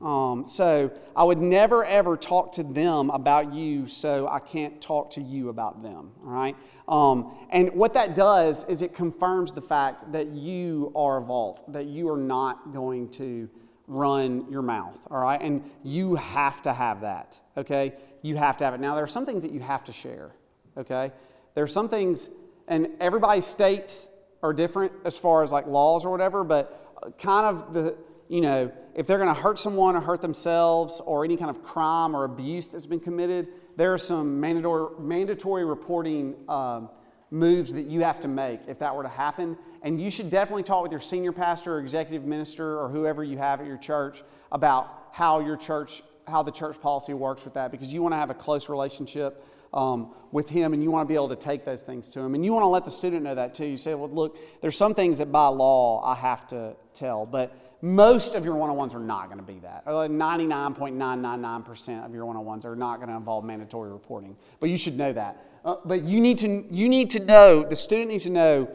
Um, 0.00 0.44
so 0.46 0.90
I 1.14 1.24
would 1.24 1.40
never 1.40 1.84
ever 1.84 2.16
talk 2.16 2.52
to 2.52 2.62
them 2.62 3.10
about 3.10 3.52
you, 3.52 3.86
so 3.86 4.28
I 4.28 4.38
can't 4.38 4.80
talk 4.80 5.10
to 5.12 5.22
you 5.22 5.48
about 5.48 5.82
them, 5.82 6.12
all 6.24 6.32
right? 6.32 6.56
Um, 6.88 7.36
and 7.50 7.72
what 7.74 7.94
that 7.94 8.14
does 8.14 8.64
is 8.68 8.82
it 8.82 8.94
confirms 8.94 9.52
the 9.52 9.62
fact 9.62 10.12
that 10.12 10.28
you 10.28 10.92
are 10.94 11.18
a 11.18 11.22
vault, 11.22 11.72
that 11.72 11.86
you 11.86 12.10
are 12.10 12.18
not 12.18 12.72
going 12.72 13.08
to 13.12 13.48
run 13.86 14.50
your 14.50 14.62
mouth, 14.62 14.98
all 15.10 15.18
right? 15.18 15.40
And 15.40 15.68
you 15.82 16.16
have 16.16 16.62
to 16.62 16.72
have 16.72 17.00
that, 17.00 17.40
okay? 17.56 17.94
You 18.22 18.36
have 18.36 18.56
to 18.58 18.64
have 18.64 18.74
it. 18.74 18.80
Now, 18.80 18.94
there 18.94 19.04
are 19.04 19.08
some 19.08 19.26
things 19.26 19.42
that 19.42 19.52
you 19.52 19.60
have 19.60 19.84
to 19.84 19.92
share, 19.92 20.32
okay? 20.76 21.12
There 21.54 21.64
are 21.64 21.68
some 21.68 21.88
things, 21.88 22.28
and 22.68 22.88
everybody's 23.00 23.46
states 23.46 24.10
are 24.42 24.52
different 24.52 24.92
as 25.04 25.16
far 25.16 25.42
as 25.42 25.52
like 25.52 25.66
laws 25.66 26.04
or 26.04 26.10
whatever, 26.10 26.44
but 26.44 26.82
kind 27.18 27.46
of 27.46 27.74
the, 27.74 27.96
you 28.28 28.40
know, 28.40 28.72
if 28.94 29.06
they're 29.06 29.18
going 29.18 29.34
to 29.34 29.40
hurt 29.40 29.58
someone 29.58 29.94
or 29.94 30.00
hurt 30.00 30.20
themselves 30.20 31.00
or 31.04 31.24
any 31.24 31.36
kind 31.36 31.50
of 31.50 31.62
crime 31.62 32.14
or 32.16 32.24
abuse 32.24 32.68
that's 32.68 32.86
been 32.86 33.00
committed, 33.00 33.48
there 33.76 33.92
are 33.92 33.98
some 33.98 34.40
mandatory, 34.40 34.98
mandatory 34.98 35.64
reporting 35.64 36.34
um, 36.48 36.88
moves 37.30 37.74
that 37.74 37.86
you 37.86 38.00
have 38.00 38.20
to 38.20 38.28
make 38.28 38.60
if 38.68 38.78
that 38.78 38.94
were 38.94 39.02
to 39.02 39.08
happen. 39.08 39.56
And 39.82 40.00
you 40.00 40.10
should 40.10 40.30
definitely 40.30 40.62
talk 40.62 40.82
with 40.82 40.92
your 40.92 41.00
senior 41.00 41.32
pastor 41.32 41.74
or 41.74 41.78
executive 41.80 42.24
minister 42.24 42.80
or 42.80 42.88
whoever 42.88 43.22
you 43.22 43.38
have 43.38 43.60
at 43.60 43.66
your 43.66 43.76
church 43.76 44.22
about 44.50 45.08
how 45.12 45.40
your 45.40 45.56
church, 45.56 46.02
how 46.26 46.42
the 46.42 46.52
church 46.52 46.80
policy 46.80 47.14
works 47.14 47.44
with 47.44 47.54
that 47.54 47.70
because 47.70 47.92
you 47.92 48.02
want 48.02 48.12
to 48.12 48.16
have 48.16 48.30
a 48.30 48.34
close 48.34 48.68
relationship 48.68 49.44
um, 49.74 50.14
with 50.32 50.48
him 50.48 50.72
and 50.72 50.82
you 50.82 50.90
want 50.90 51.06
to 51.06 51.12
be 51.12 51.14
able 51.14 51.28
to 51.28 51.36
take 51.36 51.64
those 51.64 51.82
things 51.82 52.08
to 52.10 52.20
him. 52.20 52.34
And 52.34 52.44
you 52.44 52.52
want 52.52 52.62
to 52.62 52.68
let 52.68 52.84
the 52.84 52.90
student 52.90 53.22
know 53.22 53.34
that 53.34 53.54
too. 53.54 53.66
You 53.66 53.76
say, 53.76 53.94
well, 53.94 54.08
look, 54.08 54.38
there's 54.62 54.76
some 54.76 54.94
things 54.94 55.18
that 55.18 55.30
by 55.30 55.48
law 55.48 56.02
I 56.04 56.14
have 56.14 56.46
to 56.48 56.76
tell, 56.94 57.26
but 57.26 57.54
most 57.82 58.34
of 58.34 58.44
your 58.44 58.54
one 58.54 58.70
on 58.70 58.76
ones 58.76 58.94
are 58.94 59.00
not 59.00 59.26
going 59.26 59.38
to 59.38 59.44
be 59.44 59.58
that. 59.60 59.84
99.999% 59.86 62.04
of 62.04 62.14
your 62.14 62.26
one 62.26 62.36
on 62.36 62.44
ones 62.44 62.64
are 62.64 62.76
not 62.76 62.96
going 62.96 63.08
to 63.08 63.14
involve 63.14 63.44
mandatory 63.44 63.92
reporting. 63.92 64.36
But 64.60 64.70
you 64.70 64.76
should 64.76 64.96
know 64.96 65.12
that. 65.12 65.44
Uh, 65.64 65.76
but 65.84 66.04
you 66.04 66.20
need, 66.20 66.38
to, 66.38 66.64
you 66.70 66.88
need 66.88 67.10
to 67.10 67.20
know, 67.20 67.64
the 67.64 67.76
student 67.76 68.10
needs 68.10 68.24
to 68.24 68.30
know, 68.30 68.68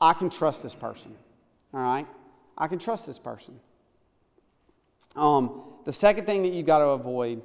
I 0.00 0.12
can 0.12 0.28
trust 0.28 0.62
this 0.62 0.74
person. 0.74 1.14
All 1.72 1.80
right? 1.80 2.06
I 2.58 2.68
can 2.68 2.78
trust 2.78 3.06
this 3.06 3.18
person. 3.18 3.58
Um, 5.16 5.62
the 5.84 5.92
second 5.92 6.26
thing 6.26 6.42
that 6.42 6.52
you've 6.52 6.66
got 6.66 6.80
to 6.80 6.88
avoid 6.88 7.42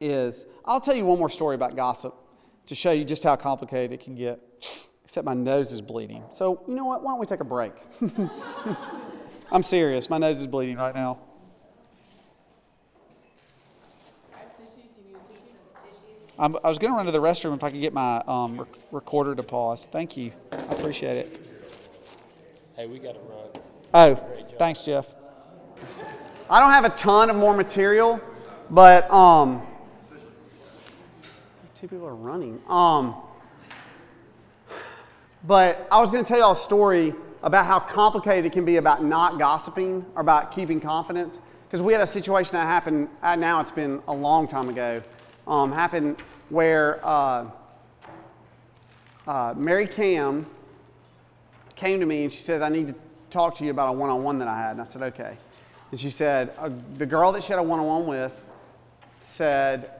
is 0.00 0.44
I'll 0.64 0.80
tell 0.80 0.94
you 0.94 1.06
one 1.06 1.18
more 1.18 1.30
story 1.30 1.54
about 1.54 1.74
gossip 1.74 2.14
to 2.66 2.74
show 2.74 2.92
you 2.92 3.04
just 3.04 3.24
how 3.24 3.36
complicated 3.36 3.92
it 3.92 4.04
can 4.04 4.14
get. 4.14 4.40
Except 5.04 5.24
my 5.24 5.34
nose 5.34 5.70
is 5.70 5.80
bleeding. 5.80 6.24
So, 6.30 6.62
you 6.66 6.74
know 6.74 6.84
what? 6.84 7.02
Why 7.02 7.12
don't 7.12 7.20
we 7.20 7.26
take 7.26 7.40
a 7.40 7.44
break? 7.44 7.72
I'm 9.50 9.62
serious. 9.62 10.10
My 10.10 10.18
nose 10.18 10.40
is 10.40 10.46
bleeding 10.46 10.76
right 10.76 10.94
now. 10.94 11.18
I'm, 16.38 16.56
i 16.62 16.68
was 16.68 16.78
going 16.78 16.92
to 16.92 16.96
run 16.96 17.06
to 17.06 17.12
the 17.12 17.20
restroom 17.20 17.54
if 17.54 17.64
I 17.64 17.70
could 17.70 17.80
get 17.80 17.94
my 17.94 18.22
um, 18.26 18.58
rec- 18.58 18.68
recorder 18.92 19.34
to 19.34 19.42
pause. 19.42 19.88
Thank 19.90 20.16
you. 20.16 20.32
I 20.52 20.56
appreciate 20.56 21.16
it. 21.16 21.40
Hey, 22.74 22.86
we 22.86 22.98
got 22.98 23.16
a 23.16 23.20
rug. 23.20 23.58
Oh, 23.94 24.14
thanks, 24.58 24.84
Jeff. 24.84 25.14
I 26.50 26.60
don't 26.60 26.72
have 26.72 26.84
a 26.84 26.90
ton 26.90 27.30
of 27.30 27.36
more 27.36 27.56
material, 27.56 28.20
but 28.68 29.10
um, 29.10 29.62
two 31.80 31.88
people 31.88 32.06
are 32.06 32.14
running. 32.14 32.60
Um, 32.68 33.14
but 35.46 35.88
I 35.90 36.00
was 36.00 36.10
going 36.10 36.22
to 36.22 36.28
tell 36.28 36.38
you 36.38 36.44
all 36.44 36.52
a 36.52 36.56
story 36.56 37.14
about 37.46 37.64
how 37.64 37.78
complicated 37.78 38.44
it 38.44 38.52
can 38.52 38.64
be 38.64 38.74
about 38.74 39.04
not 39.04 39.38
gossiping 39.38 40.04
or 40.16 40.20
about 40.20 40.50
keeping 40.50 40.80
confidence. 40.80 41.38
Because 41.66 41.80
we 41.80 41.92
had 41.92 42.02
a 42.02 42.06
situation 42.06 42.56
that 42.56 42.66
happened, 42.66 43.08
uh, 43.22 43.36
now 43.36 43.60
it's 43.60 43.70
been 43.70 44.02
a 44.08 44.12
long 44.12 44.48
time 44.48 44.68
ago, 44.68 45.00
um, 45.46 45.70
happened 45.70 46.20
where 46.48 46.98
uh, 47.06 47.46
uh, 49.28 49.54
Mary 49.56 49.86
Cam 49.86 50.44
came 51.76 52.00
to 52.00 52.06
me 52.06 52.24
and 52.24 52.32
she 52.32 52.40
said, 52.40 52.62
I 52.62 52.68
need 52.68 52.88
to 52.88 52.94
talk 53.30 53.54
to 53.58 53.64
you 53.64 53.70
about 53.70 53.90
a 53.90 53.92
one 53.92 54.10
on 54.10 54.24
one 54.24 54.40
that 54.40 54.48
I 54.48 54.56
had. 54.56 54.72
And 54.72 54.80
I 54.80 54.84
said, 54.84 55.02
okay. 55.02 55.38
And 55.92 56.00
she 56.00 56.10
said, 56.10 56.52
uh, 56.58 56.70
the 56.96 57.06
girl 57.06 57.30
that 57.30 57.44
she 57.44 57.52
had 57.52 57.60
a 57.60 57.62
one 57.62 57.78
on 57.78 57.86
one 57.86 58.06
with 58.08 58.34
said 59.20 59.92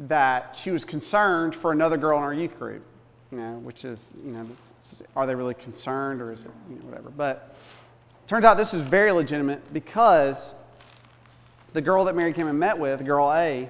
that 0.00 0.56
she 0.56 0.72
was 0.72 0.84
concerned 0.84 1.54
for 1.54 1.70
another 1.70 1.96
girl 1.96 2.18
in 2.18 2.24
our 2.24 2.34
youth 2.34 2.58
group 2.58 2.84
you 3.30 3.38
know, 3.38 3.58
which 3.58 3.84
is, 3.84 4.12
you 4.24 4.32
know, 4.32 4.46
are 5.14 5.26
they 5.26 5.34
really 5.34 5.54
concerned 5.54 6.20
or 6.22 6.32
is 6.32 6.44
it, 6.44 6.50
you 6.70 6.76
know, 6.76 6.86
whatever. 6.86 7.10
But 7.10 7.54
turns 8.26 8.44
out 8.44 8.56
this 8.56 8.72
is 8.72 8.82
very 8.82 9.12
legitimate 9.12 9.72
because 9.72 10.52
the 11.72 11.80
girl 11.80 12.04
that 12.04 12.16
Mary 12.16 12.32
came 12.32 12.48
and 12.48 12.58
met 12.58 12.78
with, 12.78 13.04
girl 13.04 13.32
A, 13.32 13.68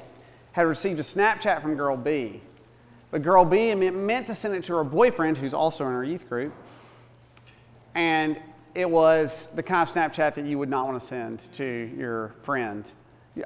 had 0.52 0.62
received 0.62 0.98
a 0.98 1.02
Snapchat 1.02 1.61
from 1.62 1.76
girl 1.76 1.96
B. 1.96 2.40
But 3.11 3.22
girl 3.22 3.44
B 3.44 3.74
meant 3.74 4.26
to 4.26 4.34
send 4.34 4.54
it 4.54 4.64
to 4.64 4.74
her 4.74 4.84
boyfriend, 4.84 5.38
who's 5.38 5.54
also 5.54 5.86
in 5.86 5.92
her 5.92 6.04
youth 6.04 6.28
group. 6.28 6.52
And 7.94 8.40
it 8.74 8.88
was 8.88 9.52
the 9.54 9.62
kind 9.62 9.88
of 9.88 9.92
Snapchat 9.92 10.34
that 10.34 10.44
you 10.44 10.59
would 10.59 10.68
not 10.68 10.86
want 10.86 11.00
to 11.00 11.06
send 11.06 11.40
to 11.54 11.90
your 11.96 12.34
friend. 12.42 12.90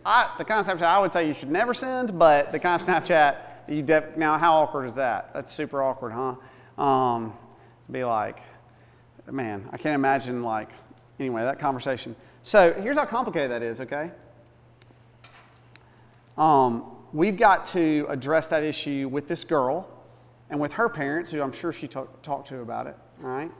I, 0.04 0.30
the 0.36 0.44
kind 0.44 0.60
of 0.60 0.66
Snapchat 0.66 0.86
I 0.86 0.98
would 0.98 1.12
say 1.12 1.26
you 1.26 1.32
should 1.32 1.50
never 1.50 1.72
send, 1.72 2.18
but 2.18 2.52
the 2.52 2.58
kind 2.58 2.80
of 2.80 2.86
Snapchat 2.86 3.36
you 3.68 3.82
now, 4.16 4.38
how 4.38 4.54
awkward 4.54 4.84
is 4.86 4.94
that? 4.96 5.32
That's 5.34 5.52
super 5.52 5.82
awkward, 5.82 6.12
huh? 6.12 6.82
Um, 6.82 7.34
be 7.90 8.04
like, 8.04 8.38
man, 9.30 9.68
I 9.72 9.76
can't 9.76 9.94
imagine 9.94 10.42
like, 10.42 10.70
anyway, 11.18 11.42
that 11.42 11.58
conversation. 11.58 12.16
So 12.42 12.72
here's 12.72 12.96
how 12.96 13.04
complicated 13.04 13.50
that 13.50 13.62
is, 13.62 13.80
okay? 13.80 14.10
Um, 16.36 16.84
we've 17.12 17.36
got 17.36 17.66
to 17.66 18.06
address 18.08 18.48
that 18.48 18.62
issue 18.62 19.08
with 19.10 19.28
this 19.28 19.44
girl 19.44 19.88
and 20.50 20.58
with 20.58 20.72
her 20.72 20.88
parents, 20.88 21.30
who 21.30 21.42
I'm 21.42 21.52
sure 21.52 21.72
she 21.72 21.86
talk, 21.86 22.22
talked 22.22 22.48
to 22.48 22.60
about 22.60 22.86
it, 22.86 22.96
all 23.22 23.30
right? 23.30 23.50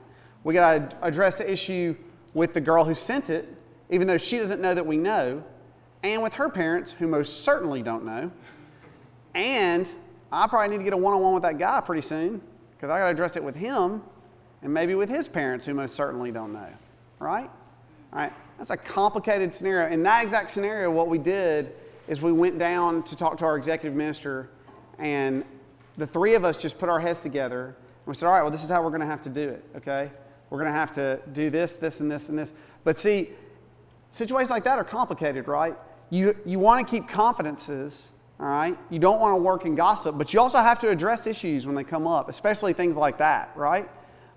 We 0.43 0.53
got 0.53 0.91
to 0.91 0.97
address 1.01 1.37
the 1.37 1.51
issue 1.51 1.95
with 2.33 2.53
the 2.53 2.61
girl 2.61 2.83
who 2.83 2.95
sent 2.95 3.29
it, 3.29 3.47
even 3.89 4.07
though 4.07 4.17
she 4.17 4.37
doesn't 4.37 4.61
know 4.61 4.73
that 4.73 4.85
we 4.85 4.97
know, 4.97 5.43
and 6.01 6.21
with 6.21 6.33
her 6.33 6.49
parents, 6.49 6.91
who 6.91 7.07
most 7.07 7.43
certainly 7.45 7.81
don't 7.81 8.03
know. 8.03 8.31
And 9.33 9.89
I 10.31 10.47
probably 10.47 10.69
need 10.69 10.77
to 10.79 10.83
get 10.83 10.93
a 10.93 10.97
one 10.97 11.13
on 11.13 11.21
one 11.21 11.33
with 11.33 11.43
that 11.43 11.57
guy 11.57 11.81
pretty 11.81 12.01
soon 12.01 12.41
because 12.75 12.89
I 12.89 12.99
got 12.99 13.05
to 13.05 13.11
address 13.11 13.35
it 13.35 13.43
with 13.43 13.55
him 13.55 14.01
and 14.61 14.73
maybe 14.73 14.95
with 14.95 15.09
his 15.09 15.27
parents, 15.27 15.65
who 15.65 15.73
most 15.73 15.93
certainly 15.93 16.31
don't 16.31 16.53
know. 16.53 16.69
Right? 17.19 17.49
All 18.11 18.19
right. 18.19 18.33
That's 18.57 18.69
a 18.69 18.77
complicated 18.77 19.53
scenario. 19.53 19.91
In 19.91 20.03
that 20.03 20.23
exact 20.23 20.51
scenario, 20.51 20.89
what 20.89 21.09
we 21.09 21.17
did 21.17 21.73
is 22.07 22.21
we 22.21 22.31
went 22.31 22.57
down 22.59 23.03
to 23.03 23.15
talk 23.15 23.37
to 23.37 23.45
our 23.45 23.57
executive 23.57 23.95
minister, 23.95 24.49
and 24.99 25.43
the 25.97 26.07
three 26.07 26.35
of 26.35 26.45
us 26.45 26.57
just 26.57 26.77
put 26.77 26.89
our 26.89 26.99
heads 26.99 27.21
together. 27.21 27.65
And 27.67 27.75
we 28.05 28.15
said, 28.15 28.27
All 28.27 28.33
right, 28.33 28.41
well, 28.41 28.51
this 28.51 28.63
is 28.63 28.69
how 28.69 28.81
we're 28.81 28.89
going 28.89 29.01
to 29.01 29.07
have 29.07 29.21
to 29.23 29.29
do 29.29 29.49
it, 29.49 29.65
okay? 29.77 30.11
We're 30.49 30.59
going 30.59 30.71
to 30.71 30.77
have 30.77 30.91
to 30.91 31.19
do 31.33 31.49
this, 31.49 31.77
this, 31.77 31.99
and 31.99 32.11
this, 32.11 32.29
and 32.29 32.37
this. 32.37 32.53
But 32.83 32.99
see, 32.99 33.31
situations 34.11 34.49
like 34.49 34.63
that 34.65 34.77
are 34.77 34.83
complicated, 34.83 35.47
right? 35.47 35.75
You, 36.09 36.35
you 36.45 36.59
want 36.59 36.85
to 36.85 36.91
keep 36.91 37.07
confidences, 37.07 38.09
all 38.43 38.49
right? 38.49 38.77
You 38.89 38.99
don't 38.99 39.21
want 39.21 39.31
to 39.31 39.41
work 39.41 39.65
in 39.65 39.73
gossip, 39.73 40.17
but 40.17 40.33
you 40.33 40.41
also 40.41 40.57
have 40.57 40.77
to 40.79 40.89
address 40.89 41.25
issues 41.27 41.65
when 41.65 41.75
they 41.75 41.85
come 41.85 42.05
up, 42.05 42.27
especially 42.27 42.73
things 42.73 42.97
like 42.97 43.19
that, 43.19 43.53
right? 43.55 43.89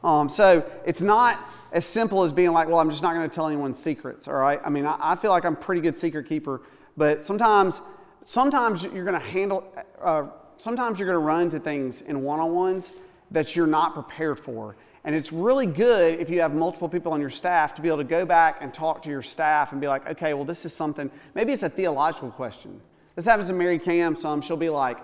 Um, 0.05 0.29
so 0.29 0.65
it's 0.85 1.03
not 1.03 1.45
as 1.73 1.85
simple 1.85 2.23
as 2.23 2.33
being 2.33 2.53
like, 2.53 2.69
well, 2.69 2.79
I'm 2.79 2.89
just 2.89 3.03
not 3.03 3.15
going 3.15 3.29
to 3.29 3.35
tell 3.35 3.49
anyone 3.49 3.75
secrets, 3.75 4.29
all 4.29 4.35
right? 4.35 4.61
I 4.65 4.71
mean, 4.71 4.87
I, 4.87 4.97
I, 5.01 5.17
feel 5.17 5.33
like 5.33 5.45
I'm 5.45 5.55
a 5.55 5.57
pretty 5.57 5.81
good 5.81 5.99
secret 5.99 6.29
keeper, 6.29 6.63
but 6.97 7.25
sometimes, 7.25 7.81
sometimes 8.23 8.85
you're 8.85 9.05
going 9.05 9.21
to 9.21 9.27
handle, 9.27 9.65
uh, 10.01 10.27
sometimes 10.57 11.01
you're 11.01 11.09
going 11.09 11.21
to 11.21 11.27
run 11.27 11.43
into 11.43 11.59
things 11.59 12.03
in 12.03 12.23
one 12.23 12.39
on 12.39 12.55
ones 12.55 12.93
that 13.33 13.57
you're 13.57 13.67
not 13.67 13.95
prepared 13.95 14.39
for. 14.39 14.77
And 15.03 15.17
it's 15.17 15.33
really 15.33 15.67
good 15.67 16.21
if 16.21 16.31
you 16.31 16.43
have 16.43 16.55
multiple 16.55 16.89
people 16.89 17.13
on 17.13 17.21
your 17.21 17.31
staff 17.31 17.75
to 17.75 17.83
be 17.83 17.89
able 17.89 17.99
to 17.99 18.05
go 18.05 18.25
back 18.25 18.59
and 18.61 18.73
talk 18.73 19.03
to 19.03 19.11
your 19.11 19.23
staff 19.23 19.73
and 19.73 19.81
be 19.81 19.89
like, 19.89 20.09
okay, 20.11 20.33
well, 20.33 20.45
this 20.45 20.65
is 20.65 20.73
something, 20.73 21.11
maybe 21.35 21.53
it's 21.53 21.65
a 21.65 21.69
theological 21.69 22.31
question. 22.31 22.81
This 23.17 23.25
happens 23.25 23.49
to 23.49 23.55
Mary 23.55 23.79
Cam 23.79 24.15
some. 24.15 24.43
She'll 24.43 24.59
be 24.59 24.69
like, 24.69 24.99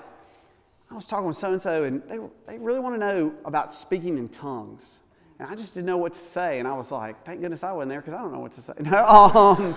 I 0.91 0.95
was 0.95 1.07
talking 1.07 1.27
with 1.27 1.37
so 1.37 1.51
and 1.53 1.63
so, 1.63 1.85
and 1.85 2.03
they, 2.09 2.19
they 2.47 2.59
really 2.59 2.79
want 2.79 2.95
to 2.95 2.99
know 2.99 3.33
about 3.47 3.73
speaking 3.73 4.19
in 4.19 4.29
tongues. 4.29 5.01
And 5.39 5.49
I 5.51 5.55
just 5.55 5.73
didn't 5.73 5.87
know 5.87 5.97
what 5.97 6.13
to 6.13 6.19
say. 6.19 6.59
And 6.59 6.69
I 6.69 6.77
was 6.77 6.93
like, 6.93 7.25
thank 7.25 7.41
goodness 7.41 7.65
I 7.65 7.73
wasn't 7.73 7.89
there 7.89 8.03
because 8.03 8.13
I 8.13 8.19
don't 8.19 8.33
know 8.33 8.41
what 8.41 8.53
to 8.53 8.61
say. 8.61 8.75
um, 8.97 9.75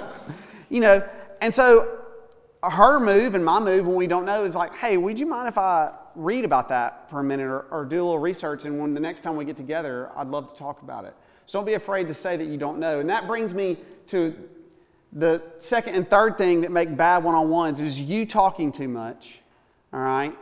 you 0.69 0.81
know, 0.81 1.07
and 1.39 1.55
so 1.55 1.99
her 2.61 2.99
move 2.99 3.35
and 3.35 3.45
my 3.45 3.59
move 3.59 3.87
when 3.87 3.95
we 3.95 4.05
don't 4.05 4.25
know 4.25 4.43
is 4.43 4.53
like, 4.53 4.75
hey, 4.75 4.97
would 4.97 5.17
you 5.17 5.25
mind 5.25 5.47
if 5.47 5.57
I 5.57 5.91
read 6.15 6.43
about 6.43 6.67
that 6.69 7.09
for 7.09 7.21
a 7.21 7.23
minute 7.23 7.45
or, 7.45 7.61
or, 7.71 7.85
do 7.85 7.95
a 7.95 8.03
little 8.03 8.19
research? 8.19 8.65
And 8.65 8.79
when 8.79 8.93
the 8.93 8.99
next 8.99 9.21
time 9.21 9.37
we 9.37 9.45
get 9.45 9.55
together, 9.55 10.11
I'd 10.15 10.27
love 10.27 10.51
to 10.51 10.57
talk 10.57 10.81
about 10.81 11.05
it. 11.05 11.13
So 11.45 11.59
don't 11.59 11.65
be 11.65 11.75
afraid 11.75 12.09
to 12.09 12.13
say 12.13 12.35
that 12.35 12.45
you 12.45 12.57
don't 12.57 12.79
know. 12.79 12.99
And 12.99 13.09
that 13.09 13.27
brings 13.27 13.53
me 13.53 13.77
to 14.07 14.35
the 15.15 15.41
second 15.59 15.95
and 15.95 16.07
third 16.07 16.37
thing 16.37 16.61
that 16.61 16.71
make 16.71 16.95
bad 16.95 17.23
one 17.23 17.33
on 17.33 17.49
ones 17.49 17.79
is 17.79 17.99
you 17.99 18.25
talking 18.25 18.71
too 18.71 18.89
much. 18.89 19.39
All 19.93 20.01
right? 20.01 20.37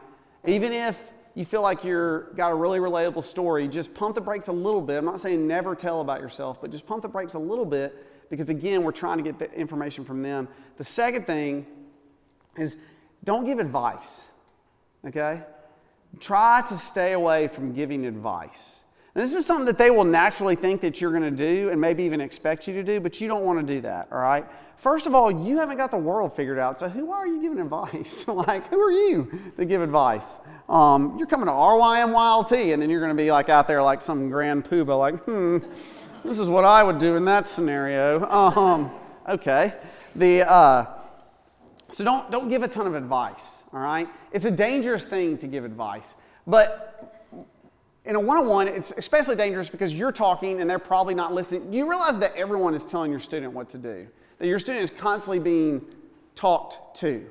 Even 0.45 0.73
if 0.73 1.11
you 1.35 1.45
feel 1.45 1.61
like 1.61 1.83
you're 1.83 2.33
got 2.33 2.51
a 2.51 2.55
really 2.55 2.79
relatable 2.79 3.23
story, 3.23 3.67
just 3.67 3.93
pump 3.93 4.15
the 4.15 4.21
brakes 4.21 4.47
a 4.47 4.51
little 4.51 4.81
bit. 4.81 4.97
I'm 4.97 5.05
not 5.05 5.21
saying 5.21 5.47
never 5.47 5.75
tell 5.75 6.01
about 6.01 6.21
yourself, 6.21 6.59
but 6.59 6.71
just 6.71 6.87
pump 6.87 7.03
the 7.03 7.07
brakes 7.07 7.35
a 7.35 7.39
little 7.39 7.65
bit 7.65 8.29
because 8.31 8.49
again, 8.49 8.83
we're 8.83 8.91
trying 8.91 9.17
to 9.17 9.23
get 9.23 9.37
the 9.37 9.51
information 9.53 10.03
from 10.03 10.23
them. 10.23 10.47
The 10.77 10.83
second 10.83 11.27
thing 11.27 11.67
is 12.57 12.77
don't 13.23 13.45
give 13.45 13.59
advice, 13.59 14.25
okay? 15.05 15.43
Try 16.19 16.63
to 16.67 16.77
stay 16.77 17.13
away 17.13 17.47
from 17.47 17.73
giving 17.73 18.07
advice. 18.07 18.82
This 19.13 19.35
is 19.35 19.45
something 19.45 19.67
that 19.67 19.77
they 19.77 19.91
will 19.91 20.05
naturally 20.05 20.55
think 20.55 20.81
that 20.81 20.99
you're 20.99 21.11
going 21.11 21.23
to 21.23 21.31
do 21.31 21.69
and 21.69 21.79
maybe 21.79 22.03
even 22.03 22.19
expect 22.19 22.67
you 22.67 22.73
to 22.73 22.83
do, 22.83 22.99
but 22.99 23.21
you 23.21 23.27
don't 23.27 23.43
want 23.43 23.59
to 23.59 23.73
do 23.75 23.81
that, 23.81 24.07
all 24.11 24.17
right? 24.17 24.43
First 24.75 25.05
of 25.05 25.13
all, 25.13 25.31
you 25.31 25.59
haven't 25.59 25.77
got 25.77 25.91
the 25.91 25.97
world 25.97 26.35
figured 26.35 26.57
out, 26.57 26.79
so 26.79 26.89
who 26.89 27.11
are 27.11 27.27
you 27.27 27.39
giving 27.39 27.59
advice? 27.61 28.27
like, 28.27 28.67
who 28.69 28.79
are 28.79 28.91
you 28.91 29.53
to 29.57 29.65
give 29.65 29.83
advice? 29.83 30.39
Um, 30.67 31.15
you're 31.19 31.27
coming 31.27 31.45
to 31.45 31.51
RYMYLT, 31.51 32.73
and 32.73 32.81
then 32.81 32.89
you're 32.89 33.01
going 33.01 33.15
to 33.15 33.21
be 33.21 33.31
like 33.31 33.49
out 33.49 33.67
there 33.67 33.83
like 33.83 34.01
some 34.01 34.29
grand 34.29 34.65
poobah, 34.65 34.97
like, 34.97 35.23
hmm, 35.25 35.59
this 36.25 36.39
is 36.39 36.49
what 36.49 36.65
I 36.65 36.81
would 36.81 36.97
do 36.97 37.15
in 37.15 37.25
that 37.25 37.47
scenario. 37.47 38.27
Um, 38.27 38.91
okay. 39.29 39.73
The, 40.15 40.49
uh, 40.49 40.85
so 41.91 42.03
don't, 42.03 42.31
don't 42.31 42.49
give 42.49 42.63
a 42.63 42.67
ton 42.67 42.87
of 42.87 42.95
advice, 42.95 43.63
all 43.71 43.79
right? 43.79 44.09
It's 44.31 44.45
a 44.45 44.51
dangerous 44.51 45.05
thing 45.05 45.37
to 45.37 45.47
give 45.47 45.65
advice. 45.65 46.15
But 46.47 47.12
in 48.05 48.15
a 48.15 48.19
one 48.19 48.37
on 48.37 48.47
one, 48.47 48.67
it's 48.67 48.91
especially 48.91 49.35
dangerous 49.35 49.69
because 49.69 49.97
you're 49.97 50.11
talking 50.11 50.59
and 50.59 50.69
they're 50.69 50.79
probably 50.79 51.15
not 51.15 51.33
listening. 51.33 51.71
Do 51.71 51.77
you 51.77 51.89
realize 51.89 52.19
that 52.19 52.35
everyone 52.35 52.75
is 52.75 52.83
telling 52.83 53.11
your 53.11 53.19
student 53.19 53.53
what 53.53 53.69
to 53.69 53.77
do? 53.77 54.07
That 54.39 54.47
your 54.47 54.59
student 54.59 54.83
is 54.83 54.89
constantly 54.91 55.39
being 55.39 55.81
talked 56.35 56.97
to, 56.97 57.25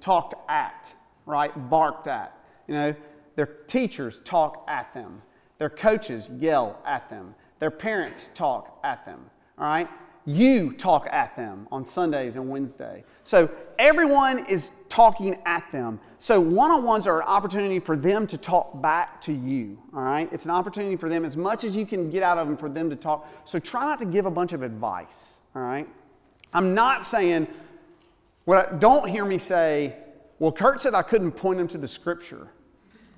talked 0.00 0.34
at, 0.48 0.92
right? 1.26 1.52
Barked 1.70 2.08
at. 2.08 2.36
You 2.66 2.74
know, 2.74 2.94
their 3.36 3.46
teachers 3.46 4.20
talk 4.24 4.64
at 4.68 4.92
them, 4.94 5.22
their 5.58 5.70
coaches 5.70 6.28
yell 6.38 6.80
at 6.84 7.08
them, 7.08 7.34
their 7.58 7.70
parents 7.70 8.30
talk 8.34 8.80
at 8.82 9.04
them, 9.04 9.20
all 9.58 9.66
right? 9.66 9.88
You 10.30 10.72
talk 10.74 11.08
at 11.10 11.34
them 11.34 11.66
on 11.72 11.84
Sundays 11.84 12.36
and 12.36 12.48
Wednesday. 12.48 13.02
So 13.24 13.50
everyone 13.80 14.46
is 14.46 14.70
talking 14.88 15.36
at 15.44 15.70
them. 15.72 15.98
So 16.20 16.40
one 16.40 16.70
on 16.70 16.84
ones 16.84 17.08
are 17.08 17.20
an 17.20 17.26
opportunity 17.26 17.80
for 17.80 17.96
them 17.96 18.28
to 18.28 18.38
talk 18.38 18.80
back 18.80 19.20
to 19.22 19.32
you. 19.32 19.76
All 19.92 20.02
right? 20.02 20.28
It's 20.30 20.44
an 20.44 20.52
opportunity 20.52 20.94
for 20.94 21.08
them 21.08 21.24
as 21.24 21.36
much 21.36 21.64
as 21.64 21.74
you 21.74 21.84
can 21.84 22.10
get 22.10 22.22
out 22.22 22.38
of 22.38 22.46
them 22.46 22.56
for 22.56 22.68
them 22.68 22.88
to 22.90 22.96
talk. 22.96 23.28
So 23.44 23.58
try 23.58 23.80
not 23.80 23.98
to 23.98 24.04
give 24.04 24.24
a 24.24 24.30
bunch 24.30 24.52
of 24.52 24.62
advice. 24.62 25.40
All 25.56 25.62
right? 25.62 25.88
I'm 26.54 26.74
not 26.74 27.04
saying, 27.04 27.48
what 28.44 28.72
I, 28.72 28.76
don't 28.76 29.08
hear 29.08 29.24
me 29.24 29.38
say, 29.38 29.96
well, 30.38 30.52
Kurt 30.52 30.80
said 30.80 30.94
I 30.94 31.02
couldn't 31.02 31.32
point 31.32 31.58
them 31.58 31.68
to 31.68 31.78
the 31.78 31.88
scripture. 31.88 32.48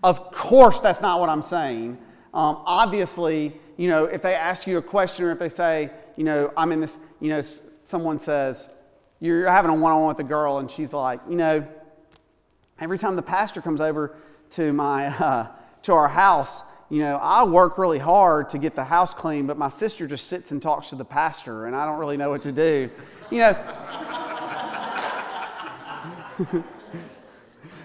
Of 0.03 0.31
course, 0.33 0.81
that's 0.81 1.03
not 1.03 1.21
what 1.21 1.29
I'm 1.29 1.43
saying. 1.43 1.99
Um, 2.33 2.63
obviously, 2.65 3.61
you 3.77 3.89
know, 3.89 4.07
if 4.07 4.23
they 4.23 4.35
ask 4.35 4.67
you 4.67 4.79
a 4.79 4.83
question 4.83 5.27
or 5.27 5.33
if 5.33 5.39
they 5.39 5.51
say, 5.51 5.91
you 6.17 6.25
know, 6.25 6.53
I'm 6.57 6.73
in 6.73 6.81
this, 6.81 6.97
you 7.21 7.31
know, 7.31 7.41
someone 7.85 8.19
says, 8.19 8.67
you're 9.21 9.49
having 9.49 9.71
a 9.71 9.75
one 9.75 9.93
on 9.93 10.01
one 10.01 10.09
with 10.09 10.19
a 10.19 10.29
girl, 10.29 10.59
and 10.59 10.71
she's 10.71 10.93
like, 10.93 11.21
you 11.29 11.37
know, 11.37 11.67
every 12.81 12.99
time 12.99 13.17
the 13.17 13.23
pastor 13.23 13.61
comes 13.61 13.81
over 13.81 14.17
to 14.51 14.73
my, 14.73 15.07
uh, 15.19 15.47
to 15.83 15.93
our 15.93 16.09
house, 16.09 16.63
you 16.91 16.99
know, 16.99 17.17
I 17.17 17.45
work 17.45 17.79
really 17.79 17.99
hard 17.99 18.51
to 18.51 18.59
get 18.59 18.75
the 18.75 18.85
house 18.85 19.15
clean, 19.15 19.47
but 19.47 19.57
my 19.57 19.71
sister 19.71 20.07
just 20.07 20.27
sits 20.27 20.51
and 20.51 20.61
talks 20.61 20.91
to 20.91 20.97
the 20.97 21.05
pastor, 21.05 21.67
and 21.67 21.75
I 21.75 21.87
don't 21.87 21.99
really 21.99 22.19
know 22.19 22.31
what 22.31 22.43
to 22.43 22.53
do. 22.53 22.91
You 23.31 23.39
know, 23.39 23.49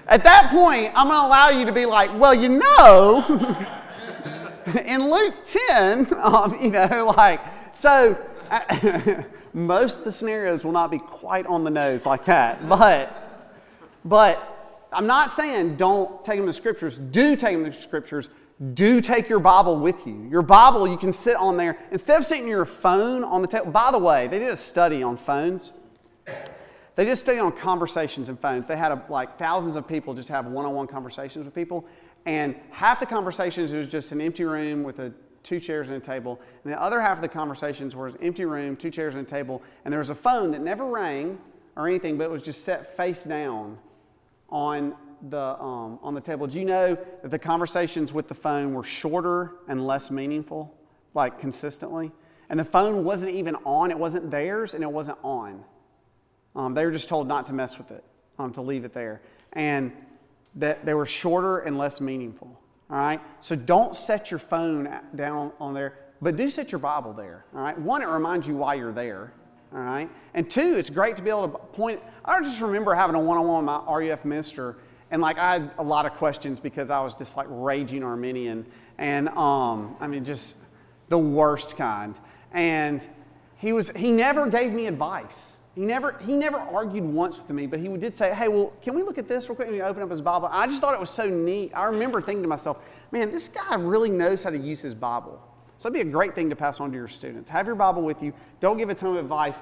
at 0.07 0.23
that 0.23 0.49
point, 0.51 0.91
I'm 0.95 1.07
going 1.07 1.21
to 1.21 1.27
allow 1.27 1.49
you 1.49 1.65
to 1.65 1.71
be 1.71 1.85
like, 1.85 2.09
well, 2.19 2.33
you 2.33 2.49
know, 2.49 3.23
in 4.85 5.09
Luke 5.09 5.35
10, 5.45 6.07
um, 6.17 6.57
you 6.61 6.71
know, 6.71 7.13
like, 7.15 7.39
so 7.77 8.17
most 9.53 9.99
of 9.99 10.03
the 10.05 10.11
scenarios 10.11 10.65
will 10.65 10.71
not 10.71 10.89
be 10.89 10.97
quite 10.97 11.45
on 11.45 11.63
the 11.63 11.69
nose 11.69 12.07
like 12.07 12.25
that. 12.25 12.67
But, 12.67 13.53
but 14.03 14.87
I'm 14.91 15.05
not 15.05 15.29
saying 15.29 15.75
don't 15.75 16.25
take 16.25 16.37
them 16.37 16.47
to 16.47 16.53
scriptures. 16.53 16.97
Do 16.97 17.35
take 17.35 17.55
them 17.55 17.65
to 17.65 17.71
scriptures. 17.71 18.31
Do 18.73 18.99
take 18.99 19.29
your 19.29 19.37
Bible 19.37 19.79
with 19.79 20.07
you. 20.07 20.27
Your 20.27 20.41
Bible, 20.41 20.87
you 20.87 20.97
can 20.97 21.13
sit 21.13 21.35
on 21.35 21.55
there. 21.55 21.77
Instead 21.91 22.17
of 22.17 22.25
sitting 22.25 22.47
your 22.47 22.65
phone 22.65 23.23
on 23.23 23.43
the 23.43 23.47
table, 23.47 23.67
by 23.67 23.91
the 23.91 23.99
way, 23.99 24.27
they 24.27 24.39
did 24.39 24.49
a 24.49 24.57
study 24.57 25.03
on 25.03 25.15
phones. 25.15 25.71
They 26.25 27.05
did 27.05 27.11
a 27.11 27.15
study 27.15 27.37
on 27.37 27.51
conversations 27.51 28.27
and 28.27 28.39
phones. 28.39 28.67
They 28.67 28.75
had 28.75 28.91
a, 28.91 29.05
like 29.07 29.37
thousands 29.37 29.75
of 29.75 29.87
people 29.87 30.15
just 30.15 30.29
have 30.29 30.47
one 30.47 30.65
on 30.65 30.73
one 30.73 30.87
conversations 30.87 31.45
with 31.45 31.53
people. 31.53 31.85
And 32.25 32.55
half 32.71 32.99
the 32.99 33.05
conversations 33.05 33.71
was 33.71 33.87
just 33.87 34.11
an 34.13 34.19
empty 34.19 34.45
room 34.45 34.81
with 34.81 34.97
a 34.97 35.13
two 35.47 35.59
chairs 35.61 35.87
and 35.87 35.95
a 35.95 35.99
table. 35.99 36.39
And 36.63 36.73
the 36.73 36.81
other 36.81 36.99
half 36.99 37.17
of 37.17 37.21
the 37.21 37.29
conversations 37.29 37.95
was 37.95 38.15
an 38.15 38.23
empty 38.23 38.43
room, 38.43 38.75
two 38.75 38.91
chairs 38.91 39.15
and 39.15 39.25
a 39.25 39.29
table, 39.29 39.63
and 39.85 39.91
there 39.91 39.99
was 39.99 40.09
a 40.09 40.15
phone 40.15 40.51
that 40.51 40.61
never 40.61 40.85
rang 40.85 41.39
or 41.77 41.87
anything, 41.87 42.17
but 42.17 42.25
it 42.25 42.31
was 42.31 42.41
just 42.41 42.63
set 42.63 42.97
face 42.97 43.23
down 43.23 43.77
on 44.49 44.93
the, 45.29 45.39
um, 45.39 45.99
on 46.03 46.13
the 46.13 46.21
table. 46.21 46.47
Do 46.47 46.59
you 46.59 46.65
know 46.65 46.97
that 47.21 47.31
the 47.31 47.39
conversations 47.39 48.11
with 48.11 48.27
the 48.27 48.35
phone 48.35 48.73
were 48.73 48.83
shorter 48.83 49.53
and 49.69 49.87
less 49.87 50.11
meaningful, 50.11 50.75
like 51.13 51.39
consistently? 51.39 52.11
And 52.49 52.59
the 52.59 52.65
phone 52.65 53.05
wasn't 53.05 53.31
even 53.31 53.55
on, 53.65 53.89
it 53.89 53.97
wasn't 53.97 54.29
theirs, 54.29 54.73
and 54.73 54.83
it 54.83 54.91
wasn't 54.91 55.17
on. 55.23 55.63
Um, 56.55 56.73
they 56.73 56.85
were 56.85 56.91
just 56.91 57.07
told 57.07 57.27
not 57.27 57.45
to 57.45 57.53
mess 57.53 57.77
with 57.77 57.91
it, 57.91 58.03
um, 58.37 58.51
to 58.53 58.61
leave 58.61 58.83
it 58.83 58.93
there. 58.93 59.21
And 59.53 59.93
that 60.55 60.85
they 60.85 60.93
were 60.93 61.05
shorter 61.05 61.59
and 61.59 61.77
less 61.77 62.01
meaningful. 62.01 62.59
All 62.89 62.97
right? 62.97 63.21
So 63.41 63.55
don't 63.55 63.95
set 63.95 64.31
your 64.31 64.39
phone 64.39 64.89
down 65.15 65.51
on 65.59 65.73
there, 65.73 65.99
but 66.21 66.35
do 66.35 66.49
set 66.49 66.71
your 66.71 66.79
Bible 66.79 67.13
there. 67.13 67.45
All 67.53 67.61
right? 67.61 67.77
One, 67.77 68.01
it 68.01 68.07
reminds 68.07 68.47
you 68.47 68.55
why 68.55 68.75
you're 68.75 68.93
there. 68.93 69.33
All 69.73 69.79
right? 69.79 70.09
And 70.33 70.49
two, 70.49 70.75
it's 70.75 70.89
great 70.89 71.15
to 71.17 71.21
be 71.21 71.29
able 71.29 71.49
to 71.49 71.57
point. 71.57 72.01
I 72.23 72.41
just 72.41 72.61
remember 72.61 72.95
having 72.95 73.15
a 73.15 73.19
one 73.19 73.37
on 73.37 73.47
one 73.47 73.65
with 73.65 73.85
my 73.87 73.93
RUF 73.93 74.23
minister, 74.23 74.77
and 75.11 75.21
like 75.21 75.37
I 75.37 75.53
had 75.53 75.71
a 75.77 75.83
lot 75.83 76.05
of 76.05 76.13
questions 76.13 76.59
because 76.59 76.89
I 76.89 77.01
was 77.01 77.15
this 77.15 77.35
like 77.35 77.47
raging 77.49 78.03
Arminian, 78.03 78.65
and 78.97 79.29
um, 79.29 79.95
I 79.99 80.07
mean, 80.07 80.23
just 80.23 80.57
the 81.09 81.17
worst 81.17 81.75
kind. 81.75 82.15
And 82.53 83.05
he 83.57 83.73
was 83.73 83.89
he 83.89 84.11
never 84.11 84.47
gave 84.47 84.71
me 84.71 84.87
advice. 84.87 85.56
He 85.77 85.85
never 85.85 86.17
he 86.25 86.35
never 86.35 86.57
argued 86.57 87.03
once 87.03 87.37
with 87.37 87.51
me, 87.51 87.67
but 87.67 87.79
he 87.79 87.87
did 87.97 88.17
say, 88.17 88.33
"Hey, 88.33 88.47
well, 88.47 88.73
can 88.81 88.95
we 88.95 89.03
look 89.03 89.19
at 89.19 89.27
this 89.27 89.47
real 89.47 89.55
quick?" 89.55 89.67
And 89.67 89.75
he 89.75 89.81
opened 89.83 90.03
up 90.03 90.09
his 90.09 90.21
Bible. 90.21 90.49
I 90.51 90.65
just 90.65 90.81
thought 90.81 90.95
it 90.95 90.99
was 90.99 91.11
so 91.11 91.29
neat. 91.29 91.71
I 91.75 91.83
remember 91.83 92.19
thinking 92.19 92.41
to 92.41 92.49
myself, 92.49 92.79
"Man, 93.11 93.31
this 93.31 93.47
guy 93.47 93.75
really 93.75 94.09
knows 94.09 94.41
how 94.41 94.49
to 94.49 94.57
use 94.57 94.81
his 94.81 94.95
Bible." 94.95 95.39
So 95.77 95.87
that'd 95.87 96.03
be 96.03 96.09
a 96.09 96.11
great 96.11 96.33
thing 96.33 96.49
to 96.49 96.55
pass 96.55 96.79
on 96.79 96.89
to 96.89 96.97
your 96.97 97.07
students. 97.07 97.47
Have 97.51 97.67
your 97.67 97.75
Bible 97.75 98.01
with 98.01 98.23
you. 98.23 98.33
Don't 98.59 98.77
give 98.77 98.89
a 98.89 98.95
ton 98.95 99.11
of 99.11 99.17
advice. 99.17 99.61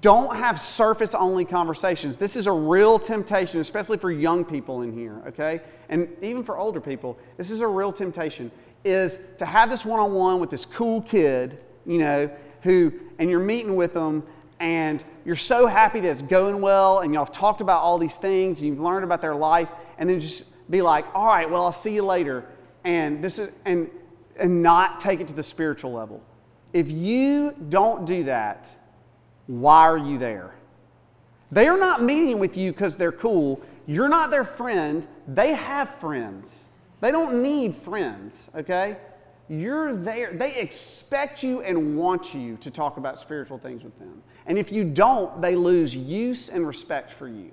Don't 0.00 0.36
have 0.36 0.60
surface 0.60 1.12
only 1.12 1.44
conversations. 1.44 2.16
This 2.16 2.36
is 2.36 2.46
a 2.46 2.52
real 2.52 3.00
temptation, 3.00 3.58
especially 3.58 3.98
for 3.98 4.12
young 4.12 4.44
people 4.44 4.82
in 4.82 4.92
here, 4.92 5.20
okay? 5.26 5.60
And 5.88 6.08
even 6.22 6.44
for 6.44 6.56
older 6.56 6.80
people. 6.80 7.18
This 7.36 7.50
is 7.50 7.62
a 7.62 7.66
real 7.66 7.92
temptation 7.92 8.52
is 8.84 9.18
to 9.38 9.44
have 9.44 9.70
this 9.70 9.84
one 9.84 9.98
on 9.98 10.14
one 10.14 10.38
with 10.38 10.50
this 10.50 10.64
cool 10.64 11.02
kid, 11.02 11.58
you 11.84 11.98
know, 11.98 12.30
who, 12.62 12.92
and 13.18 13.28
you're 13.28 13.40
meeting 13.40 13.74
with 13.74 13.92
them 13.92 14.22
and 14.62 15.02
you're 15.24 15.36
so 15.36 15.66
happy 15.66 16.00
that 16.00 16.10
it's 16.10 16.22
going 16.22 16.60
well 16.60 17.00
and 17.00 17.14
y'all 17.14 17.24
have 17.24 17.32
talked 17.32 17.60
about 17.60 17.80
all 17.80 17.98
these 17.98 18.16
things, 18.16 18.58
and 18.58 18.68
you've 18.68 18.80
learned 18.80 19.04
about 19.04 19.20
their 19.20 19.34
life, 19.34 19.68
and 19.98 20.08
then 20.08 20.20
just 20.20 20.70
be 20.70 20.82
like, 20.82 21.04
all 21.14 21.26
right, 21.26 21.48
well, 21.48 21.64
I'll 21.64 21.72
see 21.72 21.94
you 21.94 22.02
later. 22.02 22.44
And 22.84 23.22
this 23.22 23.38
is, 23.38 23.50
and, 23.64 23.90
and 24.36 24.62
not 24.62 25.00
take 25.00 25.20
it 25.20 25.28
to 25.28 25.34
the 25.34 25.42
spiritual 25.42 25.92
level. 25.92 26.22
If 26.72 26.90
you 26.90 27.54
don't 27.68 28.06
do 28.06 28.24
that, 28.24 28.68
why 29.46 29.82
are 29.82 29.98
you 29.98 30.18
there? 30.18 30.54
They 31.50 31.68
are 31.68 31.76
not 31.76 32.02
meeting 32.02 32.38
with 32.38 32.56
you 32.56 32.72
because 32.72 32.96
they're 32.96 33.12
cool. 33.12 33.60
You're 33.86 34.08
not 34.08 34.30
their 34.30 34.44
friend. 34.44 35.06
They 35.28 35.52
have 35.52 35.90
friends. 35.96 36.64
They 37.00 37.10
don't 37.10 37.42
need 37.42 37.74
friends, 37.74 38.48
okay? 38.54 38.96
You're 39.48 39.92
there. 39.92 40.32
They 40.32 40.54
expect 40.54 41.42
you 41.42 41.60
and 41.60 41.96
want 41.98 42.32
you 42.32 42.56
to 42.58 42.70
talk 42.70 42.96
about 42.96 43.18
spiritual 43.18 43.58
things 43.58 43.84
with 43.84 43.98
them. 43.98 44.22
And 44.46 44.58
if 44.58 44.72
you 44.72 44.84
don't, 44.84 45.40
they 45.40 45.54
lose 45.54 45.94
use 45.94 46.48
and 46.48 46.66
respect 46.66 47.10
for 47.10 47.28
you. 47.28 47.52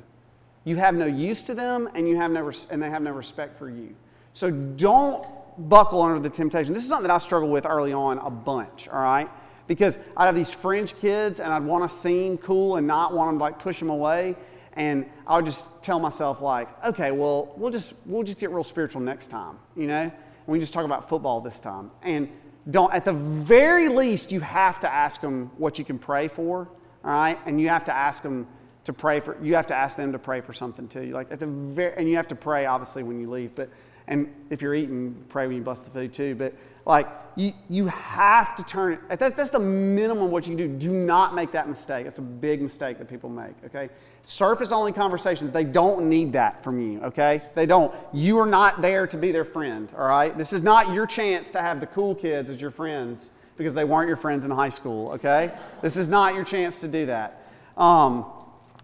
You 0.63 0.75
have 0.77 0.95
no 0.95 1.05
use 1.05 1.41
to 1.43 1.53
them 1.53 1.89
and 1.93 2.07
you 2.07 2.15
have 2.17 2.31
no 2.31 2.41
res- 2.41 2.67
and 2.69 2.81
they 2.81 2.89
have 2.89 3.01
no 3.01 3.11
respect 3.11 3.57
for 3.57 3.69
you. 3.69 3.95
So 4.33 4.51
don't 4.51 5.25
buckle 5.69 6.01
under 6.01 6.19
the 6.19 6.29
temptation. 6.29 6.73
This 6.73 6.83
is 6.83 6.89
something 6.89 7.07
that 7.07 7.13
I 7.13 7.17
struggle 7.17 7.49
with 7.49 7.65
early 7.65 7.93
on 7.93 8.19
a 8.19 8.29
bunch, 8.29 8.87
all 8.87 9.01
right? 9.01 9.29
Because 9.67 9.97
I'd 10.15 10.25
have 10.25 10.35
these 10.35 10.53
fringe 10.53 10.95
kids 10.99 11.39
and 11.39 11.53
I'd 11.53 11.63
want 11.63 11.83
to 11.83 11.89
seem 11.89 12.37
cool 12.37 12.77
and 12.77 12.87
not 12.87 13.13
want 13.13 13.37
to 13.37 13.41
like 13.41 13.59
push 13.59 13.79
them 13.79 13.89
away. 13.89 14.35
And 14.73 15.05
I 15.27 15.35
would 15.35 15.45
just 15.45 15.83
tell 15.83 15.99
myself, 15.99 16.41
like, 16.41 16.69
okay, 16.85 17.11
well, 17.11 17.53
we'll 17.57 17.71
just, 17.71 17.93
we'll 18.05 18.23
just 18.23 18.39
get 18.39 18.51
real 18.51 18.63
spiritual 18.63 19.01
next 19.01 19.27
time, 19.27 19.57
you 19.75 19.87
know? 19.87 20.03
And 20.03 20.13
we 20.47 20.59
just 20.59 20.73
talk 20.73 20.85
about 20.85 21.09
football 21.09 21.41
this 21.41 21.59
time. 21.59 21.91
And 22.01 22.29
don't, 22.71 22.93
at 22.93 23.03
the 23.03 23.13
very 23.13 23.89
least, 23.89 24.31
you 24.31 24.39
have 24.39 24.79
to 24.81 24.93
ask 24.93 25.21
them 25.21 25.51
what 25.57 25.79
you 25.79 25.85
can 25.85 25.99
pray 25.99 26.27
for, 26.27 26.69
all 27.03 27.11
right? 27.11 27.39
And 27.45 27.59
you 27.59 27.69
have 27.69 27.85
to 27.85 27.93
ask 27.93 28.21
them 28.23 28.47
to 28.85 28.93
pray 28.93 29.19
for, 29.19 29.37
you 29.43 29.55
have 29.55 29.67
to 29.67 29.75
ask 29.75 29.97
them 29.97 30.11
to 30.11 30.19
pray 30.19 30.41
for 30.41 30.53
something 30.53 30.87
too. 30.87 31.11
Like 31.11 31.31
at 31.31 31.39
the 31.39 31.47
very, 31.47 31.95
and 31.97 32.09
you 32.09 32.15
have 32.15 32.27
to 32.29 32.35
pray 32.35 32.65
obviously 32.65 33.03
when 33.03 33.19
you 33.19 33.29
leave, 33.29 33.53
but, 33.55 33.69
and 34.07 34.33
if 34.49 34.61
you're 34.61 34.73
eating, 34.73 35.23
pray 35.29 35.45
when 35.45 35.55
you 35.55 35.61
bless 35.61 35.81
the 35.81 35.91
food 35.91 36.13
too. 36.13 36.33
But 36.35 36.55
like, 36.85 37.07
you, 37.35 37.53
you 37.69 37.87
have 37.87 38.55
to 38.55 38.63
turn 38.63 38.93
it, 38.93 39.19
that's, 39.19 39.35
that's 39.35 39.51
the 39.51 39.59
minimum 39.59 40.31
what 40.31 40.47
you 40.47 40.55
can 40.55 40.67
do. 40.67 40.67
Do 40.67 40.91
not 40.91 41.35
make 41.35 41.51
that 41.51 41.69
mistake. 41.69 42.07
It's 42.07 42.17
a 42.17 42.23
big 42.23 42.61
mistake 42.61 42.97
that 42.97 43.07
people 43.07 43.29
make, 43.29 43.53
okay? 43.65 43.89
Surface 44.23 44.71
only 44.71 44.91
conversations, 44.91 45.51
they 45.51 45.63
don't 45.63 46.09
need 46.09 46.33
that 46.33 46.63
from 46.63 46.81
you, 46.81 47.01
okay? 47.01 47.43
They 47.53 47.65
don't. 47.65 47.93
You 48.11 48.39
are 48.39 48.47
not 48.47 48.81
there 48.81 49.05
to 49.07 49.17
be 49.17 49.31
their 49.31 49.45
friend, 49.45 49.91
all 49.95 50.07
right? 50.07 50.35
This 50.35 50.51
is 50.51 50.63
not 50.63 50.93
your 50.93 51.05
chance 51.05 51.51
to 51.51 51.61
have 51.61 51.79
the 51.79 51.87
cool 51.87 52.15
kids 52.15 52.49
as 52.49 52.59
your 52.59 52.71
friends 52.71 53.29
because 53.59 53.73
they 53.73 53.83
weren't 53.83 54.07
your 54.07 54.15
friends 54.15 54.45
in 54.45 54.51
high 54.51 54.69
school, 54.69 55.11
okay? 55.11 55.51
This 55.81 55.97
is 55.97 56.07
not 56.07 56.33
your 56.33 56.45
chance 56.45 56.79
to 56.79 56.87
do 56.87 57.05
that. 57.07 57.43
Um, 57.75 58.25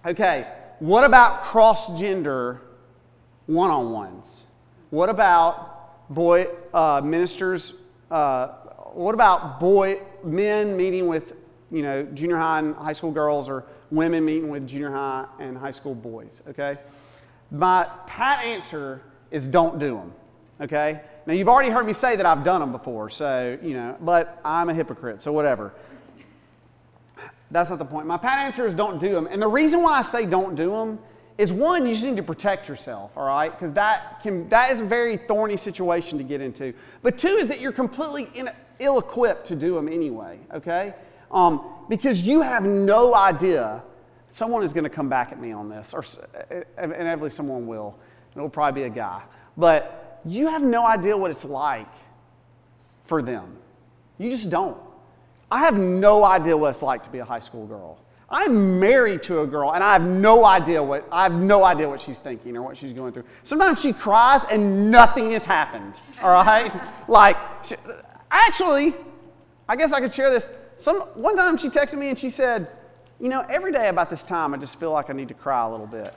okay, 0.06 0.48
what 0.80 1.06
about 1.06 1.44
cross 1.44 1.98
gender 1.98 2.60
one 3.46 3.72
on 3.72 3.92
ones? 3.92 4.48
What 4.90 5.08
about 5.08 6.14
boy 6.14 6.48
uh, 6.74 7.02
ministers? 7.02 7.76
Uh, 8.12 8.48
what 8.92 9.16
about 9.16 9.62
boy 9.62 10.02
men 10.26 10.76
meeting 10.76 11.08
with 11.08 11.34
you 11.72 11.82
know 11.82 12.04
junior 12.14 12.38
high 12.38 12.60
and 12.60 12.76
high 12.76 12.92
school 12.92 13.12
girls 13.12 13.48
or 13.48 13.64
women 13.92 14.26
meeting 14.26 14.50
with 14.50 14.68
junior 14.68 14.92
high 14.92 15.26
and 15.40 15.58
high 15.58 15.72
school 15.72 15.96
boys, 15.96 16.44
okay? 16.50 16.78
My 17.50 17.88
pat 18.08 18.44
answer 18.44 19.02
is 19.32 19.48
don't 19.48 19.80
do 19.80 19.96
them, 19.96 20.14
okay? 20.60 21.00
Now, 21.28 21.34
you've 21.34 21.50
already 21.50 21.70
heard 21.70 21.88
me 21.88 21.94
say 21.94 22.16
that 22.16 22.26
I've 22.26 22.44
done 22.44 22.62
them 22.62 22.72
before, 22.72 23.10
so, 23.10 23.58
you 23.62 23.74
know, 23.74 23.98
but 24.00 24.40
I'm 24.46 24.70
a 24.70 24.74
hypocrite, 24.74 25.22
so 25.22 25.32
whatever. 25.32 25.74
That's 27.50 27.70
not 27.70 27.80
the 27.80 27.86
point. 27.86 28.06
My 28.06 28.18
pat 28.18 28.40
answer 28.40 28.66
is 28.66 28.74
don't 28.74 29.00
do 29.00 29.14
them. 29.14 29.28
And 29.30 29.42
the 29.42 29.48
reason 29.48 29.82
why 29.82 30.00
I 30.00 30.02
say 30.02 30.26
don't 30.26 30.56
do 30.56 30.72
them 30.72 31.00
is 31.38 31.52
one, 31.52 31.86
you 31.86 31.94
just 31.94 32.06
need 32.06 32.16
to 32.16 32.24
protect 32.24 32.70
yourself, 32.70 33.18
all 33.18 33.26
right? 33.26 33.52
Because 33.52 33.74
that, 33.74 34.22
can, 34.22 34.48
that 34.50 34.72
is 34.72 34.82
a 34.82 34.86
very 34.86 35.18
thorny 35.18 35.58
situation 35.58 36.18
to 36.18 36.24
get 36.24 36.42
into. 36.42 36.74
But 37.02 37.18
two 37.18 37.28
is 37.28 37.48
that 37.50 37.60
you're 37.60 37.72
completely 37.72 38.30
ill 38.80 39.00
equipped 39.00 39.46
to 39.48 39.56
do 39.56 39.76
them 39.76 39.88
anyway, 39.88 40.40
okay? 40.54 40.94
Um, 41.32 41.66
because 41.90 42.22
you 42.22 42.42
have 42.42 42.66
no 42.66 43.14
idea. 43.14 43.84
Someone 44.30 44.64
is 44.64 44.74
going 44.74 44.86
to 44.86 44.90
come 44.90 45.10
back 45.10 45.32
at 45.32 45.40
me 45.40 45.52
on 45.52 45.70
this, 45.70 45.94
or 45.94 46.04
inevitably 46.78 47.30
someone 47.30 47.68
will. 47.68 47.98
It'll 48.36 48.50
probably 48.50 48.82
be 48.82 48.88
a 48.88 48.90
guy. 48.90 49.22
But 49.58 50.05
you 50.26 50.48
have 50.48 50.64
no 50.64 50.86
idea 50.86 51.16
what 51.16 51.32
it's 51.32 51.46
like 51.46 51.92
for 53.04 53.22
them. 53.22 53.58
You 54.18 54.30
just 54.30 54.50
don't. 54.50 54.78
I 55.52 55.60
have 55.60 55.78
no 55.78 56.24
idea 56.24 56.58
what 56.58 56.72
it's 56.72 56.82
like 56.82 57.04
to 57.04 57.10
be 57.10 57.20
a 57.20 57.26
high 57.26 57.40
school 57.40 57.68
girl. 57.68 58.00
I'm 58.28 58.80
married 58.80 59.22
to 59.24 59.42
a 59.42 59.48
girl 59.48 59.74
and 59.74 59.84
I 59.84 59.94
have 59.94 60.02
no 60.02 60.46
idea 60.46 60.82
what 60.82 61.08
I 61.12 61.24
have 61.24 61.34
no 61.34 61.64
idea 61.64 61.88
what 61.88 62.02
she's 62.02 62.18
thinking 62.18 62.58
or 62.58 62.64
what 62.64 62.76
she's 62.76 62.92
going 62.92 63.14
through. 63.14 63.26
Sometimes 63.44 63.80
she 63.82 63.94
cries 63.94 64.44
and 64.46 64.90
nothing 64.90 65.32
has 65.32 65.46
happened. 65.46 66.00
All 66.24 66.32
right? 66.32 66.74
like 67.08 67.38
she, 67.64 67.76
actually, 68.32 68.96
I 69.70 69.76
guess 69.76 69.92
I 69.92 70.00
could 70.00 70.14
share 70.14 70.32
this. 70.32 70.50
Some, 70.78 71.02
one 71.14 71.36
time 71.36 71.58
she 71.58 71.70
texted 71.70 72.00
me 72.00 72.10
and 72.10 72.18
she 72.18 72.32
said, 72.32 72.72
You 73.20 73.30
know, 73.30 73.46
every 73.48 73.72
day 73.72 73.90
about 73.90 74.10
this 74.10 74.24
time, 74.24 74.54
I 74.56 74.58
just 74.58 74.80
feel 74.80 74.92
like 74.92 75.10
I 75.12 75.14
need 75.14 75.28
to 75.28 75.36
cry 75.36 75.64
a 75.66 75.70
little 75.70 75.88
bit. 75.88 76.14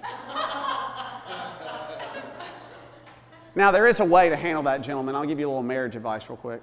Now, 3.58 3.72
there 3.72 3.88
is 3.88 3.98
a 3.98 4.04
way 4.04 4.28
to 4.28 4.36
handle 4.36 4.62
that, 4.62 4.82
gentlemen. 4.82 5.16
I'll 5.16 5.26
give 5.26 5.40
you 5.40 5.46
a 5.46 5.50
little 5.50 5.64
marriage 5.64 5.96
advice 5.96 6.30
real 6.30 6.36
quick. 6.36 6.62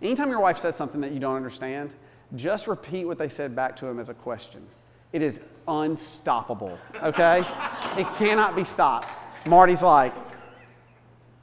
Anytime 0.00 0.30
your 0.30 0.40
wife 0.40 0.56
says 0.56 0.74
something 0.74 1.02
that 1.02 1.12
you 1.12 1.20
don't 1.20 1.36
understand, 1.36 1.90
just 2.34 2.66
repeat 2.66 3.04
what 3.04 3.18
they 3.18 3.28
said 3.28 3.54
back 3.54 3.76
to 3.76 3.86
him 3.86 3.98
as 3.98 4.08
a 4.08 4.14
question. 4.14 4.66
It 5.12 5.20
is 5.20 5.44
unstoppable, 5.68 6.78
okay? 7.02 7.40
it 7.98 8.06
cannot 8.14 8.56
be 8.56 8.64
stopped. 8.64 9.08
Marty's 9.46 9.82
like, 9.82 10.14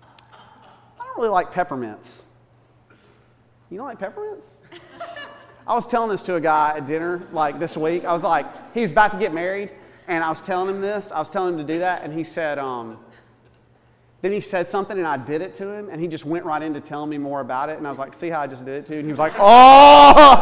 I 0.01 1.05
don't 1.05 1.17
really 1.17 1.29
like 1.29 1.51
peppermints. 1.51 2.23
You 3.69 3.77
don't 3.77 3.85
like 3.85 3.99
peppermints? 3.99 4.55
I 5.67 5.75
was 5.75 5.87
telling 5.87 6.09
this 6.09 6.23
to 6.23 6.37
a 6.37 6.41
guy 6.41 6.73
at 6.77 6.87
dinner 6.87 7.27
like 7.31 7.59
this 7.59 7.77
week. 7.77 8.03
I 8.03 8.13
was 8.13 8.23
like, 8.23 8.47
he 8.73 8.81
was 8.81 8.91
about 8.91 9.11
to 9.11 9.19
get 9.19 9.31
married, 9.31 9.69
and 10.07 10.23
I 10.23 10.29
was 10.29 10.41
telling 10.41 10.73
him 10.73 10.81
this. 10.81 11.11
I 11.11 11.19
was 11.19 11.29
telling 11.29 11.53
him 11.53 11.59
to 11.59 11.73
do 11.73 11.77
that, 11.79 12.01
and 12.01 12.11
he 12.11 12.23
said, 12.23 12.57
um, 12.57 12.97
then 14.23 14.31
he 14.31 14.39
said 14.39 14.69
something, 14.69 14.97
and 14.97 15.05
I 15.05 15.17
did 15.17 15.41
it 15.41 15.53
to 15.55 15.69
him, 15.69 15.89
and 15.91 15.99
he 15.99 16.07
just 16.07 16.25
went 16.25 16.45
right 16.45 16.61
into 16.61 16.79
telling 16.79 17.09
me 17.09 17.17
more 17.17 17.41
about 17.41 17.67
it. 17.67 17.77
And 17.77 17.85
I 17.85 17.89
was 17.89 17.99
like, 17.99 18.13
see 18.13 18.29
how 18.29 18.39
I 18.39 18.47
just 18.47 18.63
did 18.63 18.75
it 18.75 18.85
to 18.85 18.93
you? 18.93 18.99
And 18.99 19.05
he 19.05 19.11
was 19.11 19.19
like, 19.19 19.33
oh! 19.35 20.39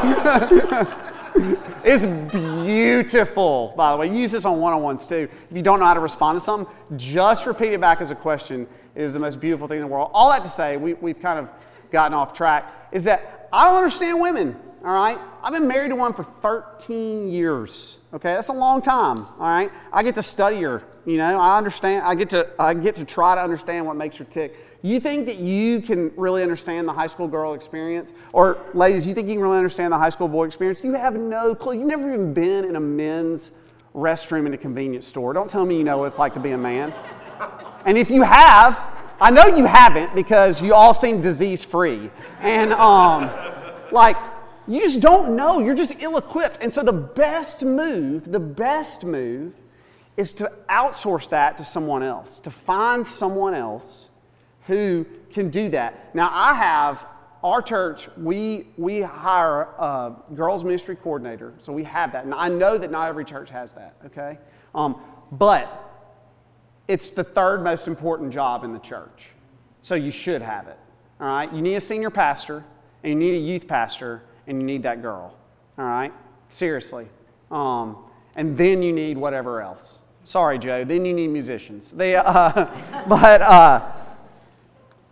it's 1.83 2.05
beautiful, 2.05 3.73
by 3.75 3.91
the 3.91 3.97
way. 3.97 4.15
Use 4.15 4.31
this 4.31 4.45
on 4.45 4.59
one 4.59 4.71
on 4.71 4.83
ones 4.83 5.07
too. 5.07 5.27
If 5.49 5.57
you 5.57 5.63
don't 5.63 5.79
know 5.79 5.87
how 5.87 5.95
to 5.95 5.99
respond 5.99 6.35
to 6.35 6.41
something, 6.41 6.71
just 6.95 7.47
repeat 7.47 7.73
it 7.73 7.81
back 7.81 8.01
as 8.01 8.11
a 8.11 8.15
question. 8.15 8.67
It 8.93 9.01
is 9.01 9.13
the 9.13 9.19
most 9.19 9.39
beautiful 9.39 9.67
thing 9.67 9.77
in 9.77 9.81
the 9.81 9.87
world. 9.87 10.11
All 10.13 10.29
that 10.29 10.43
to 10.43 10.49
say, 10.49 10.77
we, 10.77 10.93
we've 10.93 11.19
kind 11.19 11.39
of 11.39 11.49
gotten 11.91 12.13
off 12.13 12.33
track, 12.33 12.71
is 12.91 13.05
that 13.05 13.49
I 13.51 13.65
don't 13.65 13.77
understand 13.77 14.21
women 14.21 14.55
all 14.83 14.93
right? 14.93 15.19
I've 15.43 15.53
been 15.53 15.67
married 15.67 15.89
to 15.89 15.95
one 15.95 16.13
for 16.13 16.23
13 16.23 17.29
years, 17.29 17.99
okay? 18.13 18.33
That's 18.33 18.49
a 18.49 18.53
long 18.53 18.81
time, 18.81 19.25
all 19.39 19.47
right? 19.47 19.71
I 19.93 20.03
get 20.03 20.15
to 20.15 20.23
study 20.23 20.61
her, 20.61 20.83
you 21.05 21.17
know, 21.17 21.39
I 21.39 21.57
understand, 21.57 22.05
I 22.05 22.15
get 22.15 22.29
to, 22.31 22.47
I 22.59 22.73
get 22.73 22.95
to 22.95 23.05
try 23.05 23.35
to 23.35 23.41
understand 23.41 23.85
what 23.85 23.95
makes 23.95 24.17
her 24.17 24.23
tick. 24.23 24.55
You 24.83 24.99
think 24.99 25.25
that 25.27 25.37
you 25.37 25.81
can 25.81 26.11
really 26.15 26.41
understand 26.41 26.87
the 26.87 26.93
high 26.93 27.07
school 27.07 27.27
girl 27.27 27.53
experience? 27.53 28.13
Or, 28.33 28.57
ladies, 28.73 29.05
you 29.05 29.13
think 29.13 29.27
you 29.27 29.35
can 29.35 29.41
really 29.41 29.57
understand 29.57 29.93
the 29.93 29.97
high 29.97 30.09
school 30.09 30.27
boy 30.27 30.45
experience? 30.45 30.83
You 30.83 30.93
have 30.93 31.15
no 31.15 31.53
clue. 31.53 31.73
You've 31.73 31.87
never 31.87 32.07
even 32.07 32.33
been 32.33 32.65
in 32.65 32.75
a 32.75 32.79
men's 32.79 33.51
restroom 33.95 34.45
in 34.45 34.53
a 34.53 34.57
convenience 34.57 35.05
store. 35.07 35.33
Don't 35.33 35.49
tell 35.49 35.65
me 35.65 35.77
you 35.77 35.83
know 35.83 35.99
what 35.99 36.05
it's 36.05 36.19
like 36.19 36.33
to 36.33 36.39
be 36.39 36.51
a 36.51 36.57
man. 36.57 36.93
And 37.85 37.97
if 37.97 38.09
you 38.09 38.21
have, 38.23 38.83
I 39.19 39.29
know 39.29 39.45
you 39.47 39.65
haven't 39.65 40.15
because 40.15 40.61
you 40.61 40.73
all 40.73 40.93
seem 40.93 41.21
disease 41.21 41.63
free. 41.63 42.09
And, 42.39 42.73
um, 42.73 43.29
like, 43.91 44.17
you 44.67 44.81
just 44.81 45.01
don't 45.01 45.35
know. 45.35 45.59
You're 45.59 45.75
just 45.75 46.01
ill 46.01 46.17
equipped. 46.17 46.59
And 46.61 46.73
so 46.73 46.83
the 46.83 46.93
best 46.93 47.63
move, 47.63 48.31
the 48.31 48.39
best 48.39 49.03
move 49.03 49.53
is 50.17 50.33
to 50.33 50.51
outsource 50.69 51.29
that 51.29 51.57
to 51.57 51.65
someone 51.65 52.03
else, 52.03 52.39
to 52.41 52.51
find 52.51 53.05
someone 53.05 53.53
else 53.53 54.09
who 54.67 55.05
can 55.31 55.49
do 55.49 55.69
that. 55.69 56.13
Now, 56.13 56.29
I 56.31 56.53
have 56.53 57.05
our 57.43 57.61
church, 57.61 58.07
we, 58.17 58.67
we 58.77 59.01
hire 59.01 59.63
a 59.79 60.13
girls' 60.35 60.63
ministry 60.63 60.95
coordinator, 60.95 61.53
so 61.59 61.73
we 61.73 61.83
have 61.85 62.11
that. 62.11 62.25
And 62.25 62.33
I 62.33 62.49
know 62.49 62.77
that 62.77 62.91
not 62.91 63.07
every 63.07 63.25
church 63.25 63.49
has 63.49 63.73
that, 63.73 63.95
okay? 64.05 64.37
Um, 64.75 65.01
but 65.31 65.89
it's 66.87 67.11
the 67.11 67.23
third 67.23 67.63
most 67.63 67.87
important 67.87 68.31
job 68.31 68.63
in 68.63 68.73
the 68.73 68.79
church, 68.79 69.31
so 69.81 69.95
you 69.95 70.11
should 70.11 70.41
have 70.41 70.67
it, 70.67 70.77
all 71.19 71.27
right? 71.27 71.51
You 71.51 71.61
need 71.61 71.75
a 71.75 71.81
senior 71.81 72.11
pastor, 72.11 72.63
and 73.03 73.11
you 73.11 73.17
need 73.17 73.35
a 73.35 73.41
youth 73.41 73.67
pastor, 73.67 74.21
and 74.45 74.59
you 74.59 74.65
need 74.65 74.83
that 74.83 75.01
girl, 75.01 75.35
all 75.79 75.85
right? 75.85 76.13
Seriously. 76.49 77.07
Um, 77.49 77.97
and 78.35 78.57
then 78.57 78.81
you 78.81 78.93
need 78.93 79.17
whatever 79.17 79.61
else. 79.61 80.01
Sorry, 80.23 80.59
Joe. 80.59 80.83
Then 80.83 81.05
you 81.05 81.13
need 81.13 81.29
musicians. 81.29 81.91
They, 81.91 82.15
uh, 82.15 82.67
but, 83.07 83.41
uh, 83.41 83.91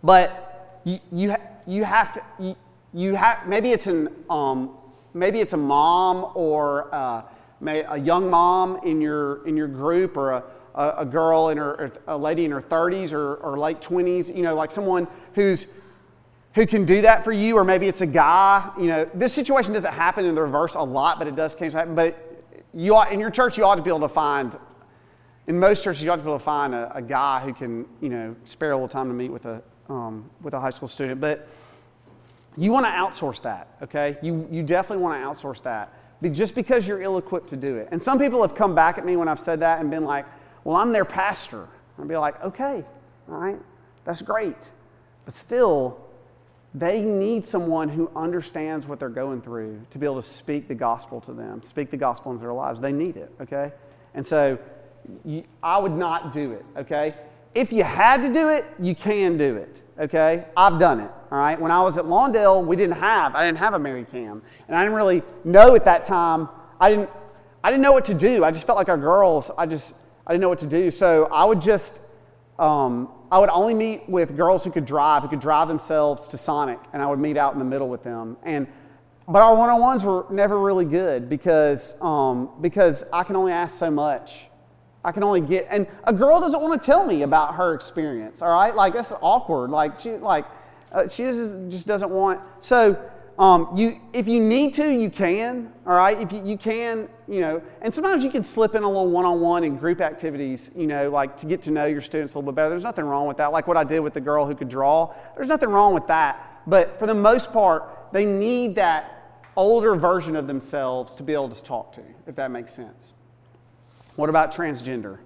but 0.02 0.80
you, 0.84 0.98
you, 1.12 1.36
you 1.66 1.84
have 1.84 2.12
to, 2.14 2.22
you, 2.38 2.56
you 2.94 3.14
have, 3.14 3.46
maybe 3.46 3.70
it's 3.72 3.86
an, 3.86 4.08
um, 4.28 4.76
maybe 5.14 5.40
it's 5.40 5.52
a 5.52 5.58
mom 5.58 6.32
or 6.34 6.92
uh, 6.94 7.22
a 7.66 7.98
young 7.98 8.30
mom 8.30 8.80
in 8.84 9.00
your, 9.00 9.46
in 9.46 9.56
your 9.56 9.68
group 9.68 10.16
or 10.16 10.32
a, 10.32 10.44
a, 10.74 10.94
a 10.98 11.04
girl 11.04 11.48
in 11.50 11.58
her, 11.58 11.92
a 12.06 12.16
lady 12.16 12.44
in 12.44 12.50
her 12.50 12.62
30s 12.62 13.12
or, 13.12 13.36
or 13.36 13.58
late 13.58 13.80
20s, 13.80 14.34
you 14.34 14.42
know, 14.42 14.54
like 14.54 14.70
someone 14.70 15.06
who's, 15.34 15.66
who 16.54 16.66
can 16.66 16.84
do 16.84 17.02
that 17.02 17.24
for 17.24 17.32
you, 17.32 17.56
or 17.56 17.64
maybe 17.64 17.86
it's 17.86 18.00
a 18.00 18.06
guy. 18.06 18.68
You 18.78 18.86
know, 18.86 19.04
this 19.14 19.32
situation 19.32 19.72
doesn't 19.72 19.92
happen 19.92 20.24
in 20.24 20.34
the 20.34 20.42
reverse 20.42 20.74
a 20.74 20.82
lot, 20.82 21.18
but 21.18 21.28
it 21.28 21.36
does 21.36 21.54
occasionally 21.54 21.80
happen. 21.80 21.94
But 21.94 22.29
you 22.74 22.94
ought, 22.94 23.12
in 23.12 23.20
your 23.20 23.30
church, 23.30 23.58
you 23.58 23.64
ought 23.64 23.76
to 23.76 23.82
be 23.82 23.90
able 23.90 24.00
to 24.00 24.08
find, 24.08 24.56
in 25.46 25.58
most 25.58 25.82
churches, 25.84 26.02
you 26.02 26.10
ought 26.10 26.16
to 26.16 26.22
be 26.22 26.28
able 26.28 26.38
to 26.38 26.44
find 26.44 26.74
a, 26.74 26.92
a 26.94 27.02
guy 27.02 27.40
who 27.40 27.52
can, 27.52 27.86
you 28.00 28.08
know, 28.08 28.36
spare 28.44 28.72
a 28.72 28.76
little 28.76 28.88
time 28.88 29.08
to 29.08 29.14
meet 29.14 29.30
with 29.30 29.44
a, 29.46 29.62
um, 29.88 30.28
with 30.42 30.54
a 30.54 30.60
high 30.60 30.70
school 30.70 30.88
student. 30.88 31.20
But 31.20 31.48
you 32.56 32.72
want 32.72 32.86
to 32.86 32.90
outsource 32.90 33.42
that, 33.42 33.68
okay? 33.82 34.18
You, 34.22 34.46
you 34.50 34.62
definitely 34.62 35.02
want 35.02 35.20
to 35.20 35.26
outsource 35.28 35.62
that 35.62 35.92
just 36.28 36.54
because 36.54 36.86
you're 36.86 37.00
ill 37.00 37.16
equipped 37.16 37.48
to 37.48 37.56
do 37.56 37.76
it. 37.76 37.88
And 37.90 38.00
some 38.00 38.18
people 38.18 38.42
have 38.42 38.54
come 38.54 38.74
back 38.74 38.98
at 38.98 39.06
me 39.06 39.16
when 39.16 39.28
I've 39.28 39.40
said 39.40 39.60
that 39.60 39.80
and 39.80 39.90
been 39.90 40.04
like, 40.04 40.26
well, 40.64 40.76
I'm 40.76 40.92
their 40.92 41.06
pastor. 41.06 41.66
I'd 41.98 42.08
be 42.08 42.16
like, 42.16 42.42
okay, 42.44 42.84
all 43.28 43.36
right, 43.36 43.58
that's 44.04 44.20
great. 44.20 44.70
But 45.24 45.32
still, 45.32 46.06
they 46.74 47.00
need 47.02 47.44
someone 47.44 47.88
who 47.88 48.10
understands 48.14 48.86
what 48.86 49.00
they're 49.00 49.08
going 49.08 49.42
through 49.42 49.80
to 49.90 49.98
be 49.98 50.06
able 50.06 50.16
to 50.16 50.22
speak 50.22 50.68
the 50.68 50.74
gospel 50.74 51.20
to 51.22 51.32
them, 51.32 51.62
speak 51.62 51.90
the 51.90 51.96
gospel 51.96 52.30
into 52.30 52.42
their 52.42 52.52
lives. 52.52 52.80
They 52.80 52.92
need 52.92 53.16
it, 53.16 53.32
okay? 53.40 53.72
And 54.14 54.24
so 54.24 54.58
you, 55.24 55.44
I 55.62 55.78
would 55.78 55.92
not 55.92 56.32
do 56.32 56.52
it, 56.52 56.64
okay? 56.76 57.14
If 57.54 57.72
you 57.72 57.82
had 57.82 58.22
to 58.22 58.32
do 58.32 58.48
it, 58.50 58.64
you 58.78 58.94
can 58.94 59.36
do 59.36 59.56
it, 59.56 59.82
okay? 59.98 60.46
I've 60.56 60.78
done 60.78 61.00
it, 61.00 61.10
all 61.32 61.38
right? 61.38 61.60
When 61.60 61.72
I 61.72 61.82
was 61.82 61.98
at 61.98 62.04
Lawndale, 62.04 62.64
we 62.64 62.76
didn't 62.76 62.96
have, 62.96 63.34
I 63.34 63.44
didn't 63.44 63.58
have 63.58 63.74
a 63.74 63.78
Mary 63.78 64.04
Cam. 64.04 64.40
And 64.68 64.76
I 64.76 64.84
didn't 64.84 64.96
really 64.96 65.22
know 65.42 65.74
at 65.74 65.84
that 65.86 66.04
time, 66.04 66.48
I 66.78 66.90
didn't, 66.90 67.10
I 67.64 67.70
didn't 67.70 67.82
know 67.82 67.92
what 67.92 68.04
to 68.06 68.14
do. 68.14 68.44
I 68.44 68.52
just 68.52 68.66
felt 68.66 68.78
like 68.78 68.88
our 68.88 68.96
girls, 68.96 69.50
I 69.58 69.66
just, 69.66 69.96
I 70.26 70.32
didn't 70.32 70.42
know 70.42 70.48
what 70.48 70.60
to 70.60 70.66
do. 70.66 70.92
So 70.92 71.26
I 71.26 71.44
would 71.44 71.60
just, 71.60 72.00
um, 72.58 73.08
I 73.32 73.38
would 73.38 73.50
only 73.50 73.74
meet 73.74 74.08
with 74.08 74.36
girls 74.36 74.64
who 74.64 74.72
could 74.72 74.84
drive, 74.84 75.22
who 75.22 75.28
could 75.28 75.40
drive 75.40 75.68
themselves 75.68 76.26
to 76.28 76.38
Sonic, 76.38 76.80
and 76.92 77.00
I 77.00 77.06
would 77.06 77.20
meet 77.20 77.36
out 77.36 77.52
in 77.52 77.58
the 77.58 77.64
middle 77.64 77.88
with 77.88 78.02
them. 78.02 78.36
And 78.42 78.66
but 79.28 79.42
our 79.42 79.54
one-on-ones 79.54 80.04
were 80.04 80.26
never 80.30 80.58
really 80.58 80.84
good 80.84 81.28
because 81.28 81.94
um, 82.00 82.50
because 82.60 83.04
I 83.12 83.22
can 83.22 83.36
only 83.36 83.52
ask 83.52 83.78
so 83.78 83.90
much. 83.90 84.48
I 85.04 85.12
can 85.12 85.22
only 85.22 85.40
get, 85.40 85.66
and 85.70 85.86
a 86.04 86.12
girl 86.12 86.40
doesn't 86.40 86.60
want 86.60 86.82
to 86.82 86.84
tell 86.84 87.06
me 87.06 87.22
about 87.22 87.54
her 87.54 87.74
experience. 87.74 88.42
All 88.42 88.50
right, 88.50 88.74
like 88.74 88.92
that's 88.92 89.12
awkward. 89.22 89.70
Like 89.70 90.00
she 90.00 90.16
like 90.16 90.44
uh, 90.92 91.06
she 91.06 91.22
just, 91.24 91.52
just 91.68 91.86
doesn't 91.86 92.10
want. 92.10 92.40
So 92.58 93.00
um, 93.40 93.70
you, 93.74 93.98
if 94.12 94.28
you 94.28 94.38
need 94.38 94.74
to, 94.74 94.90
you 94.90 95.08
can, 95.08 95.72
all 95.86 95.94
right? 95.94 96.20
If 96.20 96.30
you, 96.30 96.44
you 96.44 96.58
can, 96.58 97.08
you 97.26 97.40
know, 97.40 97.62
and 97.80 97.92
sometimes 97.92 98.22
you 98.22 98.30
can 98.30 98.44
slip 98.44 98.74
in 98.74 98.82
a 98.82 98.86
little 98.86 99.08
one 99.08 99.24
on 99.24 99.40
one 99.40 99.64
and 99.64 99.80
group 99.80 100.02
activities, 100.02 100.70
you 100.76 100.86
know, 100.86 101.08
like 101.08 101.38
to 101.38 101.46
get 101.46 101.62
to 101.62 101.70
know 101.70 101.86
your 101.86 102.02
students 102.02 102.34
a 102.34 102.38
little 102.38 102.52
bit 102.52 102.56
better. 102.56 102.68
There's 102.68 102.84
nothing 102.84 103.06
wrong 103.06 103.26
with 103.26 103.38
that. 103.38 103.50
Like 103.50 103.66
what 103.66 103.78
I 103.78 103.84
did 103.84 104.00
with 104.00 104.12
the 104.12 104.20
girl 104.20 104.44
who 104.44 104.54
could 104.54 104.68
draw, 104.68 105.14
there's 105.36 105.48
nothing 105.48 105.70
wrong 105.70 105.94
with 105.94 106.06
that. 106.08 106.60
But 106.66 106.98
for 106.98 107.06
the 107.06 107.14
most 107.14 107.50
part, 107.50 108.12
they 108.12 108.26
need 108.26 108.74
that 108.74 109.42
older 109.56 109.94
version 109.94 110.36
of 110.36 110.46
themselves 110.46 111.14
to 111.14 111.22
be 111.22 111.32
able 111.32 111.48
to 111.48 111.62
talk 111.62 111.94
to, 111.94 112.02
if 112.26 112.36
that 112.36 112.50
makes 112.50 112.74
sense. 112.74 113.14
What 114.16 114.28
about 114.28 114.54
transgender? 114.54 115.16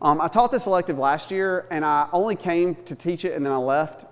Um, 0.00 0.18
I 0.18 0.28
taught 0.28 0.50
this 0.50 0.64
elective 0.64 0.98
last 0.98 1.30
year, 1.30 1.66
and 1.70 1.84
I 1.84 2.08
only 2.10 2.36
came 2.36 2.74
to 2.86 2.94
teach 2.94 3.26
it 3.26 3.34
and 3.34 3.44
then 3.44 3.52
I 3.52 3.58
left 3.58 4.06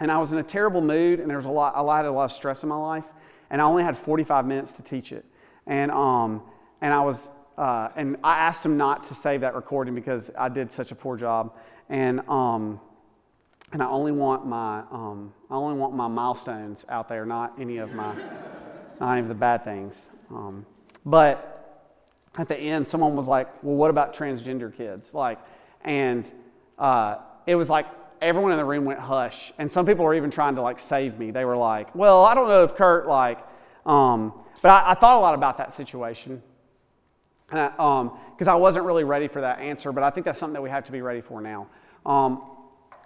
and 0.00 0.10
I 0.10 0.18
was 0.18 0.32
in 0.32 0.38
a 0.38 0.42
terrible 0.42 0.80
mood, 0.80 1.20
and 1.20 1.28
there 1.28 1.36
was 1.36 1.46
a 1.46 1.50
lot, 1.50 1.74
I 1.76 1.96
had 1.96 2.06
a 2.06 2.10
lot 2.10 2.24
of 2.24 2.32
stress 2.32 2.62
in 2.62 2.68
my 2.68 2.76
life, 2.76 3.04
and 3.50 3.60
I 3.60 3.64
only 3.64 3.82
had 3.82 3.96
45 3.96 4.46
minutes 4.46 4.72
to 4.74 4.82
teach 4.82 5.12
it. 5.12 5.24
And, 5.66 5.90
um, 5.90 6.42
and 6.80 6.92
I 6.92 7.00
was, 7.02 7.28
uh, 7.58 7.90
and 7.96 8.16
I 8.24 8.38
asked 8.38 8.64
him 8.64 8.76
not 8.76 9.04
to 9.04 9.14
save 9.14 9.42
that 9.42 9.54
recording 9.54 9.94
because 9.94 10.30
I 10.38 10.48
did 10.48 10.72
such 10.72 10.90
a 10.90 10.94
poor 10.94 11.16
job. 11.16 11.54
And, 11.90 12.20
um, 12.28 12.80
and 13.72 13.82
I 13.82 13.88
only 13.88 14.12
want 14.12 14.46
my, 14.46 14.80
um, 14.90 15.34
I 15.50 15.54
only 15.54 15.78
want 15.78 15.94
my 15.94 16.08
milestones 16.08 16.86
out 16.88 17.08
there, 17.08 17.26
not 17.26 17.52
any 17.60 17.76
of 17.76 17.92
my, 17.94 18.14
not 18.98 19.18
of 19.18 19.28
the 19.28 19.34
bad 19.34 19.64
things. 19.64 20.08
Um, 20.30 20.64
but 21.04 21.60
at 22.36 22.48
the 22.48 22.56
end, 22.56 22.86
someone 22.86 23.16
was 23.16 23.28
like, 23.28 23.48
"Well, 23.62 23.76
what 23.76 23.90
about 23.90 24.14
transgender 24.14 24.74
kids?" 24.74 25.14
Like, 25.14 25.38
and 25.82 26.30
uh, 26.78 27.16
it 27.46 27.54
was 27.54 27.70
like 27.70 27.86
everyone 28.20 28.52
in 28.52 28.58
the 28.58 28.64
room 28.64 28.84
went 28.84 29.00
hush. 29.00 29.52
And 29.58 29.70
some 29.70 29.86
people 29.86 30.04
were 30.04 30.14
even 30.14 30.30
trying 30.30 30.54
to 30.56 30.62
like 30.62 30.78
save 30.78 31.18
me. 31.18 31.30
They 31.30 31.44
were 31.44 31.56
like, 31.56 31.94
well, 31.94 32.24
I 32.24 32.34
don't 32.34 32.48
know 32.48 32.64
if 32.64 32.74
Kurt 32.74 33.06
like, 33.06 33.38
um, 33.86 34.32
but 34.62 34.70
I, 34.70 34.90
I, 34.90 34.94
thought 34.94 35.16
a 35.16 35.20
lot 35.20 35.34
about 35.34 35.56
that 35.58 35.72
situation. 35.72 36.42
Because 37.48 37.72
um, 37.78 38.48
I 38.48 38.54
wasn't 38.54 38.84
really 38.84 39.04
ready 39.04 39.26
for 39.26 39.40
that 39.40 39.58
answer, 39.58 39.90
but 39.90 40.04
I 40.04 40.10
think 40.10 40.24
that's 40.26 40.38
something 40.38 40.54
that 40.54 40.62
we 40.62 40.70
have 40.70 40.84
to 40.84 40.92
be 40.92 41.00
ready 41.00 41.20
for 41.20 41.40
now. 41.40 41.66
A 42.06 42.10
um, 42.10 42.42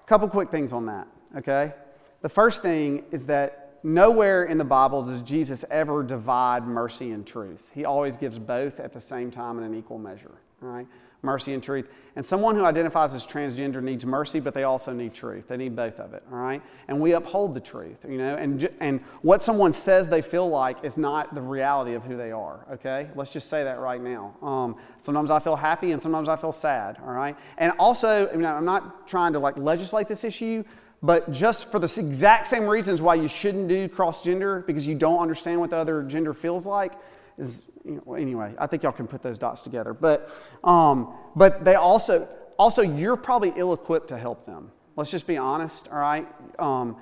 couple 0.07 0.29
quick 0.29 0.51
things 0.51 0.73
on 0.73 0.87
that, 0.87 1.07
okay? 1.37 1.73
The 2.21 2.29
first 2.29 2.61
thing 2.61 3.05
is 3.11 3.27
that 3.27 3.79
nowhere 3.83 4.45
in 4.45 4.59
the 4.59 4.65
Bible 4.65 5.03
does 5.03 5.23
Jesus 5.23 5.65
ever 5.71 6.03
divide 6.03 6.67
mercy 6.67 7.13
and 7.13 7.27
truth. 7.27 7.71
He 7.75 7.85
always 7.85 8.17
gives 8.17 8.39
both 8.39 8.81
at 8.81 8.93
the 8.93 9.01
same 9.01 9.31
time 9.31 9.59
in 9.59 9.65
an 9.65 9.75
equal 9.75 9.99
measure, 9.99 10.35
all 10.63 10.69
right? 10.69 10.87
Mercy 11.25 11.55
and 11.55 11.63
truth. 11.63 11.89
And 12.17 12.25
someone 12.25 12.55
who 12.55 12.65
identifies 12.65 13.13
as 13.13 13.27
transgender 13.27 13.83
needs 13.83 14.07
mercy, 14.07 14.39
but 14.39 14.55
they 14.55 14.63
also 14.63 14.93
need 14.93 15.15
truth. 15.15 15.49
They 15.49 15.57
need 15.57 15.75
both 15.75 15.99
of 15.99 16.15
it, 16.15 16.23
all 16.31 16.39
right? 16.39 16.63
And 16.87 17.01
we 17.01 17.13
uphold 17.13 17.55
the 17.55 17.61
truth, 17.61 18.05
you 18.09 18.19
know? 18.19 18.37
And, 18.37 18.69
and 18.79 19.01
what 19.23 19.43
someone 19.43 19.73
says 19.73 20.09
they 20.09 20.23
feel 20.23 20.49
like 20.49 20.85
is 20.85 20.97
not 20.97 21.35
the 21.35 21.43
reality 21.43 21.95
of 21.95 22.05
who 22.05 22.17
they 22.17 22.31
are, 22.31 22.67
okay? 22.73 23.09
Let's 23.17 23.31
just 23.31 23.49
say 23.49 23.65
that 23.65 23.81
right 23.81 24.01
now. 24.01 24.37
Um, 24.43 24.77
sometimes 24.99 25.33
I 25.33 25.41
feel 25.41 25.57
happy 25.57 25.91
and 25.91 26.01
sometimes 26.01 26.29
I 26.29 26.37
feel 26.37 26.53
sad, 26.53 26.99
all 27.05 27.13
right? 27.13 27.37
And 27.59 27.73
also, 27.79 28.29
I 28.29 28.37
mean, 28.37 28.47
I'm 28.47 28.65
not 28.65 29.09
trying 29.09 29.33
to 29.33 29.41
like 29.41 29.57
legislate 29.57 30.07
this 30.07 30.23
issue, 30.23 30.63
but 31.03 31.33
just 31.33 31.71
for 31.73 31.79
the 31.79 31.87
exact 31.87 32.47
same 32.47 32.67
reasons 32.67 33.03
why 33.03 33.17
you 33.17 33.29
shouldn't 33.29 33.69
do 33.69 33.89
cross 33.89 34.23
gender 34.23 34.63
because 34.67 34.87
you 34.87 34.95
don't 34.95 35.19
understand 35.19 35.59
what 35.61 35.71
the 35.71 35.77
other 35.77 36.03
gender 36.05 36.33
feels 36.33 36.65
like 36.65 36.93
is 37.39 37.67
you 37.85 38.03
know, 38.07 38.15
anyway, 38.15 38.55
I 38.59 38.67
think 38.67 38.83
y'all 38.83 38.93
can 38.93 39.07
put 39.07 39.23
those 39.23 39.39
dots 39.39 39.63
together. 39.63 39.93
But, 39.93 40.31
um, 40.65 41.15
but 41.37 41.65
they 41.65 41.75
also, 41.75 42.29
also, 42.59 42.83
you're 42.83 43.17
probably 43.17 43.53
ill 43.57 43.73
equipped 43.73 44.09
to 44.09 44.19
help 44.19 44.47
them. 44.47 44.71
Let's 44.97 45.11
just 45.11 45.27
be 45.27 45.37
honest, 45.37 45.89
all 45.91 45.99
right? 45.99 46.27
Um, 46.59 46.97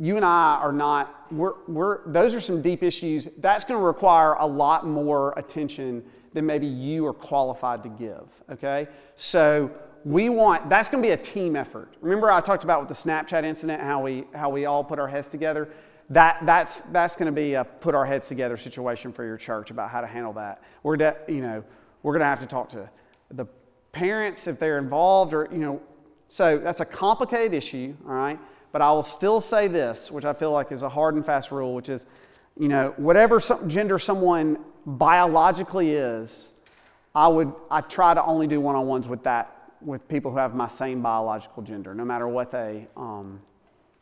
you 0.00 0.16
and 0.16 0.24
I 0.24 0.58
are 0.62 0.72
not, 0.72 1.32
we're, 1.32 1.54
we're, 1.66 2.10
those 2.10 2.34
are 2.34 2.40
some 2.40 2.62
deep 2.62 2.82
issues. 2.82 3.28
That's 3.38 3.64
going 3.64 3.78
to 3.78 3.84
require 3.84 4.34
a 4.34 4.46
lot 4.46 4.86
more 4.86 5.34
attention 5.36 6.04
than 6.32 6.46
maybe 6.46 6.66
you 6.66 7.06
are 7.06 7.12
qualified 7.12 7.82
to 7.82 7.88
give, 7.88 8.28
okay? 8.50 8.88
So 9.14 9.70
we 10.04 10.28
want, 10.28 10.70
that's 10.70 10.88
going 10.88 11.02
to 11.02 11.06
be 11.06 11.12
a 11.12 11.16
team 11.16 11.56
effort. 11.56 11.94
Remember 12.00 12.30
I 12.30 12.40
talked 12.40 12.64
about 12.64 12.80
with 12.80 12.88
the 12.88 13.10
Snapchat 13.10 13.44
incident, 13.44 13.82
how 13.82 14.02
we, 14.02 14.24
how 14.34 14.48
we 14.48 14.64
all 14.64 14.84
put 14.84 14.98
our 14.98 15.08
heads 15.08 15.28
together? 15.28 15.68
That, 16.10 16.38
that's, 16.44 16.80
that's 16.80 17.16
going 17.16 17.26
to 17.26 17.32
be 17.32 17.54
a 17.54 17.64
put 17.64 17.94
our 17.94 18.06
heads 18.06 18.28
together 18.28 18.56
situation 18.56 19.12
for 19.12 19.24
your 19.24 19.36
church 19.36 19.70
about 19.70 19.90
how 19.90 20.00
to 20.00 20.06
handle 20.06 20.32
that. 20.34 20.62
We're, 20.82 20.96
de- 20.96 21.16
you 21.28 21.40
know, 21.40 21.62
we're 22.02 22.12
going 22.12 22.20
to 22.20 22.26
have 22.26 22.40
to 22.40 22.46
talk 22.46 22.70
to 22.70 22.88
the 23.30 23.46
parents 23.92 24.46
if 24.46 24.58
they're 24.58 24.78
involved 24.78 25.34
or, 25.34 25.48
you 25.52 25.58
know, 25.58 25.82
so 26.26 26.58
that's 26.58 26.80
a 26.80 26.84
complicated 26.84 27.54
issue, 27.54 27.94
all 28.06 28.14
right? 28.14 28.38
But 28.72 28.82
I 28.82 28.92
will 28.92 29.02
still 29.02 29.40
say 29.40 29.66
this, 29.66 30.10
which 30.10 30.24
I 30.24 30.32
feel 30.32 30.52
like 30.52 30.72
is 30.72 30.82
a 30.82 30.88
hard 30.88 31.14
and 31.14 31.24
fast 31.24 31.50
rule, 31.50 31.74
which 31.74 31.88
is, 31.88 32.04
you 32.58 32.68
know, 32.68 32.94
whatever 32.96 33.40
some, 33.40 33.68
gender 33.68 33.98
someone 33.98 34.58
biologically 34.84 35.92
is, 35.92 36.50
I 37.14 37.28
would, 37.28 37.52
I 37.70 37.80
try 37.80 38.14
to 38.14 38.22
only 38.22 38.46
do 38.46 38.60
one-on-ones 38.60 39.08
with 39.08 39.22
that, 39.24 39.72
with 39.80 40.06
people 40.06 40.30
who 40.30 40.36
have 40.36 40.54
my 40.54 40.68
same 40.68 41.02
biological 41.02 41.62
gender, 41.62 41.94
no 41.94 42.04
matter 42.04 42.28
what 42.28 42.50
they, 42.50 42.88
um, 42.96 43.40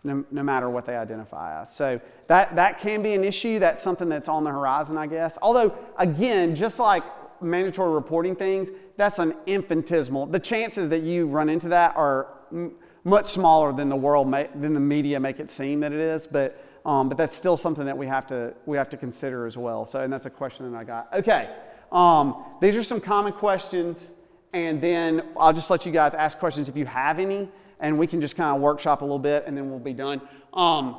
no, 0.07 0.25
no, 0.31 0.43
matter 0.43 0.71
what 0.71 0.87
they 0.87 0.97
identify 0.97 1.61
as. 1.61 1.75
So 1.75 2.01
that, 2.29 2.55
that 2.57 2.79
can 2.79 3.03
be 3.03 3.15
an 3.15 3.25
issue. 3.25 3.59
That's 3.59 3.83
something 3.83 4.09
that's 4.09 4.29
on 4.29 4.45
the 4.45 4.51
horizon, 4.51 4.97
I 4.97 5.07
guess. 5.07 5.37
Although, 5.43 5.77
again, 5.99 6.55
just 6.55 6.79
like 6.79 7.03
mandatory 7.43 7.93
reporting 7.93 8.37
things, 8.37 8.71
that's 8.97 9.19
an 9.19 9.35
infinitesimal. 9.47 10.27
The 10.27 10.39
chances 10.39 10.89
that 10.91 11.03
you 11.03 11.27
run 11.27 11.49
into 11.49 11.69
that 11.69 11.97
are 11.97 12.29
m- 12.53 12.75
much 13.05 13.27
smaller 13.27 13.73
than 13.73 13.89
the 13.89 13.97
world, 13.97 14.33
than 14.33 14.73
the 14.73 14.81
media 14.81 15.21
make 15.21 15.41
it 15.41 15.51
seem 15.51 15.81
that 15.81 15.93
it 15.93 16.01
is. 16.01 16.27
But 16.27 16.63
um, 16.87 17.09
but 17.09 17.19
that's 17.19 17.37
still 17.37 17.57
something 17.57 17.85
that 17.85 17.99
we 17.99 18.07
have 18.07 18.29
to 18.29 18.55
we 18.65 18.77
have 18.77 18.89
to 18.91 18.97
consider 18.97 19.45
as 19.45 19.57
well. 19.57 19.85
So 19.85 20.01
and 20.01 20.13
that's 20.13 20.27
a 20.27 20.31
question 20.31 20.71
that 20.71 20.79
I 20.79 20.85
got. 20.85 21.13
Okay, 21.13 21.51
um, 21.91 22.45
these 22.61 22.77
are 22.77 22.83
some 22.83 23.01
common 23.01 23.33
questions, 23.33 24.11
and 24.53 24.81
then 24.81 25.25
I'll 25.37 25.53
just 25.53 25.69
let 25.69 25.85
you 25.85 25.93
guys 25.93 26.15
ask 26.15 26.39
questions 26.39 26.69
if 26.69 26.77
you 26.77 26.87
have 26.87 27.19
any, 27.19 27.49
and 27.81 27.99
we 27.99 28.07
can 28.07 28.21
just 28.21 28.37
kind 28.37 28.55
of 28.55 28.63
workshop 28.63 29.03
a 29.03 29.05
little 29.05 29.19
bit, 29.19 29.45
and 29.47 29.57
then 29.57 29.71
we'll 29.71 29.79
be 29.79 29.93
done. 29.93 30.21
Um, 30.53 30.97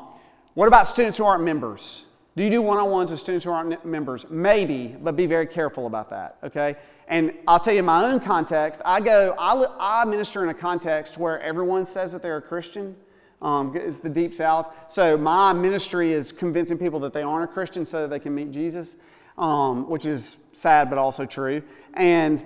what 0.54 0.68
about 0.68 0.88
students 0.88 1.18
who 1.18 1.26
aren't 1.26 1.44
members? 1.44 2.06
Do 2.36 2.44
you 2.44 2.52
do 2.52 2.62
one 2.62 2.78
on 2.78 2.92
ones 2.92 3.10
with 3.10 3.20
students 3.20 3.46
who 3.46 3.52
aren't 3.52 3.84
members? 3.84 4.26
Maybe, 4.30 4.96
but 5.02 5.16
be 5.16 5.26
very 5.26 5.48
careful 5.48 5.88
about 5.88 6.12
that, 6.12 6.38
okay? 6.44 6.76
And 7.08 7.34
I'll 7.48 7.60
tell 7.60 7.74
you 7.74 7.82
my 7.84 8.06
own 8.06 8.20
context. 8.20 8.82
I 8.86 9.00
go, 9.00 9.34
I, 9.40 10.02
I 10.02 10.06
minister 10.06 10.44
in 10.44 10.50
a 10.50 10.54
context 10.54 11.18
where 11.18 11.42
everyone 11.42 11.86
says 11.86 12.12
that 12.12 12.22
they're 12.22 12.38
a 12.38 12.42
Christian. 12.42 12.96
Um, 13.42 13.76
it's 13.76 14.00
the 14.00 14.10
deep 14.10 14.34
south. 14.34 14.74
So 14.88 15.18
my 15.18 15.54
ministry 15.54 16.12
is 16.12 16.32
convincing 16.32 16.78
people 16.78 17.00
that 17.02 17.14
they 17.14 17.24
aren't 17.24 17.50
a 17.50 17.54
Christian 17.54 17.86
so 17.86 18.02
that 18.02 18.10
they 18.10 18.20
can 18.20 18.36
meet 18.36 18.52
Jesus, 18.52 18.98
um, 19.38 19.90
which 19.90 20.06
is 20.06 20.38
sad 20.54 20.90
but 20.90 20.98
also 20.98 21.26
true. 21.26 21.64
And 21.94 22.44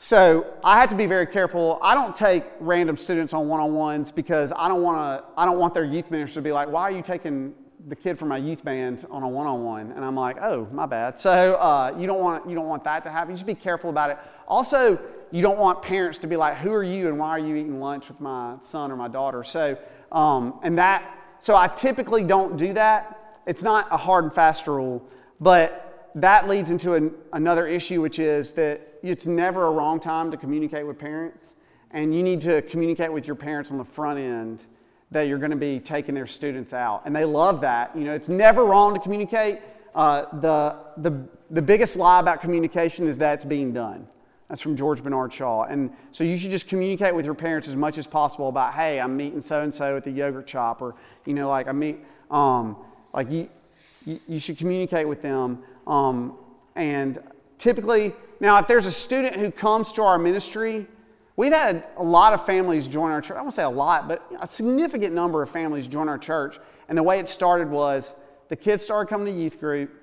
so 0.00 0.46
I 0.64 0.80
have 0.80 0.88
to 0.90 0.96
be 0.96 1.06
very 1.06 1.26
careful. 1.26 1.78
I 1.82 1.94
don't 1.94 2.16
take 2.16 2.44
random 2.60 2.96
students 2.96 3.34
on 3.34 3.48
one-on-ones 3.48 4.10
because 4.12 4.52
I 4.56 4.68
don't 4.68 4.82
want 4.82 4.96
to. 4.96 5.24
I 5.36 5.44
don't 5.44 5.58
want 5.58 5.74
their 5.74 5.84
youth 5.84 6.10
minister 6.10 6.36
to 6.36 6.42
be 6.42 6.52
like, 6.52 6.68
"Why 6.68 6.82
are 6.82 6.90
you 6.92 7.02
taking 7.02 7.52
the 7.88 7.96
kid 7.96 8.18
from 8.18 8.28
my 8.28 8.36
youth 8.36 8.64
band 8.64 9.06
on 9.10 9.22
a 9.22 9.28
one-on-one, 9.28 9.92
and 9.92 10.04
I'm 10.04 10.16
like, 10.16 10.36
oh, 10.40 10.66
my 10.72 10.86
bad. 10.86 11.18
So 11.18 11.54
uh, 11.54 11.94
you 11.98 12.06
don't 12.06 12.20
want 12.20 12.48
you 12.48 12.54
don't 12.54 12.68
want 12.68 12.84
that 12.84 13.02
to 13.04 13.10
happen. 13.10 13.30
You 13.30 13.36
just 13.36 13.46
be 13.46 13.54
careful 13.54 13.90
about 13.90 14.10
it. 14.10 14.18
Also, 14.46 15.00
you 15.30 15.42
don't 15.42 15.58
want 15.58 15.82
parents 15.82 16.18
to 16.18 16.26
be 16.26 16.36
like, 16.36 16.58
who 16.58 16.72
are 16.72 16.82
you 16.82 17.08
and 17.08 17.18
why 17.18 17.30
are 17.30 17.38
you 17.38 17.56
eating 17.56 17.80
lunch 17.80 18.08
with 18.08 18.20
my 18.20 18.56
son 18.60 18.90
or 18.90 18.96
my 18.96 19.08
daughter? 19.08 19.42
So 19.42 19.76
um, 20.12 20.60
and 20.62 20.78
that 20.78 21.14
so 21.38 21.56
I 21.56 21.68
typically 21.68 22.24
don't 22.24 22.56
do 22.56 22.72
that. 22.72 23.40
It's 23.46 23.62
not 23.62 23.86
a 23.90 23.96
hard 23.96 24.24
and 24.24 24.32
fast 24.32 24.66
rule, 24.66 25.02
but 25.40 26.10
that 26.14 26.48
leads 26.48 26.70
into 26.70 26.94
an, 26.94 27.14
another 27.32 27.66
issue, 27.66 28.00
which 28.00 28.18
is 28.18 28.52
that 28.54 28.87
it's 29.02 29.26
never 29.26 29.66
a 29.66 29.70
wrong 29.70 30.00
time 30.00 30.30
to 30.30 30.36
communicate 30.36 30.86
with 30.86 30.98
parents, 30.98 31.54
and 31.90 32.14
you 32.14 32.22
need 32.22 32.40
to 32.42 32.62
communicate 32.62 33.12
with 33.12 33.26
your 33.26 33.36
parents 33.36 33.70
on 33.70 33.78
the 33.78 33.84
front 33.84 34.18
end 34.18 34.66
that 35.10 35.22
you're 35.22 35.38
going 35.38 35.50
to 35.50 35.56
be 35.56 35.80
taking 35.80 36.14
their 36.14 36.26
students 36.26 36.72
out. 36.72 37.02
And 37.06 37.16
they 37.16 37.24
love 37.24 37.62
that. 37.62 37.96
You 37.96 38.04
know, 38.04 38.14
it's 38.14 38.28
never 38.28 38.64
wrong 38.64 38.94
to 38.94 39.00
communicate. 39.00 39.60
Uh, 39.94 40.26
the, 40.40 40.76
the, 40.98 41.28
the 41.50 41.62
biggest 41.62 41.96
lie 41.96 42.20
about 42.20 42.40
communication 42.40 43.08
is 43.08 43.18
that 43.18 43.34
it's 43.34 43.44
being 43.44 43.72
done. 43.72 44.06
That's 44.48 44.60
from 44.60 44.76
George 44.76 45.02
Bernard 45.02 45.32
Shaw. 45.32 45.64
And 45.64 45.90
so 46.10 46.24
you 46.24 46.36
should 46.38 46.50
just 46.50 46.68
communicate 46.68 47.14
with 47.14 47.24
your 47.24 47.34
parents 47.34 47.68
as 47.68 47.76
much 47.76 47.98
as 47.98 48.06
possible 48.06 48.48
about, 48.48 48.74
hey, 48.74 48.98
I'm 48.98 49.16
meeting 49.16 49.42
so 49.42 49.62
and 49.62 49.74
so 49.74 49.96
at 49.96 50.04
the 50.04 50.10
yogurt 50.10 50.48
shop, 50.48 50.80
or, 50.80 50.94
you 51.26 51.34
know, 51.34 51.48
like 51.48 51.68
I 51.68 51.72
meet, 51.72 51.98
um, 52.30 52.76
like 53.12 53.30
you, 53.30 53.48
you, 54.06 54.20
you, 54.26 54.38
should 54.38 54.56
communicate 54.56 55.06
with 55.06 55.20
them. 55.20 55.62
Um, 55.86 56.38
and 56.76 57.18
typically, 57.58 58.14
now 58.40 58.58
if 58.58 58.66
there's 58.66 58.86
a 58.86 58.92
student 58.92 59.36
who 59.36 59.50
comes 59.50 59.92
to 59.92 60.02
our 60.02 60.18
ministry, 60.18 60.86
We've 61.38 61.52
had 61.52 61.84
a 61.96 62.02
lot 62.02 62.32
of 62.32 62.44
families 62.44 62.88
join 62.88 63.12
our 63.12 63.20
church. 63.20 63.36
I 63.36 63.42
won't 63.42 63.52
say 63.52 63.62
a 63.62 63.70
lot, 63.70 64.08
but 64.08 64.28
a 64.40 64.46
significant 64.48 65.14
number 65.14 65.40
of 65.40 65.48
families 65.48 65.86
join 65.86 66.08
our 66.08 66.18
church. 66.18 66.58
And 66.88 66.98
the 66.98 67.02
way 67.04 67.20
it 67.20 67.28
started 67.28 67.70
was 67.70 68.12
the 68.48 68.56
kids 68.56 68.82
started 68.82 69.08
coming 69.08 69.32
to 69.32 69.40
youth 69.40 69.60
group. 69.60 69.94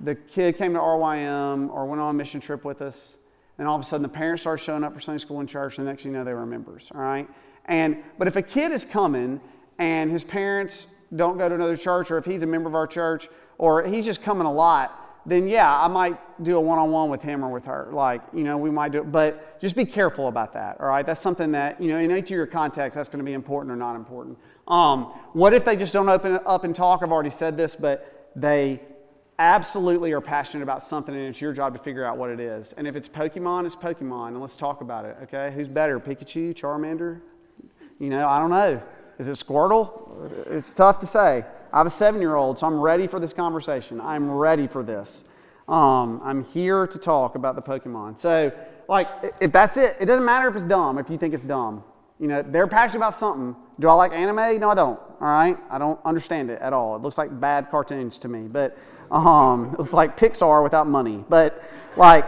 The 0.00 0.14
kid 0.14 0.58
came 0.58 0.74
to 0.74 0.78
RYM 0.78 1.70
or 1.70 1.86
went 1.86 2.02
on 2.02 2.10
a 2.10 2.12
mission 2.12 2.42
trip 2.42 2.62
with 2.62 2.82
us. 2.82 3.16
And 3.56 3.66
all 3.66 3.74
of 3.74 3.80
a 3.80 3.84
sudden, 3.86 4.02
the 4.02 4.10
parents 4.10 4.42
started 4.42 4.62
showing 4.62 4.84
up 4.84 4.92
for 4.92 5.00
Sunday 5.00 5.16
school 5.16 5.40
and 5.40 5.48
church. 5.48 5.78
And 5.78 5.86
the 5.86 5.90
next 5.90 6.02
thing 6.02 6.12
you 6.12 6.18
know, 6.18 6.24
they 6.24 6.34
were 6.34 6.44
members. 6.44 6.90
All 6.94 7.00
right. 7.00 7.26
And 7.64 7.96
but 8.18 8.28
if 8.28 8.36
a 8.36 8.42
kid 8.42 8.70
is 8.70 8.84
coming 8.84 9.40
and 9.78 10.10
his 10.10 10.24
parents 10.24 10.88
don't 11.14 11.38
go 11.38 11.48
to 11.48 11.54
another 11.54 11.78
church, 11.78 12.10
or 12.10 12.18
if 12.18 12.26
he's 12.26 12.42
a 12.42 12.46
member 12.46 12.68
of 12.68 12.74
our 12.74 12.86
church, 12.86 13.30
or 13.56 13.82
he's 13.84 14.04
just 14.04 14.22
coming 14.22 14.46
a 14.46 14.52
lot, 14.52 15.05
then 15.26 15.48
yeah, 15.48 15.80
I 15.80 15.88
might 15.88 16.42
do 16.42 16.56
a 16.56 16.60
one 16.60 16.78
on 16.78 16.90
one 16.90 17.10
with 17.10 17.22
him 17.22 17.44
or 17.44 17.48
with 17.48 17.64
her. 17.64 17.88
Like, 17.92 18.22
you 18.32 18.44
know, 18.44 18.56
we 18.56 18.70
might 18.70 18.92
do 18.92 19.00
it, 19.00 19.10
but 19.10 19.60
just 19.60 19.74
be 19.74 19.84
careful 19.84 20.28
about 20.28 20.52
that, 20.52 20.80
all 20.80 20.86
right? 20.86 21.04
That's 21.04 21.20
something 21.20 21.52
that, 21.52 21.80
you 21.80 21.88
know, 21.88 21.98
in 21.98 22.12
each 22.12 22.26
of 22.26 22.36
your 22.36 22.46
context, 22.46 22.96
that's 22.96 23.08
going 23.08 23.18
to 23.18 23.24
be 23.24 23.32
important 23.32 23.72
or 23.72 23.76
not 23.76 23.96
important. 23.96 24.38
Um, 24.68 25.04
what 25.32 25.52
if 25.52 25.64
they 25.64 25.76
just 25.76 25.92
don't 25.92 26.08
open 26.08 26.38
up 26.46 26.64
and 26.64 26.74
talk? 26.74 27.02
I've 27.02 27.12
already 27.12 27.30
said 27.30 27.56
this, 27.56 27.74
but 27.74 28.30
they 28.36 28.80
absolutely 29.38 30.12
are 30.12 30.20
passionate 30.20 30.62
about 30.62 30.82
something 30.82 31.14
and 31.14 31.24
it's 31.24 31.40
your 31.40 31.52
job 31.52 31.74
to 31.76 31.82
figure 31.82 32.04
out 32.04 32.16
what 32.16 32.30
it 32.30 32.40
is. 32.40 32.72
And 32.74 32.86
if 32.86 32.96
it's 32.96 33.08
Pokemon, 33.08 33.66
it's 33.66 33.76
Pokemon, 33.76 34.28
and 34.28 34.40
let's 34.40 34.56
talk 34.56 34.80
about 34.80 35.04
it, 35.04 35.16
okay? 35.24 35.52
Who's 35.54 35.68
better, 35.68 36.00
Pikachu, 36.00 36.54
Charmander? 36.54 37.20
You 37.98 38.10
know, 38.10 38.28
I 38.28 38.38
don't 38.38 38.50
know. 38.50 38.82
Is 39.18 39.28
it 39.28 39.32
Squirtle? 39.32 40.50
It's 40.50 40.72
tough 40.72 40.98
to 41.00 41.06
say. 41.06 41.44
I 41.76 41.80
have 41.80 41.86
a 41.86 41.90
seven 41.90 42.22
year 42.22 42.36
old, 42.36 42.58
so 42.58 42.66
I'm 42.66 42.80
ready 42.80 43.06
for 43.06 43.20
this 43.20 43.34
conversation. 43.34 44.00
I'm 44.00 44.30
ready 44.30 44.66
for 44.66 44.82
this. 44.82 45.24
Um, 45.68 46.22
I'm 46.24 46.42
here 46.42 46.86
to 46.86 46.98
talk 46.98 47.34
about 47.34 47.54
the 47.54 47.60
Pokemon. 47.60 48.18
So, 48.18 48.50
like, 48.88 49.06
if 49.40 49.52
that's 49.52 49.76
it, 49.76 49.94
it 50.00 50.06
doesn't 50.06 50.24
matter 50.24 50.48
if 50.48 50.54
it's 50.54 50.64
dumb, 50.64 50.96
if 50.96 51.10
you 51.10 51.18
think 51.18 51.34
it's 51.34 51.44
dumb. 51.44 51.84
You 52.18 52.28
know, 52.28 52.40
they're 52.40 52.66
passionate 52.66 53.00
about 53.00 53.14
something. 53.14 53.54
Do 53.78 53.90
I 53.90 53.92
like 53.92 54.12
anime? 54.12 54.58
No, 54.58 54.70
I 54.70 54.74
don't. 54.74 54.98
All 54.98 55.16
right? 55.20 55.58
I 55.68 55.76
don't 55.76 56.00
understand 56.02 56.50
it 56.50 56.62
at 56.62 56.72
all. 56.72 56.96
It 56.96 57.02
looks 57.02 57.18
like 57.18 57.38
bad 57.40 57.70
cartoons 57.70 58.16
to 58.20 58.28
me. 58.28 58.48
But 58.48 58.78
um, 59.10 59.74
it 59.74 59.78
looks 59.78 59.92
like 59.92 60.16
Pixar 60.16 60.62
without 60.62 60.86
money. 60.86 61.26
But, 61.28 61.62
like, 61.94 62.24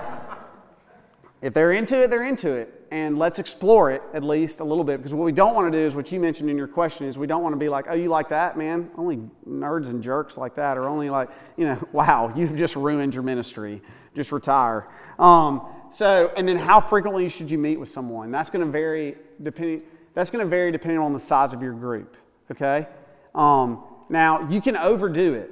if 1.40 1.54
they're 1.54 1.72
into 1.72 2.02
it, 2.02 2.10
they're 2.10 2.26
into 2.26 2.52
it 2.52 2.77
and 2.90 3.18
let's 3.18 3.38
explore 3.38 3.90
it 3.90 4.02
at 4.14 4.22
least 4.22 4.60
a 4.60 4.64
little 4.64 4.84
bit 4.84 4.98
because 4.98 5.12
what 5.14 5.24
we 5.24 5.32
don't 5.32 5.54
want 5.54 5.70
to 5.72 5.78
do 5.78 5.84
is 5.84 5.94
what 5.94 6.10
you 6.10 6.18
mentioned 6.18 6.48
in 6.48 6.56
your 6.56 6.66
question 6.66 7.06
is 7.06 7.18
we 7.18 7.26
don't 7.26 7.42
want 7.42 7.52
to 7.52 7.58
be 7.58 7.68
like 7.68 7.86
oh 7.88 7.94
you 7.94 8.08
like 8.08 8.28
that 8.28 8.56
man? 8.56 8.90
Only 8.96 9.18
nerds 9.48 9.88
and 9.88 10.02
jerks 10.02 10.36
like 10.36 10.54
that 10.56 10.78
or 10.78 10.88
only 10.88 11.10
like 11.10 11.30
you 11.56 11.66
know 11.66 11.88
wow 11.92 12.32
you've 12.34 12.56
just 12.56 12.76
ruined 12.76 13.14
your 13.14 13.22
ministry. 13.22 13.82
Just 14.14 14.32
retire. 14.32 14.88
Um, 15.18 15.66
so 15.90 16.32
and 16.36 16.48
then 16.48 16.58
how 16.58 16.80
frequently 16.80 17.28
should 17.28 17.50
you 17.50 17.58
meet 17.58 17.78
with 17.78 17.88
someone? 17.88 18.30
That's 18.30 18.50
going 18.50 18.64
to 18.64 18.70
vary 18.70 19.16
depending 19.42 19.82
that's 20.14 20.30
going 20.30 20.44
to 20.44 20.48
vary 20.48 20.72
depending 20.72 20.98
on 20.98 21.12
the 21.12 21.20
size 21.20 21.52
of 21.52 21.62
your 21.62 21.72
group 21.72 22.16
okay? 22.50 22.86
Um, 23.34 23.84
now 24.08 24.48
you 24.48 24.60
can 24.60 24.76
overdo 24.76 25.34
it 25.34 25.50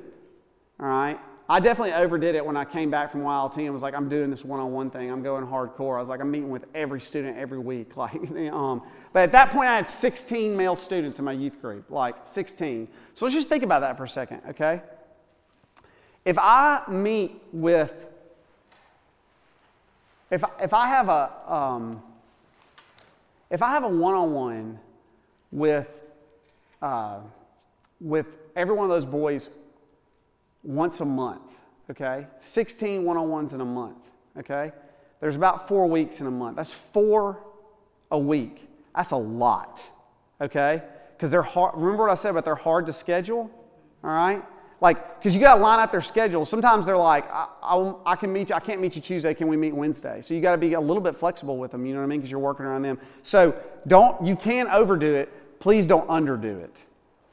all 0.80 0.86
right 0.86 1.18
I 1.48 1.60
definitely 1.60 1.92
overdid 1.92 2.34
it 2.34 2.44
when 2.44 2.56
I 2.56 2.64
came 2.64 2.90
back 2.90 3.12
from 3.12 3.22
YLT 3.22 3.58
and 3.58 3.72
was 3.72 3.82
like, 3.82 3.94
I'm 3.94 4.08
doing 4.08 4.30
this 4.30 4.44
one-on-one 4.44 4.90
thing. 4.90 5.12
I'm 5.12 5.22
going 5.22 5.46
hardcore. 5.46 5.96
I 5.96 6.00
was 6.00 6.08
like, 6.08 6.20
I'm 6.20 6.30
meeting 6.30 6.50
with 6.50 6.64
every 6.74 7.00
student 7.00 7.38
every 7.38 7.58
week. 7.58 7.92
Like, 7.96 8.14
um, 8.52 8.82
but 9.12 9.22
at 9.22 9.32
that 9.32 9.50
point, 9.50 9.68
I 9.68 9.76
had 9.76 9.88
16 9.88 10.56
male 10.56 10.74
students 10.74 11.18
in 11.18 11.24
my 11.24 11.32
youth 11.32 11.60
group, 11.60 11.88
like 11.90 12.16
16. 12.22 12.88
So 13.14 13.24
let's 13.24 13.34
just 13.34 13.48
think 13.48 13.62
about 13.62 13.80
that 13.80 13.96
for 13.96 14.04
a 14.04 14.08
second, 14.08 14.42
okay? 14.50 14.82
If 16.24 16.36
I 16.38 16.82
meet 16.88 17.40
with, 17.52 18.06
if 20.30 20.42
if 20.60 20.74
I 20.74 20.88
have 20.88 21.08
a, 21.08 21.30
um, 21.52 22.02
if 23.50 23.62
I 23.62 23.70
have 23.70 23.84
a 23.84 23.88
one-on-one 23.88 24.80
with, 25.52 26.02
uh, 26.82 27.20
with 28.00 28.36
every 28.56 28.74
one 28.74 28.84
of 28.84 28.90
those 28.90 29.06
boys 29.06 29.50
once 30.66 31.00
a 31.00 31.04
month, 31.04 31.52
okay? 31.90 32.26
16 32.36 33.04
one 33.04 33.16
on 33.16 33.28
ones 33.28 33.54
in 33.54 33.60
a 33.60 33.64
month, 33.64 34.10
okay? 34.38 34.72
There's 35.20 35.36
about 35.36 35.68
four 35.68 35.86
weeks 35.88 36.20
in 36.20 36.26
a 36.26 36.30
month. 36.30 36.56
That's 36.56 36.72
four 36.72 37.42
a 38.10 38.18
week. 38.18 38.68
That's 38.94 39.12
a 39.12 39.16
lot, 39.16 39.82
okay? 40.40 40.82
Because 41.16 41.30
they're 41.30 41.42
hard. 41.42 41.74
Remember 41.76 42.04
what 42.04 42.12
I 42.12 42.14
said 42.14 42.30
about 42.30 42.44
they're 42.44 42.54
hard 42.54 42.86
to 42.86 42.92
schedule, 42.92 43.50
all 44.04 44.10
right? 44.10 44.44
Like, 44.80 45.18
because 45.18 45.34
you 45.34 45.40
got 45.40 45.56
to 45.56 45.62
line 45.62 45.80
up 45.80 45.90
their 45.90 46.02
schedules. 46.02 46.50
Sometimes 46.50 46.84
they're 46.84 46.98
like, 46.98 47.30
I, 47.30 47.48
I, 47.62 47.94
I, 48.04 48.16
can 48.16 48.30
meet 48.30 48.50
you, 48.50 48.56
I 48.56 48.60
can't 48.60 48.80
meet 48.80 48.94
you 48.94 49.00
Tuesday. 49.00 49.32
Can 49.32 49.48
we 49.48 49.56
meet 49.56 49.74
Wednesday? 49.74 50.20
So 50.20 50.34
you 50.34 50.42
got 50.42 50.52
to 50.52 50.58
be 50.58 50.74
a 50.74 50.80
little 50.80 51.02
bit 51.02 51.16
flexible 51.16 51.56
with 51.56 51.70
them. 51.70 51.86
You 51.86 51.94
know 51.94 52.00
what 52.00 52.06
I 52.06 52.08
mean? 52.08 52.20
Because 52.20 52.30
you're 52.30 52.40
working 52.40 52.66
around 52.66 52.82
them. 52.82 52.98
So 53.22 53.58
don't. 53.86 54.22
You 54.24 54.36
can 54.36 54.68
overdo 54.68 55.14
it. 55.14 55.60
Please 55.60 55.86
don't 55.86 56.06
underdo 56.08 56.62
it. 56.62 56.84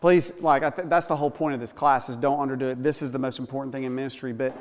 Please, 0.03 0.33
like, 0.41 0.63
th- 0.75 0.89
that's 0.89 1.07
the 1.07 1.15
whole 1.15 1.31
point 1.31 1.53
of 1.53 1.61
this 1.61 1.71
class 1.71 2.09
is 2.09 2.17
don't 2.17 2.37
underdo 2.37 2.73
it. 2.73 2.83
This 2.83 3.01
is 3.01 3.13
the 3.13 3.19
most 3.19 3.39
important 3.39 3.71
thing 3.71 3.85
in 3.85 3.95
ministry, 3.95 4.33
but 4.33 4.53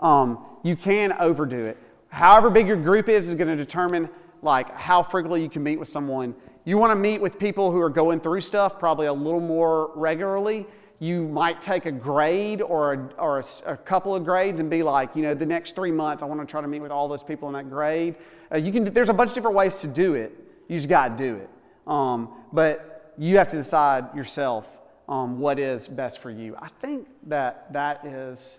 um, 0.00 0.44
you 0.64 0.74
can 0.74 1.12
overdo 1.12 1.66
it. 1.66 1.76
However 2.08 2.50
big 2.50 2.66
your 2.66 2.78
group 2.78 3.08
is 3.08 3.28
is 3.28 3.36
going 3.36 3.46
to 3.46 3.54
determine 3.54 4.08
like 4.42 4.74
how 4.74 5.04
frequently 5.04 5.40
you 5.40 5.48
can 5.48 5.62
meet 5.62 5.78
with 5.78 5.86
someone. 5.86 6.34
You 6.64 6.78
want 6.78 6.90
to 6.90 6.96
meet 6.96 7.20
with 7.20 7.38
people 7.38 7.70
who 7.70 7.78
are 7.78 7.88
going 7.88 8.18
through 8.18 8.40
stuff 8.40 8.80
probably 8.80 9.06
a 9.06 9.12
little 9.12 9.38
more 9.38 9.92
regularly. 9.94 10.66
You 10.98 11.28
might 11.28 11.62
take 11.62 11.86
a 11.86 11.92
grade 11.92 12.60
or 12.60 12.94
a, 12.94 13.08
or 13.18 13.38
a, 13.38 13.44
a 13.66 13.76
couple 13.76 14.16
of 14.16 14.24
grades 14.24 14.58
and 14.58 14.68
be 14.68 14.82
like, 14.82 15.14
you 15.14 15.22
know, 15.22 15.32
the 15.32 15.46
next 15.46 15.76
three 15.76 15.92
months 15.92 16.24
I 16.24 16.26
want 16.26 16.40
to 16.40 16.46
try 16.50 16.60
to 16.60 16.66
meet 16.66 16.80
with 16.80 16.90
all 16.90 17.06
those 17.06 17.22
people 17.22 17.46
in 17.46 17.54
that 17.54 17.70
grade. 17.70 18.16
Uh, 18.52 18.56
you 18.56 18.72
can. 18.72 18.92
There's 18.92 19.10
a 19.10 19.14
bunch 19.14 19.28
of 19.28 19.34
different 19.36 19.54
ways 19.54 19.76
to 19.76 19.86
do 19.86 20.14
it. 20.14 20.36
You 20.66 20.76
just 20.76 20.88
got 20.88 21.16
to 21.16 21.24
do 21.24 21.36
it. 21.36 21.50
Um, 21.86 22.30
but 22.52 23.14
you 23.16 23.36
have 23.36 23.48
to 23.50 23.56
decide 23.56 24.12
yourself 24.16 24.74
um, 25.08 25.38
what 25.40 25.58
is 25.58 25.88
best 25.88 26.20
for 26.20 26.30
you. 26.30 26.54
I 26.60 26.68
think 26.80 27.08
that 27.26 27.72
that 27.72 28.04
is 28.04 28.58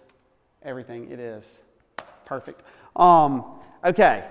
everything 0.63 1.11
it 1.11 1.19
is. 1.19 1.59
Perfect. 2.25 2.63
Um, 2.95 3.45
okay. 3.85 4.25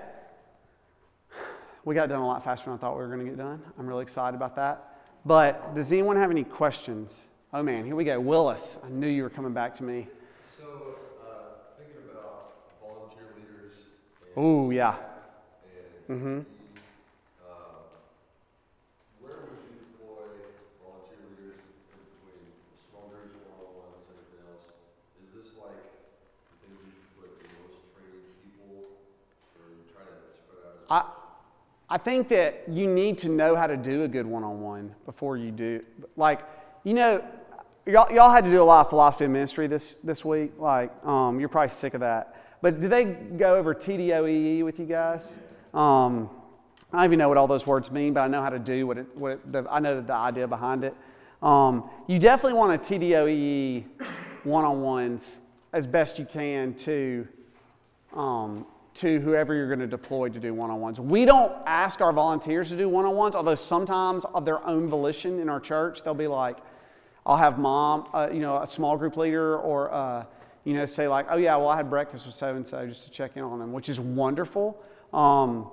we 1.85 1.95
got 1.95 2.09
done 2.09 2.19
a 2.21 2.27
lot 2.27 2.43
faster 2.43 2.65
than 2.65 2.73
I 2.73 2.77
thought 2.77 2.95
we 2.95 3.01
were 3.01 3.07
going 3.07 3.19
to 3.19 3.25
get 3.25 3.37
done. 3.37 3.61
I'm 3.77 3.87
really 3.87 4.03
excited 4.03 4.35
about 4.35 4.55
that. 4.57 4.99
But 5.25 5.75
does 5.75 5.91
anyone 5.91 6.15
have 6.17 6.31
any 6.31 6.43
questions? 6.43 7.17
Oh 7.53 7.63
man, 7.63 7.83
here 7.85 7.95
we 7.95 8.03
go. 8.03 8.19
Willis, 8.19 8.77
I 8.85 8.89
knew 8.89 9.07
you 9.07 9.23
were 9.23 9.29
coming 9.29 9.53
back 9.53 9.73
to 9.75 9.83
me. 9.83 10.07
So, 10.57 10.65
uh, 11.25 11.33
thinking 11.77 12.03
about 12.11 12.53
volunteer 12.81 13.33
leaders 13.35 13.75
Oh, 14.37 14.69
yeah. 14.71 14.95
and 16.07 16.19
Mm-hmm. 16.19 16.39
uh, 17.41 17.53
where 19.19 19.33
would 19.49 19.59
you 19.65 19.75
deploy 19.81 20.29
volunteer 20.81 21.19
leaders 21.35 21.57
in 21.89 21.99
between 22.05 22.47
small 22.89 23.09
groups, 23.11 23.33
one-on-ones, 23.49 23.97
and 24.07 24.13
everything 24.13 24.45
else? 24.45 24.65
Is 25.25 25.29
this 25.35 25.49
like 25.57 25.81
the 26.53 26.55
thing 26.63 26.73
you 26.85 26.93
should 26.95 27.11
put 27.17 27.29
the 27.43 27.49
most 27.65 27.81
trained 27.97 28.25
people, 28.45 28.93
or 29.57 29.67
are 29.67 29.73
you 29.73 29.83
trying 29.89 30.09
to 30.09 30.21
spread 30.37 30.61
out 30.69 30.77
as 30.78 30.78
I, 30.89 31.03
I 31.89 31.97
think 31.97 32.29
that 32.29 32.63
you 32.67 32.87
need 32.87 33.17
to 33.19 33.29
know 33.29 33.55
how 33.55 33.67
to 33.67 33.77
do 33.77 34.03
a 34.03 34.07
good 34.07 34.25
one-on-one 34.25 34.93
before 35.05 35.37
you 35.37 35.51
do. 35.51 35.83
Like, 36.17 36.41
you 36.83 36.93
know, 36.93 37.23
y'all, 37.85 38.11
y'all 38.11 38.31
had 38.31 38.45
to 38.45 38.51
do 38.51 38.61
a 38.61 38.63
lot 38.63 38.85
of 38.85 38.89
philosophy 38.89 39.25
of 39.25 39.31
ministry 39.31 39.67
this, 39.67 39.97
this 40.03 40.23
week. 40.23 40.51
Like, 40.57 40.91
um, 41.05 41.39
you're 41.39 41.49
probably 41.49 41.73
sick 41.73 41.93
of 41.93 42.01
that. 42.01 42.35
But 42.61 42.79
did 42.79 42.89
they 42.89 43.05
go 43.05 43.55
over 43.55 43.73
TDOEE 43.73 44.63
with 44.63 44.79
you 44.79 44.85
guys? 44.85 45.21
Um, 45.73 46.29
I 46.91 46.97
don't 46.97 47.05
even 47.05 47.19
know 47.19 47.29
what 47.29 47.37
all 47.37 47.47
those 47.47 47.65
words 47.67 47.91
mean, 47.91 48.13
but 48.13 48.21
I 48.21 48.27
know 48.27 48.41
how 48.41 48.49
to 48.49 48.59
do 48.59 48.85
what 48.87 48.97
it, 48.97 49.15
what 49.15 49.31
it, 49.33 49.51
the, 49.51 49.65
I 49.69 49.79
know 49.79 50.01
the 50.01 50.13
idea 50.13 50.47
behind 50.47 50.83
it. 50.83 50.95
Um, 51.41 51.89
you 52.07 52.19
definitely 52.19 52.57
want 52.57 52.73
a 52.73 52.93
TDOEE 52.93 53.29
E 53.29 53.85
one-on-ones 54.43 55.37
as 55.71 55.87
best 55.87 56.19
you 56.19 56.25
can 56.25 56.73
to 56.73 57.27
um, 58.13 58.65
to 58.99 59.19
whoever 59.19 59.53
you're 59.53 59.67
going 59.67 59.79
to 59.79 59.87
deploy 59.87 60.29
to 60.29 60.39
do 60.39 60.53
one-on-ones. 60.53 60.99
We 60.99 61.25
don't 61.25 61.51
ask 61.65 62.01
our 62.01 62.13
volunteers 62.13 62.69
to 62.69 62.77
do 62.77 62.87
one-on-ones, 62.89 63.35
although 63.35 63.55
sometimes 63.55 64.25
of 64.25 64.45
their 64.45 64.65
own 64.65 64.87
volition 64.87 65.39
in 65.39 65.49
our 65.49 65.59
church, 65.59 66.03
they'll 66.03 66.13
be 66.13 66.27
like, 66.27 66.57
I'll 67.25 67.37
have 67.37 67.59
mom, 67.59 68.07
uh, 68.13 68.29
you 68.31 68.39
know, 68.39 68.61
a 68.61 68.67
small 68.67 68.97
group 68.97 69.17
leader, 69.17 69.57
or 69.57 69.93
uh, 69.93 70.25
you 70.63 70.73
know, 70.73 70.85
say 70.85 71.07
like, 71.07 71.27
oh 71.29 71.37
yeah, 71.37 71.55
well 71.55 71.69
I 71.69 71.77
had 71.77 71.89
breakfast 71.89 72.25
with 72.25 72.35
so 72.35 72.55
and 72.55 72.67
so 72.67 72.87
just 72.87 73.03
to 73.03 73.11
check 73.11 73.31
in 73.35 73.43
on 73.43 73.59
them, 73.59 73.71
which 73.71 73.89
is 73.89 73.99
wonderful. 73.99 74.81
Um, 75.13 75.69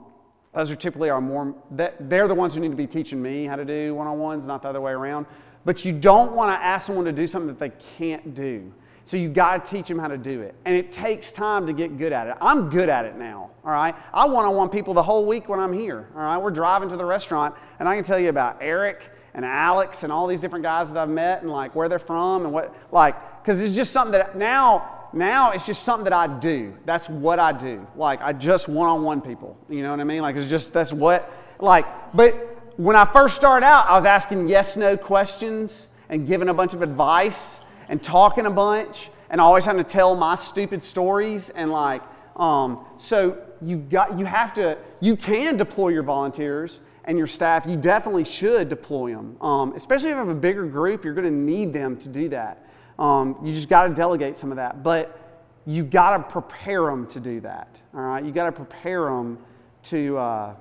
those 0.54 0.70
are 0.70 0.76
typically 0.76 1.10
our 1.10 1.20
more, 1.20 1.54
they're 1.70 2.28
the 2.28 2.34
ones 2.34 2.54
who 2.54 2.60
need 2.60 2.70
to 2.70 2.76
be 2.76 2.86
teaching 2.86 3.20
me 3.20 3.44
how 3.44 3.56
to 3.56 3.64
do 3.64 3.94
one-on-ones, 3.94 4.44
not 4.44 4.62
the 4.62 4.68
other 4.68 4.80
way 4.80 4.92
around. 4.92 5.26
But 5.64 5.84
you 5.84 5.92
don't 5.92 6.32
want 6.32 6.56
to 6.56 6.64
ask 6.64 6.86
someone 6.86 7.04
to 7.06 7.12
do 7.12 7.26
something 7.26 7.48
that 7.48 7.58
they 7.58 7.72
can't 7.98 8.34
do. 8.34 8.72
So 9.06 9.16
you 9.16 9.28
got 9.28 9.64
to 9.64 9.70
teach 9.70 9.86
them 9.86 10.00
how 10.00 10.08
to 10.08 10.18
do 10.18 10.40
it. 10.40 10.56
And 10.64 10.74
it 10.74 10.90
takes 10.90 11.30
time 11.30 11.64
to 11.68 11.72
get 11.72 11.96
good 11.96 12.12
at 12.12 12.26
it. 12.26 12.34
I'm 12.40 12.68
good 12.68 12.88
at 12.88 13.04
it 13.04 13.16
now, 13.16 13.50
all 13.64 13.70
right? 13.70 13.94
I 14.12 14.26
one-on-one 14.26 14.68
people 14.68 14.94
the 14.94 15.02
whole 15.02 15.26
week 15.26 15.48
when 15.48 15.60
I'm 15.60 15.72
here, 15.72 16.08
all 16.16 16.22
right? 16.22 16.36
We're 16.36 16.50
driving 16.50 16.88
to 16.88 16.96
the 16.96 17.04
restaurant, 17.04 17.54
and 17.78 17.88
I 17.88 17.94
can 17.94 18.02
tell 18.02 18.18
you 18.18 18.30
about 18.30 18.56
Eric 18.60 19.08
and 19.32 19.44
Alex 19.44 20.02
and 20.02 20.12
all 20.12 20.26
these 20.26 20.40
different 20.40 20.64
guys 20.64 20.88
that 20.88 20.96
I've 20.96 21.08
met 21.08 21.42
and 21.42 21.52
like 21.52 21.76
where 21.76 21.88
they're 21.88 22.00
from 22.00 22.46
and 22.46 22.52
what, 22.52 22.74
like, 22.90 23.14
because 23.44 23.60
it's 23.60 23.76
just 23.76 23.92
something 23.92 24.10
that 24.10 24.36
now, 24.36 25.08
now 25.12 25.52
it's 25.52 25.66
just 25.66 25.84
something 25.84 26.02
that 26.02 26.12
I 26.12 26.26
do. 26.26 26.76
That's 26.84 27.08
what 27.08 27.38
I 27.38 27.52
do. 27.52 27.86
Like, 27.94 28.20
I 28.22 28.32
just 28.32 28.68
one-on-one 28.68 29.20
people. 29.20 29.56
You 29.68 29.84
know 29.84 29.92
what 29.92 30.00
I 30.00 30.04
mean? 30.04 30.22
Like, 30.22 30.34
it's 30.34 30.48
just, 30.48 30.72
that's 30.72 30.92
what, 30.92 31.32
like, 31.60 31.86
but 32.12 32.74
when 32.76 32.96
I 32.96 33.04
first 33.04 33.36
started 33.36 33.64
out, 33.64 33.86
I 33.86 33.94
was 33.94 34.04
asking 34.04 34.48
yes 34.48 34.76
no 34.76 34.96
questions 34.96 35.86
and 36.08 36.26
giving 36.26 36.48
a 36.48 36.54
bunch 36.54 36.74
of 36.74 36.82
advice 36.82 37.60
and 37.88 38.02
talking 38.02 38.46
a 38.46 38.50
bunch 38.50 39.10
and 39.30 39.40
always 39.40 39.64
having 39.64 39.82
to 39.84 39.90
tell 39.90 40.14
my 40.14 40.34
stupid 40.34 40.82
stories 40.82 41.50
and 41.50 41.70
like 41.70 42.02
um, 42.36 42.84
so 42.98 43.42
you 43.62 43.78
got 43.78 44.18
you 44.18 44.24
have 44.24 44.52
to 44.54 44.76
you 45.00 45.16
can 45.16 45.56
deploy 45.56 45.88
your 45.88 46.02
volunteers 46.02 46.80
and 47.04 47.16
your 47.16 47.28
staff. 47.28 47.64
You 47.66 47.76
definitely 47.76 48.24
should 48.24 48.68
deploy 48.68 49.14
them 49.14 49.36
um, 49.40 49.72
especially 49.74 50.10
if 50.10 50.14
you 50.14 50.18
have 50.18 50.28
a 50.28 50.34
bigger 50.34 50.66
group 50.66 51.04
you're 51.04 51.14
going 51.14 51.24
to 51.24 51.30
need 51.30 51.72
them 51.72 51.96
to 51.98 52.08
do 52.08 52.28
that. 52.30 52.66
Um, 52.98 53.36
you 53.42 53.52
just 53.52 53.68
got 53.68 53.88
to 53.88 53.94
delegate 53.94 54.36
some 54.36 54.50
of 54.50 54.56
that 54.56 54.82
but 54.82 55.22
you 55.66 55.82
got 55.82 56.16
to 56.16 56.22
prepare 56.22 56.84
them 56.84 57.06
to 57.08 57.20
do 57.20 57.40
that 57.40 57.80
all 57.94 58.00
right? 58.00 58.24
You 58.24 58.32
got 58.32 58.46
to 58.46 58.52
prepare 58.52 59.04
them 59.06 59.38
to 59.84 60.18
uh, 60.18 60.54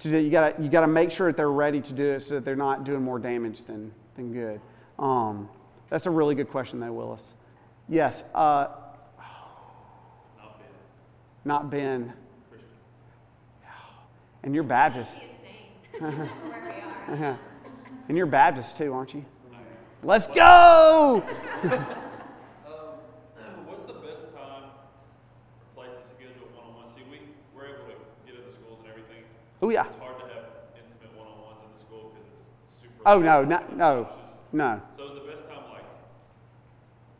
to 0.00 0.10
do, 0.10 0.18
you 0.18 0.30
got 0.30 0.56
to 0.56 0.62
you 0.62 0.68
got 0.68 0.82
to 0.82 0.86
make 0.86 1.10
sure 1.10 1.28
that 1.28 1.36
they're 1.36 1.50
ready 1.50 1.80
to 1.80 1.92
do 1.92 2.12
it 2.12 2.20
so 2.20 2.34
that 2.34 2.44
they're 2.44 2.56
not 2.56 2.84
doing 2.84 3.02
more 3.02 3.18
damage 3.18 3.62
than 3.62 3.92
than 4.16 4.32
good. 4.32 4.60
That's 5.88 6.06
a 6.06 6.10
really 6.10 6.34
good 6.34 6.50
question, 6.50 6.80
though, 6.80 6.92
Willis. 6.92 7.34
Yes. 7.88 8.24
Uh, 8.34 8.68
not 11.44 11.70
Ben. 11.70 12.12
And 14.42 14.54
you're 14.54 14.64
Baptist. 14.64 15.12
Uh-huh. 16.00 16.26
and 18.08 18.16
you're 18.16 18.26
Baptist 18.26 18.76
too, 18.76 18.92
aren't 18.92 19.14
you? 19.14 19.24
Let's 20.02 20.26
go! 20.26 21.22
What's 23.64 23.86
the 23.86 23.94
best 23.94 24.28
time 24.34 24.64
place 25.74 25.96
to 25.96 26.04
schedule 26.04 26.48
one-on-one? 26.52 26.88
See, 26.94 27.02
we, 27.10 27.20
we're 27.54 27.66
able 27.66 27.84
to 27.88 27.96
get 28.26 28.34
into 28.36 28.52
schools 28.52 28.80
and 28.80 28.90
everything. 28.90 29.24
Oh 29.62 29.70
yeah. 29.70 29.86
It's 29.86 29.96
hard 29.96 30.18
to 30.20 30.26
have 30.28 30.44
intimate 30.76 31.16
one-on-ones 31.16 31.60
in 31.64 31.72
the 31.72 31.80
school 31.80 32.12
because 32.12 32.28
it's 32.28 32.44
super. 32.82 33.00
Oh 33.06 33.18
no, 33.18 33.44
no, 33.44 33.62
no, 33.76 34.08
no. 34.52 34.82
So 34.96 35.08
is 35.08 35.14
the 35.14 35.24
best 35.24 35.48
time 35.48 35.64
like, 35.72 35.88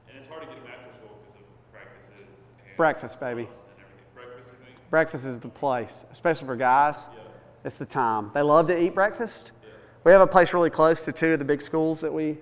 and 0.09 0.19
it's 0.19 0.29
hard 0.29 0.43
to 0.43 0.49
get 0.49 0.61
them 0.61 0.69
after 0.69 0.93
school 0.93 1.17
because 1.33 1.49
of 1.49 1.57
practices 1.73 2.53
and. 2.61 2.64
Breakfast, 2.77 3.21
baby. 3.21 3.49
Breakfast. 4.91 5.25
Is 5.25 5.39
the 5.39 5.49
place, 5.49 6.05
especially 6.13 6.47
for 6.47 6.57
guys. 6.57 6.97
It's 7.65 7.79
the 7.79 7.87
time. 7.87 8.31
They 8.35 8.43
love 8.43 8.67
to 8.67 8.81
eat 8.81 8.95
breakfast. 8.95 9.53
We 10.03 10.13
have 10.13 10.21
a 10.21 10.27
place 10.27 10.53
really 10.53 10.71
close 10.71 11.03
to 11.05 11.13
two 11.13 11.33
of 11.33 11.39
the 11.39 11.45
big 11.45 11.63
schools 11.63 12.01
that 12.01 12.13
we 12.13 12.37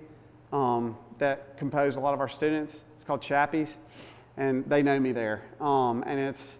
um, 0.51 0.97
that 1.19 1.57
compose 1.57 1.95
a 1.95 1.99
lot 1.99 2.13
of 2.13 2.19
our 2.19 2.27
students. 2.27 2.75
It's 2.95 3.03
called 3.03 3.21
Chappie's, 3.21 3.75
and 4.37 4.65
they 4.65 4.81
know 4.81 4.99
me 4.99 5.11
there. 5.11 5.43
Um, 5.61 6.03
and 6.05 6.19
it's 6.19 6.57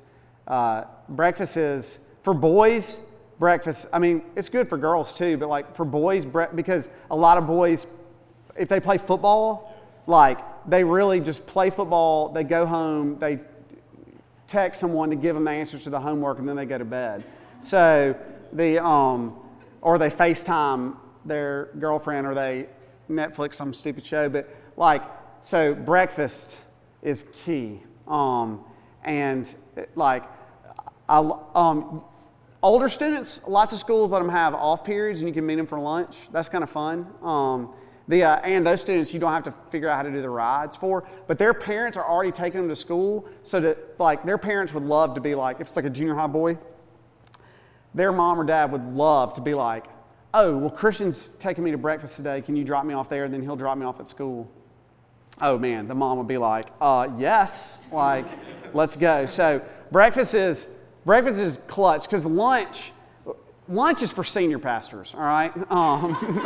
uh, 0.48 0.84
breakfast 1.10 1.58
is 1.58 2.00
for 2.22 2.34
boys. 2.34 2.98
Breakfast. 3.40 3.88
I 3.92 4.00
mean, 4.00 4.22
it's 4.36 4.50
good 4.50 4.70
for 4.70 4.78
girls 4.78 5.16
too, 5.16 5.38
but 5.38 5.50
like 5.50 5.76
for 5.76 5.84
boys, 5.84 6.26
bre- 6.26 6.54
because 6.54 6.90
a 7.10 7.16
lot 7.16 7.38
of 7.38 7.48
boys, 7.48 7.88
if 8.56 8.70
they 8.70 8.80
play 8.80 9.00
football, 9.00 9.76
like 10.06 10.40
they 10.68 10.84
really 10.84 11.20
just 11.20 11.46
play 11.48 11.70
football. 11.70 12.30
They 12.30 12.44
go 12.44 12.66
home. 12.66 13.18
They 13.20 13.40
text 14.54 14.80
someone 14.80 15.10
to 15.10 15.16
give 15.16 15.34
them 15.34 15.44
the 15.44 15.52
answers 15.52 15.84
to 15.84 15.90
the 15.90 16.00
homework 16.00 16.38
and 16.38 16.48
then 16.48 16.56
they 16.56 16.66
go 16.66 16.78
to 16.78 16.86
bed. 16.86 17.24
So 17.60 18.16
the 18.54 18.84
um, 18.84 19.36
or 19.82 19.98
they 19.98 20.10
FaceTime 20.10 20.96
their 21.26 21.70
girlfriend 21.80 22.28
or 22.28 22.36
they 22.36 22.68
Netflix 23.10 23.56
some 23.56 23.74
stupid 23.74 24.06
show. 24.06 24.30
But 24.30 24.56
like 24.78 25.02
so, 25.42 25.74
breakfast 25.74 26.56
is 27.02 27.26
key. 27.34 27.82
Um, 28.08 28.64
and 29.04 29.54
like 29.96 30.24
I, 31.10 31.18
um, 31.56 32.04
older 32.62 32.90
students, 32.90 33.48
lots 33.48 33.74
of 33.74 33.80
schools 33.80 34.12
let 34.12 34.20
them 34.20 34.30
have 34.30 34.54
off 34.54 34.84
periods 34.84 35.20
and 35.20 35.28
you 35.28 35.34
can 35.34 35.48
meet 35.48 35.56
them 35.56 35.66
for 35.66 35.80
lunch. 35.80 36.32
That's 36.32 36.48
kind 36.48 36.64
of 36.64 36.70
fun. 36.70 37.08
Um, 37.24 37.74
the, 38.08 38.24
uh, 38.24 38.36
and 38.38 38.66
those 38.68 38.82
students 38.82 39.14
you 39.14 39.20
don't 39.20 39.32
have 39.32 39.44
to 39.44 39.54
figure 39.70 39.88
out 39.88 39.96
how 39.96 40.04
to 40.04 40.12
do 40.12 40.22
the 40.22 40.30
rides 40.30 40.76
for, 40.76 41.08
but 41.28 41.38
their 41.38 41.54
parents 41.54 41.96
are 41.98 42.08
already 42.08 42.32
taking 42.32 42.60
them 42.60 42.70
to 42.70 42.76
school 42.76 43.28
so 43.44 43.60
that 43.62 44.00
like 44.00 44.26
their 44.26 44.38
parents 44.38 44.74
would 44.74 44.84
love 44.84 45.14
to 45.16 45.22
be 45.22 45.36
like, 45.36 45.62
if 45.62 45.68
it's 45.68 45.76
like 45.76 45.86
a 45.86 45.90
junior 45.90 46.16
high 46.16 46.28
boy, 46.28 46.58
their 47.94 48.12
mom 48.12 48.40
or 48.40 48.44
dad 48.44 48.72
would 48.72 48.86
love 48.94 49.34
to 49.36 49.42
be 49.42 49.54
like, 49.54 49.86
oh, 50.34 50.58
well, 50.58 50.70
Christian's 50.70 51.28
taking 51.40 51.64
me 51.64 51.72
to 51.72 51.78
breakfast 51.78 52.16
today. 52.16 52.42
Can 52.42 52.56
you 52.56 52.64
drop 52.64 52.86
me 52.86 52.94
off 52.94 53.08
there? 53.08 53.24
And 53.26 53.34
then 53.34 53.42
he'll 53.42 53.56
drop 53.56 53.78
me 53.78 53.86
off 53.86 54.00
at 54.00 54.08
school. 54.08 54.50
Oh 55.42 55.58
man, 55.58 55.88
the 55.88 55.96
mom 55.96 56.18
would 56.18 56.28
be 56.28 56.38
like, 56.38 56.68
uh, 56.82 57.08
yes, 57.18 57.82
like, 57.92 58.26
let's 58.74 58.96
go. 58.96 59.26
So 59.26 59.62
breakfast 59.92 60.34
is 60.34 60.68
breakfast 61.06 61.40
is 61.40 61.58
clutch 61.68 62.04
because 62.04 62.26
lunch 62.26 62.92
lunch 63.68 64.02
is 64.02 64.12
for 64.12 64.24
senior 64.24 64.60
pastors. 64.60 65.14
All 65.14 65.22
right, 65.22 65.52
um, 65.72 66.18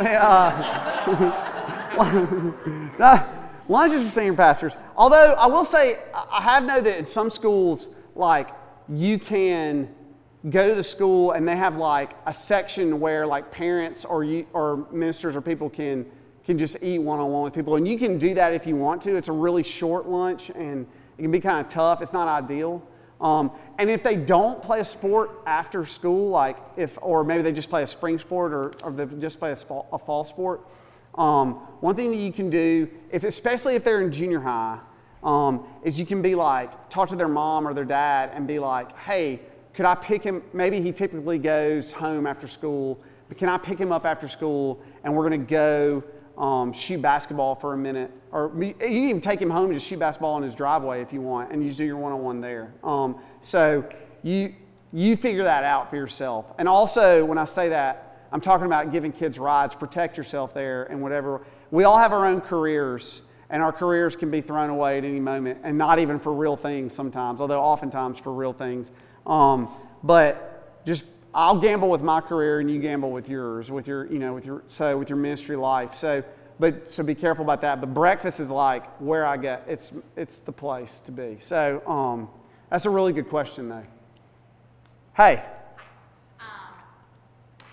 uh, 2.98 3.24
lunch 3.68 3.92
is 3.92 4.04
for 4.04 4.10
senior 4.10 4.34
pastors. 4.34 4.76
Although 4.96 5.34
I 5.34 5.46
will 5.46 5.64
say, 5.64 5.98
I 6.14 6.42
have 6.42 6.64
known 6.64 6.84
that 6.84 6.98
in 6.98 7.04
some 7.04 7.30
schools, 7.30 7.88
like 8.14 8.50
you 8.88 9.18
can 9.18 9.88
go 10.50 10.68
to 10.68 10.74
the 10.74 10.82
school 10.82 11.32
and 11.32 11.46
they 11.46 11.56
have 11.56 11.76
like 11.76 12.12
a 12.26 12.34
section 12.34 13.00
where 13.00 13.26
like 13.26 13.50
parents 13.50 14.04
or 14.04 14.22
you 14.24 14.46
or 14.52 14.86
ministers 14.92 15.34
or 15.34 15.40
people 15.40 15.68
can 15.68 16.06
can 16.44 16.56
just 16.56 16.82
eat 16.82 16.98
one-on-one 16.98 17.42
with 17.42 17.52
people 17.52 17.76
and 17.76 17.86
you 17.86 17.98
can 17.98 18.18
do 18.18 18.34
that 18.34 18.54
if 18.54 18.66
you 18.66 18.76
want 18.76 19.02
to 19.02 19.16
it's 19.16 19.28
a 19.28 19.32
really 19.32 19.64
short 19.64 20.06
lunch 20.08 20.50
and 20.50 20.86
it 21.18 21.22
can 21.22 21.30
be 21.30 21.40
kind 21.40 21.66
of 21.66 21.70
tough 21.70 22.00
it's 22.00 22.12
not 22.12 22.28
ideal 22.28 22.82
um, 23.20 23.50
and 23.78 23.90
if 23.90 24.02
they 24.02 24.16
don't 24.16 24.62
play 24.62 24.80
a 24.80 24.84
sport 24.84 25.30
after 25.46 25.84
school 25.84 26.30
like 26.30 26.56
if 26.76 26.98
or 27.02 27.24
maybe 27.24 27.42
they 27.42 27.52
just 27.52 27.70
play 27.70 27.82
a 27.82 27.86
spring 27.86 28.18
sport 28.18 28.52
or, 28.52 28.72
or 28.82 28.92
they 28.92 29.06
just 29.16 29.38
play 29.38 29.52
a, 29.52 29.56
spa- 29.56 29.84
a 29.92 29.98
fall 29.98 30.24
sport 30.24 30.60
um, 31.16 31.54
one 31.80 31.94
thing 31.94 32.10
that 32.10 32.18
you 32.18 32.32
can 32.32 32.50
do 32.50 32.88
if 33.10 33.24
especially 33.24 33.74
if 33.74 33.84
they're 33.84 34.00
in 34.00 34.12
junior 34.12 34.40
high 34.40 34.78
um, 35.22 35.66
is 35.82 35.98
you 35.98 36.06
can 36.06 36.22
be 36.22 36.34
like 36.34 36.88
talk 36.88 37.08
to 37.08 37.16
their 37.16 37.28
mom 37.28 37.66
or 37.66 37.74
their 37.74 37.84
dad 37.84 38.30
and 38.34 38.46
be 38.46 38.58
like 38.58 38.96
hey 38.98 39.40
could 39.78 39.86
I 39.86 39.94
pick 39.94 40.24
him? 40.24 40.42
Maybe 40.52 40.80
he 40.80 40.90
typically 40.90 41.38
goes 41.38 41.92
home 41.92 42.26
after 42.26 42.48
school, 42.48 42.98
but 43.28 43.38
can 43.38 43.48
I 43.48 43.58
pick 43.58 43.78
him 43.78 43.92
up 43.92 44.04
after 44.04 44.26
school 44.26 44.82
and 45.04 45.14
we're 45.14 45.28
going 45.28 45.40
to 45.40 45.46
go 45.46 46.02
um, 46.38 46.72
shoot 46.72 47.02
basketball 47.02 47.54
for 47.54 47.74
a 47.74 47.76
minute? 47.76 48.10
Or 48.32 48.52
you 48.58 48.74
can 48.74 48.90
even 48.90 49.20
take 49.20 49.40
him 49.40 49.50
home 49.50 49.66
and 49.66 49.74
just 49.74 49.86
shoot 49.86 49.98
basketball 49.98 50.36
in 50.36 50.42
his 50.42 50.54
driveway 50.54 51.02
if 51.02 51.12
you 51.12 51.20
want, 51.20 51.52
and 51.52 51.62
you 51.62 51.68
just 51.68 51.78
do 51.78 51.84
your 51.84 51.96
one 51.96 52.12
on 52.12 52.22
one 52.22 52.40
there. 52.40 52.72
Um, 52.82 53.16
so 53.40 53.84
you, 54.22 54.54
you 54.92 55.16
figure 55.16 55.44
that 55.44 55.64
out 55.64 55.90
for 55.90 55.96
yourself. 55.96 56.52
And 56.58 56.68
also, 56.68 57.24
when 57.24 57.38
I 57.38 57.44
say 57.44 57.68
that, 57.70 58.26
I'm 58.30 58.40
talking 58.40 58.66
about 58.66 58.92
giving 58.92 59.12
kids 59.12 59.38
rides, 59.38 59.74
protect 59.74 60.16
yourself 60.16 60.54
there, 60.54 60.84
and 60.84 61.02
whatever. 61.02 61.42
We 61.70 61.84
all 61.84 61.98
have 61.98 62.12
our 62.12 62.26
own 62.26 62.40
careers 62.40 63.22
and 63.50 63.62
our 63.62 63.72
careers 63.72 64.14
can 64.14 64.30
be 64.30 64.40
thrown 64.40 64.70
away 64.70 64.98
at 64.98 65.04
any 65.04 65.20
moment 65.20 65.60
and 65.62 65.78
not 65.78 65.98
even 65.98 66.18
for 66.18 66.34
real 66.34 66.56
things 66.56 66.92
sometimes 66.92 67.40
although 67.40 67.62
oftentimes 67.62 68.18
for 68.18 68.32
real 68.32 68.52
things 68.52 68.92
um, 69.26 69.68
but 70.02 70.84
just 70.84 71.04
i'll 71.34 71.58
gamble 71.60 71.90
with 71.90 72.02
my 72.02 72.20
career 72.20 72.60
and 72.60 72.70
you 72.70 72.80
gamble 72.80 73.10
with 73.10 73.28
yours 73.28 73.70
with 73.70 73.86
your 73.86 74.06
you 74.06 74.18
know 74.18 74.32
with 74.34 74.46
your 74.46 74.62
so 74.66 74.96
with 74.96 75.08
your 75.08 75.18
ministry 75.18 75.56
life. 75.56 75.94
So 75.94 76.22
but 76.60 76.90
so 76.90 77.04
be 77.04 77.14
careful 77.14 77.44
about 77.44 77.60
that. 77.62 77.80
But 77.80 77.94
breakfast 77.94 78.40
is 78.40 78.50
like 78.50 78.84
where 79.00 79.24
i 79.24 79.36
get 79.36 79.62
it's 79.68 79.92
it's 80.16 80.40
the 80.40 80.52
place 80.52 81.00
to 81.00 81.12
be. 81.12 81.36
So 81.40 81.82
um, 81.86 82.28
that's 82.70 82.84
a 82.86 82.90
really 82.90 83.12
good 83.12 83.28
question 83.28 83.68
though. 83.68 83.86
Hey 85.14 85.42
Um, 86.40 86.74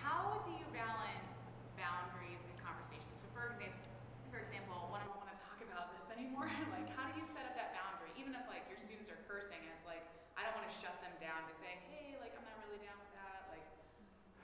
how 0.03 0.37
do 0.45 0.51
you 0.51 0.65
balance 0.73 1.33
boundaries 1.77 2.41
and 2.45 2.55
conversations? 2.61 3.17
So, 3.21 3.27
for 3.33 3.49
example, 3.53 3.81
for 4.29 4.37
example, 4.37 4.75
when 4.93 5.01
I 5.01 5.05
don't 5.09 5.17
want 5.17 5.33
to 5.33 5.39
talk 5.41 5.57
about 5.65 5.89
this 5.97 6.05
anymore, 6.13 6.45
like, 6.69 6.89
how 6.93 7.09
do 7.09 7.13
you 7.17 7.25
set 7.25 7.45
up 7.49 7.57
that 7.57 7.73
boundary? 7.73 8.13
Even 8.21 8.37
if 8.37 8.45
like 8.45 8.65
your 8.69 8.77
students 8.77 9.09
are 9.09 9.17
cursing, 9.25 9.57
and 9.65 9.71
it's 9.73 9.87
like 9.89 10.05
I 10.37 10.45
don't 10.45 10.53
want 10.53 10.69
to 10.69 10.75
shut 10.77 10.93
them 11.01 11.13
down 11.17 11.41
by 11.49 11.53
saying, 11.57 11.79
"Hey, 11.89 12.13
like 12.21 12.37
I'm 12.37 12.45
not 12.45 12.57
really 12.69 12.77
down 12.85 12.97
with 13.01 13.13
that." 13.17 13.49
Like, 13.49 13.65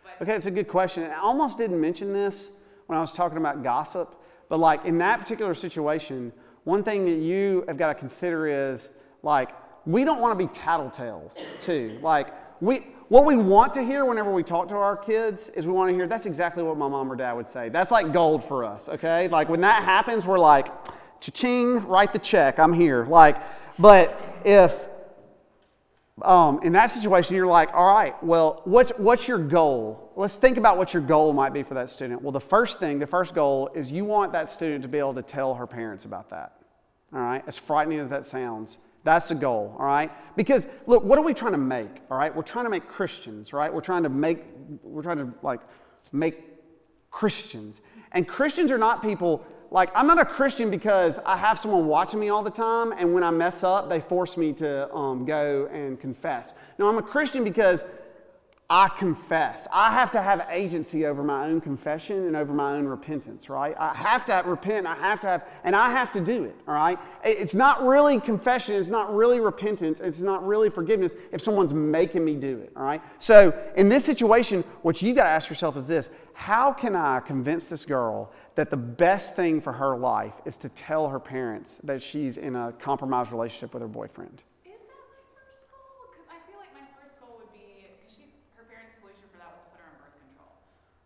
but 0.02 0.10
Okay, 0.22 0.36
it's 0.36 0.46
a 0.46 0.52
good 0.52 0.68
question. 0.68 1.04
I 1.04 1.18
almost 1.18 1.58
didn't 1.58 1.82
mention 1.82 2.14
this 2.14 2.52
when 2.86 2.96
I 2.96 3.02
was 3.02 3.12
talking 3.12 3.40
about 3.40 3.64
gossip, 3.64 4.14
but 4.50 4.60
like 4.60 4.86
in 4.86 5.00
that 5.00 5.20
particular 5.20 5.56
situation, 5.56 6.32
one 6.64 6.84
thing 6.84 7.06
that 7.06 7.18
you 7.18 7.64
have 7.68 7.76
got 7.76 7.88
to 7.88 7.96
consider 7.96 8.46
is 8.46 8.90
like 9.24 9.50
we 9.88 10.04
don't 10.04 10.22
want 10.22 10.38
to 10.38 10.46
be 10.46 10.54
tattletales 10.54 11.44
too. 11.60 11.98
Like 12.04 12.36
we 12.62 12.86
what 13.08 13.26
we 13.26 13.36
want 13.36 13.74
to 13.74 13.84
hear 13.84 14.06
whenever 14.06 14.32
we 14.32 14.44
talk 14.44 14.68
to 14.68 14.76
our 14.76 14.96
kids 14.96 15.50
is 15.50 15.66
we 15.66 15.74
want 15.74 15.90
to 15.90 15.96
hear 15.96 16.06
that's 16.06 16.28
exactly 16.28 16.62
what 16.62 16.78
my 16.78 16.88
mom 16.88 17.12
or 17.12 17.16
dad 17.16 17.34
would 17.34 17.48
say. 17.48 17.70
That's 17.70 17.90
like 17.90 18.14
gold 18.14 18.44
for 18.44 18.64
us, 18.64 18.90
okay? 18.90 19.28
Like 19.28 19.50
when 19.50 19.62
that 19.62 19.84
happens, 19.84 20.28
we're 20.28 20.38
like, 20.38 20.68
cha-ching, 21.20 21.88
write 21.88 22.14
the 22.14 22.20
check, 22.20 22.60
I'm 22.60 22.74
here. 22.74 23.06
Like, 23.06 23.38
but 23.80 24.22
if 24.46 24.88
um, 26.26 26.60
in 26.64 26.74
that 26.74 26.88
situation, 26.88 27.36
you're 27.36 27.48
like, 27.48 27.74
all 27.74 27.94
right, 27.94 28.22
well, 28.24 28.62
what's, 28.66 28.92
what's 28.98 29.28
your 29.28 29.38
goal? 29.38 30.12
Let's 30.16 30.36
think 30.36 30.58
about 30.58 30.78
what 30.78 30.94
your 30.94 31.04
goal 31.04 31.34
might 31.34 31.54
be 31.54 31.64
for 31.64 31.74
that 31.76 31.90
student. 31.90 32.22
Well, 32.22 32.32
the 32.32 32.40
first 32.40 32.80
thing, 32.80 33.00
the 33.00 33.08
first 33.08 33.34
goal 33.36 33.70
is 33.74 33.92
you 33.92 34.06
want 34.06 34.32
that 34.34 34.50
student 34.50 34.82
to 34.84 34.88
be 34.88 34.98
able 34.98 35.14
to 35.16 35.22
tell 35.22 35.56
her 35.56 35.68
parents 35.68 36.06
about 36.06 36.30
that. 36.30 36.54
All 37.14 37.20
right, 37.20 37.44
as 37.48 37.58
frightening 37.58 38.00
as 38.00 38.10
that 38.10 38.26
sounds, 38.26 38.78
that's 39.04 39.30
the 39.30 39.36
goal. 39.36 39.76
All 39.78 39.86
right, 39.86 40.12
because 40.36 40.66
look, 40.86 41.04
what 41.04 41.18
are 41.20 41.24
we 41.24 41.34
trying 41.34 41.52
to 41.52 41.58
make? 41.58 42.02
All 42.10 42.18
right, 42.18 42.34
we're 42.34 42.42
trying 42.44 42.66
to 42.66 42.72
make 42.72 42.88
Christians. 42.88 43.52
Right, 43.52 43.74
we're 43.74 43.82
trying 43.82 44.04
to 44.04 44.10
make, 44.10 44.46
we're 44.82 45.04
trying 45.04 45.18
to 45.18 45.34
like 45.42 45.60
make 46.12 46.40
Christians, 47.10 47.82
and 48.14 48.28
Christians 48.28 48.72
are 48.72 48.78
not 48.78 49.02
people 49.02 49.46
like 49.72 49.90
I'm 49.96 50.06
not 50.06 50.20
a 50.20 50.26
Christian 50.26 50.70
because 50.70 51.18
I 51.20 51.38
have 51.38 51.58
someone 51.58 51.88
watching 51.88 52.20
me 52.20 52.30
all 52.30 52.44
the 52.44 52.52
time, 52.52 52.92
and 52.92 53.14
when 53.14 53.24
I 53.24 53.32
mess 53.32 53.64
up, 53.64 53.90
they 53.90 54.02
force 54.02 54.36
me 54.38 54.52
to 54.54 54.94
um, 54.94 55.26
go 55.26 55.68
and 55.72 56.00
confess. 56.00 56.54
No, 56.78 56.90
I'm 56.90 56.98
a 56.98 57.02
Christian 57.02 57.44
because 57.44 57.86
I 58.70 58.88
confess. 58.88 59.68
I 59.74 59.92
have 59.92 60.12
to 60.12 60.22
have 60.22 60.48
agency 60.50 61.06
over 61.06 61.24
my 61.24 61.46
own 61.46 61.60
confession 61.60 62.28
and 62.28 62.38
over 62.38 62.54
my 62.54 62.72
own 62.72 62.86
repentance, 62.86 63.50
right? 63.50 63.76
I 63.78 63.94
have 63.94 64.24
to 64.28 64.42
repent, 64.46 64.88
I 64.88 64.96
have 64.96 65.20
to 65.22 65.28
have, 65.28 65.46
and 65.66 65.76
I 65.76 65.90
have 65.90 66.10
to 66.14 66.22
do 66.22 66.46
it, 66.46 66.56
all 66.70 66.76
right? 66.76 66.98
It's 67.22 67.54
not 67.54 67.86
really 67.86 68.18
confession, 68.22 68.76
it's 68.76 68.88
not 68.90 69.14
really 69.14 69.42
repentance, 69.42 70.00
it's 70.00 70.22
not 70.22 70.48
really 70.48 70.70
forgiveness 70.70 71.16
if 71.34 71.42
someone's 71.42 71.74
making 71.74 72.24
me 72.24 72.36
do 72.36 72.60
it, 72.60 72.72
all 72.78 72.84
right? 72.84 73.02
So 73.18 73.54
in 73.76 73.90
this 73.90 74.06
situation, 74.06 74.64
what 74.84 75.02
you 75.02 75.14
got 75.14 75.24
to 75.24 75.30
ask 75.30 75.50
yourself 75.50 75.76
is 75.76 75.86
this 75.86 76.10
how 76.34 76.72
can 76.72 76.96
I 76.96 77.20
convince 77.20 77.68
this 77.68 77.84
girl 77.84 78.32
that 78.62 78.70
the 78.70 78.78
best 78.78 79.36
thing 79.36 79.60
for 79.60 79.74
her 79.74 79.98
life 79.98 80.36
is 80.46 80.56
to 80.56 80.70
tell 80.70 81.10
her 81.10 81.20
parents 81.20 81.82
that 81.84 82.00
she's 82.00 82.38
in 82.38 82.56
a 82.56 82.72
compromised 82.74 83.32
relationship 83.32 83.74
with 83.74 83.82
her 83.82 83.88
boyfriend? 83.88 84.44
is 84.64 84.72
that 84.72 84.94
my 85.10 85.18
first 85.34 85.66
goal? 85.72 86.06
Because 86.14 86.28
I 86.30 86.38
feel 86.48 86.60
like 86.60 86.70
my 86.76 86.86
first 87.02 87.20
goal 87.20 87.42
would 87.42 87.52
be 87.52 87.88
because 88.06 88.22
her 88.56 88.64
parents' 88.70 89.00
solution 89.02 89.26
for 89.32 89.40
that 89.40 89.50
was 89.50 89.66
to 89.66 89.70
put 89.74 89.82
her 89.82 89.90
on 89.90 89.98
birth 89.98 90.14
control. 90.22 90.54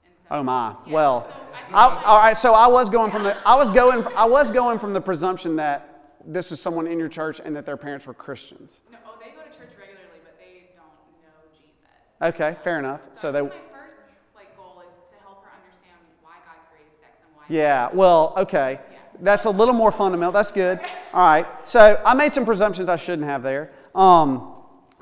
And 0.03 0.14
so, 0.19 0.27
Oh 0.36 0.44
my. 0.44 0.76
Yeah, 0.86 0.91
Well, 0.94 1.22
so 1.23 1.32
I 1.73 1.88
like- 1.95 2.07
all 2.07 2.18
right. 2.19 2.36
So 2.38 2.53
I 2.56 2.68
was 2.68 2.90
going 2.90 3.10
from 3.10 3.23
the 3.23 3.38
I 3.48 3.56
was 3.56 3.72
going 3.72 4.06
I 4.18 4.26
was 4.26 4.52
going 4.52 4.77
from 4.77 4.91
the 4.91 4.99
presumption 5.02 5.56
that 5.56 6.11
this 6.26 6.52
was 6.52 6.60
someone 6.60 6.88
in 6.88 6.99
your 6.99 7.07
church 7.07 7.40
and 7.40 7.56
that 7.56 7.65
their 7.65 7.77
parents 7.77 8.06
were 8.06 8.14
Christians. 8.14 8.82
No, 8.91 8.98
oh, 9.07 9.15
they 9.23 9.32
go 9.32 9.44
to 9.48 9.53
church 9.57 9.72
regularly, 9.80 10.19
but 10.27 10.36
they 10.44 10.76
don't 10.76 10.91
know 11.23 11.40
Jesus. 11.56 11.88
Okay, 12.19 12.57
fair 12.64 12.80
enough. 12.80 13.07
So 13.15 13.30
I 13.30 13.32
they. 13.32 13.40
think 13.48 13.53
my 13.53 13.80
first 13.80 14.11
like 14.36 14.52
goal 14.57 14.82
is 14.84 14.91
to 15.14 15.15
help 15.23 15.45
her 15.45 15.52
understand 15.56 16.02
why 16.26 16.41
God 16.48 16.57
created 16.73 16.98
sex 16.98 17.14
and 17.22 17.30
why. 17.34 17.34
Yeah. 17.49 17.89
Well. 17.93 18.34
Okay. 18.38 18.80
That's 19.19 19.45
a 19.45 19.49
little 19.49 19.73
more 19.73 19.91
fundamental. 19.91 20.34
That's 20.34 20.51
good. 20.51 20.80
All 21.13 21.22
right. 21.22 21.45
So 21.63 22.01
I 22.05 22.13
made 22.13 22.34
some 22.34 22.45
presumptions 22.45 22.89
I 22.89 22.95
shouldn't 22.95 23.27
have 23.27 23.43
there. 23.43 23.72
Um, 23.93 24.55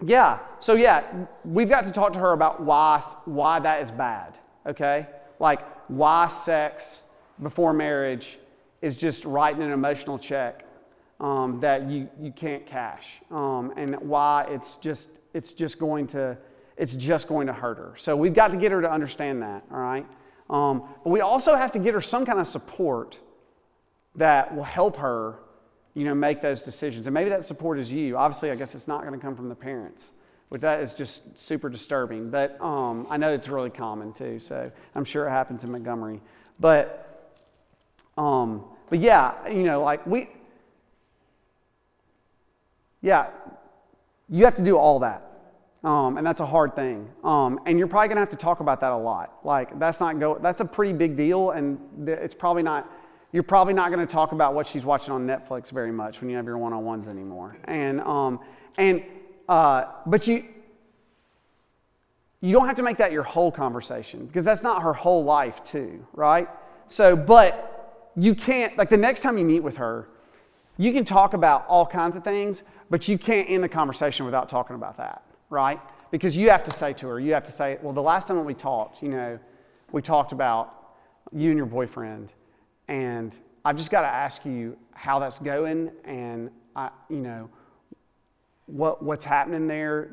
yeah. 0.05 0.39
So 0.59 0.73
yeah, 0.75 1.03
we've 1.43 1.69
got 1.69 1.85
to 1.85 1.91
talk 1.91 2.13
to 2.13 2.19
her 2.19 2.33
about 2.33 2.61
why 2.61 2.99
why 3.25 3.59
that 3.59 3.81
is 3.81 3.91
bad. 3.91 4.37
Okay. 4.65 5.07
Like 5.39 5.65
why 5.87 6.27
sex 6.27 7.03
before 7.41 7.73
marriage 7.73 8.39
is 8.81 8.97
just 8.97 9.25
writing 9.25 9.63
an 9.63 9.71
emotional 9.71 10.19
check 10.19 10.65
um, 11.19 11.59
that 11.61 11.89
you, 11.89 12.09
you 12.19 12.31
can't 12.31 12.65
cash, 12.65 13.21
um, 13.31 13.73
and 13.77 13.95
why 14.01 14.45
it's 14.49 14.75
just 14.75 15.21
it's 15.33 15.53
just 15.53 15.79
going 15.79 16.05
to 16.07 16.37
it's 16.77 16.95
just 16.95 17.27
going 17.27 17.47
to 17.47 17.53
hurt 17.53 17.77
her. 17.77 17.93
So 17.95 18.15
we've 18.15 18.33
got 18.33 18.51
to 18.51 18.57
get 18.57 18.71
her 18.71 18.81
to 18.81 18.91
understand 18.91 19.41
that. 19.41 19.63
All 19.71 19.79
right. 19.79 20.05
Um, 20.53 20.83
but 21.03 21.09
we 21.09 21.21
also 21.21 21.55
have 21.55 21.71
to 21.71 21.79
get 21.79 21.95
her 21.95 22.01
some 22.01 22.27
kind 22.27 22.39
of 22.39 22.45
support 22.45 23.17
that 24.15 24.55
will 24.55 24.63
help 24.63 24.97
her, 24.97 25.39
you 25.95 26.05
know, 26.05 26.13
make 26.13 26.41
those 26.41 26.61
decisions. 26.61 27.07
And 27.07 27.13
maybe 27.15 27.31
that 27.31 27.43
support 27.43 27.79
is 27.79 27.91
you. 27.91 28.17
Obviously, 28.17 28.51
I 28.51 28.55
guess 28.55 28.75
it's 28.75 28.87
not 28.87 29.01
going 29.01 29.13
to 29.13 29.19
come 29.19 29.35
from 29.35 29.49
the 29.49 29.55
parents, 29.55 30.11
which 30.49 30.61
that 30.61 30.79
is 30.79 30.93
just 30.93 31.39
super 31.39 31.69
disturbing. 31.69 32.29
But 32.29 32.61
um, 32.61 33.07
I 33.09 33.17
know 33.17 33.33
it's 33.33 33.49
really 33.49 33.71
common 33.71 34.13
too. 34.13 34.37
So 34.37 34.71
I'm 34.93 35.03
sure 35.03 35.27
it 35.27 35.31
happens 35.31 35.63
in 35.63 35.71
Montgomery. 35.71 36.21
But, 36.59 37.33
um, 38.15 38.63
but 38.91 38.99
yeah, 38.99 39.49
you 39.49 39.63
know, 39.63 39.81
like 39.81 40.05
we, 40.05 40.29
yeah, 43.01 43.31
you 44.29 44.45
have 44.45 44.55
to 44.55 44.63
do 44.63 44.77
all 44.77 44.99
that. 44.99 45.32
Um, 45.83 46.17
and 46.17 46.25
that's 46.25 46.39
a 46.39 46.45
hard 46.45 46.75
thing. 46.75 47.09
Um, 47.23 47.59
and 47.65 47.77
you're 47.77 47.87
probably 47.87 48.07
gonna 48.07 48.21
have 48.21 48.29
to 48.29 48.37
talk 48.37 48.61
about 48.61 48.79
that 48.81 48.91
a 48.91 48.97
lot. 48.97 49.39
Like 49.43 49.77
that's 49.79 49.99
not 49.99 50.19
go. 50.19 50.37
That's 50.41 50.61
a 50.61 50.65
pretty 50.65 50.93
big 50.93 51.17
deal, 51.17 51.51
and 51.51 51.79
th- 52.05 52.19
it's 52.19 52.35
probably 52.35 52.63
not. 52.63 52.89
You're 53.33 53.43
probably 53.43 53.73
not 53.73 53.89
gonna 53.89 54.05
talk 54.05 54.31
about 54.31 54.53
what 54.53 54.65
she's 54.65 54.85
watching 54.85 55.13
on 55.13 55.27
Netflix 55.27 55.71
very 55.71 55.91
much 55.91 56.21
when 56.21 56.29
you 56.29 56.37
have 56.37 56.45
your 56.45 56.57
one-on-ones 56.57 57.07
anymore. 57.07 57.57
And 57.65 57.99
um, 58.01 58.39
and 58.77 59.03
uh, 59.49 59.85
but 60.05 60.25
you 60.27 60.45
you 62.43 62.51
don't 62.51 62.67
have 62.67 62.75
to 62.75 62.83
make 62.83 62.97
that 62.97 63.13
your 63.13 63.23
whole 63.23 63.51
conversation 63.51 64.25
because 64.25 64.43
that's 64.43 64.63
not 64.63 64.81
her 64.81 64.93
whole 64.93 65.23
life 65.23 65.63
too, 65.63 66.05
right? 66.13 66.49
So, 66.87 67.15
but 67.15 68.11
you 68.15 68.35
can't 68.35 68.77
like 68.77 68.89
the 68.89 68.97
next 68.97 69.21
time 69.21 69.37
you 69.37 69.45
meet 69.45 69.61
with 69.61 69.77
her, 69.77 70.09
you 70.77 70.91
can 70.91 71.05
talk 71.05 71.33
about 71.33 71.65
all 71.67 71.85
kinds 71.85 72.15
of 72.15 72.23
things, 72.23 72.63
but 72.89 73.07
you 73.07 73.17
can't 73.17 73.49
end 73.49 73.63
the 73.63 73.69
conversation 73.69 74.25
without 74.25 74.49
talking 74.49 74.75
about 74.75 74.97
that, 74.97 75.23
right? 75.53 75.79
Because 76.11 76.35
you 76.35 76.49
have 76.49 76.63
to 76.63 76.71
say 76.71 76.91
to 76.93 77.07
her, 77.07 77.19
you 77.19 77.33
have 77.33 77.43
to 77.45 77.51
say, 77.51 77.77
well, 77.81 77.93
the 77.93 78.01
last 78.01 78.27
time 78.27 78.43
we 78.43 78.53
talked, 78.53 79.01
you 79.01 79.09
know, 79.09 79.39
we 79.91 80.01
talked 80.01 80.31
about 80.31 80.95
you 81.31 81.49
and 81.49 81.57
your 81.57 81.67
boyfriend, 81.67 82.33
and 82.87 83.37
I've 83.63 83.77
just 83.77 83.91
got 83.91 84.01
to 84.01 84.07
ask 84.07 84.43
you 84.43 84.75
how 84.93 85.19
that's 85.19 85.39
going, 85.39 85.91
and 86.03 86.49
I, 86.75 86.89
you 87.09 87.21
know, 87.21 87.49
what 88.65 89.03
what's 89.03 89.23
happening 89.23 89.67
there. 89.67 90.11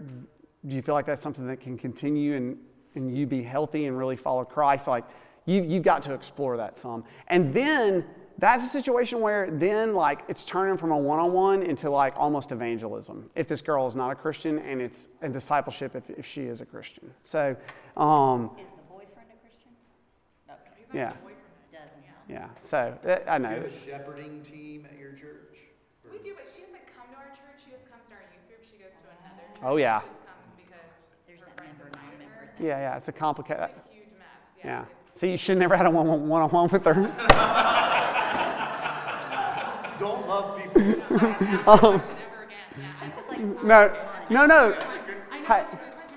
Do 0.67 0.77
you 0.77 0.83
feel 0.83 0.95
like 0.95 1.07
that's 1.07 1.23
something 1.23 1.47
that 1.47 1.61
can 1.61 1.79
continue 1.79 2.37
and 2.37 2.59
and 2.95 3.17
you 3.17 3.27
be 3.27 3.43
healthy 3.43 3.87
and 3.87 3.97
really 3.97 4.17
follow 4.17 4.45
Christ? 4.45 4.87
Like 4.87 5.05
you 5.47 5.63
you've 5.63 5.83
got 5.83 6.03
to 6.03 6.15
explore 6.15 6.57
that 6.59 6.77
some, 6.79 7.05
and 7.29 7.53
then 7.55 8.05
that's 8.41 8.65
a 8.67 8.69
situation 8.69 9.21
where 9.21 9.51
then 9.51 9.95
like 9.95 10.23
it's 10.29 10.45
turning 10.45 10.77
from 10.77 10.91
a 10.93 10.99
one-on-one 10.99 11.63
into 11.63 11.91
like 11.91 12.15
almost 12.17 12.53
evangelism 12.53 13.29
if 13.35 13.47
this 13.47 13.61
girl 13.63 13.87
is 13.87 13.95
not 13.95 14.11
a 14.11 14.15
christian 14.15 14.59
and 14.61 14.81
it's 14.81 15.09
a 15.23 15.29
discipleship 15.29 15.95
if, 15.95 16.09
if 16.11 16.25
she 16.27 16.43
is 16.43 16.61
a 16.61 16.67
christian 16.67 17.11
so 17.23 17.55
um, 17.97 18.51
Is 18.59 18.65
the 18.77 18.83
boyfriend 18.89 19.29
a 19.31 19.37
Christian? 19.43 19.71
Okay, 20.49 20.85
Yeah. 20.95 21.13
boyfriend. 21.23 21.37
doesn't 21.73 22.05
help. 22.05 22.25
yeah 22.29 22.49
so 22.61 22.97
uh, 23.07 23.19
i 23.31 23.39
Do 23.39 23.45
know 23.45 23.51
you 23.51 23.57
have 23.57 23.65
a 23.67 23.85
shepherding 23.85 24.43
team 24.43 24.87
at 24.91 24.99
your 24.99 25.13
church? 25.13 25.51
Or- 26.05 26.13
We 26.13 26.19
do, 26.19 26.35
but 26.35 26.47
she 26.53 26.63
doesn't 26.63 26.87
come 26.97 27.07
to 27.13 27.17
our 27.19 27.31
church. 27.31 27.61
She 27.65 27.71
just 27.71 27.89
comes 27.91 28.05
to 28.09 28.15
our 28.15 28.25
youth 28.33 28.47
group. 28.49 28.63
She 28.65 28.77
goes 28.79 28.95
to 29.03 29.09
another 29.21 29.45
church. 29.53 29.63
Oh, 29.63 29.77
yeah. 29.77 30.01
She 30.01 30.07
just 30.09 30.25
comes 30.27 30.47
because 30.57 30.91
There's 31.27 31.43
Yeah, 32.59 32.79
yeah, 32.79 32.97
it's 32.97 33.09
a 33.09 33.13
complicated. 33.13 33.65
It's 33.65 33.91
a 33.91 33.95
huge 33.95 34.13
mess. 34.19 34.27
Yeah. 34.59 34.67
Yeah. 34.67 34.81
It- 34.83 35.17
So 35.19 35.27
you 35.27 35.37
should 35.37 35.59
never 35.59 35.77
had 35.77 35.87
a 35.87 35.91
one 35.91 36.07
one 36.29 36.43
on 36.43 36.51
one 36.51 36.69
with 36.71 36.85
her. 36.87 36.95
Don't 36.95 37.07
love 37.07 37.17
people. 37.21 37.31
I'm 37.31 38.37
not 38.37 38.39
gonna 38.41 38.65
ask 38.67 39.05
that 39.07 39.19
question 39.19 39.37
ever 39.37 39.71
again. 39.71 39.81
Yeah, 40.01 41.67
I 41.67 43.13
was 43.17 43.27
like, 43.29 43.41
No, 43.63 43.93
no, 44.31 44.47
no. 44.47 44.79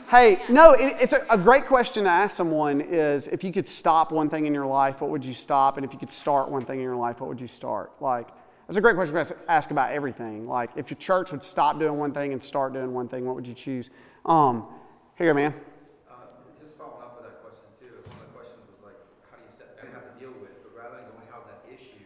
Hey, 0.10 0.41
no, 0.47 0.73
it, 0.73 0.95
it's 1.01 1.14
a, 1.14 1.26
a 1.30 1.38
great 1.38 1.65
question 1.65 2.03
to 2.03 2.10
ask 2.10 2.35
someone 2.38 2.80
is 2.81 3.27
if 3.27 3.43
you 3.43 3.51
could 3.51 3.68
stop 3.68 4.11
one 4.11 4.30
thing 4.30 4.45
in 4.45 4.53
your 4.53 4.68
life, 4.68 5.01
what 5.01 5.10
would 5.10 5.26
you 5.26 5.34
stop? 5.34 5.77
And 5.77 5.85
if 5.85 5.91
you 5.91 5.99
could 5.99 6.11
start 6.11 6.49
one 6.49 6.64
thing 6.64 6.77
in 6.77 6.84
your 6.84 6.95
life, 6.95 7.19
what 7.19 7.27
would 7.30 7.41
you 7.41 7.47
start? 7.47 7.91
Like, 7.99 8.27
that's 8.68 8.77
a 8.77 8.81
great 8.81 8.95
question 8.95 9.15
to 9.15 9.35
ask- 9.49 9.72
about 9.72 9.91
everything. 9.91 10.47
Like, 10.47 10.69
if 10.76 10.89
your 10.91 10.97
church 10.97 11.31
would 11.31 11.43
stop 11.43 11.80
doing 11.80 11.97
one 11.97 12.11
thing 12.14 12.31
and 12.31 12.41
start 12.41 12.73
doing 12.73 12.93
one 12.93 13.07
thing, 13.07 13.26
what 13.26 13.35
would 13.35 13.47
you 13.47 13.53
choose? 13.55 13.89
Um, 14.26 14.65
here, 15.18 15.34
man. 15.34 15.53
Uh, 16.10 16.14
just 16.61 16.77
following 16.77 17.01
up 17.01 17.19
with 17.19 17.26
that 17.27 17.41
question 17.41 17.65
too, 17.76 17.91
one 18.07 18.22
of 18.22 18.27
the 18.31 18.34
questions 18.38 18.61
was 18.69 18.80
like, 18.85 18.95
how 19.31 19.38
do 19.38 19.43
you 19.43 19.51
set, 19.57 19.76
and 19.81 19.91
have 19.91 20.14
to 20.14 20.15
deal 20.22 20.31
with, 20.39 20.53
but 20.64 20.72
rather 20.77 20.95
than 21.01 21.10
going, 21.11 21.26
how's 21.27 21.43
that 21.49 21.60
issue, 21.68 22.05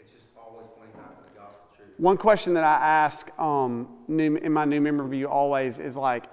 it's 0.00 0.10
just 0.10 0.26
always 0.40 0.66
pointing 0.74 0.96
back 0.96 1.14
to 1.20 1.22
the 1.28 1.36
gospel 1.38 1.68
truth. 1.76 1.91
One 2.02 2.16
question 2.16 2.54
that 2.54 2.64
I 2.64 2.84
ask 2.84 3.30
um, 3.38 3.86
new, 4.08 4.34
in 4.34 4.52
my 4.52 4.64
new 4.64 4.80
member 4.80 5.04
review 5.04 5.28
always 5.28 5.78
is 5.78 5.94
like, 5.94 6.24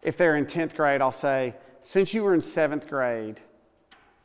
if 0.00 0.16
they're 0.16 0.36
in 0.36 0.46
10th 0.46 0.74
grade, 0.74 1.02
I'll 1.02 1.12
say, 1.12 1.54
since 1.82 2.14
you 2.14 2.22
were 2.22 2.32
in 2.32 2.40
seventh 2.40 2.88
grade, 2.88 3.38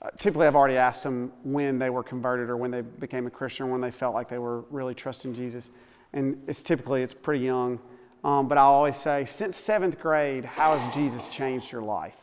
uh, 0.01 0.11
typically 0.17 0.47
I've 0.47 0.55
already 0.55 0.77
asked 0.77 1.03
them 1.03 1.33
when 1.43 1.77
they 1.77 1.89
were 1.89 2.03
converted 2.03 2.49
or 2.49 2.55
when 2.55 2.71
they 2.71 2.79
became 2.79 3.27
a 3.27 3.29
Christian 3.29 3.65
or 3.65 3.71
when 3.73 3.81
they 3.81 3.91
felt 3.91 4.13
like 4.13 4.29
they 4.29 4.37
were 4.37 4.61
really 4.69 4.95
trusting 4.95 5.33
Jesus. 5.33 5.71
And 6.13 6.41
it's 6.47 6.63
typically, 6.63 7.03
it's 7.03 7.13
pretty 7.13 7.43
young. 7.43 7.81
Um, 8.23 8.47
but 8.47 8.57
I 8.57 8.61
always 8.61 8.95
say, 8.95 9.25
since 9.25 9.57
seventh 9.57 9.99
grade, 9.99 10.45
how 10.45 10.77
has 10.77 10.95
Jesus 10.95 11.27
changed 11.27 11.69
your 11.69 11.81
life? 11.81 12.15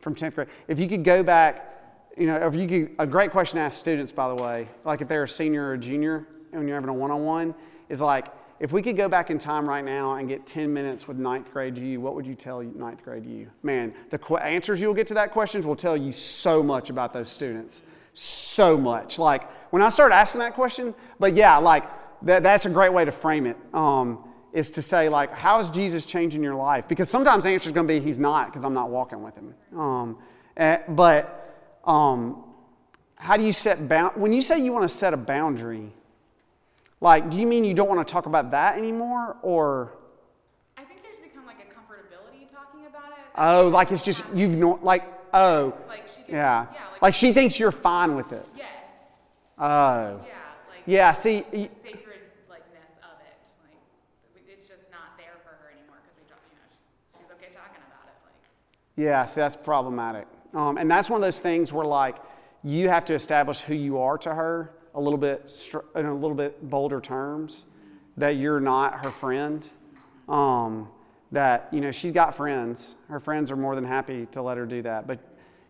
From 0.00 0.14
10th 0.14 0.34
grade. 0.34 0.48
If 0.68 0.78
you 0.78 0.86
could 0.86 1.02
go 1.02 1.22
back, 1.22 2.12
you 2.18 2.26
know, 2.26 2.46
if 2.46 2.54
you 2.54 2.68
could, 2.68 2.94
a 2.98 3.06
great 3.06 3.30
question 3.30 3.56
to 3.56 3.62
ask 3.62 3.78
students, 3.78 4.12
by 4.12 4.28
the 4.28 4.34
way, 4.34 4.68
like 4.84 5.00
if 5.00 5.08
they're 5.08 5.22
a 5.22 5.28
senior 5.28 5.68
or 5.68 5.72
a 5.72 5.78
junior 5.78 6.28
and 6.52 6.68
you're 6.68 6.76
having 6.76 6.90
a 6.90 6.92
one 6.92 7.10
on 7.10 7.24
one, 7.24 7.54
is 7.88 8.00
like, 8.00 8.26
if 8.60 8.72
we 8.72 8.82
could 8.82 8.96
go 8.96 9.08
back 9.08 9.30
in 9.30 9.38
time 9.38 9.68
right 9.68 9.84
now 9.84 10.16
and 10.16 10.28
get 10.28 10.46
10 10.46 10.72
minutes 10.72 11.06
with 11.06 11.16
ninth 11.16 11.52
grade 11.52 11.78
you, 11.78 12.00
what 12.00 12.14
would 12.14 12.26
you 12.26 12.34
tell 12.34 12.60
ninth 12.60 13.04
grade 13.04 13.24
you? 13.24 13.48
Man, 13.62 13.94
the 14.10 14.18
qu- 14.18 14.36
answers 14.36 14.80
you'll 14.80 14.94
get 14.94 15.06
to 15.08 15.14
that 15.14 15.30
questions 15.30 15.64
will 15.64 15.76
tell 15.76 15.96
you 15.96 16.10
so 16.10 16.62
much 16.62 16.90
about 16.90 17.12
those 17.12 17.28
students. 17.28 17.82
So 18.14 18.76
much. 18.76 19.18
Like 19.18 19.48
when 19.70 19.82
I 19.82 19.88
started 19.88 20.16
asking 20.16 20.40
that 20.40 20.54
question, 20.54 20.92
but 21.20 21.34
yeah, 21.34 21.56
like 21.58 21.84
that, 22.22 22.42
that's 22.42 22.66
a 22.66 22.70
great 22.70 22.92
way 22.92 23.04
to 23.04 23.12
frame 23.12 23.46
it. 23.46 23.56
Um, 23.72 24.24
is 24.52 24.70
to 24.70 24.82
say 24.82 25.08
like, 25.08 25.32
how 25.32 25.60
is 25.60 25.70
Jesus 25.70 26.04
changing 26.04 26.42
your 26.42 26.54
life? 26.54 26.88
Because 26.88 27.08
sometimes 27.08 27.44
the 27.44 27.50
answer 27.50 27.68
is 27.68 27.72
going 27.72 27.86
to 27.86 27.92
be 27.92 28.00
he's 28.00 28.18
not 28.18 28.46
because 28.46 28.64
I'm 28.64 28.74
not 28.74 28.90
walking 28.90 29.22
with 29.22 29.36
him. 29.36 29.54
Um, 29.78 30.18
eh, 30.56 30.78
but 30.88 31.80
um, 31.84 32.44
how 33.14 33.36
do 33.36 33.44
you 33.44 33.52
set 33.52 33.88
bound? 33.88 34.20
When 34.20 34.32
you 34.32 34.42
say 34.42 34.58
you 34.58 34.72
want 34.72 34.84
to 34.84 34.92
set 34.92 35.14
a 35.14 35.16
boundary, 35.16 35.92
like, 37.00 37.30
do 37.30 37.38
you 37.38 37.46
mean 37.46 37.64
you 37.64 37.74
don't 37.74 37.88
want 37.88 38.06
to 38.06 38.10
talk 38.12 38.26
about 38.26 38.50
that 38.50 38.76
anymore, 38.78 39.36
or 39.42 39.92
I 40.76 40.82
think 40.84 41.02
there's 41.02 41.18
become 41.18 41.46
like 41.46 41.58
a 41.58 41.66
comfortability 41.74 42.50
talking 42.52 42.86
about 42.86 43.10
it. 43.12 43.24
oh, 43.36 43.68
like 43.68 43.92
it's 43.92 44.04
just 44.04 44.24
you've 44.34 44.54
no, 44.54 44.78
like 44.82 45.04
oh, 45.32 45.74
Like 45.88 46.06
gets, 46.06 46.18
yeah, 46.28 46.66
yeah, 46.72 46.80
like, 46.92 47.02
like 47.02 47.14
she 47.14 47.32
thinks 47.32 47.58
you're 47.58 47.72
fine 47.72 48.16
with 48.16 48.32
it. 48.32 48.46
yes, 48.56 48.66
Oh, 49.58 50.20
yeah, 50.26 50.34
like 50.68 50.82
yeah. 50.86 51.12
See, 51.12 51.44
y- 51.52 51.68
the 51.72 51.90
sacred 51.90 52.20
of 52.48 53.20
it. 53.20 53.38
Like 54.34 54.44
it's 54.48 54.66
just 54.68 54.90
not 54.90 55.16
there 55.16 55.34
for 55.44 55.50
her 55.50 55.70
anymore 55.70 55.98
because 56.02 56.16
we 56.16 56.28
talk, 56.28 56.38
you 56.50 56.56
know, 56.58 56.68
she's 57.18 57.30
okay 57.36 57.54
talking 57.54 57.82
about 57.86 58.06
it. 58.08 58.14
Like 58.24 58.34
Yeah, 58.96 59.24
see, 59.24 59.40
that's 59.40 59.56
problematic. 59.56 60.26
Um, 60.54 60.78
and 60.78 60.90
that's 60.90 61.08
one 61.10 61.20
of 61.20 61.24
those 61.26 61.38
things 61.38 61.72
where, 61.72 61.84
like, 61.84 62.16
you 62.64 62.88
have 62.88 63.04
to 63.04 63.14
establish 63.14 63.60
who 63.60 63.74
you 63.74 63.98
are 63.98 64.16
to 64.18 64.34
her 64.34 64.72
a 64.98 65.00
little 65.00 65.18
bit 65.18 65.50
in 65.94 66.06
a 66.06 66.14
little 66.14 66.36
bit 66.36 66.68
bolder 66.68 67.00
terms. 67.00 67.66
That 68.16 68.30
you're 68.30 68.60
not 68.60 69.04
her 69.04 69.12
friend. 69.12 69.66
Um, 70.28 70.88
that 71.30 71.68
you 71.72 71.80
know 71.80 71.92
she's 71.92 72.12
got 72.12 72.34
friends. 72.34 72.96
Her 73.08 73.20
friends 73.20 73.50
are 73.50 73.56
more 73.56 73.74
than 73.76 73.84
happy 73.84 74.26
to 74.32 74.42
let 74.42 74.58
her 74.58 74.66
do 74.66 74.82
that. 74.82 75.06
But 75.06 75.20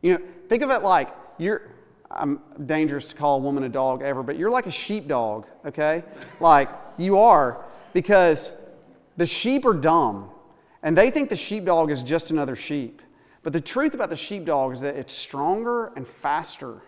you 0.00 0.14
know, 0.14 0.20
think 0.48 0.62
of 0.62 0.70
it 0.70 0.82
like 0.82 1.14
you're. 1.36 1.62
I'm 2.10 2.40
dangerous 2.64 3.08
to 3.08 3.16
call 3.16 3.36
a 3.36 3.42
woman 3.42 3.64
a 3.64 3.68
dog 3.68 4.00
ever, 4.00 4.22
but 4.22 4.38
you're 4.38 4.50
like 4.50 4.66
a 4.66 4.70
sheepdog. 4.70 5.46
Okay, 5.66 6.02
like 6.40 6.70
you 6.96 7.18
are 7.18 7.64
because 7.92 8.50
the 9.18 9.26
sheep 9.26 9.66
are 9.66 9.74
dumb, 9.74 10.30
and 10.82 10.96
they 10.96 11.10
think 11.10 11.28
the 11.28 11.36
sheepdog 11.36 11.90
is 11.90 12.02
just 12.02 12.30
another 12.30 12.56
sheep. 12.56 13.02
But 13.42 13.52
the 13.52 13.60
truth 13.60 13.92
about 13.92 14.08
the 14.08 14.16
sheepdog 14.16 14.72
is 14.72 14.80
that 14.80 14.96
it's 14.96 15.12
stronger 15.12 15.92
and 15.96 16.06
faster 16.06 16.82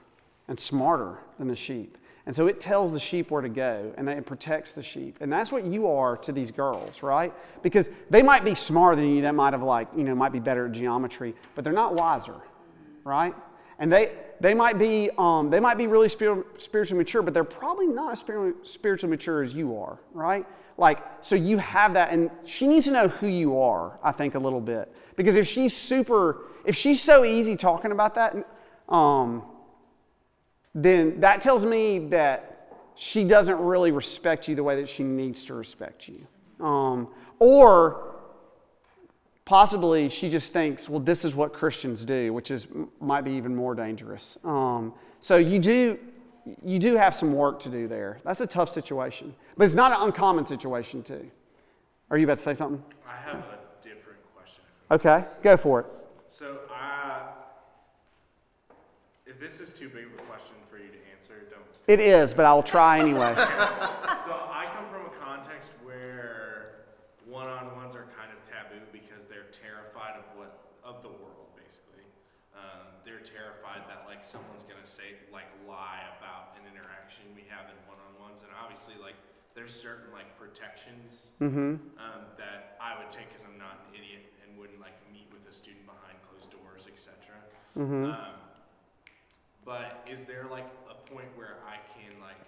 and 0.48 0.58
smarter 0.58 1.18
than 1.38 1.48
the 1.48 1.56
sheep. 1.56 1.98
And 2.30 2.36
so 2.36 2.46
it 2.46 2.60
tells 2.60 2.92
the 2.92 3.00
sheep 3.00 3.32
where 3.32 3.42
to 3.42 3.48
go 3.48 3.92
and 3.96 4.08
it 4.08 4.24
protects 4.24 4.72
the 4.72 4.84
sheep. 4.84 5.16
And 5.18 5.32
that's 5.32 5.50
what 5.50 5.64
you 5.64 5.88
are 5.88 6.16
to 6.18 6.30
these 6.30 6.52
girls, 6.52 7.02
right? 7.02 7.34
Because 7.60 7.90
they 8.08 8.22
might 8.22 8.44
be 8.44 8.54
smarter 8.54 8.94
than 8.94 9.16
you, 9.16 9.22
that 9.22 9.34
might 9.34 9.52
have 9.52 9.64
like, 9.64 9.88
you 9.96 10.04
know, 10.04 10.14
might 10.14 10.30
be 10.30 10.38
better 10.38 10.66
at 10.66 10.70
geometry, 10.70 11.34
but 11.56 11.64
they're 11.64 11.72
not 11.72 11.96
wiser, 11.96 12.36
right? 13.02 13.34
And 13.80 13.92
they, 13.92 14.12
they 14.38 14.54
might 14.54 14.78
be 14.78 15.10
um, 15.18 15.50
they 15.50 15.58
might 15.58 15.76
be 15.76 15.88
really 15.88 16.08
spir- 16.08 16.44
spiritually 16.56 16.98
mature, 16.98 17.20
but 17.20 17.34
they're 17.34 17.42
probably 17.42 17.88
not 17.88 18.12
as 18.12 18.20
spir- 18.20 18.54
spiritually 18.62 19.10
mature 19.10 19.42
as 19.42 19.52
you 19.52 19.76
are, 19.76 19.98
right? 20.12 20.46
Like, 20.78 21.02
so 21.22 21.34
you 21.34 21.58
have 21.58 21.94
that, 21.94 22.12
and 22.12 22.30
she 22.44 22.68
needs 22.68 22.86
to 22.86 22.92
know 22.92 23.08
who 23.08 23.26
you 23.26 23.60
are, 23.60 23.98
I 24.04 24.12
think, 24.12 24.36
a 24.36 24.38
little 24.38 24.60
bit. 24.60 24.94
Because 25.16 25.34
if 25.34 25.48
she's 25.48 25.76
super, 25.76 26.42
if 26.64 26.76
she's 26.76 27.02
so 27.02 27.24
easy 27.24 27.56
talking 27.56 27.90
about 27.90 28.14
that, 28.14 28.36
um, 28.88 29.42
then 30.74 31.20
that 31.20 31.40
tells 31.40 31.64
me 31.64 31.98
that 32.08 32.68
she 32.94 33.24
doesn't 33.24 33.58
really 33.58 33.92
respect 33.92 34.48
you 34.48 34.54
the 34.54 34.62
way 34.62 34.76
that 34.76 34.88
she 34.88 35.02
needs 35.02 35.44
to 35.44 35.54
respect 35.54 36.08
you. 36.08 36.26
Um, 36.64 37.08
or 37.38 38.14
possibly 39.44 40.08
she 40.08 40.30
just 40.30 40.52
thinks, 40.52 40.88
well, 40.88 41.00
this 41.00 41.24
is 41.24 41.34
what 41.34 41.52
Christians 41.52 42.04
do, 42.04 42.32
which 42.32 42.50
is 42.50 42.68
might 43.00 43.22
be 43.22 43.32
even 43.32 43.56
more 43.56 43.74
dangerous. 43.74 44.38
Um, 44.44 44.94
so 45.20 45.36
you 45.36 45.58
do 45.58 45.98
you 46.64 46.78
do 46.78 46.96
have 46.96 47.14
some 47.14 47.32
work 47.32 47.60
to 47.60 47.68
do 47.68 47.86
there. 47.86 48.18
That's 48.24 48.40
a 48.40 48.46
tough 48.46 48.68
situation, 48.68 49.34
but 49.56 49.64
it's 49.64 49.74
not 49.74 49.92
an 49.92 50.06
uncommon 50.06 50.46
situation 50.46 51.02
too. 51.02 51.30
Are 52.10 52.18
you 52.18 52.24
about 52.24 52.38
to 52.38 52.44
say 52.44 52.54
something? 52.54 52.82
I 53.06 53.16
have 53.28 53.36
a 53.38 53.58
different 53.82 54.18
question. 54.34 54.62
Okay, 54.90 55.24
go 55.42 55.56
for 55.56 55.80
it. 55.80 55.86
So, 56.28 56.58
uh, 56.72 57.20
if 59.26 59.38
this 59.38 59.60
is 59.60 59.72
too 59.72 59.88
big 59.88 60.06
of 60.06 60.12
a 60.12 60.22
question 60.22 60.54
for 60.68 60.78
you 60.78 60.88
to 60.88 60.98
answer, 61.12 61.46
don't. 61.50 61.62
It 61.90 61.98
is, 61.98 62.30
but 62.30 62.46
I'll 62.46 62.62
try 62.62 63.02
anyway. 63.02 63.34
So, 64.22 64.36
I 64.46 64.70
come 64.76 64.86
from 64.94 65.10
a 65.10 65.14
context 65.18 65.74
where 65.82 66.86
one-on-ones 67.26 67.98
are 67.98 68.06
kind 68.14 68.30
of 68.30 68.38
taboo 68.46 68.78
because 68.94 69.26
they're 69.26 69.50
terrified 69.50 70.14
of 70.14 70.22
what 70.38 70.70
of 70.86 71.02
the 71.02 71.10
world, 71.10 71.50
basically. 71.58 72.06
Um, 72.54 72.94
they're 73.02 73.24
terrified 73.24 73.88
that 73.90 74.06
like 74.06 74.22
someone's 74.22 74.62
gonna 74.70 74.86
say 74.86 75.18
like 75.34 75.50
lie 75.66 76.06
about 76.20 76.54
an 76.62 76.68
interaction 76.70 77.26
we 77.34 77.42
have 77.50 77.66
in 77.72 77.78
one-on-ones, 77.90 78.44
and 78.46 78.54
obviously 78.54 78.94
like 79.02 79.18
there's 79.58 79.74
certain 79.74 80.14
like 80.14 80.30
protections 80.38 81.34
Mm-hmm. 81.42 81.80
um, 81.98 82.22
that 82.38 82.78
I 82.78 82.94
would 83.02 83.10
take 83.10 83.34
because 83.34 83.42
I'm 83.42 83.58
not 83.58 83.90
an 83.90 83.98
idiot 83.98 84.30
and 84.46 84.54
wouldn't 84.54 84.78
like 84.78 84.94
meet 85.10 85.26
with 85.34 85.42
a 85.50 85.54
student 85.56 85.90
behind 85.90 86.14
closed 86.28 86.54
doors, 86.54 86.86
etc. 86.86 87.34
Mm-hmm. 87.74 88.14
Um, 88.14 88.38
but 89.64 90.06
is 90.06 90.22
there 90.28 90.46
like 90.50 90.68
a 90.86 90.89
point 91.12 91.26
where 91.34 91.58
I 91.66 91.82
can 91.98 92.14
like 92.22 92.38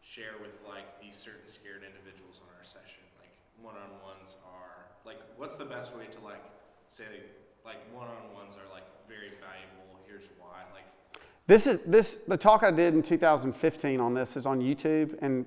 share 0.00 0.40
with 0.40 0.56
like 0.68 0.88
these 1.00 1.16
certain 1.16 1.46
scared 1.46 1.84
individuals 1.84 2.40
on 2.40 2.48
our 2.56 2.64
session, 2.64 3.04
like 3.20 3.32
one-on-ones 3.60 4.36
are 4.44 4.88
like 5.04 5.20
what's 5.36 5.56
the 5.56 5.64
best 5.64 5.94
way 5.94 6.06
to 6.08 6.20
like 6.24 6.42
say 6.88 7.04
like 7.64 7.78
one-on-ones 7.92 8.56
are 8.56 8.68
like 8.72 8.84
very 9.08 9.36
valuable. 9.40 10.00
Here's 10.06 10.24
why, 10.38 10.64
like 10.72 10.88
This 11.46 11.66
is 11.66 11.80
this 11.86 12.24
the 12.26 12.36
talk 12.36 12.62
I 12.62 12.70
did 12.70 12.94
in 12.94 13.02
2015 13.02 14.00
on 14.00 14.14
this 14.14 14.36
is 14.36 14.46
on 14.46 14.60
YouTube, 14.60 15.16
and 15.20 15.44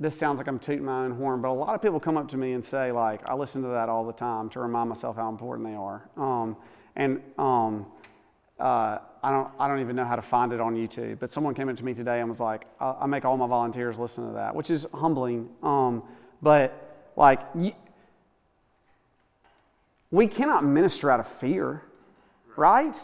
this 0.00 0.18
sounds 0.18 0.38
like 0.38 0.48
I'm 0.48 0.58
tooting 0.58 0.84
my 0.84 1.04
own 1.04 1.12
horn, 1.12 1.40
but 1.40 1.48
a 1.48 1.52
lot 1.52 1.74
of 1.74 1.82
people 1.82 2.00
come 2.00 2.16
up 2.16 2.28
to 2.28 2.36
me 2.36 2.52
and 2.52 2.64
say 2.64 2.90
like, 2.90 3.28
I 3.28 3.34
listen 3.34 3.62
to 3.62 3.68
that 3.68 3.88
all 3.88 4.04
the 4.04 4.12
time 4.12 4.48
to 4.50 4.60
remind 4.60 4.88
myself 4.88 5.16
how 5.16 5.28
important 5.28 5.68
they 5.68 5.74
are. 5.74 6.08
Um, 6.16 6.56
and 6.96 7.22
um, 7.38 7.86
uh, 8.60 8.98
I 9.22 9.30
don't 9.30 9.48
I 9.58 9.68
don't 9.68 9.80
even 9.80 9.96
know 9.96 10.04
how 10.04 10.16
to 10.16 10.22
find 10.22 10.52
it 10.52 10.60
on 10.60 10.74
YouTube, 10.76 11.18
but 11.18 11.30
someone 11.30 11.54
came 11.54 11.68
up 11.68 11.76
to 11.76 11.84
me 11.84 11.94
today 11.94 12.20
and 12.20 12.28
was 12.28 12.40
like, 12.40 12.64
I, 12.80 12.94
I 13.00 13.06
make 13.06 13.24
all 13.24 13.36
my 13.36 13.46
volunteers 13.46 13.98
listen 13.98 14.26
to 14.26 14.34
that, 14.34 14.54
which 14.54 14.70
is 14.70 14.86
humbling. 14.94 15.48
Um, 15.62 16.02
but 16.42 17.12
like. 17.16 17.40
You, 17.54 17.72
we 20.10 20.28
cannot 20.28 20.64
minister 20.64 21.10
out 21.10 21.18
of 21.18 21.26
fear, 21.26 21.82
right? 22.56 22.96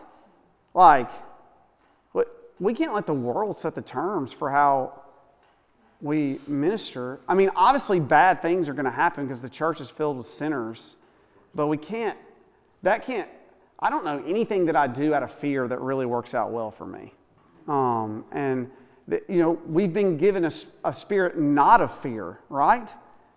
Like, 0.75 1.11
we 2.61 2.73
can't 2.73 2.95
let 2.95 3.07
the 3.07 3.15
world 3.15 3.57
set 3.57 3.75
the 3.75 3.83
terms 3.83 4.33
for 4.33 4.49
how 4.51 5.03
we 6.01 6.39
minister. 6.47 7.19
I 7.27 7.35
mean, 7.35 7.51
obviously, 7.57 7.99
bad 7.99 8.43
things 8.43 8.69
are 8.69 8.75
going 8.75 8.85
to 8.85 8.93
happen 8.93 9.27
because 9.27 9.43
the 9.43 9.49
church 9.49 9.81
is 9.81 9.91
filled 9.91 10.19
with 10.19 10.27
sinners, 10.27 10.95
but 11.53 11.67
we 11.67 11.79
can't, 11.79 12.17
that 12.83 13.05
can't, 13.05 13.29
I 13.81 13.91
don't 13.91 14.05
know 14.05 14.23
anything 14.27 14.67
that 14.67 14.77
I 14.77 14.87
do 14.87 15.15
out 15.15 15.23
of 15.23 15.33
fear 15.33 15.67
that 15.67 15.81
really 15.81 16.07
works 16.07 16.35
out 16.35 16.51
well 16.51 16.71
for 16.71 16.87
me. 16.87 17.15
Um, 17.67 18.25
and, 18.31 18.71
you 19.09 19.39
know, 19.39 19.59
we've 19.67 19.93
been 19.93 20.17
given 20.17 20.45
a 20.45 20.93
spirit 20.93 21.39
not 21.39 21.81
of 21.81 21.93
fear, 21.93 22.39
right? 22.49 22.93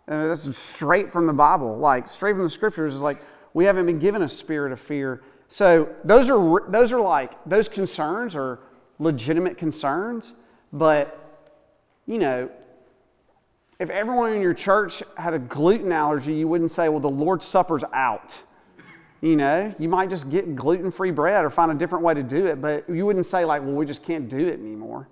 And 0.08 0.30
that's 0.30 0.58
straight 0.58 1.12
from 1.12 1.28
the 1.28 1.34
Bible, 1.34 1.78
like 1.78 2.08
straight 2.08 2.34
from 2.34 2.44
the 2.44 2.50
scriptures. 2.50 2.96
Is 2.96 3.02
like 3.02 3.22
we 3.54 3.66
haven't 3.66 3.86
been 3.86 4.00
given 4.00 4.22
a 4.22 4.28
spirit 4.28 4.72
of 4.74 4.80
fear. 4.80 5.22
So 5.48 5.90
those 6.04 6.30
are 6.30 6.70
those 6.70 6.92
are 6.92 7.00
like 7.00 7.32
those 7.46 7.70
concerns 7.70 8.36
are 8.36 8.60
legitimate 9.00 9.58
concerns, 9.58 10.34
but 10.74 11.20
you 12.06 12.18
know, 12.18 12.50
if 13.80 13.90
everyone 13.90 14.34
in 14.34 14.42
your 14.42 14.54
church 14.54 15.04
had 15.16 15.34
a 15.34 15.40
gluten 15.40 15.92
allergy, 15.92 16.34
you 16.34 16.50
wouldn't 16.50 16.72
say, 16.72 16.90
"Well, 16.90 17.00
the 17.00 17.10
Lord's 17.10 17.46
Supper's 17.46 17.84
out." 17.94 18.42
You 19.24 19.38
know, 19.38 19.74
you 19.80 19.88
might 19.88 20.10
just 20.10 20.30
get 20.30 20.54
gluten-free 20.54 21.12
bread 21.12 21.46
or 21.46 21.50
find 21.50 21.72
a 21.72 21.76
different 21.76 22.04
way 22.04 22.14
to 22.14 22.22
do 22.22 22.46
it, 22.46 22.62
but 22.62 22.90
you 22.90 23.06
wouldn't 23.06 23.26
say 23.26 23.46
like, 23.46 23.62
"Well, 23.62 23.72
we 23.72 23.86
just 23.86 24.04
can't 24.04 24.28
do 24.28 24.38
it 24.38 24.60
anymore." 24.60 25.08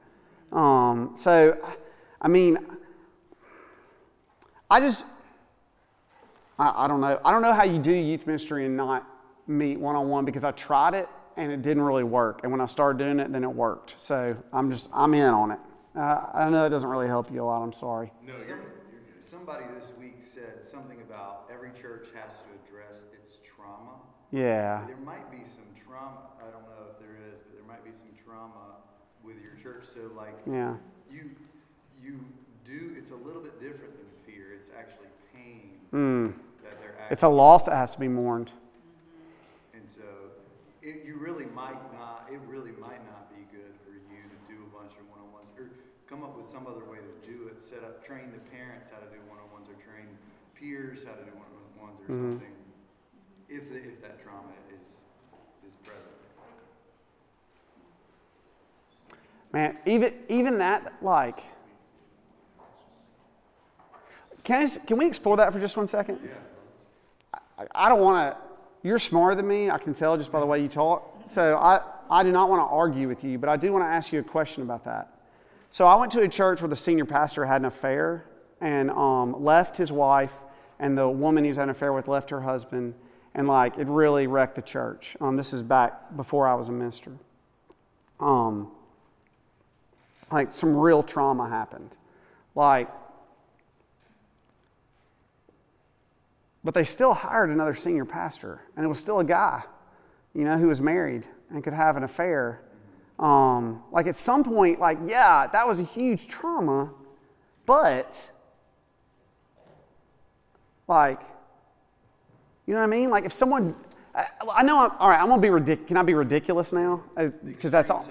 Um, 0.52 1.12
so, 1.16 1.58
I 2.22 2.28
mean, 2.28 2.58
I 4.70 4.82
just, 4.82 5.06
I, 6.60 6.84
I 6.84 6.88
don't 6.90 7.00
know. 7.00 7.22
I 7.24 7.32
don't 7.32 7.42
know 7.42 7.54
how 7.54 7.64
you 7.64 7.80
do 7.80 7.94
youth 7.94 8.28
ministry 8.28 8.66
and 8.66 8.76
not 8.76 9.08
meet 9.48 9.80
one 9.80 9.96
on 9.96 10.10
one 10.10 10.26
because 10.26 10.44
I 10.44 10.52
tried 10.52 10.94
it 10.94 11.08
and 11.38 11.50
it 11.50 11.62
didn't 11.62 11.84
really 11.84 12.04
work. 12.04 12.42
And 12.44 12.52
when 12.52 12.60
I 12.60 12.66
started 12.66 12.98
doing 12.98 13.18
it, 13.22 13.32
then 13.32 13.46
it 13.46 13.54
worked. 13.54 13.96
So 13.98 14.36
I'm 14.52 14.70
just, 14.70 14.90
I'm 14.94 15.14
in 15.14 15.30
on 15.30 15.52
it. 15.52 15.60
Uh, 15.96 16.26
I 16.34 16.50
know 16.50 16.64
that 16.64 16.70
doesn't 16.70 16.90
really 16.90 17.08
help 17.08 17.32
you 17.32 17.44
a 17.44 17.46
lot. 17.46 17.62
I'm 17.62 17.72
sorry. 17.72 18.12
No, 18.28 18.34
you're, 18.40 18.48
you're. 18.48 18.60
Somebody 19.22 19.64
this 19.74 19.94
week 19.98 20.18
said 20.20 20.66
something 20.70 21.00
about 21.00 21.50
every 21.50 21.70
church 21.82 22.08
has 22.14 22.32
to 22.34 22.68
address 22.68 22.98
trauma. 23.62 23.94
Yeah. 24.32 24.84
There 24.88 24.98
might 24.98 25.30
be 25.30 25.44
some 25.46 25.68
trauma, 25.86 26.34
I 26.42 26.50
don't 26.52 26.66
know 26.66 26.90
if 26.90 27.00
there 27.00 27.16
is, 27.30 27.38
but 27.46 27.54
there 27.56 27.68
might 27.68 27.84
be 27.86 27.92
some 27.92 28.10
trauma 28.26 28.82
with 29.24 29.38
your 29.42 29.54
church. 29.62 29.86
So 29.94 30.10
like, 30.18 30.34
Yeah. 30.46 30.76
you, 31.12 31.32
you 32.02 32.20
do, 32.66 32.96
it's 32.98 33.12
a 33.12 33.16
little 33.16 33.42
bit 33.42 33.60
different 33.62 33.94
than 33.98 34.08
fear. 34.26 34.54
It's 34.54 34.70
actually 34.78 35.10
pain 35.34 35.78
Mm. 35.94 36.34
that 36.64 36.80
they're 36.80 36.96
It's 37.10 37.24
a 37.24 37.28
loss 37.30 37.66
that 37.66 37.76
has 37.76 37.94
to 37.96 38.00
be 38.00 38.08
mourned. 38.08 38.54
And 39.74 39.84
so 39.96 40.08
it, 40.82 41.04
you 41.06 41.18
really 41.18 41.46
might 41.46 41.80
not, 41.94 42.30
it 42.32 42.40
really 42.48 42.72
might 42.80 43.04
not 43.06 43.30
be 43.36 43.44
good 43.52 43.76
for 43.84 43.92
you 43.92 44.24
to 44.32 44.38
do 44.48 44.64
a 44.64 44.70
bunch 44.72 44.96
of 44.96 45.04
one-on-ones 45.12 45.52
or 45.60 45.70
come 46.08 46.24
up 46.24 46.36
with 46.38 46.48
some 46.48 46.66
other 46.68 46.84
way 46.88 47.00
to 47.04 47.14
do 47.28 47.48
it, 47.52 47.60
set 47.62 47.84
up, 47.84 48.04
train 48.06 48.32
the 48.32 48.40
parents 48.52 48.88
how 48.92 49.00
to 49.04 49.08
do 49.12 49.20
one-on-ones 49.28 49.68
or 49.68 49.76
train 49.84 50.08
peers 50.56 51.04
how 51.04 51.14
to 51.20 51.24
do 51.28 51.32
one-on-ones 51.36 52.00
or 52.04 52.08
Mhm. 52.08 52.32
something. 52.40 52.56
If, 53.54 53.70
the, 53.70 53.76
if 53.76 54.02
that 54.02 54.24
trauma 54.24 54.48
is, 54.74 54.88
is 55.70 55.76
present. 55.84 56.06
Man, 59.52 59.78
even 59.86 60.14
even 60.30 60.58
that 60.60 60.94
like 61.02 61.44
can 64.46 64.66
I, 64.66 64.86
can 64.88 64.98
we 64.98 65.06
explore 65.06 65.36
that 65.38 65.52
for 65.52 65.60
just 65.60 65.76
one 65.76 65.86
second? 65.86 66.20
Yeah. 66.24 67.40
I, 67.58 67.86
I 67.86 67.90
don't 67.90 68.00
want 68.00 68.34
to. 68.34 68.38
You're 68.84 69.00
smarter 69.00 69.36
than 69.36 69.48
me. 69.48 69.70
I 69.70 69.78
can 69.78 69.94
tell 69.94 70.18
just 70.18 70.32
by 70.32 70.40
the 70.40 70.46
way 70.46 70.62
you 70.62 70.70
talk. 70.70 71.22
So 71.26 71.58
I 71.58 71.82
I 72.10 72.24
do 72.24 72.32
not 72.32 72.50
want 72.50 72.62
to 72.62 72.74
argue 72.74 73.10
with 73.10 73.24
you, 73.26 73.38
but 73.38 73.50
I 73.50 73.58
do 73.58 73.74
want 73.74 73.84
to 73.84 73.90
ask 73.90 74.14
you 74.14 74.20
a 74.22 74.24
question 74.24 74.64
about 74.64 74.86
that. 74.86 75.20
So 75.70 75.88
I 75.88 75.96
went 75.96 76.12
to 76.14 76.22
a 76.22 76.28
church 76.28 76.62
where 76.62 76.70
the 76.70 76.76
senior 76.76 77.06
pastor 77.06 77.46
had 77.46 77.62
an 77.62 77.66
affair 77.66 78.26
and 78.62 78.92
um, 78.92 79.44
left 79.44 79.76
his 79.76 79.92
wife, 79.92 80.44
and 80.80 80.98
the 80.98 81.10
woman 81.10 81.44
he 81.44 81.50
was 81.50 81.58
having 81.58 81.70
an 81.70 81.76
affair 81.76 81.94
with 81.94 82.08
left 82.08 82.30
her 82.30 82.42
husband, 82.42 82.94
and 83.36 83.48
like 83.48 83.78
it 83.78 83.88
really 83.88 84.28
wrecked 84.28 84.56
the 84.56 84.62
church. 84.62 85.16
Um, 85.22 85.36
this 85.36 85.54
is 85.54 85.64
back 85.64 86.16
before 86.16 86.48
I 86.48 86.54
was 86.54 86.70
a 86.70 86.72
minister. 86.72 87.14
Um, 88.20 88.72
like 90.32 90.52
some 90.52 90.76
real 90.76 91.04
trauma 91.04 91.48
happened. 91.48 91.98
Like, 92.56 92.90
but 96.64 96.74
they 96.74 96.84
still 96.84 97.14
hired 97.14 97.50
another 97.50 97.74
senior 97.74 98.06
pastor, 98.06 98.62
and 98.76 98.86
it 98.86 98.88
was 98.88 99.00
still 99.00 99.20
a 99.20 99.24
guy, 99.24 99.64
you 100.34 100.44
know, 100.44 100.58
who 100.58 100.68
was 100.68 100.82
married 100.82 101.28
and 101.50 101.64
could 101.64 101.74
have 101.74 101.98
an 101.98 102.04
affair. 102.04 102.62
Um, 103.20 103.84
like 103.92 104.08
at 104.08 104.16
some 104.16 104.44
point, 104.44 104.80
like, 104.80 104.98
yeah, 105.06 105.48
that 105.48 105.68
was 105.68 105.80
a 105.80 105.84
huge 105.84 106.28
trauma, 106.28 106.92
but 107.66 108.32
like, 110.88 111.22
you 112.66 112.74
know 112.74 112.80
what 112.80 112.86
I 112.86 112.90
mean? 112.90 113.10
Like 113.10 113.26
if 113.26 113.34
someone, 113.34 113.76
I, 114.16 114.28
I 114.54 114.64
know, 114.64 114.80
I'm, 114.80 114.92
all 115.00 115.10
right, 115.10 115.20
I'm 115.20 115.28
gonna 115.28 115.42
be 115.42 115.50
ridiculous. 115.50 115.88
Can 115.88 115.98
I 115.98 116.04
be 116.04 116.14
ridiculous 116.14 116.74
now? 116.74 117.04
Because 117.44 117.72
that's 117.72 117.90
all. 117.90 118.08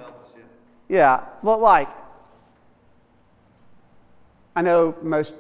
Yeah. 0.88 1.24
But 1.42 1.60
like, 1.60 1.88
I 4.56 4.62
know 4.62 4.94
most, 5.02 5.34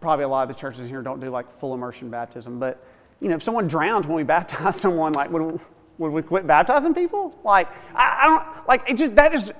probably 0.00 0.24
a 0.24 0.28
lot 0.28 0.42
of 0.42 0.54
the 0.54 0.60
churches 0.60 0.88
here 0.88 1.00
don't 1.00 1.20
do 1.20 1.30
like 1.30 1.50
full 1.50 1.74
immersion 1.74 2.10
baptism, 2.10 2.58
but 2.58 2.84
you 3.20 3.28
know, 3.28 3.36
if 3.36 3.42
someone 3.42 3.66
drowned 3.66 4.04
when 4.04 4.16
we 4.16 4.22
baptize 4.36 4.80
someone, 4.80 5.12
like, 5.12 5.30
would, 5.30 5.60
would 5.98 6.12
we 6.12 6.22
quit 6.22 6.46
baptizing 6.46 6.94
people? 6.94 7.38
Like, 7.44 7.68
I, 7.94 8.20
I 8.22 8.26
don't, 8.26 8.68
like, 8.68 8.90
it 8.90 8.96
just, 8.96 9.14
that 9.14 9.32
just, 9.32 9.52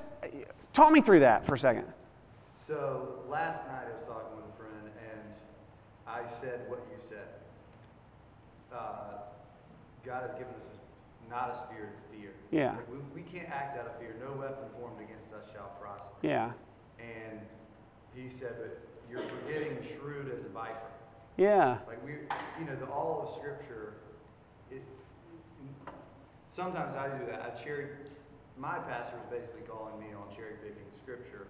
talk 0.75 0.93
me 0.93 1.01
through 1.01 1.21
that 1.21 1.47
for 1.47 1.55
a 1.55 1.59
second. 1.59 1.85
So 2.67 3.21
last 3.29 3.65
night 3.67 3.85
I 3.89 3.95
was 3.95 4.03
talking 4.03 4.37
with 4.37 4.53
a 4.53 4.57
friend 4.59 4.91
and 5.11 5.21
I 6.07 6.27
said 6.29 6.69
what 6.69 6.81
you 6.91 6.99
said. 7.01 7.34
Uh, 8.75 9.23
God 10.05 10.23
has 10.23 10.33
given 10.33 10.55
us 10.57 10.67
not 11.31 11.55
a 11.55 11.59
spirit 11.67 11.91
of 11.97 12.05
fear. 12.19 12.33
Yeah. 12.51 12.73
Like, 12.77 12.91
we, 12.91 12.99
we 13.15 13.23
can't 13.23 13.49
act 13.49 13.79
out 13.79 13.87
of 13.87 13.97
fear. 13.99 14.17
No 14.21 14.33
weapon 14.39 14.69
formed 14.79 15.01
against 15.01 15.33
us 15.33 15.45
shall 15.53 15.71
prosper. 15.81 16.15
Yeah, 16.23 16.51
And 16.99 17.41
he 18.15 18.29
said, 18.29 18.55
but 18.59 18.81
you're 19.11 19.23
forgetting 19.23 19.79
shrewd 19.99 20.31
as 20.33 20.45
a 20.45 20.49
viper. 20.49 20.91
yeah, 21.37 21.79
Like 21.87 22.05
we, 22.05 22.13
you 22.59 22.67
know, 22.67 22.77
the 22.77 22.87
all 22.87 23.23
of 23.29 23.39
Scripture. 23.41 23.95
It, 24.71 24.83
sometimes 26.51 26.95
I 26.97 27.09
do 27.17 27.25
that. 27.27 27.41
I 27.59 27.63
cherry. 27.63 27.89
My 28.59 28.79
pastor 28.79 29.17
is 29.17 29.31
basically 29.41 29.63
calling 29.63 29.99
me 29.99 30.07
on 30.15 30.35
cherry 30.35 30.55
picking 30.63 30.87
Scripture, 31.03 31.49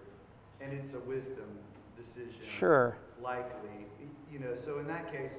and 0.61 0.73
it's 0.73 0.93
a 0.93 0.99
wisdom 0.99 1.59
decision. 1.95 2.41
sure, 2.43 2.97
Likely, 3.21 3.85
you 4.31 4.39
know. 4.39 4.55
So 4.55 4.79
in 4.79 4.87
that 4.87 5.11
case, 5.11 5.33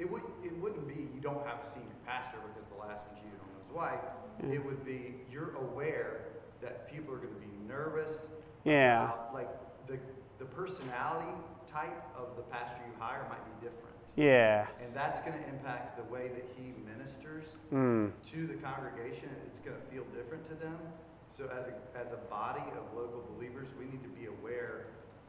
it 0.00 0.10
would 0.10 0.22
it 0.42 0.56
wouldn't 0.58 0.88
be 0.88 1.06
you 1.14 1.20
don't 1.20 1.46
have 1.46 1.60
a 1.62 1.66
senior 1.66 2.00
pastor 2.06 2.38
because 2.48 2.68
the 2.70 2.80
last 2.80 3.04
one 3.06 3.16
cheated 3.20 3.38
on 3.38 3.52
his 3.62 3.70
wife. 3.70 4.00
Yeah. 4.42 4.54
It 4.56 4.64
would 4.64 4.84
be 4.84 5.14
you're 5.30 5.54
aware 5.56 6.24
that 6.62 6.90
people 6.90 7.12
are 7.14 7.18
going 7.18 7.34
to 7.34 7.40
be 7.40 7.52
nervous. 7.68 8.26
Yeah. 8.64 9.04
about, 9.04 9.34
like 9.34 9.50
the 9.86 9.98
the 10.38 10.46
personality 10.46 11.30
type 11.70 12.02
of 12.16 12.34
the 12.36 12.42
pastor 12.42 12.80
you 12.86 12.94
hire 12.98 13.26
might 13.28 13.44
be 13.44 13.66
different. 13.68 13.94
yeah, 14.16 14.66
And 14.82 14.92
that's 14.92 15.20
going 15.20 15.38
to 15.38 15.48
impact 15.48 15.96
the 15.96 16.12
way 16.12 16.28
that 16.28 16.44
he 16.56 16.72
ministers 16.82 17.44
mm, 17.72 18.10
to 18.32 18.46
the 18.46 18.54
congregation. 18.54 19.28
It's 19.46 19.60
going 19.60 19.76
to 19.76 19.86
feel 19.86 20.02
different 20.16 20.44
to 20.46 20.54
them. 20.54 20.78
So, 21.30 21.44
as 21.44 21.66
a, 21.68 21.74
as 21.96 22.12
a 22.12 22.16
body 22.28 22.64
of 22.76 22.82
local 22.96 23.22
believers, 23.36 23.68
we 23.78 23.84
need 23.84 24.02
to 24.02 24.08
be 24.08 24.26
aware 24.26 24.86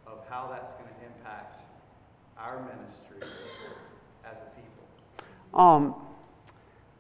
of 0.08 0.26
how 0.30 0.50
that's 0.50 0.72
going 0.74 0.90
to 0.90 1.06
impact 1.06 1.62
our 2.40 2.66
ministry 2.66 3.22
as 4.30 4.38
a 4.38 4.46
people. 4.56 4.86
um, 5.54 5.96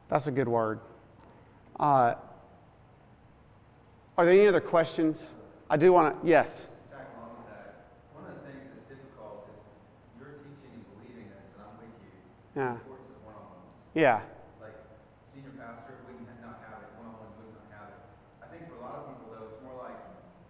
that's 0.10 0.27
a 0.27 0.31
good 0.31 0.48
word. 0.48 0.80
Uh, 1.80 2.15
are 4.18 4.26
there 4.26 4.34
any 4.34 4.48
other 4.48 4.61
questions? 4.61 5.31
I 5.69 5.77
do 5.77 5.93
want 5.93 6.22
to, 6.22 6.27
yes, 6.27 6.68
To 6.68 6.68
tag 6.91 7.07
along 7.15 7.31
with 7.41 7.48
that, 7.48 7.95
one 8.14 8.27
of 8.27 8.35
the 8.35 8.43
things 8.43 8.68
that's 8.76 8.85
difficult 8.91 9.48
is 9.48 10.19
your 10.19 10.35
teaching 10.35 10.73
is 10.77 10.85
leading 10.99 11.31
us, 11.31 11.48
and 11.56 11.64
I'm 11.64 11.80
with 11.80 11.95
you. 12.03 12.11
yeah, 12.60 12.76
The 12.76 12.84
importance 12.84 13.07
of 13.15 13.23
one-on-ones. 13.23 13.72
yeah, 13.95 14.19
Like, 14.60 14.76
senior 15.31 15.56
pastor 15.56 15.95
wouldn't 16.06 16.27
not 16.43 16.60
have 16.68 16.84
it, 16.85 16.91
one-on-one 16.99 17.31
would 17.39 17.56
not 17.56 17.72
have 17.72 17.88
it. 17.95 17.99
I 18.43 18.48
think 18.52 18.68
for 18.68 18.77
a 18.77 18.84
lot 18.84 18.95
of 18.99 19.03
people 19.15 19.31
though, 19.31 19.48
it's 19.48 19.57
more 19.64 19.80
like, 19.80 19.95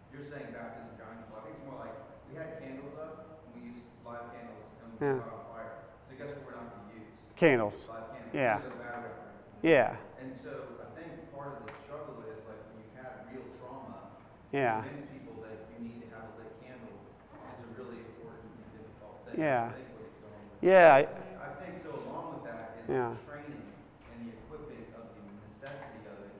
you're 0.09 0.25
saying 0.25 0.49
baptism 0.51 0.97
drowning 0.97 1.21
people, 1.21 1.37
I 1.37 1.41
think 1.45 1.53
it's 1.61 1.65
more 1.69 1.77
like, 1.79 1.93
we 2.27 2.33
had 2.35 2.57
candles 2.57 2.97
up, 2.97 3.45
and 3.45 3.49
we 3.55 3.71
used 3.77 3.85
live 4.03 4.25
candles, 4.33 4.65
and 4.81 4.89
we 4.89 4.97
Yeah. 5.05 5.21
caught 5.21 5.37
on 5.37 5.45
fire. 5.53 5.73
So 6.09 6.17
guess 6.17 6.33
what 6.33 6.43
we're 6.49 6.57
not 6.57 6.65
gonna 6.73 6.97
use? 6.97 7.13
Candles. 7.45 7.89
Yeah. 8.33 8.61
We're 8.61 8.69
gonna 8.69 8.69
go 8.69 8.83
battery 8.85 9.09
operated. 9.17 9.65
yeah, 9.65 10.21
And 10.21 10.29
so 10.29 10.77
I 10.77 10.87
think 10.93 11.09
part 11.33 11.57
of 11.57 11.65
the 11.65 11.73
struggle 11.81 12.21
is 12.29 12.37
like 12.45 12.61
when 12.69 12.85
you've 12.85 12.93
had 13.01 13.25
real 13.33 13.41
trauma, 13.57 14.13
yeah, 14.53 14.85
convince 14.85 15.09
people 15.09 15.41
that 15.41 15.57
you 15.73 15.77
need 15.81 16.05
to 16.05 16.07
have 16.13 16.29
a 16.29 16.33
lit 16.37 16.53
candle 16.61 16.93
is 16.93 17.59
a 17.65 17.69
really 17.81 18.05
important 18.13 18.45
and 18.61 18.69
difficult 18.77 19.25
thing. 19.25 19.41
Yeah. 19.41 19.73
That's, 19.73 19.73
I 19.73 19.81
think 19.81 19.89
what 19.97 20.05
he's 20.05 20.21
going 20.21 20.45
with. 20.53 20.61
yeah, 20.61 20.85
I- 21.01 21.09
I 21.41 21.49
think 21.57 21.73
so 21.81 21.89
along 21.97 22.25
with 22.37 22.45
that 22.45 22.77
is 22.77 22.85
Yeah. 22.93 23.09
the 23.09 23.25
training 23.25 23.65
and 24.13 24.17
the 24.21 24.31
equipping 24.37 24.85
of 24.93 25.03
the 25.17 25.21
necessity 25.41 26.05
of 26.13 26.17
it, 26.29 26.33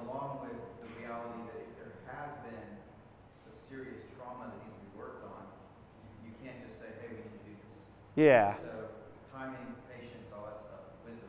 along 0.00 0.48
with 0.48 0.56
the 0.80 0.88
reality 0.96 1.44
that 1.52 1.60
if 1.60 1.70
there 1.76 1.92
has 2.08 2.32
been 2.40 2.80
a 3.44 3.52
serious 3.68 4.00
trauma 4.16 4.48
that 4.48 4.56
needs 4.64 4.80
to 4.80 4.84
be 4.88 4.96
worked 4.96 5.22
on, 5.28 5.44
you, 6.24 6.32
you 6.32 6.32
can't 6.40 6.56
just 6.64 6.80
say, 6.80 6.88
hey, 7.04 7.12
we 7.14 7.20
need 7.20 7.36
to 7.36 7.44
do 7.46 7.54
this. 7.60 7.76
yeah, 8.16 8.56
So 8.58 8.88
timing, 9.32 9.72
patience, 9.88 10.28
all 10.34 10.44
that 10.44 10.60
stuff, 10.60 10.84
wisdom. 11.08 11.28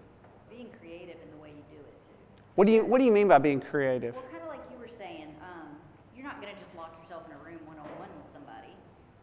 Being 0.52 0.70
creative 0.80 1.18
in 1.24 1.30
the 1.32 1.40
way 1.40 1.56
you 1.56 1.64
do 1.72 1.80
it 1.80 1.96
too. 2.04 2.20
What 2.56 2.68
do 2.68 2.74
you 2.74 2.86
What 2.86 3.00
do 3.00 3.06
you 3.06 3.12
mean 3.12 3.28
by 3.28 3.38
being 3.40 3.60
creative? 3.62 4.14
Well, 4.16 4.24
kind 4.32 4.44
of 4.44 4.50
like 4.50 4.62
you 4.72 4.78
were 4.80 4.88
saying, 4.88 5.34
um, 5.42 5.68
you're 6.16 6.26
not 6.26 6.42
going 6.42 6.54
to 6.54 6.60
just 6.60 6.76
lock 6.76 6.98
yourself 7.02 7.26
in 7.28 7.34
a 7.34 7.38
room 7.44 7.60
one 7.66 7.78
on 7.80 7.86
one 8.00 8.10
with 8.18 8.30
somebody, 8.32 8.74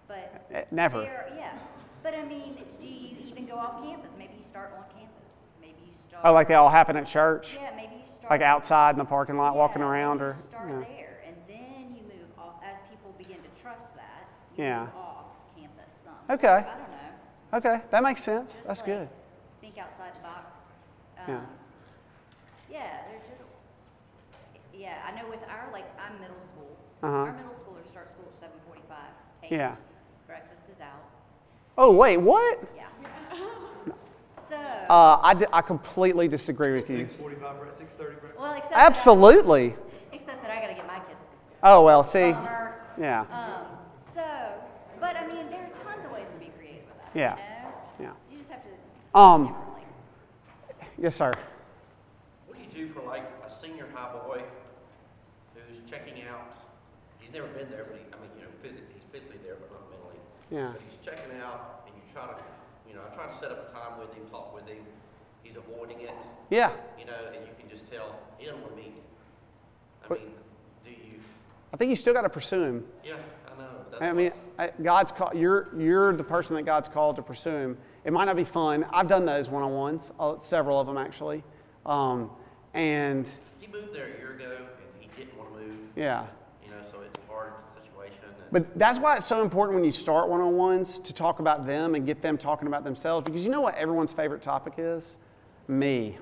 but 0.08 0.46
Eh, 0.52 0.64
Never. 0.70 1.02
yeah. 1.36 1.52
But 2.02 2.14
I 2.14 2.24
mean, 2.24 2.56
do 2.80 2.86
you 2.88 3.16
even 3.28 3.46
go 3.46 3.54
off 3.54 3.82
campus? 3.82 4.12
Maybe 4.18 4.34
you 4.38 4.42
start 4.42 4.72
on 4.76 4.84
campus. 4.98 5.34
Maybe 5.60 5.76
you 5.86 5.92
start. 5.92 6.24
Oh, 6.24 6.32
like 6.32 6.48
they 6.48 6.54
all 6.54 6.70
happen 6.70 6.96
at 6.96 7.06
church, 7.06 7.54
Yeah, 7.60 7.70
maybe 7.76 7.96
you 8.00 8.06
start. 8.06 8.30
like 8.30 8.42
outside 8.42 8.90
in 8.94 8.98
the 8.98 9.04
parking 9.04 9.36
lot, 9.36 9.54
walking 9.54 9.80
Yeah, 9.82 9.88
maybe 9.88 9.98
around, 10.00 10.18
you 10.20 10.24
or 10.26 10.34
start 10.34 10.68
yeah. 10.68 10.80
there, 10.80 11.20
and 11.26 11.36
then 11.46 11.94
you 11.94 12.02
move 12.04 12.26
off 12.38 12.54
as 12.64 12.78
people 12.90 13.14
begin 13.18 13.36
to 13.36 13.62
trust 13.62 13.94
that. 13.96 14.26
You 14.56 14.64
Yeah. 14.64 14.80
Move 14.80 14.94
off 14.96 15.26
campus 15.56 16.00
some. 16.04 16.14
Okay. 16.34 16.48
I 16.48 16.60
don't 16.62 16.90
know. 16.90 17.58
Okay, 17.58 17.80
that 17.90 18.02
makes 18.02 18.22
sense. 18.24 18.52
Just 18.52 18.64
That's 18.66 18.80
like, 18.80 18.86
good. 18.86 19.08
Think 19.60 19.76
outside 19.78 20.14
the 20.16 20.20
box. 20.22 20.70
Um, 21.28 21.46
yeah, 22.70 23.02
they're 23.10 23.36
just. 23.36 23.56
Yeah, 24.72 24.94
I 25.04 25.10
know 25.20 25.28
with 25.28 25.42
our 25.48 25.68
like 25.72 25.84
I'm 26.00 26.18
middle 26.20 26.40
school. 26.40 26.70
Uh-huh. 26.70 26.86
Our 27.02 27.32
middle 27.32 27.50
schoolers 27.52 27.88
start 27.88 28.10
school 28.10 28.24
at 28.32 28.38
seven 28.38 28.56
forty-five. 28.66 29.50
Yeah. 29.50 29.76
Breakfast 30.26 30.64
is 30.70 30.80
out. 30.80 31.02
Oh 31.78 31.92
wait, 31.92 32.18
what? 32.18 32.62
Yeah. 32.76 32.86
so. 34.38 34.56
Uh, 34.56 35.18
I, 35.22 35.34
di- 35.34 35.46
I 35.52 35.62
completely 35.62 36.28
disagree 36.28 36.72
with 36.72 36.90
you. 36.90 36.98
Six 36.98 37.14
forty-five, 37.14 37.56
six 37.72 37.94
thirty, 37.94 38.16
well, 38.38 38.52
except 38.54 38.74
Absolutely. 38.76 39.68
That, 39.70 39.78
except 40.12 40.42
that 40.42 40.50
I 40.50 40.60
got 40.60 40.66
to 40.68 40.74
get 40.74 40.86
my 40.86 40.98
kids 41.00 41.26
to 41.26 41.40
school. 41.40 41.56
Oh 41.62 41.84
well, 41.84 42.04
see, 42.04 42.32
Bummer. 42.32 42.74
yeah, 42.98 43.20
Um, 43.32 43.66
so, 44.02 44.22
but 45.00 45.16
I 45.16 45.26
mean, 45.26 45.48
there 45.50 45.64
are 45.64 45.84
tons 45.84 46.04
of 46.04 46.10
ways 46.12 46.30
to 46.32 46.38
be 46.38 46.50
creative 46.58 46.84
with 46.86 46.98
that. 47.14 47.18
Yeah. 47.18 47.36
You, 47.98 48.06
know? 48.06 48.10
yeah. 48.10 48.32
you 48.32 48.38
just 48.38 48.50
have 48.50 48.62
to 48.62 48.68
see 48.68 48.74
Um, 49.14 49.46
differently. 49.46 49.82
Yes, 50.98 51.14
sir. 51.16 51.32
What 52.46 52.58
do 52.58 52.64
you 52.78 52.86
do 52.86 52.92
for 52.92 53.00
like 53.06 53.24
a 53.46 53.50
senior 53.50 53.86
high 53.94 54.12
boy 54.12 54.42
who's 55.54 55.78
checking 55.88 56.22
out? 56.28 56.52
He's 57.30 57.38
never 57.38 57.52
been 57.54 57.70
there, 57.70 57.86
but 57.86 57.94
he, 57.94 58.02
I 58.10 58.18
mean, 58.18 58.30
you 58.34 58.42
know, 58.42 58.50
physically, 58.60 58.90
he's 58.92 59.06
physically 59.12 59.38
there, 59.46 59.54
but 59.54 59.70
not 59.70 59.86
mentally. 59.86 60.18
Yeah. 60.50 60.72
But 60.74 60.82
he's 60.82 60.98
checking 60.98 61.30
out, 61.38 61.86
and 61.86 61.94
you 61.94 62.02
try 62.12 62.26
to, 62.26 62.34
you 62.88 62.94
know, 62.96 63.02
I 63.06 63.14
try 63.14 63.30
to 63.30 63.36
set 63.38 63.52
up 63.52 63.70
a 63.70 63.72
time 63.72 64.00
with 64.00 64.12
him, 64.14 64.26
talk 64.30 64.52
with 64.52 64.66
him. 64.66 64.82
He's 65.44 65.54
avoiding 65.54 66.00
it, 66.00 66.10
Yeah. 66.50 66.72
you 66.98 67.04
know, 67.06 67.14
and 67.32 67.46
you 67.46 67.52
can 67.58 67.70
just 67.70 67.88
tell 67.88 68.18
he 68.36 68.46
doesn't 68.46 68.60
want 68.62 68.74
to 68.76 68.82
meet. 68.82 68.94
I 70.04 70.08
But- 70.08 70.18
mean, 70.20 70.34
do 70.84 70.90
you? 70.90 71.20
I 71.72 71.76
think 71.76 71.88
you 71.90 71.94
still 71.94 72.14
got 72.14 72.22
to 72.22 72.28
pursue 72.28 72.62
him. 72.64 72.86
Yeah, 73.04 73.14
I 73.46 73.62
know. 73.62 73.68
That's 73.92 74.02
I 74.02 74.12
mean, 74.12 74.32
I- 74.58 74.72
God's 74.82 75.12
call, 75.12 75.30
you're 75.32 75.68
you're 75.78 76.12
the 76.16 76.24
person 76.24 76.56
that 76.56 76.62
God's 76.64 76.88
called 76.88 77.14
to 77.14 77.22
pursue 77.22 77.54
him. 77.54 77.78
It 78.04 78.12
might 78.12 78.24
not 78.24 78.34
be 78.34 78.42
fun. 78.44 78.84
I've 78.92 79.06
done 79.06 79.24
those 79.24 79.48
one-on-ones, 79.48 80.12
uh, 80.18 80.36
several 80.38 80.80
of 80.80 80.88
them 80.88 80.98
actually, 80.98 81.44
um, 81.86 82.28
and 82.74 83.32
he 83.60 83.68
moved 83.68 83.94
there 83.94 84.06
a 84.06 84.18
year 84.18 84.32
ago, 84.34 84.56
and 84.56 85.00
he 85.02 85.08
didn't 85.16 85.38
want 85.38 85.52
to 85.54 85.60
move. 85.60 85.76
yeah. 85.94 86.26
You 86.64 86.70
know, 86.70 86.82
so 86.90 87.00
it's 87.02 87.18
a 87.18 87.32
hard 87.32 87.52
situation. 87.74 88.18
And, 88.26 88.34
But 88.52 88.76
that's 88.78 88.98
why 88.98 89.16
it's 89.16 89.26
so 89.26 89.42
important 89.42 89.76
when 89.76 89.84
you 89.84 89.92
start 89.92 90.28
one-on-ones 90.28 90.98
to 91.00 91.12
talk 91.12 91.38
about 91.38 91.66
them 91.66 91.94
and 91.94 92.04
get 92.04 92.20
them 92.20 92.36
talking 92.36 92.66
about 92.66 92.82
themselves 92.82 93.24
because 93.24 93.44
you 93.44 93.50
know 93.50 93.60
what 93.60 93.76
everyone's 93.76 94.12
favorite 94.12 94.42
topic 94.42 94.74
is? 94.78 95.16
Me. 95.68 96.18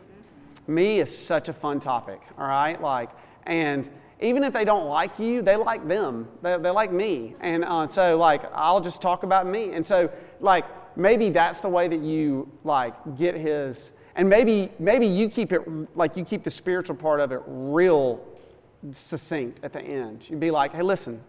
Me 0.66 1.00
is 1.00 1.16
such 1.16 1.48
a 1.48 1.52
fun 1.52 1.80
topic, 1.80 2.20
all 2.36 2.46
right? 2.46 2.80
Like, 2.80 3.10
and 3.46 3.88
even 4.20 4.44
if 4.44 4.52
they 4.52 4.64
don't 4.64 4.86
like 4.86 5.18
you, 5.18 5.40
they 5.40 5.56
like 5.56 5.86
them. 5.88 6.28
They, 6.42 6.58
they 6.58 6.70
like 6.70 6.92
me. 6.92 7.34
And 7.40 7.64
uh, 7.64 7.88
so, 7.88 8.18
like, 8.18 8.42
I'll 8.52 8.80
just 8.80 9.00
talk 9.00 9.22
about 9.22 9.46
me. 9.46 9.72
And 9.72 9.84
so, 9.84 10.10
like, 10.40 10.66
maybe 10.96 11.30
that's 11.30 11.62
the 11.62 11.68
way 11.68 11.88
that 11.88 12.00
you, 12.00 12.50
like, 12.64 12.94
get 13.16 13.34
his, 13.34 13.92
and 14.16 14.28
maybe, 14.28 14.70
maybe 14.78 15.06
you 15.06 15.30
keep 15.30 15.52
it, 15.52 15.62
like, 15.96 16.16
you 16.16 16.24
keep 16.24 16.42
the 16.42 16.50
spiritual 16.50 16.96
part 16.96 17.20
of 17.20 17.32
it 17.32 17.40
real 17.46 18.22
succinct 18.90 19.60
at 19.62 19.72
the 19.72 19.80
end. 19.80 20.28
You'd 20.28 20.40
be 20.40 20.50
like, 20.50 20.74
hey, 20.74 20.82
listen, 20.82 21.22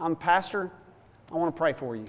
I'm 0.00 0.12
a 0.12 0.16
pastor. 0.16 0.70
I 1.32 1.34
want 1.36 1.54
to 1.54 1.58
pray 1.58 1.72
for 1.72 1.96
you. 1.96 2.06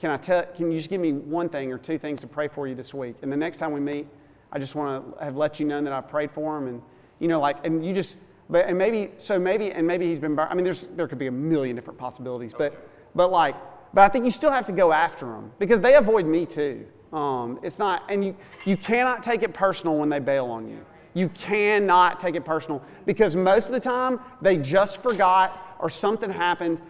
Can 0.00 0.10
I 0.10 0.16
tell, 0.16 0.44
can 0.56 0.70
you 0.70 0.78
just 0.78 0.90
give 0.90 1.00
me 1.00 1.12
one 1.12 1.48
thing 1.48 1.72
or 1.72 1.78
two 1.78 1.98
things 1.98 2.20
to 2.22 2.26
pray 2.26 2.48
for 2.48 2.66
you 2.66 2.74
this 2.74 2.92
week? 2.92 3.16
And 3.22 3.30
the 3.30 3.36
next 3.36 3.58
time 3.58 3.72
we 3.72 3.80
meet, 3.80 4.08
I 4.50 4.58
just 4.58 4.74
want 4.74 5.18
to 5.18 5.24
have 5.24 5.36
let 5.36 5.60
you 5.60 5.66
know 5.66 5.80
that 5.82 5.92
I 5.92 6.00
prayed 6.00 6.30
for 6.30 6.56
him. 6.56 6.66
And, 6.68 6.82
you 7.18 7.28
know, 7.28 7.40
like, 7.40 7.64
and 7.64 7.84
you 7.84 7.92
just, 7.92 8.16
but, 8.48 8.66
and 8.66 8.76
maybe, 8.76 9.10
so 9.18 9.38
maybe, 9.38 9.70
and 9.70 9.86
maybe 9.86 10.06
he's 10.06 10.18
been, 10.18 10.38
I 10.38 10.54
mean, 10.54 10.64
there's, 10.64 10.84
there 10.84 11.06
could 11.06 11.18
be 11.18 11.28
a 11.28 11.32
million 11.32 11.76
different 11.76 11.98
possibilities, 11.98 12.54
but, 12.56 12.88
but 13.14 13.30
like, 13.30 13.54
but 13.92 14.02
I 14.02 14.08
think 14.08 14.24
you 14.24 14.30
still 14.30 14.50
have 14.50 14.64
to 14.66 14.72
go 14.72 14.92
after 14.92 15.26
them 15.26 15.52
because 15.58 15.80
they 15.80 15.94
avoid 15.94 16.26
me 16.26 16.46
too. 16.46 16.86
Um, 17.12 17.58
it's 17.62 17.78
not, 17.78 18.04
and 18.08 18.24
you, 18.24 18.36
you 18.64 18.76
cannot 18.76 19.22
take 19.22 19.42
it 19.42 19.52
personal 19.52 19.98
when 19.98 20.08
they 20.08 20.20
bail 20.20 20.46
on 20.46 20.68
you. 20.68 20.84
You 21.12 21.28
cannot 21.30 22.20
take 22.20 22.36
it 22.36 22.44
personal 22.44 22.82
because 23.04 23.34
most 23.34 23.66
of 23.66 23.72
the 23.72 23.80
time 23.80 24.20
they 24.40 24.56
just 24.56 25.02
forgot 25.02 25.76
or 25.80 25.90
something 25.90 26.30
happened. 26.30 26.80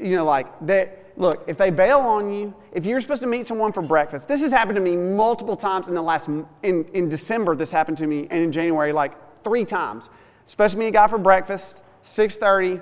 You 0.00 0.16
know, 0.16 0.24
like 0.24 0.46
that. 0.66 0.96
Look, 1.16 1.44
if 1.48 1.58
they 1.58 1.70
bail 1.70 1.98
on 1.98 2.32
you, 2.32 2.54
if 2.72 2.86
you're 2.86 3.00
supposed 3.00 3.20
to 3.20 3.26
meet 3.26 3.46
someone 3.46 3.72
for 3.72 3.82
breakfast, 3.82 4.26
this 4.26 4.40
has 4.40 4.52
happened 4.52 4.76
to 4.76 4.80
me 4.80 4.96
multiple 4.96 5.56
times 5.56 5.88
in 5.88 5.94
the 5.94 6.02
last 6.02 6.28
in 6.28 6.46
in 6.62 7.08
December. 7.08 7.54
This 7.54 7.70
happened 7.70 7.98
to 7.98 8.06
me, 8.06 8.26
and 8.30 8.42
in 8.44 8.52
January, 8.52 8.92
like 8.92 9.12
three 9.44 9.64
times. 9.64 10.08
Supposed 10.44 10.72
to 10.72 10.78
meet 10.78 10.88
a 10.88 10.92
guy 10.92 11.06
for 11.06 11.18
breakfast, 11.18 11.82
6:30. 12.04 12.80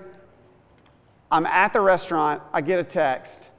I'm 1.30 1.46
at 1.46 1.72
the 1.72 1.80
restaurant. 1.80 2.42
I 2.52 2.60
get 2.60 2.78
a 2.78 2.84
text. 2.84 3.50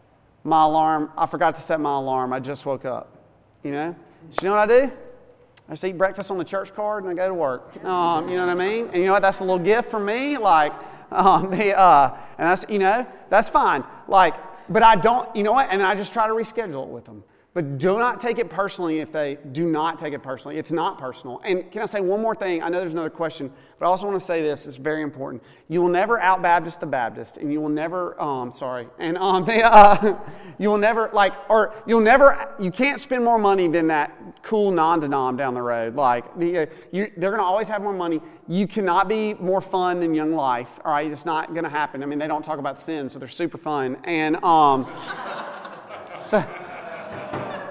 My 0.43 0.63
alarm. 0.63 1.11
I 1.17 1.25
forgot 1.25 1.55
to 1.55 1.61
set 1.61 1.79
my 1.79 1.95
alarm. 1.95 2.33
I 2.33 2.39
just 2.39 2.65
woke 2.65 2.85
up. 2.85 3.17
You 3.63 3.71
know. 3.71 3.95
So 4.31 4.39
you 4.41 4.49
know 4.49 4.55
what 4.55 4.71
I 4.71 4.85
do? 4.85 4.91
I 5.67 5.73
just 5.73 5.83
eat 5.83 5.97
breakfast 5.97 6.31
on 6.31 6.37
the 6.39 6.43
church 6.43 6.73
card 6.73 7.03
and 7.03 7.11
I 7.11 7.15
go 7.15 7.27
to 7.27 7.33
work. 7.33 7.83
Um, 7.85 8.27
you 8.27 8.35
know 8.35 8.47
what 8.47 8.59
I 8.59 8.67
mean? 8.67 8.87
And 8.87 8.97
you 8.97 9.05
know 9.05 9.13
what? 9.13 9.21
That's 9.21 9.39
a 9.41 9.43
little 9.43 9.63
gift 9.63 9.91
for 9.91 9.99
me. 9.99 10.37
Like, 10.37 10.73
um, 11.17 11.49
the, 11.49 11.77
uh, 11.77 12.17
and 12.37 12.49
that's, 12.49 12.65
you 12.69 12.79
know, 12.79 13.05
that's 13.29 13.49
fine. 13.49 13.83
Like, 14.07 14.35
but 14.69 14.83
I 14.83 14.95
don't, 14.95 15.33
you 15.35 15.43
know 15.43 15.53
what? 15.53 15.67
And 15.71 15.81
I 15.81 15.95
just 15.95 16.13
try 16.13 16.27
to 16.27 16.33
reschedule 16.33 16.83
it 16.83 16.89
with 16.89 17.05
them. 17.05 17.23
But 17.59 17.77
do 17.77 17.97
not 17.97 18.21
take 18.21 18.39
it 18.39 18.49
personally 18.49 18.99
if 18.99 19.11
they 19.11 19.37
do 19.51 19.65
not 19.65 19.99
take 19.99 20.13
it 20.13 20.23
personally. 20.23 20.57
It's 20.57 20.71
not 20.71 20.97
personal. 20.97 21.41
And 21.43 21.69
can 21.69 21.81
I 21.81 21.85
say 21.85 21.99
one 21.99 22.21
more 22.21 22.33
thing? 22.33 22.63
I 22.63 22.69
know 22.69 22.79
there's 22.79 22.93
another 22.93 23.09
question, 23.09 23.51
but 23.77 23.85
I 23.85 23.89
also 23.89 24.07
want 24.07 24.17
to 24.17 24.25
say 24.25 24.41
this. 24.41 24.65
It's 24.65 24.77
very 24.77 25.01
important. 25.01 25.43
You 25.67 25.81
will 25.81 25.89
never 25.89 26.21
out 26.21 26.41
Baptist 26.41 26.79
the 26.79 26.85
Baptist, 26.85 27.35
and 27.35 27.51
you 27.51 27.59
will 27.59 27.67
never, 27.67 28.17
um, 28.21 28.53
sorry, 28.53 28.87
and 28.97 29.17
um, 29.17 29.43
they, 29.45 29.61
uh, 29.61 30.15
you 30.57 30.69
will 30.69 30.77
never, 30.77 31.09
like, 31.11 31.33
or 31.49 31.73
you'll 31.85 31.99
never, 31.99 32.55
you 32.61 32.71
can't 32.71 32.97
spend 32.97 33.25
more 33.25 33.37
money 33.37 33.67
than 33.67 33.87
that 33.87 34.17
cool 34.41 34.71
non-denom 34.71 35.37
down 35.37 35.53
the 35.53 35.61
road. 35.61 35.95
Like, 35.95 36.39
the, 36.39 36.59
uh, 36.59 36.65
you, 36.93 37.11
they're 37.17 37.31
going 37.31 37.41
to 37.41 37.45
always 37.45 37.67
have 37.67 37.81
more 37.81 37.91
money. 37.91 38.21
You 38.47 38.67
cannot 38.67 39.09
be 39.09 39.33
more 39.33 39.59
fun 39.59 39.99
than 39.99 40.13
Young 40.13 40.31
Life, 40.31 40.79
all 40.85 40.93
right? 40.93 41.11
It's 41.11 41.25
not 41.25 41.49
going 41.49 41.65
to 41.65 41.69
happen. 41.69 42.03
I 42.03 42.05
mean, 42.05 42.19
they 42.19 42.27
don't 42.27 42.45
talk 42.45 42.59
about 42.59 42.79
sin, 42.79 43.09
so 43.09 43.19
they're 43.19 43.27
super 43.27 43.57
fun. 43.57 43.97
And, 44.05 44.41
um, 44.45 44.89
so, 46.17 46.41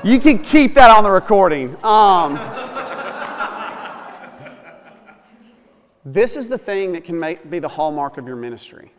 you 0.04 0.20
can 0.20 0.38
keep 0.38 0.74
that 0.74 0.90
on 0.90 1.04
the 1.04 1.10
recording. 1.10 1.76
Um, 1.84 2.34
this 6.04 6.36
is 6.36 6.48
the 6.48 6.58
thing 6.58 6.92
that 6.92 7.04
can 7.04 7.18
make, 7.18 7.50
be 7.50 7.58
the 7.58 7.68
hallmark 7.68 8.16
of 8.16 8.26
your 8.26 8.36
ministry. 8.36 8.92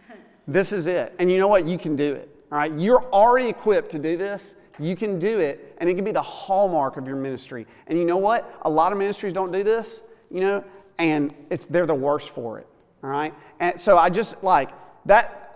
This 0.47 0.71
is 0.71 0.88
it. 0.88 1.13
And 1.19 1.31
you 1.31 1.38
know 1.38 1.47
what? 1.47 1.67
You 1.67 1.77
can 1.77 1.95
do 1.95 2.13
it. 2.13 2.30
All 2.51 2.57
right? 2.57 2.71
You're 2.77 3.03
already 3.13 3.47
equipped 3.47 3.91
to 3.91 3.99
do 3.99 4.17
this. 4.17 4.55
You 4.80 4.95
can 4.95 5.19
do 5.19 5.39
it, 5.39 5.76
and 5.80 5.89
it 5.89 5.95
can 5.95 6.05
be 6.05 6.11
the 6.11 6.21
hallmark 6.21 6.97
of 6.97 7.05
your 7.05 7.17
ministry. 7.17 7.67
And 7.88 7.97
you 7.99 8.05
know 8.05 8.17
what? 8.17 8.59
A 8.63 8.69
lot 8.69 8.91
of 8.91 8.97
ministries 8.97 9.34
don't 9.34 9.51
do 9.51 9.61
this, 9.63 10.03
you 10.31 10.39
know, 10.39 10.63
and 10.97 11.34
it's, 11.49 11.65
they're 11.65 11.85
the 11.85 11.93
worst 11.93 12.30
for 12.30 12.59
it. 12.59 12.67
All 13.03 13.09
right? 13.09 13.34
And 13.59 13.80
so 13.80 13.97
I 13.97 14.09
just 14.09 14.43
like 14.43 14.71
that 15.05 15.48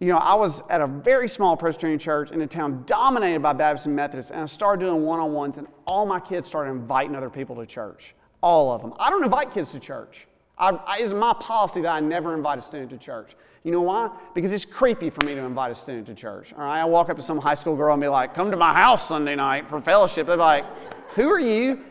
you 0.00 0.08
know, 0.08 0.18
I 0.18 0.34
was 0.34 0.62
at 0.70 0.80
a 0.80 0.86
very 0.86 1.28
small 1.28 1.56
Presbyterian 1.56 1.98
church 1.98 2.30
in 2.30 2.40
a 2.40 2.46
town 2.46 2.84
dominated 2.86 3.40
by 3.40 3.52
Baptists 3.52 3.86
and 3.86 3.96
Methodists, 3.96 4.30
and 4.30 4.40
I 4.40 4.44
started 4.44 4.86
doing 4.86 5.02
one 5.02 5.18
on 5.18 5.32
ones, 5.32 5.58
and 5.58 5.66
all 5.86 6.06
my 6.06 6.20
kids 6.20 6.46
started 6.46 6.70
inviting 6.70 7.16
other 7.16 7.30
people 7.30 7.56
to 7.56 7.66
church. 7.66 8.14
All 8.40 8.70
of 8.70 8.80
them. 8.82 8.94
I 9.00 9.10
don't 9.10 9.24
invite 9.24 9.52
kids 9.52 9.72
to 9.72 9.80
church. 9.80 10.28
I, 10.56 10.70
I, 10.70 10.98
it's 10.98 11.12
my 11.12 11.34
policy 11.34 11.80
that 11.82 11.90
I 11.90 12.00
never 12.00 12.34
invite 12.34 12.58
a 12.58 12.62
student 12.62 12.90
to 12.90 12.98
church. 12.98 13.34
You 13.64 13.72
know 13.72 13.82
why? 13.82 14.10
Because 14.34 14.52
it's 14.52 14.64
creepy 14.64 15.10
for 15.10 15.24
me 15.24 15.34
to 15.34 15.40
invite 15.40 15.72
a 15.72 15.74
student 15.74 16.06
to 16.06 16.14
church. 16.14 16.52
All 16.52 16.64
right, 16.64 16.80
I 16.80 16.84
walk 16.84 17.10
up 17.10 17.16
to 17.16 17.22
some 17.22 17.38
high 17.38 17.54
school 17.54 17.74
girl 17.74 17.92
and 17.92 18.00
be 18.00 18.08
like, 18.08 18.34
"Come 18.34 18.50
to 18.52 18.56
my 18.56 18.72
house 18.72 19.06
Sunday 19.06 19.34
night 19.34 19.68
for 19.68 19.80
fellowship." 19.80 20.28
They're 20.28 20.36
like, 20.36 20.64
"Who 21.14 21.28
are 21.28 21.40
you?" 21.40 21.84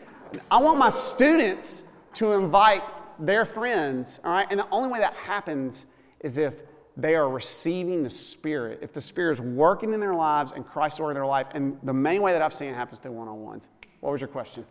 I 0.50 0.58
want 0.58 0.78
my 0.78 0.88
students 0.88 1.84
to 2.14 2.32
invite 2.32 2.92
their 3.18 3.44
friends. 3.44 4.20
All 4.24 4.32
right, 4.32 4.46
and 4.50 4.60
the 4.60 4.68
only 4.70 4.88
way 4.88 4.98
that 4.98 5.14
happens 5.14 5.86
is 6.20 6.38
if 6.38 6.62
they 6.98 7.14
are 7.14 7.30
receiving 7.30 8.02
the 8.02 8.10
Spirit. 8.10 8.80
If 8.82 8.92
the 8.92 9.00
Spirit 9.00 9.34
is 9.34 9.40
working 9.40 9.94
in 9.94 10.00
their 10.00 10.14
lives 10.14 10.50
and 10.52 10.66
Christ's 10.66 10.98
is 10.98 11.00
working 11.00 11.12
in 11.12 11.22
their 11.22 11.26
life, 11.26 11.46
and 11.54 11.78
the 11.84 11.94
main 11.94 12.20
way 12.22 12.32
that 12.32 12.42
I've 12.42 12.52
seen 12.52 12.68
it 12.68 12.74
happens 12.74 12.98
through 12.98 13.12
one-on-ones. 13.12 13.68
What 14.00 14.10
was 14.10 14.20
your 14.20 14.26
question? 14.26 14.66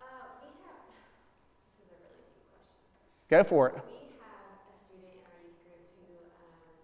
Uh, 0.00 0.06
we 0.40 0.48
have, 0.48 0.80
this 1.68 1.84
is 1.84 1.92
a 1.92 2.00
really 2.00 2.24
good 2.24 2.48
question. 2.48 3.28
Go 3.28 3.44
for 3.44 3.68
it. 3.68 3.74
We 3.74 3.78
have 3.78 4.40
a 4.66 4.76
student 4.80 5.12
in 5.12 5.20
our 5.28 5.36
youth 5.44 5.60
group 5.68 5.84
who, 6.00 6.08
um, 6.40 6.80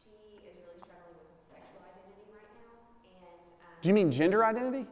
she 0.00 0.16
is 0.32 0.56
really 0.64 0.80
struggling 0.80 1.20
with 1.20 1.36
sexual 1.52 1.84
identity 1.84 2.24
right 2.32 2.50
now, 2.56 2.72
and. 3.04 3.84
Do 3.84 3.88
you 3.88 3.94
mean 3.94 4.10
gender 4.10 4.44
identity, 4.44 4.88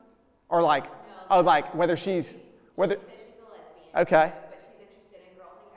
or 0.48 0.60
like, 0.60 0.85
No, 0.85 1.40
oh, 1.40 1.40
like 1.40 1.74
whether 1.74 1.97
she's 1.97 2.36
whether? 2.76 2.97
She 2.97 3.01
she's 3.01 3.40
a 3.40 3.48
lesbian. 3.48 4.05
Okay. 4.05 4.32
But 4.32 4.60
she's 4.64 4.85
interested 4.85 5.28
in 5.28 5.36
girls 5.36 5.60
and 5.64 5.76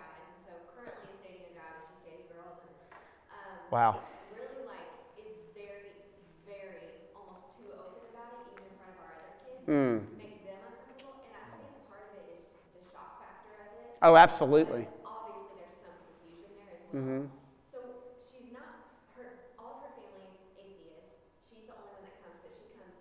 Wow. 3.72 4.02
really 4.28 4.62
like 4.68 4.92
is 5.18 5.38
very, 5.56 6.06
very 6.46 7.10
almost 7.16 7.48
too 7.58 7.72
open 7.72 8.04
about 8.08 8.36
it, 8.36 8.44
even 8.52 8.68
in 8.68 8.76
front 8.78 8.92
of 8.92 9.00
our 9.00 9.16
other 9.16 9.36
kids. 9.40 9.68
Mm. 9.68 10.18
Makes 10.18 10.44
them 10.44 10.58
uncomfortable, 10.60 11.24
and 11.34 11.52
I 11.56 11.60
think 11.64 11.84
part 11.88 12.04
of 12.12 12.18
it 12.20 12.28
is 12.28 12.44
the 12.74 12.84
shock 12.92 13.18
factor 13.20 13.60
of 13.64 13.72
it. 13.80 13.88
Oh, 14.02 14.16
absolutely. 14.16 14.88
Obviously, 15.06 15.56
there's 15.56 15.78
some 15.80 15.96
confusion 15.98 16.52
there 16.58 16.72
as 16.76 16.86
well. 16.92 17.08
hmm 17.22 17.28
So 17.72 17.80
she's 18.20 18.50
not 18.52 18.84
her. 19.16 19.40
All 19.58 19.72
of 19.72 19.80
her 19.80 19.92
family's 19.96 20.36
atheists. 20.58 21.24
She's 21.48 21.66
the 21.68 21.76
only 21.76 21.92
one 21.92 22.04
that 22.04 22.18
comes, 22.20 22.40
but 22.44 22.52
she 22.56 22.68
comes 22.76 22.98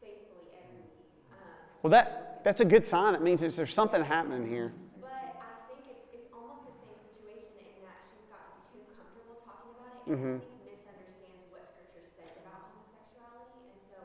faithfully 0.00 0.52
every 0.54 0.78
week. 0.84 1.10
Um, 1.30 1.56
Well, 1.82 1.90
that, 1.90 2.40
that's 2.44 2.60
a 2.60 2.64
good 2.64 2.86
sign. 2.86 3.14
It 3.14 3.22
means 3.22 3.40
there's 3.40 3.74
something 3.74 4.02
happening 4.04 4.46
here. 4.46 4.72
but 5.02 5.48
I 5.48 5.58
think 5.66 5.84
it's 5.88 6.04
it's 6.12 6.28
almost 6.32 6.62
the 6.64 6.74
same 6.74 6.94
situation 6.94 7.66
in 7.66 7.80
that 7.82 7.98
she's 8.10 8.24
gotten 8.28 8.54
too 8.70 8.84
comfortable 8.94 9.38
talking 9.42 9.72
about 9.74 9.90
it, 9.91 9.91
and 10.06 10.16
Mhm. 10.18 10.36
I 10.36 10.40
think 10.40 10.70
misunderstands 10.72 11.44
what 11.50 11.62
Scripture 11.68 12.04
says 12.06 12.32
about 12.42 12.58
homosexuality, 12.74 13.62
and 13.72 13.80
so 13.88 13.96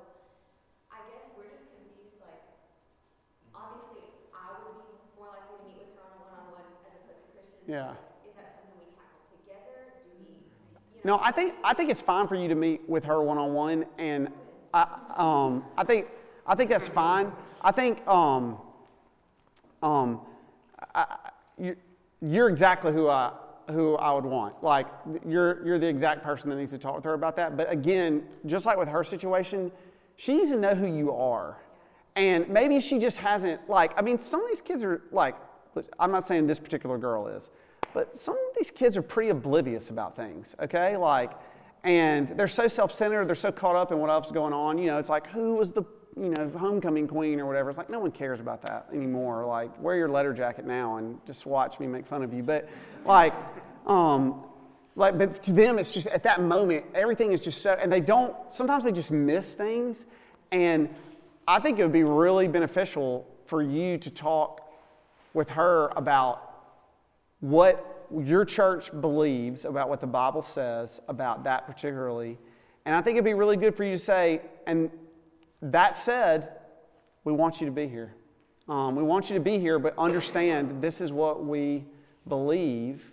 I 0.94 0.99
guess 1.10 1.26
we're 1.36 1.49
just 1.52 1.68
confused. 1.74 2.22
Like, 2.22 2.44
obviously, 3.56 4.06
I 4.34 4.45
would 4.61 4.78
be 4.78 4.90
more 5.18 5.30
likely 5.34 5.57
to 5.57 5.65
meet 5.68 5.78
with 5.82 5.94
her 5.98 6.06
on 6.06 6.14
a 6.14 6.22
one-on-one 6.22 6.65
as 6.86 6.95
opposed 7.02 7.24
to 7.26 7.30
Christian. 7.34 7.65
Yeah. 7.65 7.98
Is 8.26 8.36
that 8.38 8.48
something 8.53 8.78
we 8.78 8.88
tackle 8.94 9.26
together? 9.41 9.76
Do 10.06 10.10
we? 10.22 10.38
You 10.38 11.02
No, 11.03 11.19
I 11.22 11.32
think 11.32 11.56
I 11.64 11.74
think 11.74 11.90
it's 11.90 12.02
fine 12.02 12.28
for 12.28 12.36
you 12.36 12.48
to 12.48 12.56
meet 12.56 12.82
with 12.88 13.03
her 13.06 13.22
one 13.22 13.38
on 13.38 13.53
one, 13.53 13.86
and 13.98 14.30
I 14.74 14.86
um, 15.18 15.65
I 15.78 15.84
think 15.84 16.07
I 16.45 16.56
think 16.56 16.69
that's 16.69 16.88
fine. 16.88 17.32
I 17.61 17.72
think 17.72 18.06
um, 18.07 18.57
um, 19.82 20.22
I, 20.94 21.02
I- 21.02 21.32
you, 21.57 21.76
you're 22.22 22.49
exactly 22.49 22.94
who 22.94 23.10
I 23.10 23.32
who 23.69 23.95
I 23.95 24.14
would 24.14 24.26
want. 24.26 24.64
Like 24.64 24.88
you're 25.26 25.65
you're 25.65 25.80
the 25.80 25.88
exact 25.88 26.23
person 26.23 26.49
that 26.49 26.56
needs 26.56 26.72
to 26.72 26.77
talk 26.77 26.95
with 26.95 27.03
her 27.06 27.14
about 27.14 27.35
that. 27.35 27.57
But 27.57 27.72
again, 27.72 28.23
just 28.45 28.65
like 28.65 28.77
with 28.77 28.89
her 28.89 29.03
situation, 29.03 29.72
she 30.15 30.35
needs 30.35 30.49
to 30.49 30.57
know 30.57 30.76
who 30.76 30.88
you 30.88 31.14
are, 31.14 31.57
and 32.15 32.48
maybe 32.49 32.80
she 32.80 32.99
just 32.99 33.18
hasn't 33.18 33.69
like. 33.69 33.91
I 33.98 34.02
mean, 34.02 34.18
some 34.19 34.41
of 34.41 34.48
these 34.48 34.61
kids 34.61 34.84
are 34.84 35.02
like. 35.11 35.35
I'm 35.99 36.11
not 36.11 36.23
saying 36.23 36.48
this 36.48 36.60
particular 36.60 36.98
girl 36.98 37.27
is, 37.27 37.52
but 37.94 38.15
some 38.15 38.34
of 38.34 38.56
these 38.57 38.72
kids 38.72 38.98
are 38.98 39.03
pretty 39.03 39.30
oblivious 39.30 39.91
about 39.91 40.15
things. 40.15 40.56
Okay, 40.60 40.98
like, 40.98 41.34
and 41.84 42.30
they're 42.30 42.48
so 42.48 42.68
self-centered. 42.68 43.27
They're 43.27 43.35
so 43.35 43.52
caught 43.52 43.76
up 43.76 43.91
in 43.91 43.99
what 43.99 44.10
else 44.10 44.26
is 44.26 44.31
going 44.31 44.53
on. 44.53 44.80
You 44.80 44.88
know, 44.88 44.98
it's 44.98 45.10
like 45.10 45.27
who 45.27 45.53
was 45.53 45.72
the 45.72 45.84
you 46.19 46.30
know 46.30 46.49
homecoming 46.57 47.07
queen 47.07 47.39
or 47.39 47.45
whatever. 47.45 47.69
It's 47.69 47.77
like 47.77 47.89
no 47.89 47.99
one 47.99 48.11
cares 48.11 48.39
about 48.39 48.61
that 48.64 48.88
anymore. 48.94 49.45
Like, 49.45 49.80
wear 49.81 49.95
your 49.95 50.10
letter 50.10 50.34
jacket 50.34 50.65
now 50.65 50.98
and 50.98 51.19
just 51.26 51.45
watch 51.45 51.80
me 51.80 51.88
make 51.88 52.06
fun 52.06 52.23
of 52.23 52.34
you. 52.34 52.44
But 52.44 52.68
like, 53.06 53.34
um, 53.85 54.44
like, 54.95 55.18
but 55.18 55.44
to 55.44 55.53
them, 55.53 55.77
it's 55.77 55.94
just 55.94 56.07
at 56.07 56.23
that 56.23 56.41
moment, 56.41 56.85
everything 56.95 57.31
is 57.31 57.41
just 57.41 57.61
so, 57.61 57.73
and 57.73 57.91
they 57.91 58.02
don't. 58.02 58.35
Sometimes 58.49 58.84
they 58.84 58.91
just 58.91 59.11
miss 59.11 59.53
things, 59.53 60.06
and 60.52 60.89
I 61.48 61.60
think 61.60 61.80
it 61.80 61.84
would 61.84 61.94
be 61.94 62.03
really 62.03 62.48
beneficial 62.48 63.27
for 63.45 63.61
you 63.61 63.98
to 63.99 64.10
talk 64.10 64.73
with 65.34 65.52
her 65.52 65.91
about 65.95 66.44
what 67.39 68.10
your 68.15 68.45
church 68.45 68.89
believes 69.02 69.65
about 69.65 69.89
what 69.89 69.99
the 69.99 70.07
Bible 70.07 70.41
says 70.41 71.02
about 71.07 71.44
that 71.44 71.68
particularly. 71.68 72.38
And 72.85 72.95
I 72.95 73.02
think 73.02 73.15
it'd 73.15 73.26
be 73.26 73.34
really 73.34 73.57
good 73.57 73.76
for 73.76 73.84
you 73.84 73.91
to 73.91 73.99
say, 73.99 74.41
and 74.65 74.89
that 75.61 75.95
said, 75.95 76.49
we 77.23 77.34
want 77.34 77.59
you 77.59 77.65
to 77.65 77.71
be 77.71 77.88
here. 77.88 78.13
Um, 78.67 78.95
we 78.95 79.03
want 79.03 79.29
you 79.29 79.35
to 79.35 79.39
be 79.41 79.59
here, 79.59 79.79
but 79.79 79.97
understand 79.97 80.81
this 80.81 81.01
is 81.01 81.11
what 81.11 81.45
we 81.45 81.85
believe. 82.27 83.11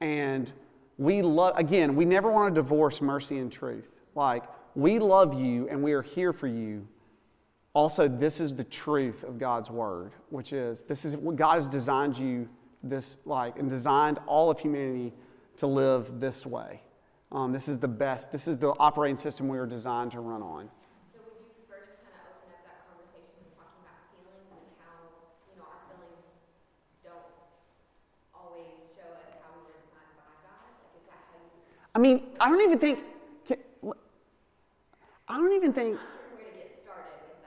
And 0.00 0.50
we 0.98 1.22
love, 1.22 1.56
again, 1.56 1.96
we 1.96 2.04
never 2.04 2.30
want 2.30 2.54
to 2.54 2.60
divorce 2.60 3.00
mercy 3.00 3.38
and 3.38 3.50
truth. 3.50 4.00
Like, 4.14 4.44
we 4.74 4.98
love 4.98 5.40
you 5.40 5.68
and 5.68 5.82
we 5.82 5.92
are 5.92 6.02
here 6.02 6.32
for 6.32 6.46
you. 6.46 6.86
Also, 7.74 8.06
this 8.06 8.40
is 8.40 8.54
the 8.54 8.64
truth 8.64 9.24
of 9.24 9.38
God's 9.38 9.70
word, 9.70 10.12
which 10.28 10.52
is 10.52 10.84
this 10.84 11.04
is 11.04 11.16
what 11.16 11.36
God 11.36 11.54
has 11.54 11.68
designed 11.68 12.18
you 12.18 12.48
this 12.82 13.16
like 13.24 13.58
and 13.58 13.70
designed 13.70 14.18
all 14.26 14.50
of 14.50 14.58
humanity 14.58 15.12
to 15.56 15.66
live 15.66 16.20
this 16.20 16.44
way. 16.44 16.82
Um, 17.30 17.52
this 17.52 17.68
is 17.68 17.78
the 17.78 17.88
best. 17.88 18.30
This 18.30 18.46
is 18.46 18.58
the 18.58 18.74
operating 18.78 19.16
system 19.16 19.48
we 19.48 19.56
are 19.56 19.66
designed 19.66 20.10
to 20.12 20.20
run 20.20 20.42
on. 20.42 20.68
So 21.08 21.16
would 21.24 21.48
you 21.56 21.64
first 21.64 21.96
kind 22.04 22.12
of 22.12 22.28
open 22.28 22.52
up 22.52 22.60
that 22.68 22.84
conversation 22.92 23.40
with 23.40 23.56
talking 23.56 23.80
about 23.80 24.04
feelings 24.12 24.52
and 24.52 24.68
how, 24.84 25.08
you 25.48 25.56
know, 25.56 25.64
our 25.64 25.80
feelings 25.88 26.28
don't 27.00 27.32
always 28.36 28.84
show 28.92 29.08
us 29.16 29.32
how 29.40 29.48
we 29.56 29.64
were 29.64 29.80
designed 29.80 30.12
by 30.20 30.28
God? 30.44 30.60
Like, 30.76 30.92
is 30.92 31.08
that 31.08 31.24
how 31.32 31.40
you, 31.40 31.64
I 31.94 31.98
mean, 31.98 32.22
I 32.40 32.48
don't 32.48 32.62
even 32.62 32.78
think. 32.78 33.00
I 35.28 35.36
don't 35.36 35.52
even 35.52 35.72
think. 35.72 35.98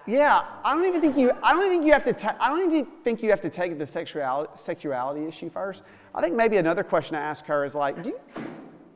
Yeah, 0.07 0.43
I 0.63 0.75
don't 0.75 0.85
even 0.85 1.01
think 1.01 1.17
you. 1.17 1.31
I 1.41 1.53
don't 1.53 1.67
think 1.69 1.83
you 1.83 1.91
have 1.91 2.03
to. 2.03 2.13
Ta- 2.13 2.37
I 2.39 2.49
don't 2.49 2.71
even 2.71 2.85
think 3.03 3.23
you 3.23 3.29
have 3.31 3.41
to 3.41 3.49
take 3.49 3.77
the 3.79 3.87
sexuality 3.87 4.51
sexuality 4.55 5.25
issue 5.25 5.49
first. 5.49 5.81
I 6.13 6.21
think 6.21 6.35
maybe 6.35 6.57
another 6.57 6.83
question 6.83 7.15
to 7.15 7.19
ask 7.19 7.45
her 7.45 7.65
is 7.65 7.73
like, 7.73 8.03
do 8.03 8.09
you, 8.09 8.19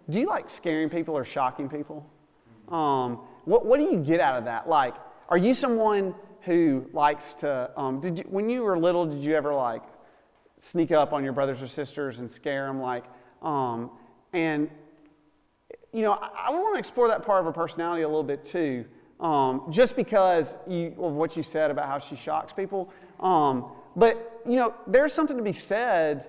do 0.10 0.20
you 0.20 0.28
like 0.28 0.50
scaring 0.50 0.90
people 0.90 1.16
or 1.18 1.26
shocking 1.26 1.68
people? 1.68 2.08
Um, 2.70 3.22
what 3.46 3.66
What 3.66 3.80
do 3.80 3.86
you 3.86 3.98
get 3.98 4.20
out 4.20 4.38
of 4.38 4.46
that? 4.46 4.70
Like, 4.70 4.96
are 5.30 5.38
you 5.38 5.56
someone 5.56 6.14
who 6.42 6.88
likes 6.94 7.34
to? 7.36 7.72
Um, 7.76 8.00
did 8.00 8.20
you, 8.20 8.26
when 8.30 8.48
you 8.48 8.62
were 8.62 8.78
little, 8.78 9.08
did 9.08 9.24
you 9.24 9.36
ever 9.36 9.54
like 9.54 9.82
sneak 10.60 10.92
up 10.92 11.12
on 11.12 11.24
your 11.24 11.34
brothers 11.34 11.62
or 11.62 11.68
sisters 11.68 12.20
and 12.20 12.30
scare 12.30 12.68
them? 12.68 12.80
Like, 12.80 13.06
um, 13.42 13.90
and 14.34 14.70
you 15.92 16.02
know, 16.02 16.14
I, 16.14 16.48
I 16.48 16.50
want 16.52 16.76
to 16.76 16.80
explore 16.80 17.08
that 17.10 17.26
part 17.26 17.40
of 17.40 17.46
her 17.46 17.52
personality 17.52 18.04
a 18.04 18.08
little 18.08 18.24
bit 18.24 18.44
too. 18.44 18.86
Um, 19.20 19.66
just 19.70 19.98
because 19.98 20.56
you, 20.66 20.96
of 20.98 21.16
what 21.16 21.36
you 21.36 21.44
said 21.44 21.72
about 21.72 21.88
how 21.88 22.00
she 22.00 22.16
shocks 22.16 22.54
people. 22.54 22.90
Um, 23.20 23.66
but, 23.96 24.42
you 24.46 24.56
know, 24.56 24.74
there's 24.88 25.14
something 25.14 25.36
to 25.36 25.44
be 25.44 25.52
said 25.52 26.28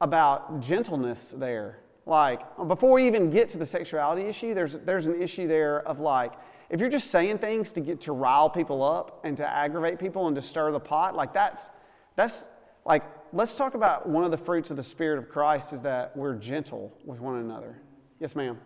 about 0.00 0.60
gentleness 0.60 1.30
there. 1.30 1.78
Like, 2.04 2.40
before 2.66 2.92
we 2.92 3.06
even 3.06 3.30
get 3.30 3.48
to 3.50 3.58
the 3.58 3.66
sexuality 3.66 4.22
issue, 4.22 4.54
there's, 4.54 4.78
there's 4.78 5.06
an 5.06 5.22
issue 5.22 5.46
there 5.46 5.86
of 5.86 6.00
like, 6.00 6.32
if 6.68 6.80
you're 6.80 6.90
just 6.90 7.12
saying 7.12 7.38
things 7.38 7.70
to 7.72 7.80
get 7.80 8.00
to 8.02 8.12
rile 8.12 8.50
people 8.50 8.82
up 8.82 9.20
and 9.22 9.36
to 9.36 9.46
aggravate 9.46 10.00
people 10.00 10.26
and 10.26 10.34
to 10.34 10.42
stir 10.42 10.72
the 10.72 10.80
pot, 10.80 11.14
like 11.14 11.32
that's, 11.32 11.68
that's 12.16 12.46
like, 12.84 13.04
let's 13.32 13.54
talk 13.54 13.74
about 13.74 14.08
one 14.08 14.24
of 14.24 14.32
the 14.32 14.36
fruits 14.36 14.72
of 14.72 14.76
the 14.76 14.82
Spirit 14.82 15.18
of 15.18 15.28
Christ 15.28 15.72
is 15.72 15.82
that 15.82 16.16
we're 16.16 16.34
gentle 16.34 16.92
with 17.04 17.20
one 17.20 17.36
another. 17.36 17.80
Yes, 18.20 18.34
ma'am. 18.34 18.58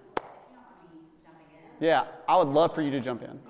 Yeah, 1.81 2.05
I 2.29 2.37
would 2.37 2.49
love 2.49 2.75
for 2.75 2.83
you 2.83 2.91
to 2.91 3.01
jump 3.01 3.23
in. 3.23 3.41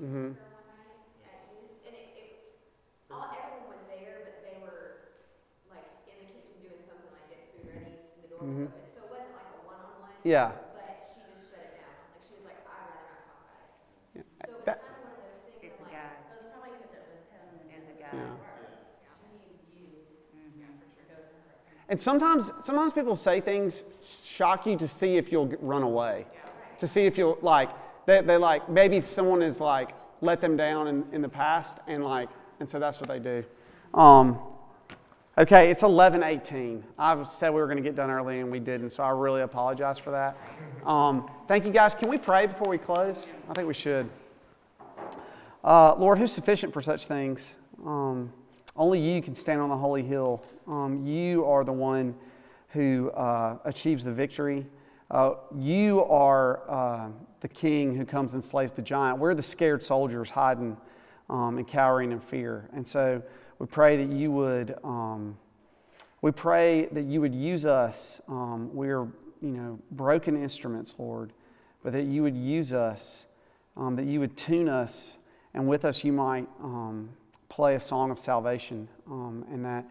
A 0.00 0.47
Yeah. 10.24 10.50
But 10.74 10.98
she 11.04 11.20
just 11.20 11.50
shut 11.50 11.60
it 11.62 11.78
down, 11.78 11.94
like, 12.12 12.22
she 12.26 12.34
was 12.36 12.44
like, 12.44 12.60
I'd 12.66 12.90
rather 12.90 13.06
not 13.08 13.28
talk 13.28 13.40
about 13.48 13.64
it. 13.64 14.18
Yeah. 14.18 14.22
So 14.22 14.48
it 14.48 14.54
was 14.54 14.64
That- 14.66 14.80
kind 14.82 14.92
of 14.92 15.04
one 15.04 15.14
of 15.14 15.22
those 15.24 15.42
things, 15.46 15.72
It's 15.72 15.80
I'm 15.80 15.86
a 15.86 15.88
like, 15.88 15.94
guy. 15.94 16.08
oh, 16.08 16.36
it's 16.36 16.48
probably 16.52 16.78
because 16.82 17.04
it 17.06 17.16
was 17.16 17.26
him. 17.32 17.72
It's 17.78 17.88
a 17.88 17.96
guy. 17.96 18.12
Yeah. 18.12 18.34
She 19.14 19.30
needs 19.38 19.62
you, 19.74 20.66
for 20.78 20.88
sure, 20.98 21.06
go 21.06 21.14
to 21.14 21.16
her. 21.16 21.88
And 21.88 21.98
sometimes, 22.00 22.50
sometimes 22.64 22.92
people 22.92 23.16
say 23.16 23.40
things 23.40 23.84
shock 24.04 24.66
you 24.66 24.76
to 24.76 24.88
see 24.88 25.16
if 25.16 25.30
you'll 25.32 25.46
get- 25.46 25.62
run 25.62 25.82
away, 25.82 26.26
to 26.78 26.86
see 26.88 27.06
if 27.06 27.16
you'll 27.18 27.38
like 27.42 27.70
they, 28.06 28.20
they 28.22 28.36
like 28.36 28.68
maybe 28.68 29.00
someone 29.00 29.42
is 29.42 29.60
like 29.60 29.90
let 30.20 30.40
them 30.40 30.56
down 30.56 30.86
in, 30.88 31.04
in 31.12 31.20
the 31.22 31.28
past 31.28 31.78
and 31.86 32.02
like 32.04 32.28
and 32.60 32.68
so 32.68 32.78
that's 32.78 33.00
what 33.00 33.08
they 33.08 33.18
do. 33.18 33.44
Um, 33.94 34.38
okay, 35.38 35.70
it's 35.70 35.84
eleven 35.84 36.24
eighteen. 36.24 36.82
I 36.98 37.22
said 37.22 37.50
we 37.50 37.60
were 37.60 37.66
going 37.66 37.76
to 37.76 37.82
get 37.82 37.94
done 37.94 38.10
early 38.10 38.40
and 38.40 38.50
we 38.50 38.58
didn't, 38.58 38.90
so 38.90 39.04
I 39.04 39.10
really 39.10 39.42
apologize 39.42 39.96
for 39.96 40.10
that. 40.10 40.36
Um, 40.84 41.30
thank 41.46 41.64
you 41.64 41.70
guys. 41.70 41.94
Can 41.94 42.08
we 42.08 42.18
pray 42.18 42.46
before 42.46 42.68
we 42.68 42.76
close? 42.76 43.28
I 43.48 43.54
think 43.54 43.68
we 43.68 43.74
should. 43.74 44.10
Uh, 45.62 45.94
Lord, 45.94 46.18
who's 46.18 46.32
sufficient 46.32 46.72
for 46.72 46.82
such 46.82 47.06
things? 47.06 47.54
Um, 47.86 48.32
only 48.74 49.00
you 49.00 49.22
can 49.22 49.34
stand 49.34 49.60
on 49.60 49.68
the 49.68 49.76
holy 49.76 50.02
hill. 50.02 50.44
Um, 50.66 51.06
you 51.06 51.44
are 51.44 51.62
the 51.62 51.72
one 51.72 52.16
who 52.70 53.10
uh, 53.10 53.58
achieves 53.64 54.02
the 54.04 54.12
victory. 54.12 54.66
Uh, 55.10 55.34
you 55.56 56.04
are 56.04 56.68
uh, 56.68 57.08
the 57.40 57.48
king 57.48 57.94
who 57.94 58.04
comes 58.04 58.34
and 58.34 58.42
slays 58.42 58.72
the 58.72 58.82
giant. 58.82 59.18
We're 59.18 59.34
the 59.34 59.42
scared 59.42 59.84
soldiers 59.84 60.30
hiding 60.30 60.76
um, 61.30 61.58
and 61.58 61.66
cowering 61.66 62.10
in 62.10 62.20
fear. 62.20 62.68
And 62.72 62.86
so 62.86 63.22
we 63.58 63.66
pray 63.66 64.04
that 64.04 64.14
you 64.14 64.30
would, 64.30 64.76
um, 64.84 65.36
we 66.22 66.30
pray 66.30 66.86
that 66.86 67.04
you 67.04 67.20
would 67.20 67.34
use 67.34 67.66
us. 67.66 68.20
Um, 68.28 68.70
we're, 68.72 69.06
you 69.40 69.50
know, 69.50 69.78
broken 69.90 70.40
instruments, 70.40 70.94
Lord, 70.98 71.32
but 71.82 71.92
that 71.92 72.04
you 72.04 72.22
would 72.22 72.36
use 72.36 72.72
us, 72.72 73.26
um, 73.76 73.96
that 73.96 74.06
you 74.06 74.20
would 74.20 74.36
tune 74.36 74.68
us, 74.68 75.16
and 75.54 75.68
with 75.68 75.84
us 75.84 76.04
you 76.04 76.12
might 76.12 76.48
um, 76.62 77.10
play 77.48 77.74
a 77.74 77.80
song 77.80 78.10
of 78.10 78.18
salvation, 78.18 78.88
um, 79.10 79.44
and 79.52 79.64
that 79.64 79.84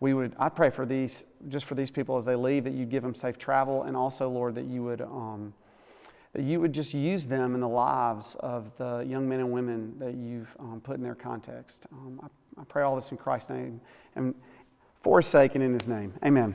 we 0.00 0.12
would, 0.12 0.34
I 0.38 0.48
pray 0.48 0.70
for 0.70 0.84
these, 0.84 1.24
just 1.48 1.64
for 1.66 1.74
these 1.74 1.90
people 1.90 2.18
as 2.18 2.24
they 2.24 2.34
leave, 2.34 2.64
that 2.64 2.74
you'd 2.74 2.90
give 2.90 3.02
them 3.02 3.14
safe 3.14 3.38
travel, 3.38 3.84
and 3.84 3.96
also, 3.96 4.28
Lord, 4.28 4.54
that 4.56 4.64
you 4.64 4.82
would, 4.84 5.00
um, 5.00 5.54
that 6.34 6.42
you 6.42 6.60
would 6.60 6.72
just 6.72 6.92
use 6.92 7.26
them 7.26 7.54
in 7.54 7.60
the 7.60 7.68
lives 7.68 8.36
of 8.40 8.76
the 8.76 9.04
young 9.08 9.28
men 9.28 9.40
and 9.40 9.50
women 9.52 9.94
that 9.98 10.14
you've 10.14 10.54
um, 10.58 10.80
put 10.82 10.96
in 10.96 11.02
their 11.02 11.14
context. 11.14 11.86
Um, 11.92 12.20
I, 12.22 12.60
I 12.60 12.64
pray 12.64 12.82
all 12.82 12.96
this 12.96 13.10
in 13.12 13.16
Christ's 13.16 13.50
name 13.50 13.80
and 14.16 14.34
for 15.00 15.20
his 15.20 15.28
sake 15.28 15.54
and 15.54 15.62
in 15.62 15.72
his 15.72 15.86
name. 15.88 16.12
Amen. 16.24 16.54